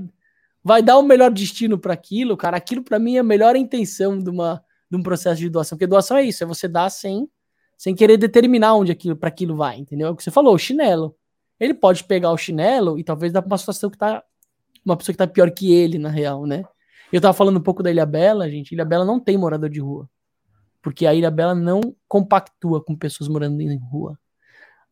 vai 0.64 0.80
dar 0.80 0.96
o 0.96 1.02
melhor 1.02 1.32
destino 1.32 1.76
para 1.76 1.92
aquilo, 1.92 2.36
cara, 2.36 2.56
aquilo 2.56 2.82
para 2.84 2.98
mim 2.98 3.16
é 3.16 3.18
a 3.18 3.24
melhor 3.24 3.56
intenção 3.56 4.16
de 4.16 4.30
uma 4.30 4.62
de 4.92 4.98
um 4.98 5.02
processo 5.02 5.40
de 5.40 5.48
doação. 5.48 5.78
Porque 5.78 5.86
doação 5.86 6.18
é 6.18 6.24
isso, 6.24 6.44
é 6.44 6.46
você 6.46 6.68
dar 6.68 6.90
sem, 6.90 7.26
sem 7.78 7.94
querer 7.94 8.18
determinar 8.18 8.74
onde 8.74 8.92
aquilo 8.92 9.16
para 9.16 9.30
aquilo 9.30 9.56
vai, 9.56 9.78
entendeu? 9.78 10.08
É 10.08 10.10
o 10.10 10.16
que 10.16 10.22
você 10.22 10.30
falou, 10.30 10.54
o 10.54 10.58
chinelo. 10.58 11.16
Ele 11.58 11.72
pode 11.72 12.04
pegar 12.04 12.30
o 12.30 12.36
chinelo 12.36 12.98
e 12.98 13.02
talvez 13.02 13.32
dar 13.32 13.40
pra 13.40 13.48
uma 13.48 13.58
situação 13.58 13.88
que 13.88 13.96
tá. 13.96 14.22
Uma 14.84 14.96
pessoa 14.96 15.12
que 15.12 15.18
tá 15.18 15.26
pior 15.26 15.50
que 15.50 15.72
ele, 15.72 15.98
na 15.98 16.08
real, 16.08 16.46
né? 16.46 16.64
Eu 17.12 17.20
tava 17.20 17.34
falando 17.34 17.58
um 17.58 17.62
pouco 17.62 17.82
da 17.82 17.90
Ilha 17.90 18.06
Bela, 18.06 18.50
gente. 18.50 18.72
Ilha 18.72 18.84
Bela 18.84 19.04
não 19.04 19.20
tem 19.20 19.36
morador 19.36 19.68
de 19.68 19.80
rua. 19.80 20.08
Porque 20.80 21.06
a 21.06 21.14
Ilha 21.14 21.30
Bela 21.30 21.54
não 21.54 21.80
compactua 22.08 22.82
com 22.82 22.96
pessoas 22.96 23.28
morando 23.28 23.60
em 23.60 23.76
rua. 23.76 24.18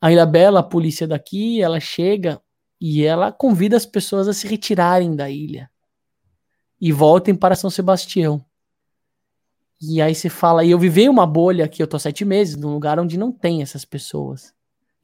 A 0.00 0.12
Ilha 0.12 0.26
Bela, 0.26 0.60
a 0.60 0.62
polícia 0.62 1.06
daqui, 1.06 1.60
ela 1.60 1.80
chega 1.80 2.40
e 2.80 3.04
ela 3.04 3.30
convida 3.30 3.76
as 3.76 3.84
pessoas 3.84 4.26
a 4.26 4.32
se 4.32 4.46
retirarem 4.48 5.14
da 5.14 5.28
ilha 5.28 5.70
e 6.80 6.90
voltem 6.90 7.34
para 7.34 7.54
São 7.54 7.68
Sebastião. 7.68 8.42
E 9.82 10.00
aí 10.00 10.14
você 10.14 10.28
fala, 10.30 10.64
e 10.64 10.70
eu 10.70 10.78
vivei 10.78 11.08
uma 11.08 11.26
bolha 11.26 11.64
aqui, 11.64 11.82
eu 11.82 11.86
tô 11.86 11.98
sete 11.98 12.24
meses, 12.24 12.56
num 12.56 12.72
lugar 12.72 12.98
onde 12.98 13.18
não 13.18 13.30
tem 13.30 13.60
essas 13.60 13.84
pessoas 13.84 14.54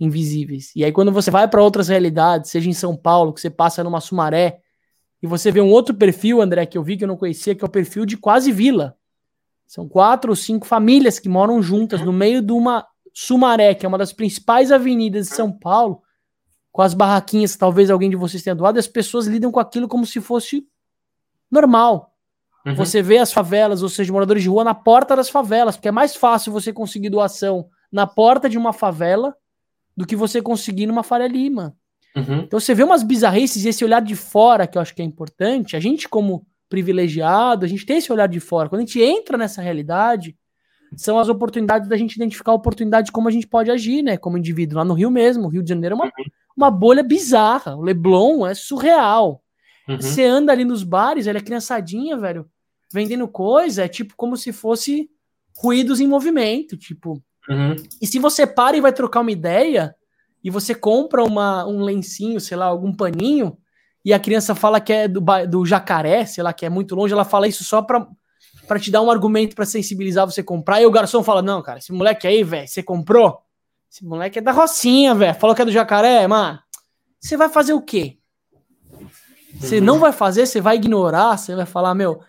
invisíveis. 0.00 0.72
E 0.74 0.84
aí 0.84 0.92
quando 0.92 1.12
você 1.12 1.30
vai 1.30 1.48
para 1.48 1.62
outras 1.62 1.88
realidades, 1.88 2.50
seja 2.50 2.68
em 2.68 2.74
São 2.74 2.96
Paulo, 2.96 3.32
que 3.32 3.40
você 3.40 3.50
passa 3.50 3.84
numa 3.84 4.00
Sumaré, 4.00 4.60
e 5.22 5.26
você 5.26 5.50
vê 5.50 5.60
um 5.60 5.70
outro 5.70 5.94
perfil, 5.94 6.40
André, 6.40 6.66
que 6.66 6.76
eu 6.76 6.82
vi 6.82 6.96
que 6.96 7.04
eu 7.04 7.08
não 7.08 7.16
conhecia, 7.16 7.54
que 7.54 7.64
é 7.64 7.66
o 7.66 7.70
perfil 7.70 8.04
de 8.04 8.16
quase 8.16 8.52
vila. 8.52 8.96
São 9.66 9.88
quatro 9.88 10.30
ou 10.30 10.36
cinco 10.36 10.66
famílias 10.66 11.18
que 11.18 11.28
moram 11.28 11.60
juntas 11.62 12.00
no 12.02 12.12
meio 12.12 12.40
de 12.40 12.52
uma 12.52 12.86
Sumaré, 13.12 13.74
que 13.74 13.86
é 13.86 13.88
uma 13.88 13.98
das 13.98 14.12
principais 14.12 14.70
avenidas 14.70 15.28
de 15.28 15.34
São 15.34 15.50
Paulo, 15.50 16.02
com 16.70 16.82
as 16.82 16.92
barraquinhas, 16.92 17.56
talvez 17.56 17.90
alguém 17.90 18.10
de 18.10 18.16
vocês 18.16 18.42
tenha 18.42 18.54
doado, 18.54 18.78
e 18.78 18.80
as 18.80 18.86
pessoas 18.86 19.26
lidam 19.26 19.50
com 19.50 19.58
aquilo 19.58 19.88
como 19.88 20.04
se 20.04 20.20
fosse 20.20 20.66
normal. 21.50 22.12
Uhum. 22.66 22.74
Você 22.74 23.00
vê 23.00 23.16
as 23.16 23.32
favelas, 23.32 23.82
ou 23.82 23.88
seja, 23.88 24.12
moradores 24.12 24.42
de 24.42 24.48
rua 24.48 24.62
na 24.62 24.74
porta 24.74 25.16
das 25.16 25.30
favelas, 25.30 25.76
porque 25.76 25.88
é 25.88 25.92
mais 25.92 26.14
fácil 26.14 26.52
você 26.52 26.72
conseguir 26.72 27.08
doação 27.08 27.68
na 27.90 28.06
porta 28.06 28.50
de 28.50 28.58
uma 28.58 28.72
favela 28.72 29.34
do 29.96 30.06
que 30.06 30.14
você 30.14 30.42
conseguir 30.42 30.84
numa 30.84 31.02
Faria 31.02 31.28
Lima. 31.28 31.74
Uhum. 32.16 32.40
Então 32.40 32.58
você 32.58 32.74
vê 32.74 32.82
umas 32.82 33.02
bizarrices 33.02 33.64
e 33.64 33.68
esse 33.68 33.84
olhar 33.84 34.00
de 34.00 34.16
fora 34.16 34.66
que 34.66 34.78
eu 34.78 34.82
acho 34.82 34.94
que 34.94 35.02
é 35.02 35.04
importante. 35.04 35.76
A 35.76 35.80
gente, 35.80 36.08
como 36.08 36.46
privilegiado, 36.68 37.64
a 37.64 37.68
gente 37.68 37.84
tem 37.84 37.98
esse 37.98 38.10
olhar 38.12 38.26
de 38.26 38.40
fora. 38.40 38.68
Quando 38.68 38.80
a 38.80 38.84
gente 38.84 39.00
entra 39.00 39.36
nessa 39.36 39.60
realidade, 39.60 40.36
são 40.96 41.18
as 41.18 41.28
oportunidades 41.28 41.88
da 41.88 41.96
gente 41.96 42.16
identificar 42.16 42.52
a 42.52 42.54
oportunidade 42.54 43.06
de 43.06 43.12
como 43.12 43.28
a 43.28 43.30
gente 43.30 43.46
pode 43.46 43.70
agir, 43.70 44.02
né? 44.02 44.16
Como 44.16 44.38
indivíduo. 44.38 44.78
Lá 44.78 44.84
no 44.84 44.94
Rio 44.94 45.10
mesmo, 45.10 45.44
o 45.44 45.48
Rio 45.48 45.62
de 45.62 45.68
Janeiro 45.68 45.94
é 45.94 45.96
uma, 45.96 46.04
uhum. 46.06 46.24
uma 46.56 46.70
bolha 46.70 47.02
bizarra. 47.02 47.76
O 47.76 47.82
Leblon 47.82 48.46
é 48.46 48.54
surreal. 48.54 49.42
Uhum. 49.88 49.96
Você 50.00 50.24
anda 50.24 50.52
ali 50.52 50.64
nos 50.64 50.82
bares, 50.82 51.26
ela 51.26 51.38
é 51.38 51.42
criançadinha, 51.42 52.16
velho 52.16 52.48
vendendo 52.92 53.26
coisa, 53.28 53.84
é 53.84 53.88
tipo 53.88 54.14
como 54.16 54.36
se 54.36 54.52
fosse 54.52 55.10
ruídos 55.56 56.00
em 56.00 56.06
movimento, 56.06 56.76
tipo. 56.76 57.22
Uhum. 57.48 57.76
E 58.00 58.06
se 58.06 58.18
você 58.18 58.46
para 58.46 58.76
e 58.76 58.80
vai 58.80 58.92
trocar 58.92 59.20
uma 59.20 59.30
ideia, 59.32 59.94
e 60.46 60.50
você 60.50 60.76
compra 60.76 61.24
uma, 61.24 61.66
um 61.66 61.82
lencinho, 61.82 62.40
sei 62.40 62.56
lá, 62.56 62.66
algum 62.66 62.94
paninho, 62.94 63.58
e 64.04 64.14
a 64.14 64.20
criança 64.20 64.54
fala 64.54 64.80
que 64.80 64.92
é 64.92 65.08
do, 65.08 65.20
do 65.50 65.66
jacaré, 65.66 66.24
sei 66.24 66.44
lá, 66.44 66.52
que 66.52 66.64
é 66.64 66.70
muito 66.70 66.94
longe, 66.94 67.12
ela 67.12 67.24
fala 67.24 67.48
isso 67.48 67.64
só 67.64 67.82
pra, 67.82 68.06
pra 68.68 68.78
te 68.78 68.88
dar 68.88 69.02
um 69.02 69.10
argumento 69.10 69.56
para 69.56 69.66
sensibilizar 69.66 70.24
você 70.24 70.44
comprar, 70.44 70.80
e 70.80 70.86
o 70.86 70.90
garçom 70.92 71.20
fala: 71.24 71.42
Não, 71.42 71.60
cara, 71.62 71.80
esse 71.80 71.92
moleque 71.92 72.28
aí, 72.28 72.44
velho, 72.44 72.68
você 72.68 72.80
comprou? 72.80 73.40
Esse 73.90 74.04
moleque 74.04 74.38
é 74.38 74.40
da 74.40 74.52
Rocinha, 74.52 75.16
velho. 75.16 75.34
Falou 75.34 75.56
que 75.56 75.62
é 75.62 75.64
do 75.64 75.72
jacaré, 75.72 76.28
mano. 76.28 76.60
Você 77.18 77.36
vai 77.36 77.48
fazer 77.48 77.72
o 77.72 77.82
quê? 77.82 78.16
Você 79.58 79.80
não 79.80 79.98
vai 79.98 80.12
fazer, 80.12 80.46
você 80.46 80.60
vai 80.60 80.76
ignorar, 80.76 81.36
você 81.36 81.56
vai 81.56 81.66
falar, 81.66 81.92
meu, 81.92 82.20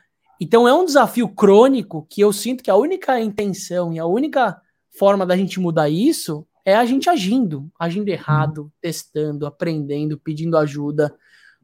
então 0.42 0.68
é 0.68 0.74
um 0.74 0.86
desafio 0.86 1.30
crônico 1.30 2.08
que 2.10 2.22
eu 2.22 2.34
sinto 2.34 2.64
que 2.64 2.72
a 2.72 2.76
única 2.76 3.22
intenção 3.22 3.94
e 3.94 4.00
a 4.00 4.08
única 4.08 4.60
forma 4.98 5.24
da 5.24 5.38
gente 5.38 5.60
mudar 5.60 5.88
isso 5.88 6.48
é 6.68 6.76
a 6.76 6.84
gente 6.84 7.10
agindo, 7.10 7.72
agindo 7.80 8.10
errado, 8.10 8.64
uhum. 8.64 8.70
testando, 8.82 9.48
aprendendo, 9.48 10.20
pedindo 10.20 10.58
ajuda. 10.58 11.16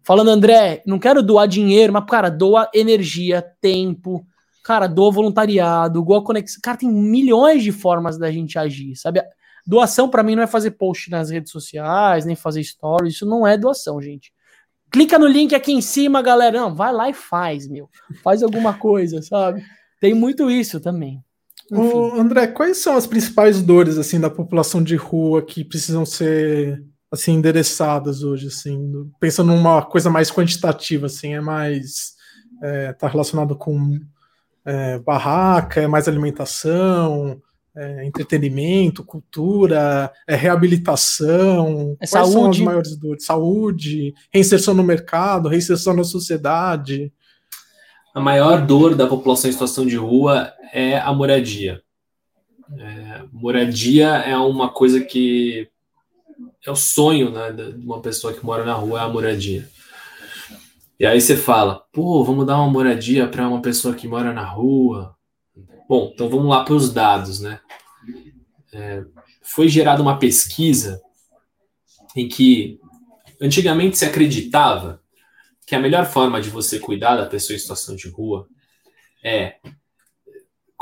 Falando, 0.02 0.30
André, 0.30 0.82
não 0.88 0.98
quero 0.98 1.22
doar 1.22 1.46
dinheiro, 1.46 1.92
mas, 1.92 2.06
cara, 2.06 2.30
doa 2.30 2.72
energia, 2.74 3.42
tempo, 3.60 4.26
cara, 4.64 4.88
doa 4.88 5.12
voluntariado, 5.12 6.02
doa 6.02 6.24
conexão. 6.24 6.62
Cara, 6.64 6.78
tem 6.78 6.90
milhões 6.90 7.62
de 7.62 7.72
formas 7.74 8.18
da 8.18 8.32
gente 8.32 8.58
agir, 8.58 8.96
sabe? 8.96 9.22
Doação 9.68 10.08
para 10.08 10.24
mim 10.24 10.36
não 10.36 10.44
é 10.44 10.48
fazer 10.48 10.72
post 10.72 11.12
nas 11.12 11.30
redes 11.30 11.52
sociais, 11.52 12.24
nem 12.24 12.38
fazer 12.38 12.64
stories, 12.64 13.16
isso 13.16 13.26
não 13.26 13.46
é 13.46 13.58
doação, 13.58 14.02
gente. 14.02 14.32
Clica 14.90 15.20
no 15.20 15.28
link 15.28 15.54
aqui 15.54 15.74
em 15.74 15.82
cima, 15.82 16.22
galera. 16.22 16.62
Não, 16.62 16.74
vai 16.74 16.94
lá 16.94 17.10
e 17.10 17.14
faz, 17.14 17.68
meu. 17.68 17.90
Faz 18.24 18.42
alguma 18.42 18.76
coisa, 18.80 19.22
sabe? 19.22 19.62
Tem 20.00 20.14
muito 20.14 20.50
isso 20.50 20.80
também. 20.80 21.22
Ô, 21.72 22.20
André, 22.20 22.48
quais 22.48 22.78
são 22.78 22.96
as 22.96 23.08
principais 23.08 23.62
dores 23.62 23.98
assim 23.98 24.20
da 24.20 24.30
população 24.30 24.84
de 24.84 24.96
rua 24.96 25.42
que 25.42 25.64
precisam 25.64 26.06
ser 26.06 26.84
assim 27.12 27.34
endereçadas 27.34 28.24
hoje, 28.24 28.48
assim, 28.48 28.92
pensando 29.20 29.54
numa 29.54 29.84
coisa 29.84 30.10
mais 30.10 30.32
quantitativa, 30.32 31.06
assim, 31.06 31.36
é 31.36 31.42
mais 31.42 32.14
é, 32.62 32.92
tá 32.94 33.08
relacionado 33.08 33.56
com 33.56 34.00
é, 34.66 34.98
barraca, 35.00 35.82
é 35.82 35.88
mais 35.88 36.08
alimentação, 36.08 37.40
é, 37.76 38.06
entretenimento, 38.06 39.04
cultura, 39.04 40.12
é, 40.28 40.36
reabilitação, 40.36 41.96
é 42.00 42.06
saúde. 42.06 42.32
são 42.32 42.50
as 42.50 42.60
maiores 42.60 42.98
dores? 42.98 43.26
Saúde, 43.26 44.14
reinserção 44.32 44.74
no 44.74 44.84
mercado, 44.84 45.50
reinserção 45.50 45.94
na 45.94 46.04
sociedade. 46.04 47.12
A 48.14 48.22
maior 48.22 48.66
dor 48.66 48.96
da 48.96 49.08
população 49.08 49.50
em 49.50 49.54
situação 49.54 49.86
de 49.86 49.96
rua 49.96 50.54
é 50.72 51.00
a 51.00 51.12
moradia. 51.14 51.82
É, 52.78 53.24
moradia 53.32 54.08
é 54.08 54.38
uma 54.38 54.70
coisa 54.70 55.02
que 55.02 55.70
é 56.66 56.72
o 56.72 56.76
sonho 56.76 57.32
né, 57.32 57.52
de 57.52 57.86
uma 57.86 58.02
pessoa 58.02 58.34
que 58.34 58.46
mora 58.46 58.64
na 58.64 58.74
rua, 58.74 59.00
é 59.00 59.04
a 59.04 59.10
moradia. 59.10 59.68
E 61.00 61.06
aí 61.06 61.20
você 61.20 61.36
fala, 61.36 61.84
pô, 61.92 62.24
vamos 62.24 62.46
dar 62.46 62.58
uma 62.58 62.70
moradia 62.70 63.28
para 63.28 63.48
uma 63.48 63.62
pessoa 63.62 63.96
que 63.96 64.08
mora 64.08 64.32
na 64.32 64.46
rua, 64.46 65.14
Bom, 65.94 66.10
então 66.12 66.28
vamos 66.28 66.50
lá 66.50 66.64
para 66.64 66.74
os 66.74 66.92
dados, 66.92 67.40
né? 67.40 67.60
É, 68.72 69.04
foi 69.44 69.68
gerada 69.68 70.02
uma 70.02 70.18
pesquisa 70.18 71.00
em 72.16 72.28
que 72.28 72.80
antigamente 73.40 74.00
se 74.00 74.04
acreditava 74.04 75.03
que 75.66 75.76
a 75.76 75.80
melhor 75.80 76.06
forma 76.06 76.42
de 76.42 76.50
você 76.50 76.80
cuidar 76.80 77.16
da 77.16 77.26
pessoa 77.26 77.56
em 77.56 77.60
situação 77.60 77.96
de 77.96 78.10
rua 78.10 78.48
é 79.24 79.58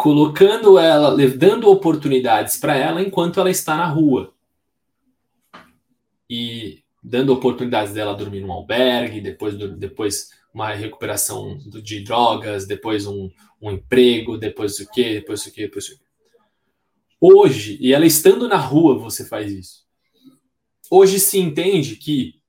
colocando 0.02 0.80
ela, 0.80 1.16
dando 1.38 1.70
oportunidades 1.70 2.58
para 2.58 2.76
ela 2.76 3.02
enquanto 3.02 3.40
ela 3.40 3.52
está 3.52 3.78
na 3.78 3.86
rua. 3.86 4.34
E 6.28 6.84
dando 7.04 7.32
oportunidades 7.32 7.94
dela 7.94 8.16
dormir 8.16 8.42
num 8.42 8.52
albergue, 8.52 9.22
depois, 9.22 9.56
depois 9.78 10.30
uma 10.54 10.74
recuperação 10.74 11.58
de 11.58 12.04
drogas, 12.04 12.66
depois 12.66 13.06
um, 13.06 13.30
um 13.62 13.72
emprego, 13.72 14.38
depois 14.38 14.80
o 14.80 14.90
quê, 14.90 15.16
depois 15.16 15.46
o 15.46 15.52
quê, 15.52 15.62
depois 15.64 15.88
o 15.88 15.98
quê. 15.98 16.04
Hoje, 17.20 17.78
e 17.80 17.94
ela 17.94 18.06
estando 18.06 18.48
na 18.48 18.58
rua, 18.58 18.98
você 18.98 19.24
faz 19.24 19.52
isso. 19.52 19.86
Hoje 20.90 21.20
se 21.20 21.40
entende 21.40 21.96
que 21.96 22.42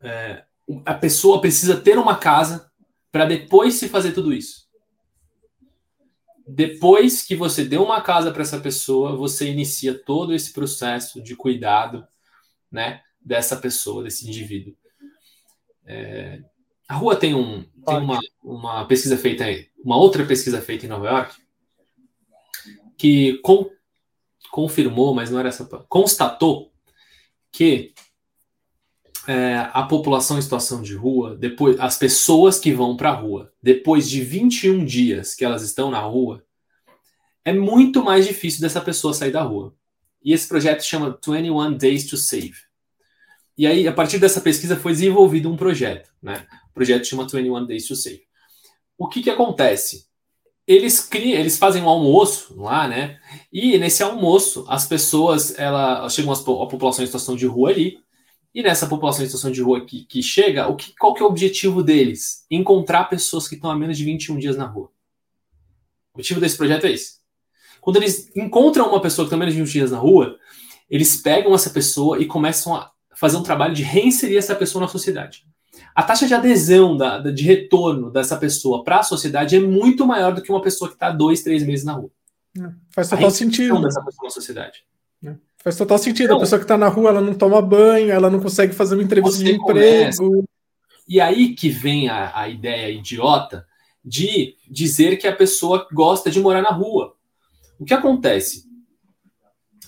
é, 0.00 0.44
a 0.84 0.94
pessoa 0.94 1.40
precisa 1.40 1.80
ter 1.80 1.98
uma 1.98 2.16
casa 2.16 2.70
para 3.10 3.24
depois 3.24 3.74
se 3.74 3.88
fazer 3.88 4.12
tudo 4.12 4.32
isso. 4.32 4.68
Depois 6.46 7.22
que 7.22 7.36
você 7.36 7.64
deu 7.64 7.82
uma 7.82 8.00
casa 8.00 8.32
para 8.32 8.42
essa 8.42 8.58
pessoa, 8.58 9.16
você 9.16 9.48
inicia 9.50 9.94
todo 9.94 10.34
esse 10.34 10.52
processo 10.52 11.22
de 11.22 11.36
cuidado, 11.36 12.06
né, 12.70 13.02
dessa 13.20 13.56
pessoa, 13.56 14.02
desse 14.02 14.28
indivíduo. 14.28 14.76
É, 15.84 16.42
a 16.88 16.94
rua 16.94 17.16
tem, 17.16 17.34
um, 17.34 17.62
tem 17.86 17.98
uma, 17.98 18.18
uma 18.42 18.84
pesquisa 18.86 19.16
feita, 19.16 19.44
uma 19.84 19.96
outra 19.96 20.26
pesquisa 20.26 20.60
feita 20.60 20.86
em 20.86 20.88
Nova 20.88 21.06
York, 21.06 21.36
que 22.98 23.38
com, 23.38 23.70
confirmou, 24.50 25.14
mas 25.14 25.30
não 25.30 25.38
era 25.38 25.48
essa, 25.48 25.64
constatou 25.88 26.72
que 27.52 27.94
é, 29.30 29.70
a 29.72 29.84
população 29.84 30.36
em 30.36 30.42
situação 30.42 30.82
de 30.82 30.96
rua, 30.96 31.36
depois, 31.36 31.78
as 31.78 31.96
pessoas 31.96 32.58
que 32.58 32.72
vão 32.72 32.96
para 32.96 33.10
a 33.10 33.14
rua, 33.14 33.52
depois 33.62 34.10
de 34.10 34.22
21 34.22 34.84
dias 34.84 35.36
que 35.36 35.44
elas 35.44 35.62
estão 35.62 35.88
na 35.88 36.00
rua, 36.00 36.44
é 37.44 37.52
muito 37.52 38.02
mais 38.02 38.26
difícil 38.26 38.60
dessa 38.60 38.80
pessoa 38.80 39.14
sair 39.14 39.30
da 39.30 39.42
rua. 39.42 39.72
E 40.20 40.32
esse 40.32 40.48
projeto 40.48 40.82
chama 40.82 41.16
21 41.24 41.76
Days 41.76 42.06
to 42.06 42.16
Save. 42.16 42.54
E 43.56 43.68
aí, 43.68 43.86
a 43.86 43.92
partir 43.92 44.18
dessa 44.18 44.40
pesquisa, 44.40 44.74
foi 44.76 44.90
desenvolvido 44.90 45.48
um 45.48 45.56
projeto, 45.56 46.10
né? 46.20 46.44
O 46.68 46.74
projeto 46.74 47.06
chama 47.06 47.24
21 47.24 47.66
Days 47.66 47.86
to 47.86 47.94
Save. 47.94 48.24
O 48.98 49.06
que 49.06 49.22
que 49.22 49.30
acontece? 49.30 50.06
Eles 50.66 50.98
criam, 50.98 51.38
eles 51.38 51.56
fazem 51.56 51.84
um 51.84 51.88
almoço 51.88 52.60
lá, 52.60 52.88
né? 52.88 53.20
E 53.52 53.78
nesse 53.78 54.02
almoço, 54.02 54.66
as 54.68 54.86
pessoas, 54.86 55.56
ela 55.56 56.08
chegam 56.08 56.32
a 56.32 56.66
população 56.66 57.04
em 57.04 57.06
situação 57.06 57.36
de 57.36 57.46
rua 57.46 57.70
ali, 57.70 58.00
e 58.54 58.62
nessa 58.62 58.86
população 58.86 59.22
em 59.22 59.26
situação 59.26 59.50
de 59.50 59.62
rua 59.62 59.84
que, 59.84 60.04
que 60.04 60.22
chega, 60.22 60.68
o 60.68 60.76
que, 60.76 60.94
qual 60.96 61.14
que 61.14 61.22
é 61.22 61.24
o 61.24 61.28
objetivo 61.28 61.82
deles? 61.82 62.44
Encontrar 62.50 63.04
pessoas 63.04 63.46
que 63.46 63.54
estão 63.54 63.70
há 63.70 63.76
menos 63.76 63.96
de 63.96 64.04
21 64.04 64.38
dias 64.38 64.56
na 64.56 64.66
rua. 64.66 64.90
O 66.12 66.18
objetivo 66.18 66.40
desse 66.40 66.56
projeto 66.56 66.84
é 66.86 66.92
esse. 66.92 67.20
Quando 67.80 67.96
eles 67.96 68.30
encontram 68.36 68.88
uma 68.88 69.00
pessoa 69.00 69.26
que 69.26 69.30
também 69.30 69.48
é 69.48 69.52
de 69.52 69.56
20 69.56 69.72
dias 69.72 69.90
na 69.90 69.98
rua, 69.98 70.36
eles 70.88 71.16
pegam 71.16 71.54
essa 71.54 71.70
pessoa 71.70 72.18
e 72.18 72.26
começam 72.26 72.74
a 72.74 72.90
fazer 73.14 73.36
um 73.36 73.42
trabalho 73.42 73.74
de 73.74 73.82
reinserir 73.82 74.38
essa 74.38 74.54
pessoa 74.54 74.82
na 74.82 74.88
sociedade. 74.88 75.46
A 75.94 76.02
taxa 76.02 76.26
de 76.26 76.34
adesão, 76.34 76.96
da, 76.96 77.18
de 77.18 77.44
retorno 77.44 78.10
dessa 78.10 78.36
pessoa 78.36 78.82
para 78.82 79.00
a 79.00 79.02
sociedade 79.02 79.56
é 79.56 79.60
muito 79.60 80.06
maior 80.06 80.34
do 80.34 80.42
que 80.42 80.50
uma 80.50 80.62
pessoa 80.62 80.88
que 80.88 80.94
está 80.94 81.10
dois, 81.10 81.42
três 81.42 81.62
meses 81.62 81.84
na 81.84 81.92
rua. 81.92 82.10
É, 82.58 82.72
faz 82.90 83.08
total 83.08 83.30
sentido. 83.30 83.80
dessa 83.80 84.02
pessoa 84.04 84.24
na 84.24 84.30
sociedade. 84.30 84.84
É, 85.24 85.34
faz 85.62 85.76
total 85.76 85.98
sentido. 85.98 86.34
A 86.34 86.40
pessoa 86.40 86.58
que 86.58 86.64
está 86.64 86.76
na 86.76 86.88
rua, 86.88 87.10
ela 87.10 87.20
não 87.20 87.34
toma 87.34 87.62
banho, 87.62 88.10
ela 88.10 88.30
não 88.30 88.40
consegue 88.40 88.72
fazer 88.72 88.94
uma 88.94 89.04
entrevista 89.04 89.42
de 89.42 89.52
emprego. 89.52 90.16
Começa. 90.16 90.22
E 91.08 91.20
aí 91.20 91.54
que 91.54 91.68
vem 91.68 92.08
a, 92.08 92.38
a 92.38 92.48
ideia 92.48 92.90
idiota 92.90 93.66
de 94.04 94.56
dizer 94.68 95.16
que 95.16 95.26
a 95.26 95.34
pessoa 95.34 95.86
gosta 95.92 96.30
de 96.30 96.40
morar 96.40 96.62
na 96.62 96.70
rua. 96.70 97.14
O 97.78 97.84
que 97.84 97.94
acontece? 97.94 98.68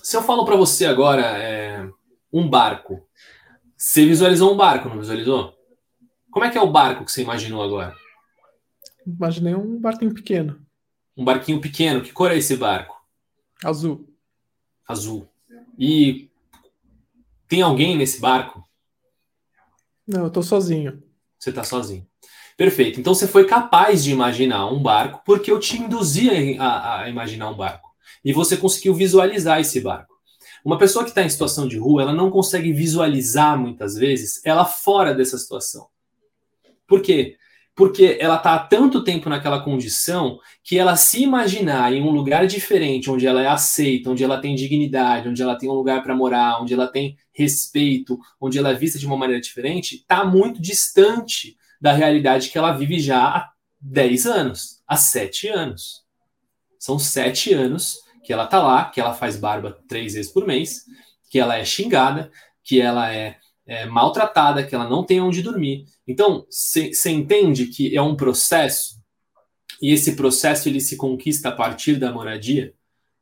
Se 0.01 0.17
eu 0.17 0.21
falo 0.21 0.45
para 0.45 0.55
você 0.55 0.85
agora 0.85 1.21
é, 1.21 1.87
um 2.31 2.49
barco, 2.49 3.01
você 3.77 4.05
visualizou 4.05 4.53
um 4.53 4.57
barco, 4.57 4.89
não 4.89 4.99
visualizou? 4.99 5.53
Como 6.29 6.45
é 6.45 6.49
que 6.49 6.57
é 6.57 6.61
o 6.61 6.71
barco 6.71 7.05
que 7.05 7.11
você 7.11 7.21
imaginou 7.21 7.63
agora? 7.63 7.95
Imaginei 9.05 9.55
um 9.55 9.79
barquinho 9.79 10.13
pequeno. 10.13 10.59
Um 11.15 11.23
barquinho 11.23 11.61
pequeno. 11.61 12.01
Que 12.01 12.11
cor 12.11 12.31
é 12.31 12.37
esse 12.37 12.57
barco? 12.57 12.95
Azul. 13.63 14.09
Azul. 14.87 15.27
E 15.77 16.29
tem 17.47 17.61
alguém 17.61 17.97
nesse 17.97 18.19
barco? 18.19 18.63
Não, 20.07 20.25
eu 20.25 20.29
tô 20.29 20.41
sozinho. 20.41 21.01
Você 21.39 21.51
tá 21.51 21.63
sozinho. 21.63 22.05
Perfeito. 22.55 22.99
Então 22.99 23.13
você 23.13 23.27
foi 23.27 23.45
capaz 23.45 24.03
de 24.03 24.11
imaginar 24.11 24.67
um 24.67 24.81
barco 24.81 25.21
porque 25.25 25.51
eu 25.51 25.59
te 25.59 25.77
induzi 25.77 26.57
a, 26.59 27.01
a 27.01 27.09
imaginar 27.09 27.49
um 27.49 27.57
barco. 27.57 27.89
E 28.23 28.31
você 28.31 28.55
conseguiu 28.55 28.93
visualizar 28.93 29.59
esse 29.59 29.81
barco. 29.81 30.13
Uma 30.63 30.77
pessoa 30.77 31.03
que 31.03 31.09
está 31.09 31.21
em 31.21 31.29
situação 31.29 31.67
de 31.67 31.77
rua, 31.77 32.03
ela 32.03 32.13
não 32.13 32.29
consegue 32.29 32.71
visualizar 32.71 33.57
muitas 33.57 33.95
vezes 33.95 34.41
ela 34.45 34.63
fora 34.63 35.13
dessa 35.13 35.37
situação. 35.37 35.87
Por 36.87 37.01
quê? 37.01 37.37
Porque 37.75 38.17
ela 38.19 38.35
está 38.35 38.53
há 38.53 38.59
tanto 38.59 39.03
tempo 39.03 39.29
naquela 39.29 39.63
condição 39.63 40.37
que 40.63 40.77
ela 40.77 40.95
se 40.95 41.23
imaginar 41.23 41.91
em 41.91 42.03
um 42.03 42.11
lugar 42.11 42.45
diferente, 42.45 43.09
onde 43.09 43.25
ela 43.25 43.41
é 43.41 43.47
aceita, 43.47 44.11
onde 44.11 44.23
ela 44.23 44.39
tem 44.39 44.53
dignidade, 44.53 45.27
onde 45.27 45.41
ela 45.41 45.57
tem 45.57 45.69
um 45.69 45.73
lugar 45.73 46.03
para 46.03 46.15
morar, 46.15 46.61
onde 46.61 46.73
ela 46.73 46.87
tem 46.87 47.17
respeito, 47.33 48.19
onde 48.39 48.59
ela 48.59 48.69
é 48.69 48.75
vista 48.75 48.99
de 48.99 49.07
uma 49.07 49.17
maneira 49.17 49.41
diferente, 49.41 49.95
está 49.95 50.23
muito 50.23 50.61
distante 50.61 51.57
da 51.81 51.91
realidade 51.91 52.49
que 52.49 52.57
ela 52.57 52.73
vive 52.73 52.99
já 52.99 53.23
há 53.23 53.51
10 53.81 54.25
anos, 54.27 54.81
há 54.87 54.95
7 54.95 55.49
anos. 55.49 56.03
São 56.79 56.99
7 56.99 57.53
anos 57.53 57.97
que 58.23 58.31
ela 58.31 58.47
tá 58.47 58.61
lá, 58.61 58.85
que 58.85 59.01
ela 59.01 59.13
faz 59.13 59.35
barba 59.35 59.77
três 59.87 60.13
vezes 60.13 60.31
por 60.31 60.47
mês, 60.47 60.85
que 61.29 61.39
ela 61.39 61.57
é 61.57 61.65
xingada, 61.65 62.31
que 62.63 62.79
ela 62.79 63.13
é, 63.13 63.37
é 63.65 63.85
maltratada, 63.85 64.63
que 64.63 64.75
ela 64.75 64.89
não 64.89 65.03
tem 65.03 65.21
onde 65.21 65.41
dormir. 65.41 65.85
Então, 66.07 66.45
você 66.49 67.09
entende 67.09 67.67
que 67.67 67.95
é 67.95 68.01
um 68.01 68.15
processo, 68.15 69.01
e 69.81 69.91
esse 69.91 70.15
processo 70.15 70.67
ele 70.67 70.79
se 70.79 70.97
conquista 70.97 71.49
a 71.49 71.51
partir 71.51 71.95
da 71.95 72.11
moradia, 72.11 72.73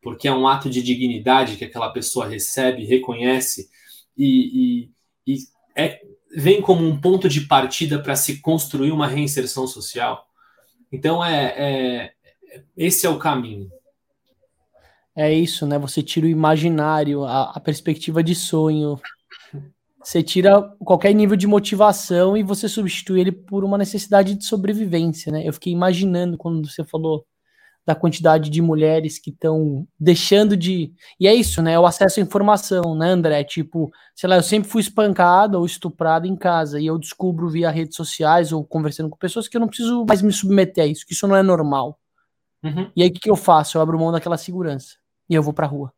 porque 0.01 0.27
é 0.27 0.33
um 0.33 0.47
ato 0.47 0.69
de 0.69 0.81
dignidade 0.81 1.57
que 1.57 1.65
aquela 1.65 1.91
pessoa 1.91 2.27
recebe, 2.27 2.85
reconhece 2.85 3.69
e, 4.17 4.89
e, 5.27 5.33
e 5.33 5.37
é, 5.75 6.01
vem 6.35 6.61
como 6.61 6.85
um 6.85 6.99
ponto 6.99 7.29
de 7.29 7.41
partida 7.41 8.01
para 8.01 8.15
se 8.15 8.41
construir 8.41 8.91
uma 8.91 9.07
reinserção 9.07 9.67
social. 9.67 10.25
Então, 10.91 11.23
é, 11.23 11.53
é, 11.57 12.11
esse 12.75 13.05
é 13.05 13.09
o 13.09 13.19
caminho. 13.19 13.69
É 15.15 15.31
isso, 15.31 15.65
né? 15.67 15.77
Você 15.77 16.01
tira 16.01 16.25
o 16.25 16.29
imaginário, 16.29 17.23
a, 17.23 17.51
a 17.51 17.59
perspectiva 17.59 18.23
de 18.23 18.33
sonho. 18.33 18.99
Você 20.03 20.23
tira 20.23 20.61
qualquer 20.79 21.13
nível 21.13 21.35
de 21.35 21.47
motivação 21.47 22.35
e 22.35 22.43
você 22.43 22.67
substitui 22.67 23.21
ele 23.21 23.31
por 23.31 23.63
uma 23.63 23.77
necessidade 23.77 24.33
de 24.35 24.45
sobrevivência, 24.45 25.31
né? 25.31 25.47
Eu 25.47 25.53
fiquei 25.53 25.71
imaginando 25.71 26.37
quando 26.37 26.67
você 26.67 26.83
falou 26.83 27.25
da 27.85 27.95
quantidade 27.95 28.49
de 28.49 28.61
mulheres 28.61 29.17
que 29.17 29.31
estão 29.31 29.87
deixando 29.99 30.55
de. 30.55 30.93
E 31.19 31.27
é 31.27 31.33
isso, 31.33 31.61
né? 31.61 31.79
O 31.79 31.85
acesso 31.85 32.19
à 32.19 32.23
informação, 32.23 32.95
né, 32.95 33.09
André? 33.09 33.43
Tipo, 33.43 33.91
sei 34.15 34.29
lá, 34.29 34.35
eu 34.35 34.43
sempre 34.43 34.69
fui 34.69 34.81
espancada 34.81 35.57
ou 35.57 35.65
estuprada 35.65 36.27
em 36.27 36.35
casa 36.35 36.79
e 36.79 36.85
eu 36.85 36.97
descubro 36.97 37.49
via 37.49 37.71
redes 37.71 37.95
sociais 37.95 38.51
ou 38.51 38.63
conversando 38.63 39.09
com 39.09 39.17
pessoas 39.17 39.47
que 39.47 39.57
eu 39.57 39.61
não 39.61 39.67
preciso 39.67 40.05
mais 40.05 40.21
me 40.21 40.31
submeter 40.31 40.83
a 40.83 40.87
isso, 40.87 41.05
que 41.05 41.13
isso 41.13 41.27
não 41.27 41.35
é 41.35 41.43
normal. 41.43 41.99
Uhum. 42.63 42.91
E 42.95 43.01
aí 43.01 43.09
o 43.09 43.13
que, 43.13 43.19
que 43.19 43.29
eu 43.29 43.35
faço? 43.35 43.77
Eu 43.77 43.81
abro 43.81 43.99
mão 43.99 44.11
daquela 44.11 44.37
segurança 44.37 44.97
e 45.27 45.33
eu 45.33 45.41
vou 45.41 45.53
pra 45.53 45.65
rua. 45.65 45.91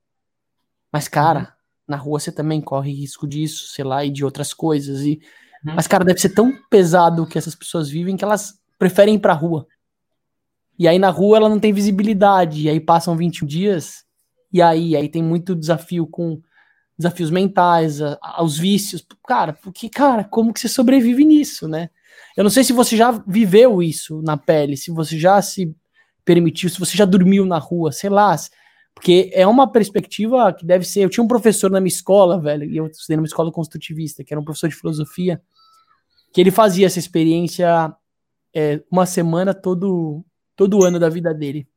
Mas, 0.91 1.07
cara, 1.07 1.39
uhum. 1.39 1.45
Na 1.87 1.97
rua 1.97 2.19
você 2.19 2.31
também 2.31 2.61
corre 2.61 2.91
risco 2.91 3.27
disso, 3.27 3.67
sei 3.67 3.83
lá, 3.83 4.03
e 4.03 4.09
de 4.09 4.23
outras 4.23 4.53
coisas. 4.53 5.01
E... 5.01 5.21
Uhum. 5.65 5.75
Mas, 5.75 5.87
cara, 5.87 6.05
deve 6.05 6.19
ser 6.19 6.29
tão 6.29 6.53
pesado 6.69 7.25
que 7.25 7.37
essas 7.37 7.55
pessoas 7.55 7.89
vivem 7.89 8.17
que 8.17 8.23
elas 8.23 8.59
preferem 8.77 9.15
ir 9.15 9.19
pra 9.19 9.33
rua. 9.33 9.67
E 10.77 10.87
aí 10.87 10.97
na 10.97 11.09
rua 11.09 11.37
ela 11.37 11.49
não 11.49 11.59
tem 11.59 11.71
visibilidade, 11.71 12.63
e 12.63 12.69
aí 12.69 12.79
passam 12.79 13.15
21 13.15 13.47
dias, 13.47 14.03
e 14.51 14.61
aí, 14.61 14.95
aí 14.95 15.07
tem 15.07 15.23
muito 15.23 15.55
desafio 15.55 16.07
com 16.07 16.41
desafios 16.97 17.29
mentais, 17.29 18.01
a, 18.01 18.17
aos 18.21 18.57
vícios. 18.57 19.05
Cara, 19.27 19.53
porque, 19.53 19.89
cara, 19.89 20.23
como 20.23 20.53
que 20.53 20.59
você 20.59 20.67
sobrevive 20.67 21.25
nisso, 21.25 21.67
né? 21.67 21.89
Eu 22.35 22.43
não 22.43 22.51
sei 22.51 22.63
se 22.63 22.73
você 22.73 22.97
já 22.97 23.11
viveu 23.27 23.81
isso 23.81 24.21
na 24.21 24.37
pele, 24.37 24.75
se 24.75 24.91
você 24.91 25.17
já 25.17 25.41
se 25.41 25.75
permitiu, 26.25 26.69
se 26.69 26.79
você 26.79 26.97
já 26.97 27.05
dormiu 27.05 27.45
na 27.45 27.57
rua, 27.57 27.91
sei 27.91 28.09
lá, 28.09 28.35
porque 28.93 29.31
é 29.33 29.45
uma 29.45 29.69
perspectiva 29.71 30.53
que 30.53 30.65
deve 30.65 30.85
ser. 30.85 31.01
Eu 31.01 31.09
tinha 31.09 31.23
um 31.23 31.27
professor 31.27 31.69
na 31.69 31.81
minha 31.81 31.93
escola, 31.93 32.39
velho, 32.39 32.65
e 32.65 32.77
eu 32.77 32.87
estudei 32.87 33.17
numa 33.17 33.25
escola 33.25 33.51
construtivista, 33.51 34.23
que 34.23 34.33
era 34.33 34.39
um 34.39 34.45
professor 34.45 34.69
de 34.69 34.75
filosofia, 34.75 35.41
que 36.31 36.39
ele 36.39 36.51
fazia 36.51 36.85
essa 36.85 36.99
experiência 36.99 37.93
é, 38.53 38.81
uma 38.89 39.05
semana 39.05 39.53
todo, 39.53 40.23
todo 40.55 40.83
ano 40.83 40.99
da 40.99 41.09
vida 41.09 41.33
dele. 41.33 41.67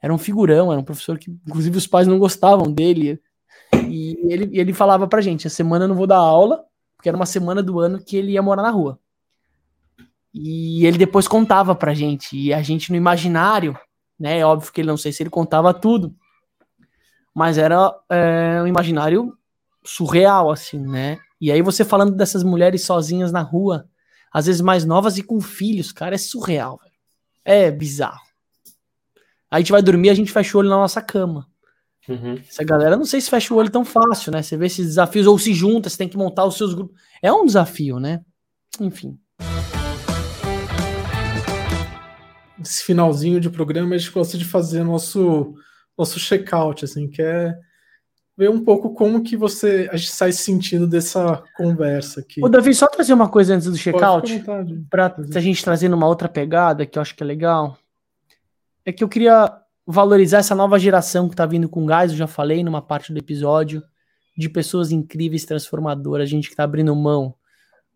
Era 0.00 0.14
um 0.14 0.18
figurão, 0.18 0.70
era 0.70 0.80
um 0.80 0.84
professor 0.84 1.18
que, 1.18 1.30
inclusive, 1.30 1.76
os 1.76 1.86
pais 1.86 2.06
não 2.06 2.18
gostavam 2.18 2.72
dele. 2.72 3.20
E 3.88 4.18
ele, 4.32 4.58
ele 4.58 4.72
falava 4.72 5.06
pra 5.08 5.20
gente: 5.20 5.46
a 5.46 5.50
semana 5.50 5.84
eu 5.84 5.88
não 5.88 5.96
vou 5.96 6.06
dar 6.06 6.18
aula, 6.18 6.64
porque 6.96 7.08
era 7.08 7.16
uma 7.16 7.26
semana 7.26 7.62
do 7.62 7.80
ano 7.80 8.02
que 8.02 8.16
ele 8.16 8.32
ia 8.32 8.42
morar 8.42 8.62
na 8.62 8.70
rua. 8.70 8.98
E 10.32 10.84
ele 10.84 10.98
depois 10.98 11.28
contava 11.28 11.74
pra 11.74 11.94
gente, 11.94 12.36
e 12.36 12.52
a 12.52 12.60
gente 12.60 12.90
no 12.90 12.96
imaginário, 12.96 13.78
né? 14.18 14.40
É 14.40 14.46
óbvio 14.46 14.72
que 14.72 14.80
ele 14.80 14.88
não 14.88 14.96
sei 14.96 15.12
se 15.12 15.22
ele 15.22 15.30
contava 15.30 15.72
tudo, 15.72 16.14
mas 17.34 17.58
era 17.58 17.92
é, 18.08 18.62
um 18.62 18.66
imaginário 18.66 19.36
surreal, 19.84 20.50
assim, 20.50 20.78
né? 20.78 21.18
E 21.40 21.50
aí 21.50 21.60
você 21.60 21.84
falando 21.84 22.14
dessas 22.14 22.42
mulheres 22.42 22.84
sozinhas 22.84 23.32
na 23.32 23.42
rua, 23.42 23.88
às 24.32 24.46
vezes 24.46 24.60
mais 24.60 24.84
novas 24.84 25.18
e 25.18 25.22
com 25.22 25.40
filhos, 25.40 25.92
cara, 25.92 26.14
é 26.14 26.18
surreal, 26.18 26.78
velho. 26.78 26.94
É 27.44 27.70
bizarro. 27.70 28.22
Aí 29.50 29.58
a 29.58 29.58
gente 29.58 29.72
vai 29.72 29.82
dormir, 29.82 30.10
a 30.10 30.14
gente 30.14 30.32
fecha 30.32 30.56
o 30.56 30.60
olho 30.60 30.70
na 30.70 30.76
nossa 30.76 31.02
cama. 31.02 31.46
Uhum. 32.08 32.34
Essa 32.48 32.64
galera, 32.64 32.96
não 32.96 33.04
sei 33.04 33.20
se 33.20 33.30
fecha 33.30 33.52
o 33.52 33.56
olho 33.56 33.70
tão 33.70 33.84
fácil, 33.84 34.32
né? 34.32 34.42
Você 34.42 34.56
vê 34.56 34.66
esses 34.66 34.86
desafios, 34.86 35.26
ou 35.26 35.38
se 35.38 35.52
junta, 35.52 35.88
você 35.88 35.96
tem 35.96 36.08
que 36.08 36.16
montar 36.16 36.44
os 36.44 36.56
seus 36.56 36.74
grupos. 36.74 37.00
É 37.22 37.32
um 37.32 37.44
desafio, 37.44 37.98
né? 37.98 38.20
Enfim. 38.80 39.18
Esse 42.60 42.84
finalzinho 42.84 43.40
de 43.40 43.50
programa, 43.50 43.94
a 43.94 43.98
gente 43.98 44.10
gosta 44.10 44.38
de 44.38 44.44
fazer 44.44 44.84
nosso 44.84 45.54
nosso 45.96 46.18
check-out, 46.18 46.84
assim, 46.84 47.08
que 47.08 47.22
é 47.22 47.56
ver 48.36 48.50
um 48.50 48.64
pouco 48.64 48.92
como 48.92 49.22
que 49.22 49.36
você 49.36 49.88
a 49.92 49.96
gente 49.96 50.10
sai 50.10 50.32
sentindo 50.32 50.86
dessa 50.86 51.42
conversa 51.56 52.20
aqui. 52.20 52.44
Ô, 52.44 52.48
Davi, 52.48 52.74
só 52.74 52.86
trazer 52.88 53.12
uma 53.12 53.28
coisa 53.28 53.54
antes 53.54 53.68
do 53.68 53.76
check-out, 53.76 54.44
para 54.90 55.14
a 55.34 55.40
gente 55.40 55.64
trazer 55.64 55.88
numa 55.88 56.06
outra 56.06 56.28
pegada 56.28 56.84
que 56.84 56.98
eu 56.98 57.02
acho 57.02 57.14
que 57.14 57.22
é 57.22 57.26
legal. 57.26 57.78
É 58.84 58.92
que 58.92 59.04
eu 59.04 59.08
queria 59.08 59.52
valorizar 59.86 60.38
essa 60.38 60.54
nova 60.54 60.78
geração 60.78 61.28
que 61.28 61.36
tá 61.36 61.46
vindo 61.46 61.68
com 61.68 61.86
gás, 61.86 62.10
eu 62.10 62.16
já 62.16 62.26
falei 62.26 62.64
numa 62.64 62.82
parte 62.82 63.12
do 63.12 63.18
episódio, 63.18 63.82
de 64.36 64.48
pessoas 64.48 64.90
incríveis, 64.90 65.44
transformadoras, 65.44 66.28
gente 66.28 66.50
que 66.50 66.56
tá 66.56 66.64
abrindo 66.64 66.94
mão 66.94 67.34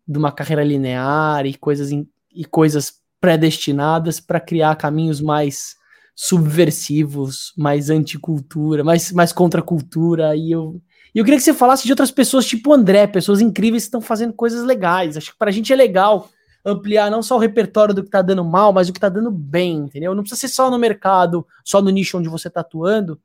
de 0.07 0.17
uma 0.17 0.31
carreira 0.31 0.63
linear 0.63 1.45
e 1.45 1.53
coisas, 1.53 1.91
e 1.91 2.45
coisas 2.45 3.01
predestinadas 3.19 4.19
para 4.19 4.39
criar 4.39 4.75
caminhos 4.75 5.19
mais 5.19 5.75
subversivos, 6.21 7.53
mais 7.55 7.89
anticultura, 7.89 8.83
mais, 8.83 9.09
mais 9.13 9.31
contra 9.31 9.61
a 9.61 9.63
cultura. 9.63 10.35
E 10.35 10.51
eu, 10.51 10.81
eu 11.15 11.23
queria 11.23 11.37
que 11.37 11.45
você 11.45 11.53
falasse 11.53 11.85
de 11.85 11.93
outras 11.93 12.11
pessoas, 12.11 12.45
tipo 12.45 12.73
André, 12.73 13.07
pessoas 13.07 13.39
incríveis 13.39 13.83
que 13.83 13.87
estão 13.87 14.01
fazendo 14.01 14.33
coisas 14.33 14.65
legais. 14.65 15.15
Acho 15.15 15.31
que 15.31 15.37
para 15.37 15.49
a 15.49 15.53
gente 15.53 15.71
é 15.71 15.77
legal 15.77 16.27
ampliar 16.65 17.09
não 17.09 17.23
só 17.23 17.37
o 17.37 17.39
repertório 17.39 17.95
do 17.95 18.03
que 18.03 18.09
tá 18.09 18.21
dando 18.21 18.43
mal, 18.43 18.73
mas 18.73 18.89
o 18.89 18.93
que 18.93 18.99
tá 18.99 19.07
dando 19.07 19.31
bem, 19.31 19.77
entendeu? 19.77 20.13
Não 20.13 20.21
precisa 20.21 20.41
ser 20.41 20.49
só 20.49 20.69
no 20.69 20.77
mercado, 20.77 21.47
só 21.63 21.81
no 21.81 21.89
nicho 21.89 22.17
onde 22.17 22.27
você 22.27 22.49
tá 22.49 22.59
atuando. 22.59 23.17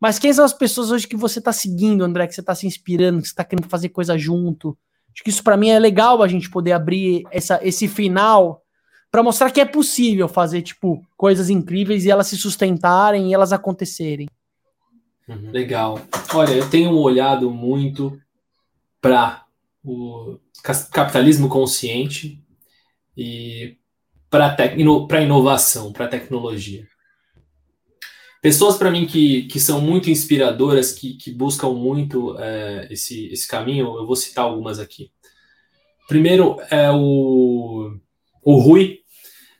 Mas 0.00 0.18
quem 0.18 0.32
são 0.32 0.42
as 0.42 0.54
pessoas 0.54 0.90
hoje 0.90 1.06
que 1.06 1.18
você 1.18 1.42
tá 1.42 1.52
seguindo, 1.52 2.02
André, 2.02 2.26
que 2.26 2.34
você 2.34 2.42
tá 2.42 2.54
se 2.54 2.66
inspirando, 2.66 3.20
que 3.20 3.28
você 3.28 3.34
tá 3.34 3.44
querendo 3.44 3.68
fazer 3.68 3.90
coisa 3.90 4.16
junto? 4.16 4.74
Acho 5.14 5.22
que 5.22 5.28
isso 5.28 5.44
para 5.44 5.56
mim 5.58 5.68
é 5.68 5.78
legal 5.78 6.22
a 6.22 6.28
gente 6.28 6.48
poder 6.48 6.72
abrir 6.72 7.24
essa, 7.30 7.60
esse 7.62 7.86
final 7.86 8.62
para 9.10 9.22
mostrar 9.22 9.50
que 9.50 9.60
é 9.60 9.64
possível 9.64 10.28
fazer 10.28 10.62
tipo 10.62 11.04
coisas 11.16 11.48
incríveis 11.48 12.04
e 12.04 12.10
elas 12.10 12.26
se 12.26 12.36
sustentarem 12.36 13.30
e 13.30 13.34
elas 13.34 13.52
acontecerem. 13.52 14.28
Uhum. 15.28 15.50
Legal. 15.50 16.00
Olha, 16.34 16.52
eu 16.52 16.68
tenho 16.68 16.94
olhado 16.96 17.50
muito 17.50 18.20
para 19.00 19.44
o 19.84 20.38
capitalismo 20.92 21.48
consciente 21.48 22.42
e 23.16 23.76
para 24.30 24.56
a 24.56 25.22
inovação, 25.22 25.92
para 25.92 26.06
a 26.06 26.08
tecnologia. 26.08 26.86
Pessoas 28.40 28.76
para 28.76 28.90
mim 28.90 29.06
que, 29.06 29.44
que 29.44 29.58
são 29.58 29.80
muito 29.80 30.10
inspiradoras, 30.10 30.92
que, 30.92 31.14
que 31.14 31.30
buscam 31.32 31.70
muito 31.70 32.38
é, 32.38 32.86
esse, 32.90 33.26
esse 33.26 33.48
caminho, 33.48 33.96
eu 33.96 34.06
vou 34.06 34.14
citar 34.14 34.44
algumas 34.44 34.78
aqui. 34.78 35.10
Primeiro 36.06 36.56
é 36.70 36.90
o, 36.90 37.98
o 38.42 38.58
Rui, 38.58 38.97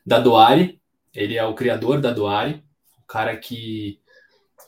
da 0.08 0.18
Doari. 0.18 0.80
Ele 1.14 1.36
é 1.36 1.44
o 1.44 1.54
criador 1.54 2.00
da 2.00 2.10
Doari, 2.10 2.64
o 3.02 3.06
cara 3.06 3.36
que 3.36 4.00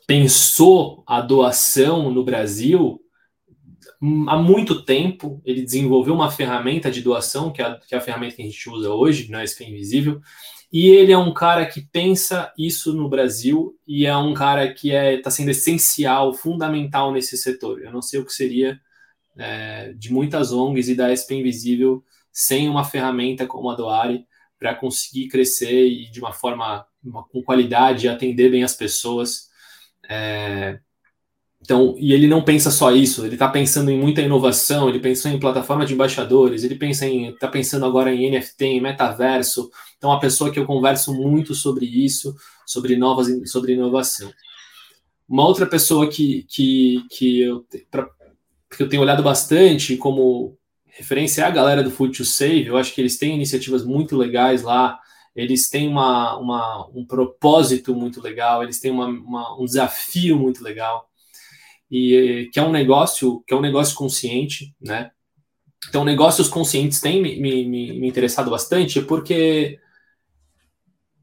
pensou 0.07 1.03
a 1.07 1.21
doação 1.21 2.11
no 2.12 2.23
Brasil 2.23 3.01
há 4.29 4.37
muito 4.37 4.85
tempo. 4.85 5.41
Ele 5.45 5.62
desenvolveu 5.62 6.15
uma 6.15 6.31
ferramenta 6.31 6.91
de 6.91 7.01
doação, 7.01 7.51
que 7.51 7.62
é 7.62 7.65
a, 7.65 7.75
que 7.79 7.95
é 7.95 7.99
a 7.99 8.03
ferramenta 8.03 8.37
que 8.37 8.43
a 8.43 8.45
gente 8.45 8.69
usa 8.69 8.91
hoje, 8.91 9.31
na 9.31 9.43
SP 9.47 9.65
Invisível. 9.65 10.21
E 10.71 10.89
ele 10.89 11.11
é 11.11 11.19
um 11.19 11.33
cara 11.33 11.65
que 11.65 11.81
pensa 11.81 12.53
isso 12.57 12.93
no 12.93 13.09
Brasil 13.09 13.75
e 13.87 14.05
é 14.05 14.17
um 14.17 14.35
cara 14.35 14.73
que 14.73 14.91
está 14.91 15.05
é, 15.05 15.17
tá 15.17 15.31
sendo 15.31 15.51
essencial, 15.51 16.35
fundamental 16.35 17.12
nesse 17.12 17.37
setor. 17.39 17.83
Eu 17.83 17.91
não 17.91 18.03
sei 18.03 18.21
o 18.21 18.27
que 18.27 18.33
seria 18.33 18.79
é, 19.39 19.95
de 19.95 20.12
muitas 20.12 20.53
ONGs 20.53 20.91
e 20.91 20.95
da 20.95 21.11
SP 21.17 21.41
Invisível 21.41 22.05
sem 22.31 22.69
uma 22.69 22.85
ferramenta 22.85 23.47
como 23.47 23.71
a 23.71 23.75
Doare 23.75 24.27
para 24.61 24.74
conseguir 24.74 25.28
crescer 25.28 25.89
e 25.89 26.11
de 26.11 26.20
uma 26.20 26.32
forma 26.32 26.87
uma, 27.03 27.24
com 27.24 27.43
qualidade, 27.43 28.09
atender 28.09 28.51
bem 28.51 28.62
as 28.62 28.74
pessoas. 28.74 29.49
É, 30.09 30.78
então, 31.62 31.95
e 31.99 32.12
ele 32.12 32.27
não 32.27 32.43
pensa 32.43 32.70
só 32.70 32.93
isso, 32.93 33.24
ele 33.24 33.35
está 33.35 33.49
pensando 33.49 33.91
em 33.91 33.99
muita 33.99 34.20
inovação, 34.20 34.89
ele 34.89 34.99
pensou 34.99 35.31
em 35.31 35.41
plataforma 35.41 35.85
de 35.85 35.95
embaixadores, 35.95 36.62
ele 36.62 36.74
pensa 36.74 37.07
em 37.07 37.31
está 37.31 37.49
pensando 37.49 37.87
agora 37.87 38.15
em 38.15 38.31
NFT, 38.31 38.65
em 38.65 38.81
metaverso. 38.81 39.70
Então, 39.97 40.12
a 40.12 40.20
pessoa 40.20 40.51
que 40.51 40.59
eu 40.59 40.66
converso 40.66 41.15
muito 41.15 41.55
sobre 41.55 41.87
isso, 41.87 42.35
sobre 42.66 42.97
novas, 42.97 43.28
sobre 43.51 43.73
inovação. 43.73 44.32
Uma 45.28 45.47
outra 45.47 45.66
pessoa 45.66 46.09
que, 46.09 46.45
que, 46.49 47.05
que 47.11 47.41
eu, 47.41 47.65
pra, 47.91 48.09
que 48.77 48.82
eu 48.82 48.89
tenho 48.89 49.03
olhado 49.03 49.23
bastante 49.23 49.97
como 49.97 50.59
referência 51.01 51.43
é 51.43 51.44
a 51.44 51.51
galera 51.51 51.82
do 51.82 51.90
Food 51.90 52.16
to 52.16 52.24
Save. 52.24 52.66
Eu 52.66 52.77
acho 52.77 52.94
que 52.94 53.01
eles 53.01 53.18
têm 53.18 53.35
iniciativas 53.35 53.85
muito 53.85 54.16
legais 54.16 54.62
lá. 54.62 54.98
Eles 55.35 55.68
têm 55.68 55.89
uma, 55.89 56.36
uma 56.39 56.89
um 56.94 57.05
propósito 57.05 57.94
muito 57.94 58.20
legal. 58.20 58.62
Eles 58.62 58.81
têm 58.81 58.90
uma, 58.90 59.06
uma, 59.06 59.60
um 59.60 59.64
desafio 59.64 60.39
muito 60.39 60.62
legal 60.62 61.10
e 61.90 62.48
que 62.52 62.60
é 62.60 62.62
um 62.62 62.70
negócio 62.70 63.43
que 63.47 63.52
é 63.52 63.56
um 63.56 63.60
negócio 63.60 63.97
consciente, 63.97 64.74
né? 64.81 65.10
Então, 65.89 66.05
negócios 66.05 66.47
conscientes 66.47 67.01
têm 67.01 67.20
me, 67.20 67.40
me, 67.40 67.64
me 67.64 68.09
interessado 68.09 68.51
bastante 68.51 69.01
porque 69.01 69.78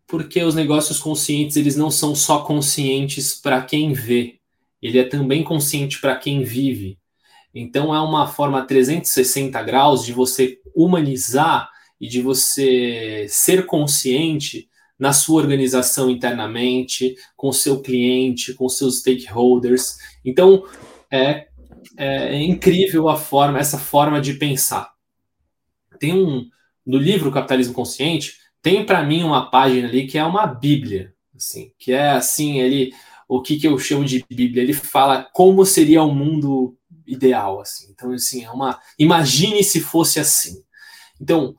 porque 0.08 0.42
os 0.42 0.56
negócios 0.56 1.00
conscientes 1.00 1.58
eles 1.58 1.76
não 1.76 1.92
são 1.92 2.16
só 2.16 2.40
conscientes 2.40 3.36
para 3.36 3.62
quem 3.62 3.94
vê, 3.94 4.40
ele 4.82 5.00
é 5.00 5.04
também 5.04 5.44
consciente 5.44 6.00
para 6.00 6.16
quem 6.16 6.44
vive. 6.44 6.98
Então 7.60 7.94
é 7.94 8.00
uma 8.00 8.28
forma 8.28 8.66
360 8.66 9.62
graus 9.64 10.06
de 10.06 10.14
você 10.14 10.60
humanizar 10.76 11.70
e 12.00 12.08
de 12.08 12.22
você 12.22 13.26
ser 13.30 13.66
consciente 13.66 14.70
na 15.00 15.14
sua 15.14 15.42
organização 15.42 16.10
internamente, 16.10 17.16
com 17.36 17.50
o 17.50 17.54
seu 17.54 17.82
cliente, 17.82 18.54
com 18.54 18.68
seus 18.70 19.00
stakeholders. 19.00 19.98
Então 20.24 20.64
é, 21.12 21.48
é 21.98 22.42
incrível 22.42 23.10
a 23.10 23.16
forma, 23.16 23.60
essa 23.60 23.78
forma 23.78 24.22
de 24.22 24.34
pensar. 24.34 24.92
Tem 26.00 26.14
um 26.14 26.48
no 26.86 26.98
livro 26.98 27.32
Capitalismo 27.32 27.74
Consciente 27.74 28.38
tem 28.62 28.86
para 28.86 29.04
mim 29.04 29.24
uma 29.24 29.50
página 29.50 29.88
ali 29.88 30.08
que 30.08 30.18
é 30.18 30.24
uma 30.24 30.46
Bíblia, 30.46 31.14
assim, 31.36 31.72
que 31.78 31.92
é 31.92 32.10
assim 32.10 32.60
ele 32.60 32.94
o 33.28 33.42
que, 33.42 33.58
que 33.58 33.68
eu 33.68 33.78
chamo 33.78 34.06
de 34.06 34.26
Bíblia. 34.30 34.64
Ele 34.64 34.74
fala 34.74 35.28
como 35.34 35.66
seria 35.66 36.04
o 36.04 36.14
mundo 36.14 36.77
ideal, 37.08 37.62
assim. 37.62 37.88
Então, 37.92 38.12
assim, 38.12 38.44
é 38.44 38.52
uma. 38.52 38.80
Imagine 39.00 39.64
se 39.64 39.80
fosse 39.80 40.20
assim. 40.20 40.64
Então, 41.20 41.56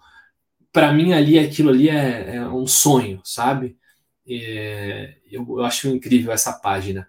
para 0.73 0.93
mim, 0.93 1.13
ali, 1.13 1.39
aquilo 1.39 1.71
ali 1.71 1.89
é, 1.89 2.37
é 2.37 2.49
um 2.49 2.67
sonho, 2.67 3.21
sabe? 3.25 3.77
É, 4.29 5.17
eu, 5.31 5.45
eu, 5.49 5.65
acho 5.65 5.89
incrível 5.89 6.33
essa 6.33 6.53
página. 6.53 7.09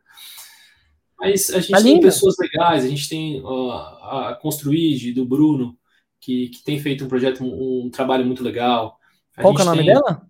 Mas 1.19 1.49
a 1.49 1.59
gente 1.59 1.71
tá 1.71 1.83
tem 1.83 1.99
pessoas 1.99 2.35
legais, 2.39 2.85
a 2.85 2.87
gente 2.87 3.09
tem 3.09 3.41
uh, 3.41 3.71
a 3.71 4.39
Construid, 4.41 5.11
do 5.11 5.25
Bruno, 5.25 5.77
que, 6.19 6.47
que 6.47 6.63
tem 6.63 6.79
feito 6.79 7.03
um 7.03 7.09
projeto, 7.09 7.43
um, 7.43 7.85
um 7.85 7.89
trabalho 7.89 8.25
muito 8.25 8.41
legal. 8.41 8.97
A 9.35 9.41
Qual 9.41 9.57
é 9.57 9.61
o 9.61 9.65
nome 9.65 9.85
dela? 9.85 10.25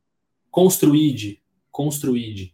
Construid. 0.50 1.40
Construid 1.70 2.54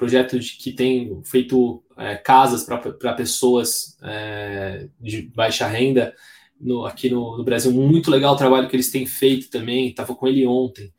projeto 0.00 0.40
de, 0.40 0.52
que 0.56 0.72
tem 0.72 1.20
feito 1.24 1.84
é, 1.94 2.16
casas 2.16 2.64
para 2.64 3.12
pessoas 3.12 3.98
é, 4.02 4.88
de 4.98 5.20
baixa 5.20 5.66
renda 5.66 6.14
no, 6.58 6.86
aqui 6.86 7.10
no, 7.10 7.36
no, 7.36 7.44
Brasil. 7.44 7.70
Muito 7.70 8.10
legal 8.10 8.32
o 8.32 8.38
trabalho 8.38 8.66
que 8.66 8.74
eles 8.74 8.90
têm 8.90 9.04
feito 9.04 9.50
também. 9.50 9.88
Estava 9.88 10.14
com 10.14 10.26
ele 10.26 10.46
ontem. 10.46 10.90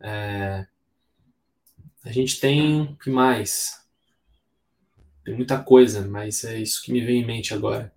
É, 0.00 0.66
a 2.02 2.10
gente 2.10 2.40
tem 2.40 2.80
o 2.80 2.96
que 2.96 3.10
mais? 3.10 3.78
Tem 5.22 5.34
muita 5.34 5.58
coisa, 5.58 6.08
mas 6.08 6.42
é 6.42 6.58
isso 6.58 6.82
que 6.82 6.90
me 6.90 7.02
vem 7.02 7.20
em 7.20 7.26
mente 7.26 7.52
agora. 7.52 7.92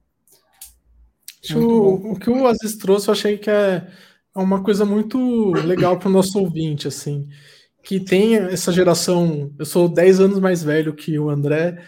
O, 1.56 2.12
o, 2.12 2.20
que 2.20 2.30
o 2.30 2.46
Aziz 2.46 2.76
trouxe, 2.76 3.08
eu 3.08 3.14
achei 3.14 3.38
que 3.38 3.50
é 3.50 3.88
uma 4.36 4.62
coisa 4.62 4.84
muito 4.84 5.54
legal 5.54 5.98
para 5.98 6.10
o 6.10 6.12
nosso 6.12 6.38
ouvinte, 6.38 6.86
assim 6.86 7.30
que 7.84 8.00
tem 8.00 8.36
essa 8.36 8.72
geração. 8.72 9.52
Eu 9.58 9.66
sou 9.66 9.90
10 9.90 10.20
anos 10.20 10.40
mais 10.40 10.64
velho 10.64 10.94
que 10.94 11.18
o 11.18 11.30
André, 11.30 11.84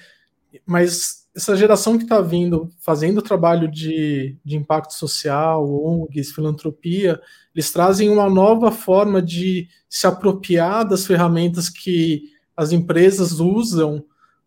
mas 0.65 1.21
essa 1.35 1.55
geração 1.55 1.97
que 1.97 2.03
está 2.03 2.19
vindo 2.19 2.69
fazendo 2.79 3.21
trabalho 3.21 3.69
de, 3.69 4.37
de 4.43 4.57
impacto 4.57 4.93
social, 4.93 5.65
ONGs, 5.65 6.31
filantropia, 6.31 7.21
eles 7.55 7.71
trazem 7.71 8.09
uma 8.09 8.29
nova 8.29 8.71
forma 8.71 9.21
de 9.21 9.67
se 9.89 10.05
apropriar 10.05 10.87
das 10.87 11.05
ferramentas 11.05 11.69
que 11.69 12.23
as 12.55 12.71
empresas 12.71 13.39
usam 13.39 14.03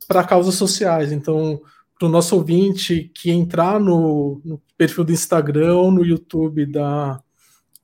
para 0.07 0.25
causas 0.25 0.57
sociais. 0.57 1.11
Então, 1.11 1.61
para 1.99 2.07
o 2.07 2.11
nosso 2.11 2.37
ouvinte 2.37 3.11
que 3.15 3.31
entrar 3.31 3.81
no, 3.81 4.41
no 4.45 4.61
perfil 4.77 5.05
do 5.05 5.13
Instagram 5.13 5.75
ou 5.75 5.91
no 5.91 6.05
YouTube 6.05 6.67
da, 6.67 7.23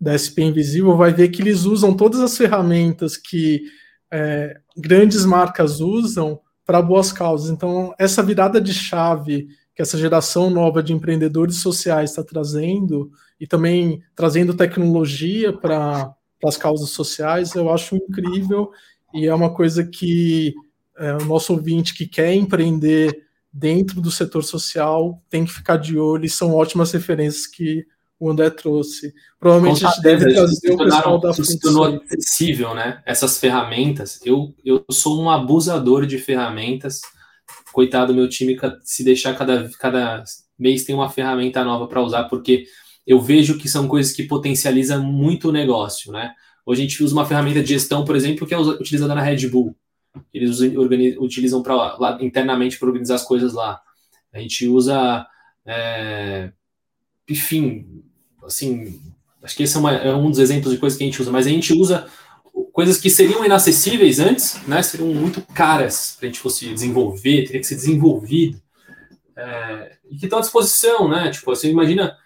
da 0.01 0.16
SP 0.16 0.43
Invisível 0.43 0.97
vai 0.97 1.12
ver 1.12 1.28
que 1.28 1.43
eles 1.43 1.64
usam 1.64 1.94
todas 1.94 2.20
as 2.20 2.36
ferramentas 2.36 3.16
que 3.16 3.62
é, 4.10 4.59
grandes 4.77 5.24
marcas 5.24 5.81
usam 5.81 6.40
para 6.64 6.81
boas 6.81 7.12
causas. 7.12 7.51
Então, 7.51 7.94
essa 7.98 8.22
virada 8.22 8.60
de 8.60 8.72
chave 8.72 9.48
que 9.74 9.82
essa 9.82 9.98
geração 9.98 10.51
nova 10.51 10.82
de 10.82 10.93
empreendedores 10.93 11.56
sociais 11.56 12.10
está 12.10 12.22
trazendo 12.22 13.10
e 13.40 13.47
também 13.47 14.02
trazendo 14.14 14.55
tecnologia 14.55 15.52
para 15.52 16.14
as 16.44 16.56
causas 16.56 16.90
sociais, 16.90 17.55
eu 17.55 17.70
acho 17.70 17.97
incrível 17.97 18.70
e 19.12 19.27
é 19.27 19.35
uma 19.35 19.52
coisa 19.52 19.85
que 19.85 20.55
é, 20.97 21.14
o 21.14 21.24
nosso 21.24 21.52
ouvinte 21.52 21.94
que 21.94 22.06
quer 22.06 22.35
empreender 22.35 23.27
dentro 23.52 24.01
do 24.01 24.10
setor 24.10 24.44
social 24.44 25.22
tem 25.28 25.44
que 25.44 25.52
ficar 25.52 25.77
de 25.77 25.98
olho 25.98 26.24
e 26.24 26.31
são 26.31 26.55
ótimas 26.55 26.93
referências 26.93 27.47
que 27.47 27.85
o 28.20 28.30
André 28.30 28.51
trouxe. 28.51 29.14
Provavelmente 29.38 29.84
a 29.84 29.88
gente 29.88 30.02
deve 30.02 30.34
trazer 30.34 30.72
o 30.72 30.76
pessoal 30.76 31.18
da 31.18 31.32
Se 31.32 31.59
tornou 31.59 32.01
acessível, 32.06 32.74
né? 32.74 33.02
Essas 33.06 33.38
ferramentas. 33.38 34.20
Eu, 34.22 34.55
eu 34.62 34.84
sou 34.90 35.20
um 35.20 35.30
abusador 35.30 36.05
de 36.05 36.18
ferramentas. 36.18 37.01
Coitado, 37.72 38.14
meu 38.14 38.28
time, 38.28 38.59
se 38.82 39.02
deixar 39.02 39.34
cada, 39.36 39.70
cada 39.78 40.22
mês 40.59 40.84
tem 40.84 40.94
uma 40.94 41.09
ferramenta 41.09 41.64
nova 41.64 41.88
para 41.88 42.02
usar, 42.02 42.24
porque 42.24 42.66
eu 43.06 43.20
vejo 43.20 43.56
que 43.56 43.68
são 43.68 43.88
coisas 43.88 44.12
que 44.12 44.24
potencializam 44.24 45.02
muito 45.02 45.48
o 45.48 45.52
negócio, 45.52 46.12
né? 46.12 46.34
Hoje 46.66 46.82
a 46.82 46.84
gente 46.84 47.02
usa 47.02 47.14
uma 47.14 47.24
ferramenta 47.24 47.62
de 47.62 47.70
gestão, 47.70 48.05
por 48.05 48.14
exemplo, 48.14 48.47
que 48.47 48.52
é 48.52 48.59
utilizada 48.59 49.14
na 49.14 49.22
Red 49.22 49.48
Bull. 49.48 49.74
Eles 50.32 50.60
utilizam 51.18 51.62
para 51.62 52.18
internamente 52.20 52.78
para 52.78 52.88
organizar 52.88 53.14
as 53.14 53.24
coisas 53.24 53.55
lá. 53.55 53.80
A 54.32 54.38
gente 54.38 54.68
usa, 54.68 55.26
é, 55.64 56.52
enfim, 57.28 58.05
assim, 58.51 59.01
acho 59.43 59.56
que 59.56 59.62
esse 59.62 59.77
é, 59.77 59.81
uma, 59.81 59.93
é, 59.93 60.14
um 60.14 60.31
dos 60.31 60.39
exemplos 60.39 60.72
de 60.72 60.78
coisas 60.78 60.98
que 60.98 61.05
a 61.05 61.06
gente 61.06 61.20
usa, 61.20 61.31
mas 61.31 61.47
a 61.47 61.51
gente 61.51 61.72
usa 61.72 62.06
coisas 62.72 62.98
que 62.98 63.09
seriam 63.09 63.44
inacessíveis 63.44 64.18
antes, 64.18 64.60
né, 64.66 64.82
seriam 64.82 65.12
muito 65.14 65.40
caras 65.55 66.16
para 66.18 66.27
a 66.27 66.31
gente 66.31 66.40
fosse 66.40 66.72
desenvolver, 66.72 67.44
teria 67.44 67.60
que 67.60 67.66
ser 67.66 67.77
desenvolvido, 67.77 68.60
é, 69.36 69.97
e 70.10 70.16
que 70.16 70.27
estão 70.27 70.39
à 70.39 70.43
disposição, 70.43 71.09
né, 71.09 71.31
tipo, 71.31 71.47
você 71.47 71.70
imagina, 71.70 72.16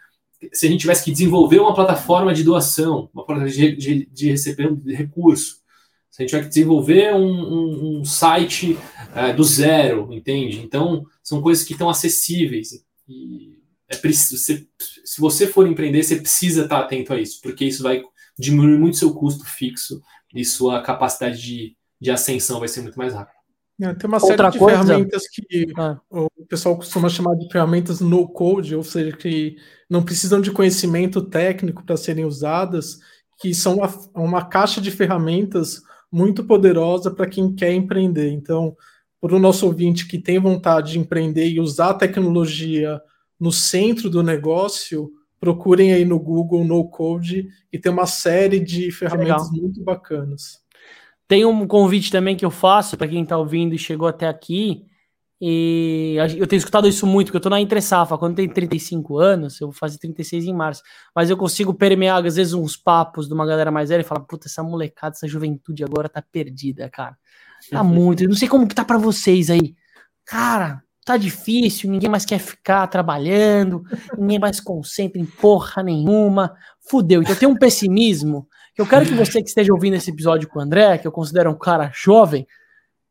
se 0.53 0.67
a 0.67 0.71
gente 0.71 0.81
tivesse 0.81 1.05
que 1.05 1.13
desenvolver 1.13 1.61
uma 1.61 1.75
plataforma 1.75 2.35
de 2.35 2.43
doação, 2.43 3.09
uma 3.15 3.25
plataforma 3.25 3.49
de, 3.49 3.77
de, 3.77 4.07
de 4.07 4.31
receber 4.31 4.75
de 4.75 4.95
recurso, 4.95 5.63
se 6.11 6.23
a 6.23 6.25
gente 6.25 6.31
tiver 6.31 6.43
que 6.43 6.49
desenvolver 6.49 7.13
um, 7.13 7.27
um, 7.27 7.99
um 8.01 8.05
site 8.05 8.79
é, 9.17 9.33
do 9.33 9.43
zero, 9.43 10.13
entende? 10.13 10.61
Então, 10.61 11.05
são 11.21 11.43
coisas 11.43 11.65
que 11.65 11.73
estão 11.73 11.91
acessíveis. 11.91 12.85
E 13.09 13.54
é 13.89 13.97
preciso, 13.97 14.36
se, 14.36 14.69
se 15.05 15.20
você 15.20 15.47
for 15.47 15.66
empreender, 15.66 16.02
você 16.02 16.16
precisa 16.16 16.62
estar 16.65 16.81
atento 16.81 17.12
a 17.12 17.20
isso, 17.20 17.40
porque 17.43 17.65
isso 17.65 17.82
vai 17.82 18.02
diminuir 18.39 18.78
muito 18.78 18.97
seu 18.97 19.15
custo 19.15 19.44
fixo 19.44 20.01
e 20.35 20.44
sua 20.44 20.82
capacidade 20.82 21.40
de, 21.40 21.77
de 22.01 22.11
ascensão 22.11 22.59
vai 22.59 22.69
ser 22.69 22.81
muito 22.81 22.98
mais 22.98 23.12
rápida. 23.12 23.35
É, 23.81 23.93
tem 23.94 24.09
uma 24.09 24.23
Outra 24.23 24.36
série 24.36 24.52
de 24.52 24.59
coisa? 24.59 24.85
ferramentas 24.85 25.28
que 25.28 25.66
ah. 25.77 25.98
o 26.11 26.47
pessoal 26.48 26.77
costuma 26.77 27.09
chamar 27.09 27.35
de 27.35 27.51
ferramentas 27.51 28.01
no 28.01 28.28
code, 28.28 28.74
ou 28.74 28.85
seja, 28.85 29.16
que 29.16 29.56
não 29.90 30.02
precisam 30.02 30.40
de 30.40 30.52
conhecimento 30.52 31.23
técnico 31.23 31.85
para 31.85 31.97
serem 31.97 32.24
usadas, 32.24 32.98
que 33.40 33.52
são 33.52 33.78
uma, 33.78 33.89
uma 34.15 34.44
caixa 34.44 34.81
de 34.81 34.93
ferramentas 34.93 35.82
muito 36.11 36.44
poderosa 36.44 37.11
para 37.11 37.27
quem 37.27 37.52
quer 37.52 37.73
empreender. 37.73 38.31
Então, 38.31 38.77
para 39.20 39.35
o 39.35 39.40
nosso 39.40 39.66
ouvinte 39.66 40.06
que 40.06 40.19
tem 40.19 40.39
vontade 40.39 40.93
de 40.93 40.98
empreender 41.01 41.48
e 41.48 41.59
usar 41.59 41.90
a 41.90 41.94
tecnologia 41.94 43.01
no 43.39 43.52
centro 43.52 44.09
do 44.09 44.23
negócio, 44.23 45.11
procurem 45.40 45.93
aí 45.93 46.05
no 46.05 46.19
Google 46.19 46.65
No 46.65 46.89
Code 46.89 47.48
e 47.73 47.78
tem 47.78 47.93
uma 47.93 48.06
série 48.06 48.61
de 48.61 48.90
ferramentas 48.90 49.51
Legal. 49.51 49.62
muito 49.62 49.82
bacanas. 49.82 50.65
Tem 51.27 51.44
um 51.44 51.66
convite 51.66 52.11
também 52.11 52.36
que 52.36 52.44
eu 52.44 52.51
faço 52.51 52.97
para 52.97 53.09
quem 53.09 53.23
está 53.23 53.36
ouvindo 53.36 53.74
e 53.74 53.78
chegou 53.78 54.09
até 54.09 54.28
aqui. 54.28 54.86
E 55.40 56.16
eu 56.39 56.47
tenho 56.47 56.59
escutado 56.59 56.89
isso 56.89 57.06
muito, 57.06 57.27
porque 57.27 57.36
eu 57.36 57.40
estou 57.40 57.51
na 57.51 57.61
entre 57.61 57.81
safra. 57.81 58.16
Quando 58.16 58.36
tem 58.36 58.48
35 58.48 59.19
anos, 59.19 59.61
eu 59.61 59.66
vou 59.69 59.74
fazer 59.74 59.98
36 59.98 60.44
em 60.44 60.55
março. 60.55 60.82
Mas 61.15 61.28
eu 61.28 61.36
consigo 61.36 61.74
permear, 61.74 62.24
às 62.24 62.36
vezes, 62.36 62.55
uns 62.55 62.77
papos 62.77 63.27
de 63.27 63.35
uma 63.35 63.44
galera 63.44 63.70
mais 63.70 63.90
velha 63.90 64.01
e 64.01 64.05
falar: 64.05 64.20
puta, 64.20 64.47
essa 64.47 64.62
molecada, 64.62 65.15
essa 65.15 65.28
juventude 65.28 65.85
agora 65.85 66.09
tá 66.09 66.23
perdida, 66.23 66.89
cara. 66.89 67.16
Tá 67.70 67.82
muito. 67.82 68.23
Eu 68.23 68.28
não 68.28 68.36
sei 68.36 68.48
como 68.48 68.66
que 68.66 68.74
tá 68.74 68.85
para 68.85 68.97
vocês 68.97 69.51
aí. 69.51 69.74
Cara, 70.24 70.82
tá 71.05 71.17
difícil, 71.17 71.91
ninguém 71.91 72.09
mais 72.09 72.25
quer 72.25 72.39
ficar 72.39 72.87
trabalhando, 72.87 73.83
ninguém 74.19 74.39
mais 74.39 74.61
concentra 74.61 75.21
em 75.21 75.27
porra 75.27 75.83
nenhuma. 75.83 76.55
Fudeu. 76.89 77.23
Então 77.23 77.35
tem 77.35 77.49
um 77.49 77.57
pessimismo 77.57 78.47
eu 78.77 78.87
quero 78.87 79.07
que 79.07 79.15
você 79.15 79.41
que 79.41 79.49
esteja 79.49 79.73
ouvindo 79.73 79.95
esse 79.95 80.11
episódio 80.11 80.49
com 80.49 80.59
o 80.59 80.63
André, 80.63 80.99
que 80.99 81.07
eu 81.07 81.13
considero 81.13 81.49
um 81.49 81.57
cara 81.57 81.93
jovem, 81.95 82.45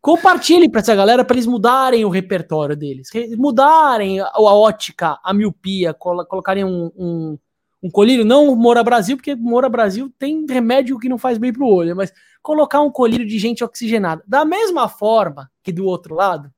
compartilhe 0.02 0.70
para 0.70 0.82
essa 0.82 0.94
galera 0.94 1.24
para 1.24 1.36
eles 1.36 1.48
mudarem 1.48 2.03
o 2.03 2.10
repertório 2.10 2.76
deles, 2.76 3.07
mudarem 3.38 4.20
a, 4.20 4.41
ótica, 4.41 5.18
a 5.24 5.34
miopia, 5.34 5.94
col 5.94 6.26
colocarem 6.26 6.65
um, 6.65 6.91
um, 6.98 7.40
um, 7.82 7.90
colírio, 7.90 8.26
não 8.26 8.53
Moura 8.57 8.84
Brasil, 8.84 9.15
porque 9.15 9.36
Moura 9.36 9.70
Brasil 9.70 10.14
tem 10.20 10.45
remédio 10.49 10.99
que 10.99 11.07
não 11.07 11.18
faz 11.18 11.38
bem 11.38 11.53
pro 11.53 11.65
olho, 11.65 11.95
mas 11.95 12.11
colocar 12.41 12.82
um 12.82 12.91
colírio 12.91 13.26
de 13.26 13.40
gente 13.40 13.64
oxigenada. 13.64 14.22
Da 14.28 14.44
mesma 14.44 14.90
forma 14.90 15.49
que 15.64 15.72
do 15.72 15.86
outro 15.86 16.14
lado, 16.14 16.52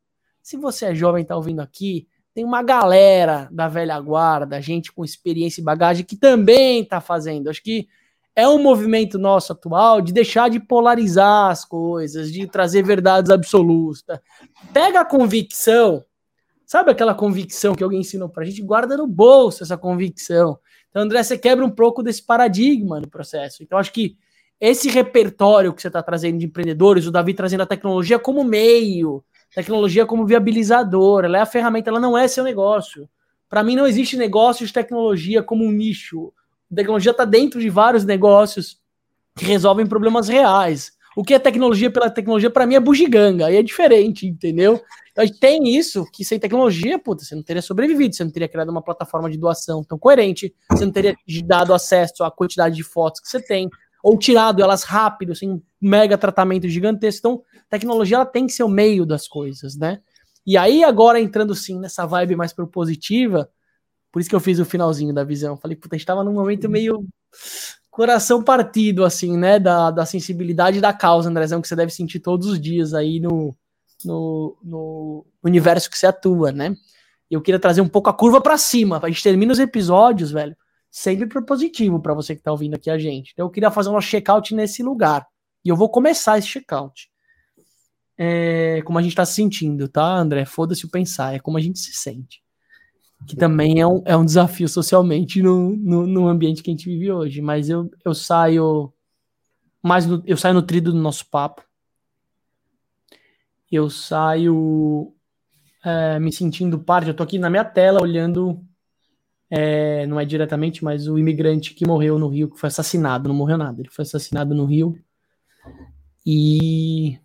se 0.45 0.57
você 0.57 0.85
é 0.85 0.93
jovem 0.93 1.21
e 1.21 1.23
está 1.23 1.35
ouvindo 1.35 1.59
aqui, 1.59 2.07
tem 2.31 2.45
uma 2.45 2.61
galera 2.61 3.49
da 3.51 3.67
velha 3.67 3.99
guarda, 3.99 4.61
gente 4.61 4.91
com 4.91 5.03
experiência 5.03 5.59
e 5.59 5.63
bagagem 5.63 6.05
que 6.05 6.15
também 6.15 6.83
está 6.83 7.01
fazendo. 7.01 7.49
Acho 7.49 7.63
que 7.63 7.87
é 8.35 8.47
um 8.47 8.61
movimento 8.61 9.17
nosso 9.17 9.53
atual 9.53 10.01
de 10.01 10.13
deixar 10.13 10.51
de 10.51 10.59
polarizar 10.59 11.49
as 11.49 11.65
coisas, 11.65 12.31
de 12.31 12.45
trazer 12.45 12.83
verdades 12.83 13.31
absolutas. 13.31 14.19
Pega 14.71 14.99
a 14.99 15.05
convicção, 15.05 16.05
sabe 16.63 16.91
aquela 16.91 17.15
convicção 17.15 17.73
que 17.73 17.83
alguém 17.83 18.01
ensinou 18.01 18.29
pra 18.29 18.45
gente? 18.45 18.61
Guarda 18.61 18.95
no 18.95 19.07
bolso 19.07 19.63
essa 19.63 19.75
convicção. 19.75 20.59
Então, 20.91 21.01
André, 21.01 21.23
você 21.23 21.39
quebra 21.39 21.65
um 21.65 21.71
pouco 21.71 22.03
desse 22.03 22.23
paradigma 22.23 23.01
do 23.01 23.09
processo. 23.09 23.63
Então, 23.63 23.79
acho 23.79 23.91
que 23.91 24.15
esse 24.61 24.89
repertório 24.89 25.73
que 25.73 25.81
você 25.81 25.87
está 25.87 26.03
trazendo 26.03 26.37
de 26.37 26.45
empreendedores, 26.45 27.07
o 27.07 27.11
Davi 27.11 27.33
trazendo 27.33 27.63
a 27.63 27.65
tecnologia 27.65 28.19
como 28.19 28.43
meio, 28.43 29.23
tecnologia 29.55 30.05
como 30.05 30.25
viabilizador, 30.25 31.25
ela 31.25 31.37
é 31.37 31.41
a 31.41 31.45
ferramenta, 31.45 31.89
ela 31.89 31.99
não 31.99 32.17
é 32.17 32.27
seu 32.27 32.43
negócio. 32.43 33.09
Para 33.49 33.63
mim, 33.63 33.75
não 33.75 33.87
existe 33.87 34.17
negócio 34.17 34.65
de 34.65 34.73
tecnologia 34.73 35.41
como 35.41 35.65
um 35.65 35.71
nicho 35.71 36.31
a 36.71 36.75
tecnologia 36.75 37.11
está 37.11 37.25
dentro 37.25 37.59
de 37.59 37.69
vários 37.69 38.03
negócios 38.05 38.79
que 39.37 39.45
resolvem 39.45 39.85
problemas 39.85 40.27
reais. 40.27 40.93
O 41.15 41.23
que 41.23 41.33
é 41.33 41.39
tecnologia 41.39 41.89
pela 41.89 42.09
tecnologia, 42.09 42.49
para 42.49 42.65
mim, 42.65 42.75
é 42.75 42.79
bugiganga, 42.79 43.45
aí 43.45 43.55
é 43.55 43.63
diferente, 43.63 44.27
entendeu? 44.27 44.81
Então, 45.11 45.25
tem 45.39 45.77
isso, 45.77 46.05
que 46.11 46.25
sem 46.25 46.37
tecnologia, 46.37 46.99
puta, 46.99 47.23
você 47.23 47.33
não 47.33 47.43
teria 47.43 47.61
sobrevivido, 47.61 48.13
você 48.13 48.23
não 48.25 48.31
teria 48.31 48.49
criado 48.49 48.67
uma 48.67 48.81
plataforma 48.81 49.29
de 49.29 49.37
doação 49.37 49.81
tão 49.81 49.97
coerente, 49.97 50.53
você 50.69 50.83
não 50.83 50.91
teria 50.91 51.15
dado 51.45 51.73
acesso 51.73 52.21
à 52.21 52.29
quantidade 52.29 52.75
de 52.75 52.83
fotos 52.83 53.21
que 53.21 53.29
você 53.29 53.41
tem, 53.41 53.69
ou 54.05 54.19
tirado 54.19 54.61
elas 54.61 54.83
rápido, 54.83 55.33
sem 55.33 55.49
um 55.49 55.61
mega 55.81 56.15
tratamento 56.15 56.69
gigantesco. 56.69 57.17
Então, 57.17 57.43
tecnologia 57.67 58.17
ela 58.17 58.25
tem 58.25 58.45
que 58.45 58.53
ser 58.53 58.61
o 58.61 58.69
meio 58.69 59.03
das 59.03 59.27
coisas, 59.27 59.75
né? 59.75 59.99
E 60.45 60.55
aí, 60.55 60.83
agora 60.83 61.19
entrando 61.19 61.55
sim 61.55 61.79
nessa 61.79 62.05
vibe 62.05 62.35
mais 62.35 62.53
propositiva, 62.53 63.49
por 64.11 64.19
isso 64.19 64.29
que 64.29 64.35
eu 64.35 64.39
fiz 64.39 64.59
o 64.59 64.65
finalzinho 64.65 65.11
da 65.11 65.23
visão. 65.23 65.57
Falei, 65.57 65.75
puta, 65.75 65.95
a 65.95 65.97
gente 65.97 66.05
tava 66.05 66.23
num 66.23 66.33
momento 66.33 66.69
meio 66.69 67.03
coração 67.89 68.43
partido, 68.43 69.03
assim, 69.03 69.35
né? 69.35 69.57
Da, 69.57 69.89
da 69.89 70.05
sensibilidade 70.05 70.79
da 70.79 70.93
causa, 70.93 71.27
Andrezão, 71.27 71.59
que 71.59 71.67
você 71.67 71.75
deve 71.75 71.91
sentir 71.91 72.19
todos 72.19 72.47
os 72.47 72.61
dias 72.61 72.93
aí 72.93 73.19
no, 73.19 73.55
no, 74.05 74.55
no 74.61 75.25
universo 75.43 75.89
que 75.89 75.97
você 75.97 76.05
atua, 76.05 76.51
né? 76.51 76.75
E 77.27 77.33
eu 77.33 77.41
queria 77.41 77.59
trazer 77.59 77.81
um 77.81 77.89
pouco 77.89 78.07
a 78.07 78.13
curva 78.13 78.39
para 78.39 78.55
cima. 78.55 78.99
A 79.01 79.09
gente 79.09 79.23
termina 79.23 79.51
os 79.51 79.57
episódios, 79.57 80.29
velho, 80.29 80.55
sempre 80.95 81.27
propositivo 81.27 81.99
para 81.99 82.13
você 82.13 82.35
que 82.35 82.41
tá 82.41 82.51
ouvindo 82.51 82.75
aqui 82.75 82.89
a 82.89 82.97
gente. 82.97 83.31
Então 83.33 83.45
eu 83.45 83.49
queria 83.49 83.71
fazer 83.71 83.89
um 83.89 83.99
check-out 83.99 84.53
nesse 84.55 84.81
lugar. 84.81 85.27
E 85.63 85.69
eu 85.69 85.75
vou 85.75 85.89
começar 85.89 86.37
esse 86.37 86.47
check-out. 86.47 87.09
É, 88.17 88.81
como 88.83 88.97
a 88.97 89.01
gente 89.01 89.15
tá 89.15 89.25
se 89.25 89.33
sentindo, 89.33 89.89
tá, 89.89 90.05
André? 90.05 90.45
Foda-se 90.45 90.85
o 90.85 90.89
pensar, 90.89 91.35
é 91.35 91.39
como 91.39 91.57
a 91.57 91.61
gente 91.61 91.79
se 91.79 91.93
sente 91.93 92.45
que 93.25 93.35
também 93.35 93.79
é 93.79 93.87
um, 93.87 94.03
é 94.05 94.15
um 94.15 94.25
desafio 94.25 94.67
socialmente 94.67 95.41
no, 95.41 95.75
no, 95.75 96.05
no, 96.05 96.27
ambiente 96.27 96.61
que 96.61 96.69
a 96.69 96.73
gente 96.73 96.85
vive 96.85 97.11
hoje. 97.11 97.41
Mas 97.41 97.69
eu, 97.69 97.89
eu 98.03 98.13
saio 98.13 98.93
mais 99.81 100.05
no, 100.05 100.21
eu 100.25 100.37
saio 100.37 100.53
nutrido 100.53 100.91
do 100.91 100.99
nosso 100.99 101.29
papo. 101.29 101.63
Eu 103.71 103.89
saio 103.89 105.13
é, 105.83 106.19
me 106.19 106.31
sentindo 106.31 106.79
parte. 106.79 107.07
Eu 107.07 107.15
tô 107.15 107.23
aqui 107.23 107.39
na 107.39 107.49
minha 107.49 107.65
tela 107.65 108.01
olhando, 108.01 108.63
é, 109.49 110.05
não 110.07 110.19
é 110.19 110.25
diretamente, 110.25 110.83
mas 110.83 111.07
o 111.07 111.17
imigrante 111.17 111.73
que 111.73 111.85
morreu 111.85 112.17
no 112.17 112.27
Rio, 112.27 112.49
que 112.49 112.59
foi 112.59 112.67
assassinado, 112.67 113.27
não 113.27 113.35
morreu 113.35 113.57
nada, 113.57 113.81
ele 113.81 113.89
foi 113.89 114.03
assassinado 114.03 114.55
no 114.55 114.65
Rio. 114.65 114.97
E 116.25 117.19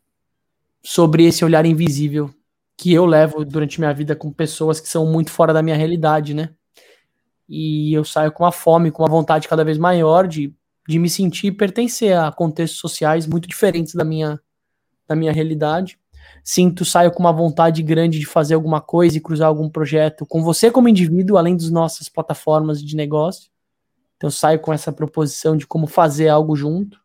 sobre 0.83 1.25
esse 1.25 1.45
olhar 1.45 1.65
invisível 1.65 2.31
que 2.77 2.93
eu 2.93 3.05
levo 3.05 3.45
durante 3.45 3.79
minha 3.79 3.93
vida 3.93 4.17
com 4.17 4.33
pessoas 4.33 4.81
que 4.81 4.89
são 4.89 5.05
muito 5.07 5.31
fora 5.31 5.53
da 5.53 5.63
minha 5.63 5.77
realidade, 5.77 6.33
né? 6.33 6.51
E 7.47 7.93
eu 7.93 8.05
saio 8.05 8.33
com 8.33 8.43
uma 8.43 8.53
fome, 8.53 8.91
com 8.91 9.03
uma 9.03 9.09
vontade 9.11 9.47
cada 9.47 9.63
vez 9.63 9.77
maior 9.77 10.27
de, 10.27 10.55
de 10.89 10.99
me 10.99 11.11
sentir 11.11 11.53
pertencer 11.53 12.17
a 12.17 12.33
contextos 12.33 12.81
sociais 12.81 13.27
muito 13.27 13.47
diferentes 13.47 13.95
da 13.95 14.05
minha, 14.05 14.41
da 15.07 15.15
minha 15.15 15.31
realidade. 15.31 16.00
Sinto, 16.43 16.85
saio 16.85 17.13
com 17.13 17.21
uma 17.21 17.33
vontade 17.33 17.83
grande 17.83 18.19
de 18.19 18.27
fazer 18.27 18.55
alguma 18.55 18.81
coisa 18.81 19.17
e 19.17 19.21
cruzar 19.21 19.49
algum 19.49 19.69
projeto 19.69 20.27
com 20.27 20.43
você 20.43 20.71
como 20.71 20.89
indivíduo, 20.89 21.37
além 21.37 21.57
das 21.57 21.71
nossas 21.71 22.09
plataformas 22.09 22.83
de 22.83 22.97
negócio. 22.97 23.51
Então 24.17 24.31
saio 24.31 24.61
com 24.61 24.73
essa 24.73 24.93
proposição 24.93 25.57
de 25.57 25.67
como 25.67 25.87
fazer 25.87 26.29
algo 26.29 26.55
junto 26.55 27.01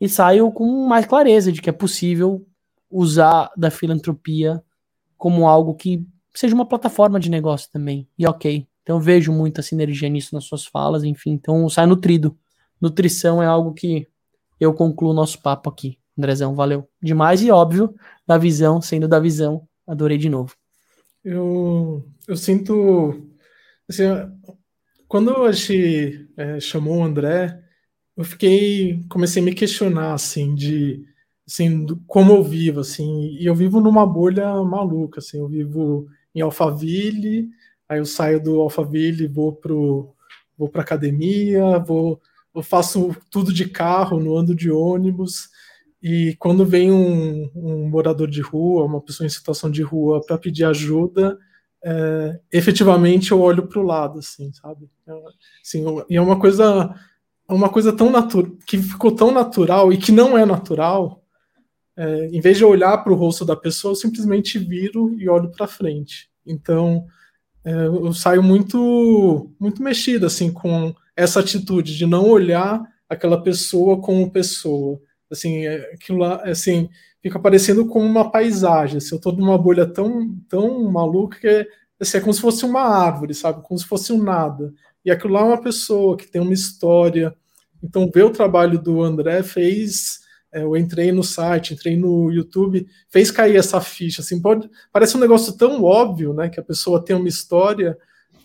e 0.00 0.08
saio 0.08 0.50
com 0.50 0.86
mais 0.86 1.06
clareza 1.06 1.52
de 1.52 1.60
que 1.60 1.70
é 1.70 1.72
possível 1.72 2.46
usar 2.90 3.50
da 3.56 3.70
filantropia 3.70 4.62
como 5.16 5.46
algo 5.46 5.74
que 5.74 6.06
seja 6.34 6.54
uma 6.54 6.66
plataforma 6.66 7.20
de 7.20 7.30
negócio 7.30 7.70
também. 7.70 8.08
E 8.18 8.26
ok. 8.26 8.66
Então 8.82 8.98
vejo 8.98 9.32
muita 9.32 9.62
sinergia 9.62 10.08
nisso 10.08 10.34
nas 10.34 10.44
suas 10.44 10.66
falas, 10.66 11.04
enfim. 11.04 11.32
Então 11.32 11.68
sai 11.68 11.86
nutrido. 11.86 12.36
Nutrição 12.80 13.42
é 13.42 13.46
algo 13.46 13.72
que 13.72 14.08
eu 14.58 14.74
concluo 14.74 15.12
nosso 15.12 15.40
papo 15.40 15.70
aqui. 15.70 15.98
Andrezão, 16.16 16.54
valeu 16.54 16.88
demais 17.02 17.42
e 17.42 17.50
óbvio, 17.50 17.94
da 18.26 18.38
visão, 18.38 18.80
sendo 18.80 19.08
da 19.08 19.18
visão, 19.18 19.66
adorei 19.86 20.18
de 20.18 20.28
novo. 20.28 20.54
Eu, 21.24 22.04
eu 22.26 22.36
sinto. 22.36 23.28
Assim, 23.88 24.04
quando 25.08 25.34
a 25.44 25.52
gente 25.52 26.28
é, 26.36 26.60
chamou 26.60 26.98
o 26.98 27.04
André, 27.04 27.62
eu 28.16 28.24
fiquei. 28.24 29.04
Comecei 29.08 29.42
a 29.42 29.44
me 29.44 29.54
questionar, 29.54 30.14
assim, 30.14 30.54
de 30.54 31.04
assim, 31.46 31.86
como 32.06 32.32
eu 32.32 32.42
vivo, 32.42 32.80
assim, 32.80 33.36
e 33.38 33.44
eu 33.46 33.54
vivo 33.54 33.80
numa 33.80 34.06
bolha 34.06 34.54
maluca, 34.62 35.18
assim, 35.18 35.38
eu 35.38 35.48
vivo 35.48 36.06
em 36.34 36.40
Alphaville, 36.40 37.50
aí 37.88 37.98
eu 37.98 38.06
saio 38.06 38.42
do 38.42 38.60
Alphaville, 38.60 39.26
vou 39.26 39.52
pro 39.52 40.14
vou 40.56 40.70
academia, 40.74 41.78
vou 41.80 42.20
eu 42.54 42.62
faço 42.62 43.16
tudo 43.30 43.52
de 43.52 43.68
carro, 43.68 44.20
não 44.20 44.36
ando 44.36 44.54
de 44.54 44.70
ônibus, 44.70 45.48
e 46.02 46.34
quando 46.38 46.66
vem 46.66 46.90
um, 46.90 47.48
um 47.54 47.88
morador 47.88 48.28
de 48.28 48.40
rua, 48.40 48.84
uma 48.84 49.00
pessoa 49.00 49.26
em 49.26 49.30
situação 49.30 49.70
de 49.70 49.82
rua 49.82 50.20
para 50.26 50.36
pedir 50.36 50.64
ajuda, 50.64 51.38
é, 51.84 52.40
efetivamente 52.52 53.30
eu 53.30 53.40
olho 53.40 53.66
para 53.68 53.78
o 53.78 53.84
lado, 53.84 54.18
assim, 54.18 54.52
sabe? 54.52 54.90
Assim, 55.64 55.84
e 56.10 56.16
é 56.16 56.20
uma 56.20 56.38
coisa, 56.38 56.94
uma 57.48 57.68
coisa 57.68 57.92
tão 57.92 58.10
natural, 58.10 58.52
que 58.66 58.78
ficou 58.78 59.12
tão 59.12 59.30
natural 59.30 59.92
e 59.92 59.96
que 59.96 60.10
não 60.10 60.36
é 60.36 60.44
natural. 60.44 61.22
É, 61.96 62.26
em 62.26 62.40
vez 62.40 62.56
de 62.56 62.64
olhar 62.64 62.98
para 62.98 63.12
o 63.12 63.16
rosto 63.16 63.44
da 63.44 63.54
pessoa, 63.54 63.92
eu 63.92 63.96
simplesmente 63.96 64.58
viro 64.58 65.14
e 65.18 65.28
olho 65.28 65.50
para 65.50 65.68
frente. 65.68 66.30
Então, 66.44 67.06
é, 67.64 67.86
eu 67.86 68.12
saio 68.12 68.42
muito, 68.42 69.54
muito 69.60 69.82
mexido 69.82 70.26
assim 70.26 70.52
com 70.52 70.92
essa 71.14 71.38
atitude 71.38 71.96
de 71.96 72.06
não 72.06 72.28
olhar 72.28 72.82
aquela 73.08 73.40
pessoa 73.40 74.00
como 74.00 74.32
pessoa. 74.32 74.98
Assim, 75.32 75.66
é, 75.66 75.92
aquilo 75.94 76.18
lá, 76.18 76.42
assim, 76.44 76.88
fica 77.22 77.38
parecendo 77.38 77.86
como 77.86 78.04
uma 78.04 78.30
paisagem. 78.30 78.98
Assim, 78.98 79.14
eu 79.14 79.16
estou 79.16 79.32
numa 79.32 79.56
bolha 79.56 79.86
tão, 79.86 80.36
tão 80.48 80.90
maluca 80.90 81.38
que 81.38 81.68
assim, 82.00 82.18
é 82.18 82.20
como 82.20 82.34
se 82.34 82.40
fosse 82.40 82.64
uma 82.64 82.82
árvore, 82.82 83.34
sabe? 83.34 83.62
Como 83.62 83.78
se 83.78 83.86
fosse 83.86 84.12
um 84.12 84.22
nada. 84.22 84.74
E 85.04 85.10
aquilo 85.10 85.34
lá 85.34 85.40
é 85.40 85.44
uma 85.44 85.60
pessoa 85.60 86.16
que 86.16 86.26
tem 86.26 86.40
uma 86.40 86.52
história. 86.52 87.34
Então, 87.82 88.10
ver 88.12 88.24
o 88.24 88.30
trabalho 88.30 88.78
do 88.78 89.02
André 89.02 89.42
fez. 89.42 90.20
É, 90.52 90.62
eu 90.64 90.76
entrei 90.76 91.10
no 91.12 91.24
site, 91.24 91.72
entrei 91.72 91.96
no 91.96 92.30
YouTube, 92.30 92.86
fez 93.08 93.30
cair 93.30 93.56
essa 93.56 93.80
ficha. 93.80 94.20
Assim, 94.20 94.40
pode, 94.40 94.68
parece 94.92 95.16
um 95.16 95.20
negócio 95.20 95.56
tão 95.56 95.82
óbvio, 95.82 96.34
né? 96.34 96.48
Que 96.50 96.60
a 96.60 96.64
pessoa 96.64 97.02
tem 97.02 97.16
uma 97.16 97.28
história, 97.28 97.96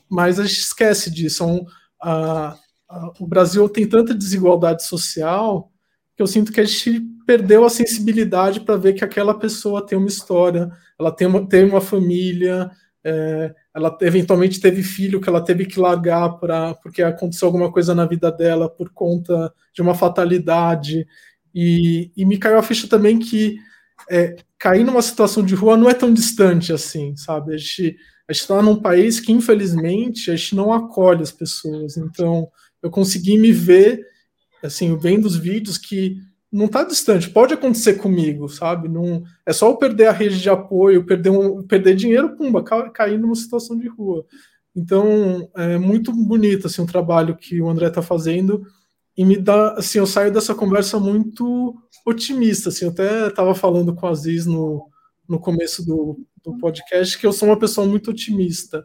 mas 0.09 0.39
a 0.39 0.43
gente 0.43 0.59
esquece 0.59 1.11
disso. 1.11 1.45
Um, 1.45 1.65
a, 2.01 2.57
a, 2.87 3.11
o 3.19 3.27
Brasil 3.27 3.67
tem 3.67 3.87
tanta 3.87 4.15
desigualdade 4.15 4.85
social 4.85 5.71
que 6.17 6.23
eu 6.23 6.27
sinto 6.27 6.51
que 6.51 6.59
a 6.59 6.63
gente 6.63 6.99
perdeu 7.27 7.63
a 7.63 7.69
sensibilidade 7.69 8.61
para 8.61 8.75
ver 8.75 8.93
que 8.93 9.03
aquela 9.03 9.37
pessoa 9.37 9.85
tem 9.85 9.95
uma 9.95 10.07
história, 10.07 10.67
ela 10.99 11.11
tem 11.11 11.27
uma, 11.27 11.47
tem 11.47 11.63
uma 11.63 11.79
família, 11.79 12.71
é, 13.03 13.53
ela 13.73 13.95
eventualmente 14.01 14.59
teve 14.59 14.81
filho 14.81 15.21
que 15.21 15.29
ela 15.29 15.39
teve 15.39 15.67
que 15.67 15.79
largar 15.79 16.39
para 16.39 16.73
porque 16.73 17.03
aconteceu 17.03 17.45
alguma 17.45 17.71
coisa 17.71 17.93
na 17.93 18.07
vida 18.07 18.31
dela 18.31 18.67
por 18.67 18.89
conta 18.89 19.53
de 19.71 19.79
uma 19.79 19.93
fatalidade. 19.93 21.05
E, 21.53 22.11
e 22.17 22.25
me 22.25 22.39
caiu 22.39 22.57
a 22.57 22.63
ficha 22.63 22.87
também 22.87 23.19
que 23.19 23.59
é, 24.09 24.35
cair 24.57 24.83
numa 24.83 25.03
situação 25.03 25.45
de 25.45 25.53
rua 25.53 25.77
não 25.77 25.87
é 25.87 25.93
tão 25.93 26.11
distante 26.11 26.73
assim, 26.73 27.15
sabe? 27.15 27.53
A 27.53 27.57
gente 27.57 27.95
está 28.27 28.59
num 28.59 28.81
país 28.81 29.19
que, 29.19 29.31
infelizmente, 29.31 30.31
a 30.31 30.35
gente 30.35 30.55
não 30.55 30.73
acolhe 30.73 31.21
as 31.21 31.31
pessoas. 31.31 31.95
Então, 31.95 32.49
eu 32.81 32.89
consegui 32.89 33.37
me 33.37 33.51
ver 33.51 34.03
assim, 34.63 34.97
vendo 34.97 35.25
os 35.25 35.35
vídeos 35.35 35.77
que 35.77 36.17
não 36.51 36.65
está 36.65 36.83
distante, 36.83 37.29
pode 37.29 37.53
acontecer 37.53 37.95
comigo, 37.95 38.47
sabe? 38.47 38.87
Não, 38.87 39.23
é 39.45 39.51
só 39.51 39.69
eu 39.69 39.77
perder 39.77 40.07
a 40.07 40.11
rede 40.11 40.39
de 40.41 40.49
apoio, 40.49 41.05
perder, 41.05 41.29
um, 41.29 41.61
perder 41.63 41.95
dinheiro, 41.95 42.35
pumba, 42.35 42.63
cair 42.63 43.19
numa 43.19 43.35
situação 43.35 43.77
de 43.77 43.87
rua. 43.87 44.25
Então, 44.75 45.49
é 45.55 45.77
muito 45.77 46.13
bonito 46.13 46.67
assim, 46.67 46.81
o 46.81 46.87
trabalho 46.87 47.35
que 47.35 47.61
o 47.61 47.69
André 47.69 47.87
está 47.87 48.01
fazendo 48.01 48.65
e 49.17 49.25
me 49.25 49.35
dá, 49.35 49.73
assim, 49.73 49.97
eu 49.97 50.05
saio 50.05 50.31
dessa 50.31 50.53
conversa 50.53 50.99
muito 50.99 51.75
otimista, 52.05 52.69
assim, 52.69 52.85
eu 52.85 52.91
até 52.91 53.27
estava 53.27 53.53
falando 53.55 53.93
com 53.93 54.05
a 54.05 54.11
Aziz 54.11 54.45
no, 54.45 54.87
no 55.27 55.39
começo 55.39 55.85
do, 55.85 56.19
do 56.51 56.57
podcast 56.57 57.17
que 57.17 57.27
eu 57.27 57.33
sou 57.33 57.49
uma 57.49 57.59
pessoa 57.59 57.85
muito 57.85 58.11
otimista, 58.11 58.81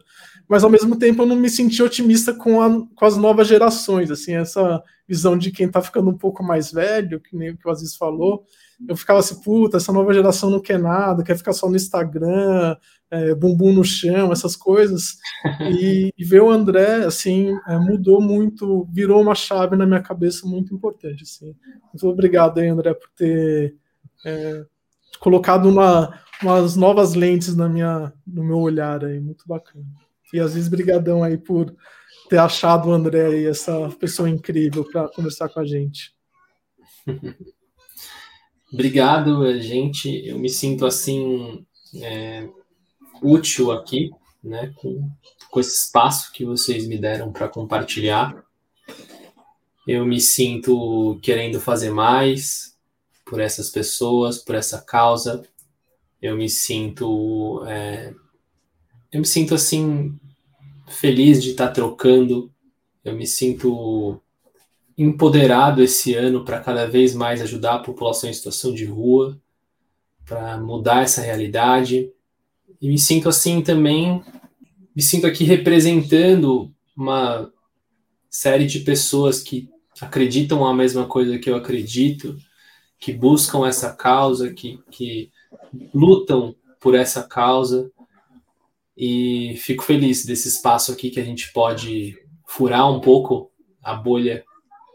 mas 0.49 0.63
ao 0.63 0.69
mesmo 0.69 0.97
tempo 0.97 1.21
eu 1.21 1.25
não 1.25 1.35
me 1.35 1.49
senti 1.49 1.81
otimista 1.81 2.33
com, 2.33 2.61
a, 2.61 2.69
com 2.93 3.05
as 3.05 3.15
novas 3.15 3.47
gerações, 3.47 4.11
assim, 4.11 4.33
essa 4.33 4.83
visão 5.07 5.37
de 5.37 5.49
quem 5.49 5.67
está 5.67 5.81
ficando 5.81 6.09
um 6.09 6.17
pouco 6.17 6.43
mais 6.43 6.71
velho, 6.71 7.21
que 7.21 7.35
nem 7.35 7.51
o 7.51 7.57
que 7.57 7.65
o 7.65 7.71
Aziz 7.71 7.95
falou, 7.95 8.43
eu 8.87 8.97
ficava 8.97 9.19
assim, 9.19 9.41
puta, 9.41 9.77
essa 9.77 9.93
nova 9.93 10.13
geração 10.13 10.49
não 10.49 10.59
quer 10.59 10.77
nada, 10.77 11.23
quer 11.23 11.37
ficar 11.37 11.53
só 11.53 11.69
no 11.69 11.75
Instagram, 11.77 12.75
é, 13.09 13.33
bumbum 13.33 13.71
no 13.71 13.83
chão, 13.83 14.33
essas 14.33 14.55
coisas, 14.57 15.15
e, 15.61 16.11
e 16.17 16.25
ver 16.25 16.41
o 16.41 16.49
André, 16.49 17.05
assim, 17.05 17.55
é, 17.65 17.77
mudou 17.77 18.19
muito, 18.19 18.85
virou 18.91 19.21
uma 19.21 19.35
chave 19.35 19.77
na 19.77 19.85
minha 19.85 20.01
cabeça 20.01 20.45
muito 20.45 20.75
importante, 20.75 21.23
assim. 21.23 21.55
Muito 21.93 22.07
obrigado 22.09 22.59
aí, 22.59 22.67
André, 22.67 22.93
por 22.93 23.09
ter 23.15 23.75
é, 24.25 24.65
colocado 25.19 25.69
uma, 25.69 26.19
umas 26.43 26.75
novas 26.75 27.13
lentes 27.13 27.55
na 27.55 27.67
minha, 27.69 28.13
no 28.25 28.43
meu 28.43 28.59
olhar 28.59 29.03
aí, 29.03 29.19
muito 29.19 29.47
bacana. 29.47 29.85
E 30.33 30.39
às 30.39 30.53
vezes 30.53 30.69
brigadão 30.69 31.23
aí 31.23 31.37
por 31.37 31.75
ter 32.29 32.37
achado 32.37 32.89
o 32.89 32.91
André 32.91 33.27
aí, 33.27 33.45
essa 33.45 33.89
pessoa 33.99 34.29
incrível 34.29 34.83
para 34.83 35.07
conversar 35.09 35.49
com 35.49 35.59
a 35.59 35.65
gente. 35.65 36.13
Obrigado, 38.71 39.61
gente. 39.61 40.27
Eu 40.27 40.39
me 40.39 40.49
sinto 40.49 40.85
assim 40.85 41.65
é, 41.95 42.49
útil 43.21 43.71
aqui, 43.71 44.09
né, 44.43 44.73
com, 44.77 45.09
com 45.51 45.59
esse 45.59 45.85
espaço 45.85 46.31
que 46.33 46.43
vocês 46.43 46.87
me 46.87 46.97
deram 46.97 47.31
para 47.31 47.47
compartilhar. 47.47 48.43
Eu 49.87 50.05
me 50.05 50.19
sinto 50.19 51.19
querendo 51.21 51.59
fazer 51.59 51.91
mais 51.91 52.75
por 53.25 53.39
essas 53.39 53.69
pessoas, 53.69 54.37
por 54.39 54.55
essa 54.55 54.81
causa. 54.81 55.43
Eu 56.23 56.37
me 56.37 56.49
sinto, 56.49 57.65
é, 57.67 58.13
eu 59.11 59.19
me 59.19 59.25
sinto 59.25 59.53
assim 59.53 60.17
feliz 60.87 61.43
de 61.43 61.49
estar 61.49 61.67
tá 61.67 61.73
trocando. 61.73 62.49
Eu 63.03 63.13
me 63.13 63.27
sinto 63.27 64.21
empoderado 64.97 65.83
esse 65.83 66.15
ano 66.15 66.45
para 66.45 66.61
cada 66.61 66.87
vez 66.87 67.13
mais 67.13 67.41
ajudar 67.41 67.75
a 67.75 67.79
população 67.79 68.29
em 68.29 68.33
situação 68.33 68.73
de 68.73 68.85
rua, 68.85 69.37
para 70.25 70.57
mudar 70.59 71.03
essa 71.03 71.19
realidade. 71.19 72.09
E 72.81 72.87
me 72.87 72.97
sinto 72.97 73.27
assim 73.27 73.61
também, 73.61 74.23
me 74.95 75.01
sinto 75.01 75.27
aqui 75.27 75.43
representando 75.43 76.73
uma 76.95 77.51
série 78.29 78.65
de 78.65 78.79
pessoas 78.79 79.43
que 79.43 79.69
acreditam 79.99 80.65
a 80.65 80.73
mesma 80.73 81.05
coisa 81.05 81.37
que 81.37 81.49
eu 81.49 81.57
acredito, 81.57 82.37
que 82.97 83.11
buscam 83.11 83.67
essa 83.67 83.91
causa, 83.91 84.53
que, 84.53 84.79
que 84.89 85.29
lutam 85.93 86.55
por 86.79 86.95
essa 86.95 87.23
causa 87.23 87.91
e 88.95 89.55
fico 89.57 89.83
feliz 89.83 90.25
desse 90.25 90.47
espaço 90.47 90.91
aqui 90.91 91.09
que 91.09 91.19
a 91.19 91.23
gente 91.23 91.51
pode 91.51 92.15
furar 92.45 92.91
um 92.91 92.99
pouco 92.99 93.51
a 93.81 93.93
bolha 93.93 94.43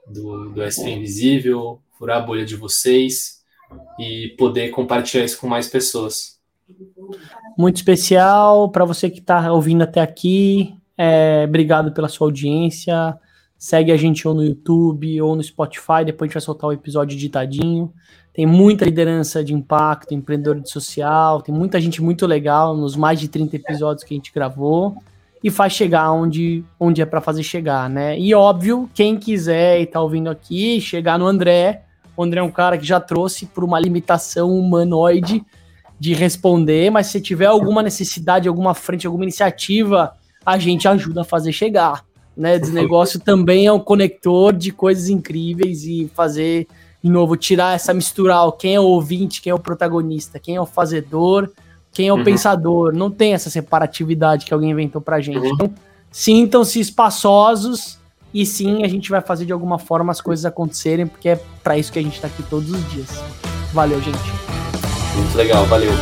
do, 0.06 0.50
do 0.50 0.62
SP 0.62 0.90
Invisível, 0.90 1.80
furar 1.98 2.18
a 2.18 2.24
bolha 2.24 2.44
de 2.44 2.56
vocês 2.56 3.42
e 3.98 4.34
poder 4.38 4.70
compartilhar 4.70 5.24
isso 5.24 5.40
com 5.40 5.48
mais 5.48 5.68
pessoas. 5.68 6.38
Muito 7.58 7.76
especial 7.76 8.70
para 8.70 8.84
você 8.84 9.10
que 9.10 9.18
está 9.18 9.52
ouvindo 9.52 9.82
até 9.82 10.00
aqui. 10.00 10.74
É, 10.96 11.44
obrigado 11.46 11.92
pela 11.92 12.08
sua 12.08 12.26
audiência. 12.26 13.18
Segue 13.58 13.90
a 13.90 13.96
gente 13.96 14.26
ou 14.26 14.34
no 14.34 14.44
YouTube 14.44 15.20
ou 15.20 15.34
no 15.34 15.42
Spotify. 15.42 16.04
Depois 16.04 16.28
a 16.28 16.28
gente 16.28 16.34
vai 16.34 16.42
soltar 16.42 16.70
o 16.70 16.72
episódio 16.72 17.18
ditadinho. 17.18 17.92
Tem 18.38 18.46
muita 18.46 18.84
liderança 18.84 19.42
de 19.42 19.52
impacto, 19.52 20.14
empreendedor 20.14 20.60
de 20.60 20.70
social, 20.70 21.42
tem 21.42 21.52
muita 21.52 21.80
gente 21.80 22.00
muito 22.00 22.24
legal 22.24 22.76
nos 22.76 22.94
mais 22.94 23.18
de 23.18 23.26
30 23.26 23.56
episódios 23.56 24.04
que 24.04 24.14
a 24.14 24.16
gente 24.16 24.32
gravou 24.32 24.96
e 25.42 25.50
faz 25.50 25.72
chegar 25.72 26.12
onde, 26.12 26.62
onde 26.78 27.02
é 27.02 27.04
para 27.04 27.20
fazer 27.20 27.42
chegar, 27.42 27.90
né? 27.90 28.16
E 28.16 28.32
óbvio, 28.36 28.88
quem 28.94 29.16
quiser 29.16 29.80
e 29.80 29.86
tá 29.86 30.00
ouvindo 30.00 30.30
aqui, 30.30 30.80
chegar 30.80 31.18
no 31.18 31.26
André, 31.26 31.82
o 32.16 32.22
André 32.22 32.38
é 32.38 32.42
um 32.44 32.50
cara 32.52 32.78
que 32.78 32.86
já 32.86 33.00
trouxe 33.00 33.44
por 33.44 33.64
uma 33.64 33.80
limitação 33.80 34.56
humanoide 34.56 35.44
de 35.98 36.14
responder, 36.14 36.92
mas 36.92 37.08
se 37.08 37.20
tiver 37.20 37.46
alguma 37.46 37.82
necessidade, 37.82 38.46
alguma 38.46 38.72
frente, 38.72 39.04
alguma 39.04 39.24
iniciativa, 39.24 40.12
a 40.46 40.56
gente 40.58 40.86
ajuda 40.86 41.22
a 41.22 41.24
fazer 41.24 41.50
chegar, 41.50 42.04
né? 42.36 42.54
Esse 42.54 42.70
negócio 42.70 43.18
também 43.18 43.66
é 43.66 43.72
um 43.72 43.80
conector 43.80 44.52
de 44.52 44.70
coisas 44.70 45.08
incríveis 45.08 45.82
e 45.82 46.08
fazer 46.14 46.68
de 47.02 47.10
novo, 47.10 47.36
tirar 47.36 47.74
essa 47.74 47.94
mistural, 47.94 48.52
quem 48.52 48.74
é 48.74 48.80
o 48.80 48.84
ouvinte, 48.84 49.40
quem 49.40 49.50
é 49.50 49.54
o 49.54 49.58
protagonista, 49.58 50.38
quem 50.38 50.56
é 50.56 50.60
o 50.60 50.66
fazedor, 50.66 51.50
quem 51.92 52.08
é 52.08 52.12
o 52.12 52.16
uhum. 52.16 52.24
pensador. 52.24 52.92
Não 52.92 53.10
tem 53.10 53.34
essa 53.34 53.50
separatividade 53.50 54.44
que 54.44 54.52
alguém 54.52 54.70
inventou 54.70 55.00
pra 55.00 55.20
gente. 55.20 55.38
Uhum. 55.38 55.54
Então, 55.54 55.74
sintam-se 56.10 56.80
espaçosos 56.80 57.98
e 58.32 58.44
sim, 58.44 58.84
a 58.84 58.88
gente 58.88 59.10
vai 59.10 59.20
fazer 59.20 59.46
de 59.46 59.52
alguma 59.52 59.78
forma 59.78 60.12
as 60.12 60.20
coisas 60.20 60.44
acontecerem, 60.44 61.06
porque 61.06 61.30
é 61.30 61.40
para 61.62 61.78
isso 61.78 61.92
que 61.92 61.98
a 61.98 62.02
gente 62.02 62.20
tá 62.20 62.26
aqui 62.26 62.42
todos 62.42 62.70
os 62.70 62.90
dias. 62.90 63.08
Valeu, 63.72 64.00
gente. 64.00 64.18
Muito 65.16 65.36
legal, 65.36 65.64
valeu. 65.66 65.92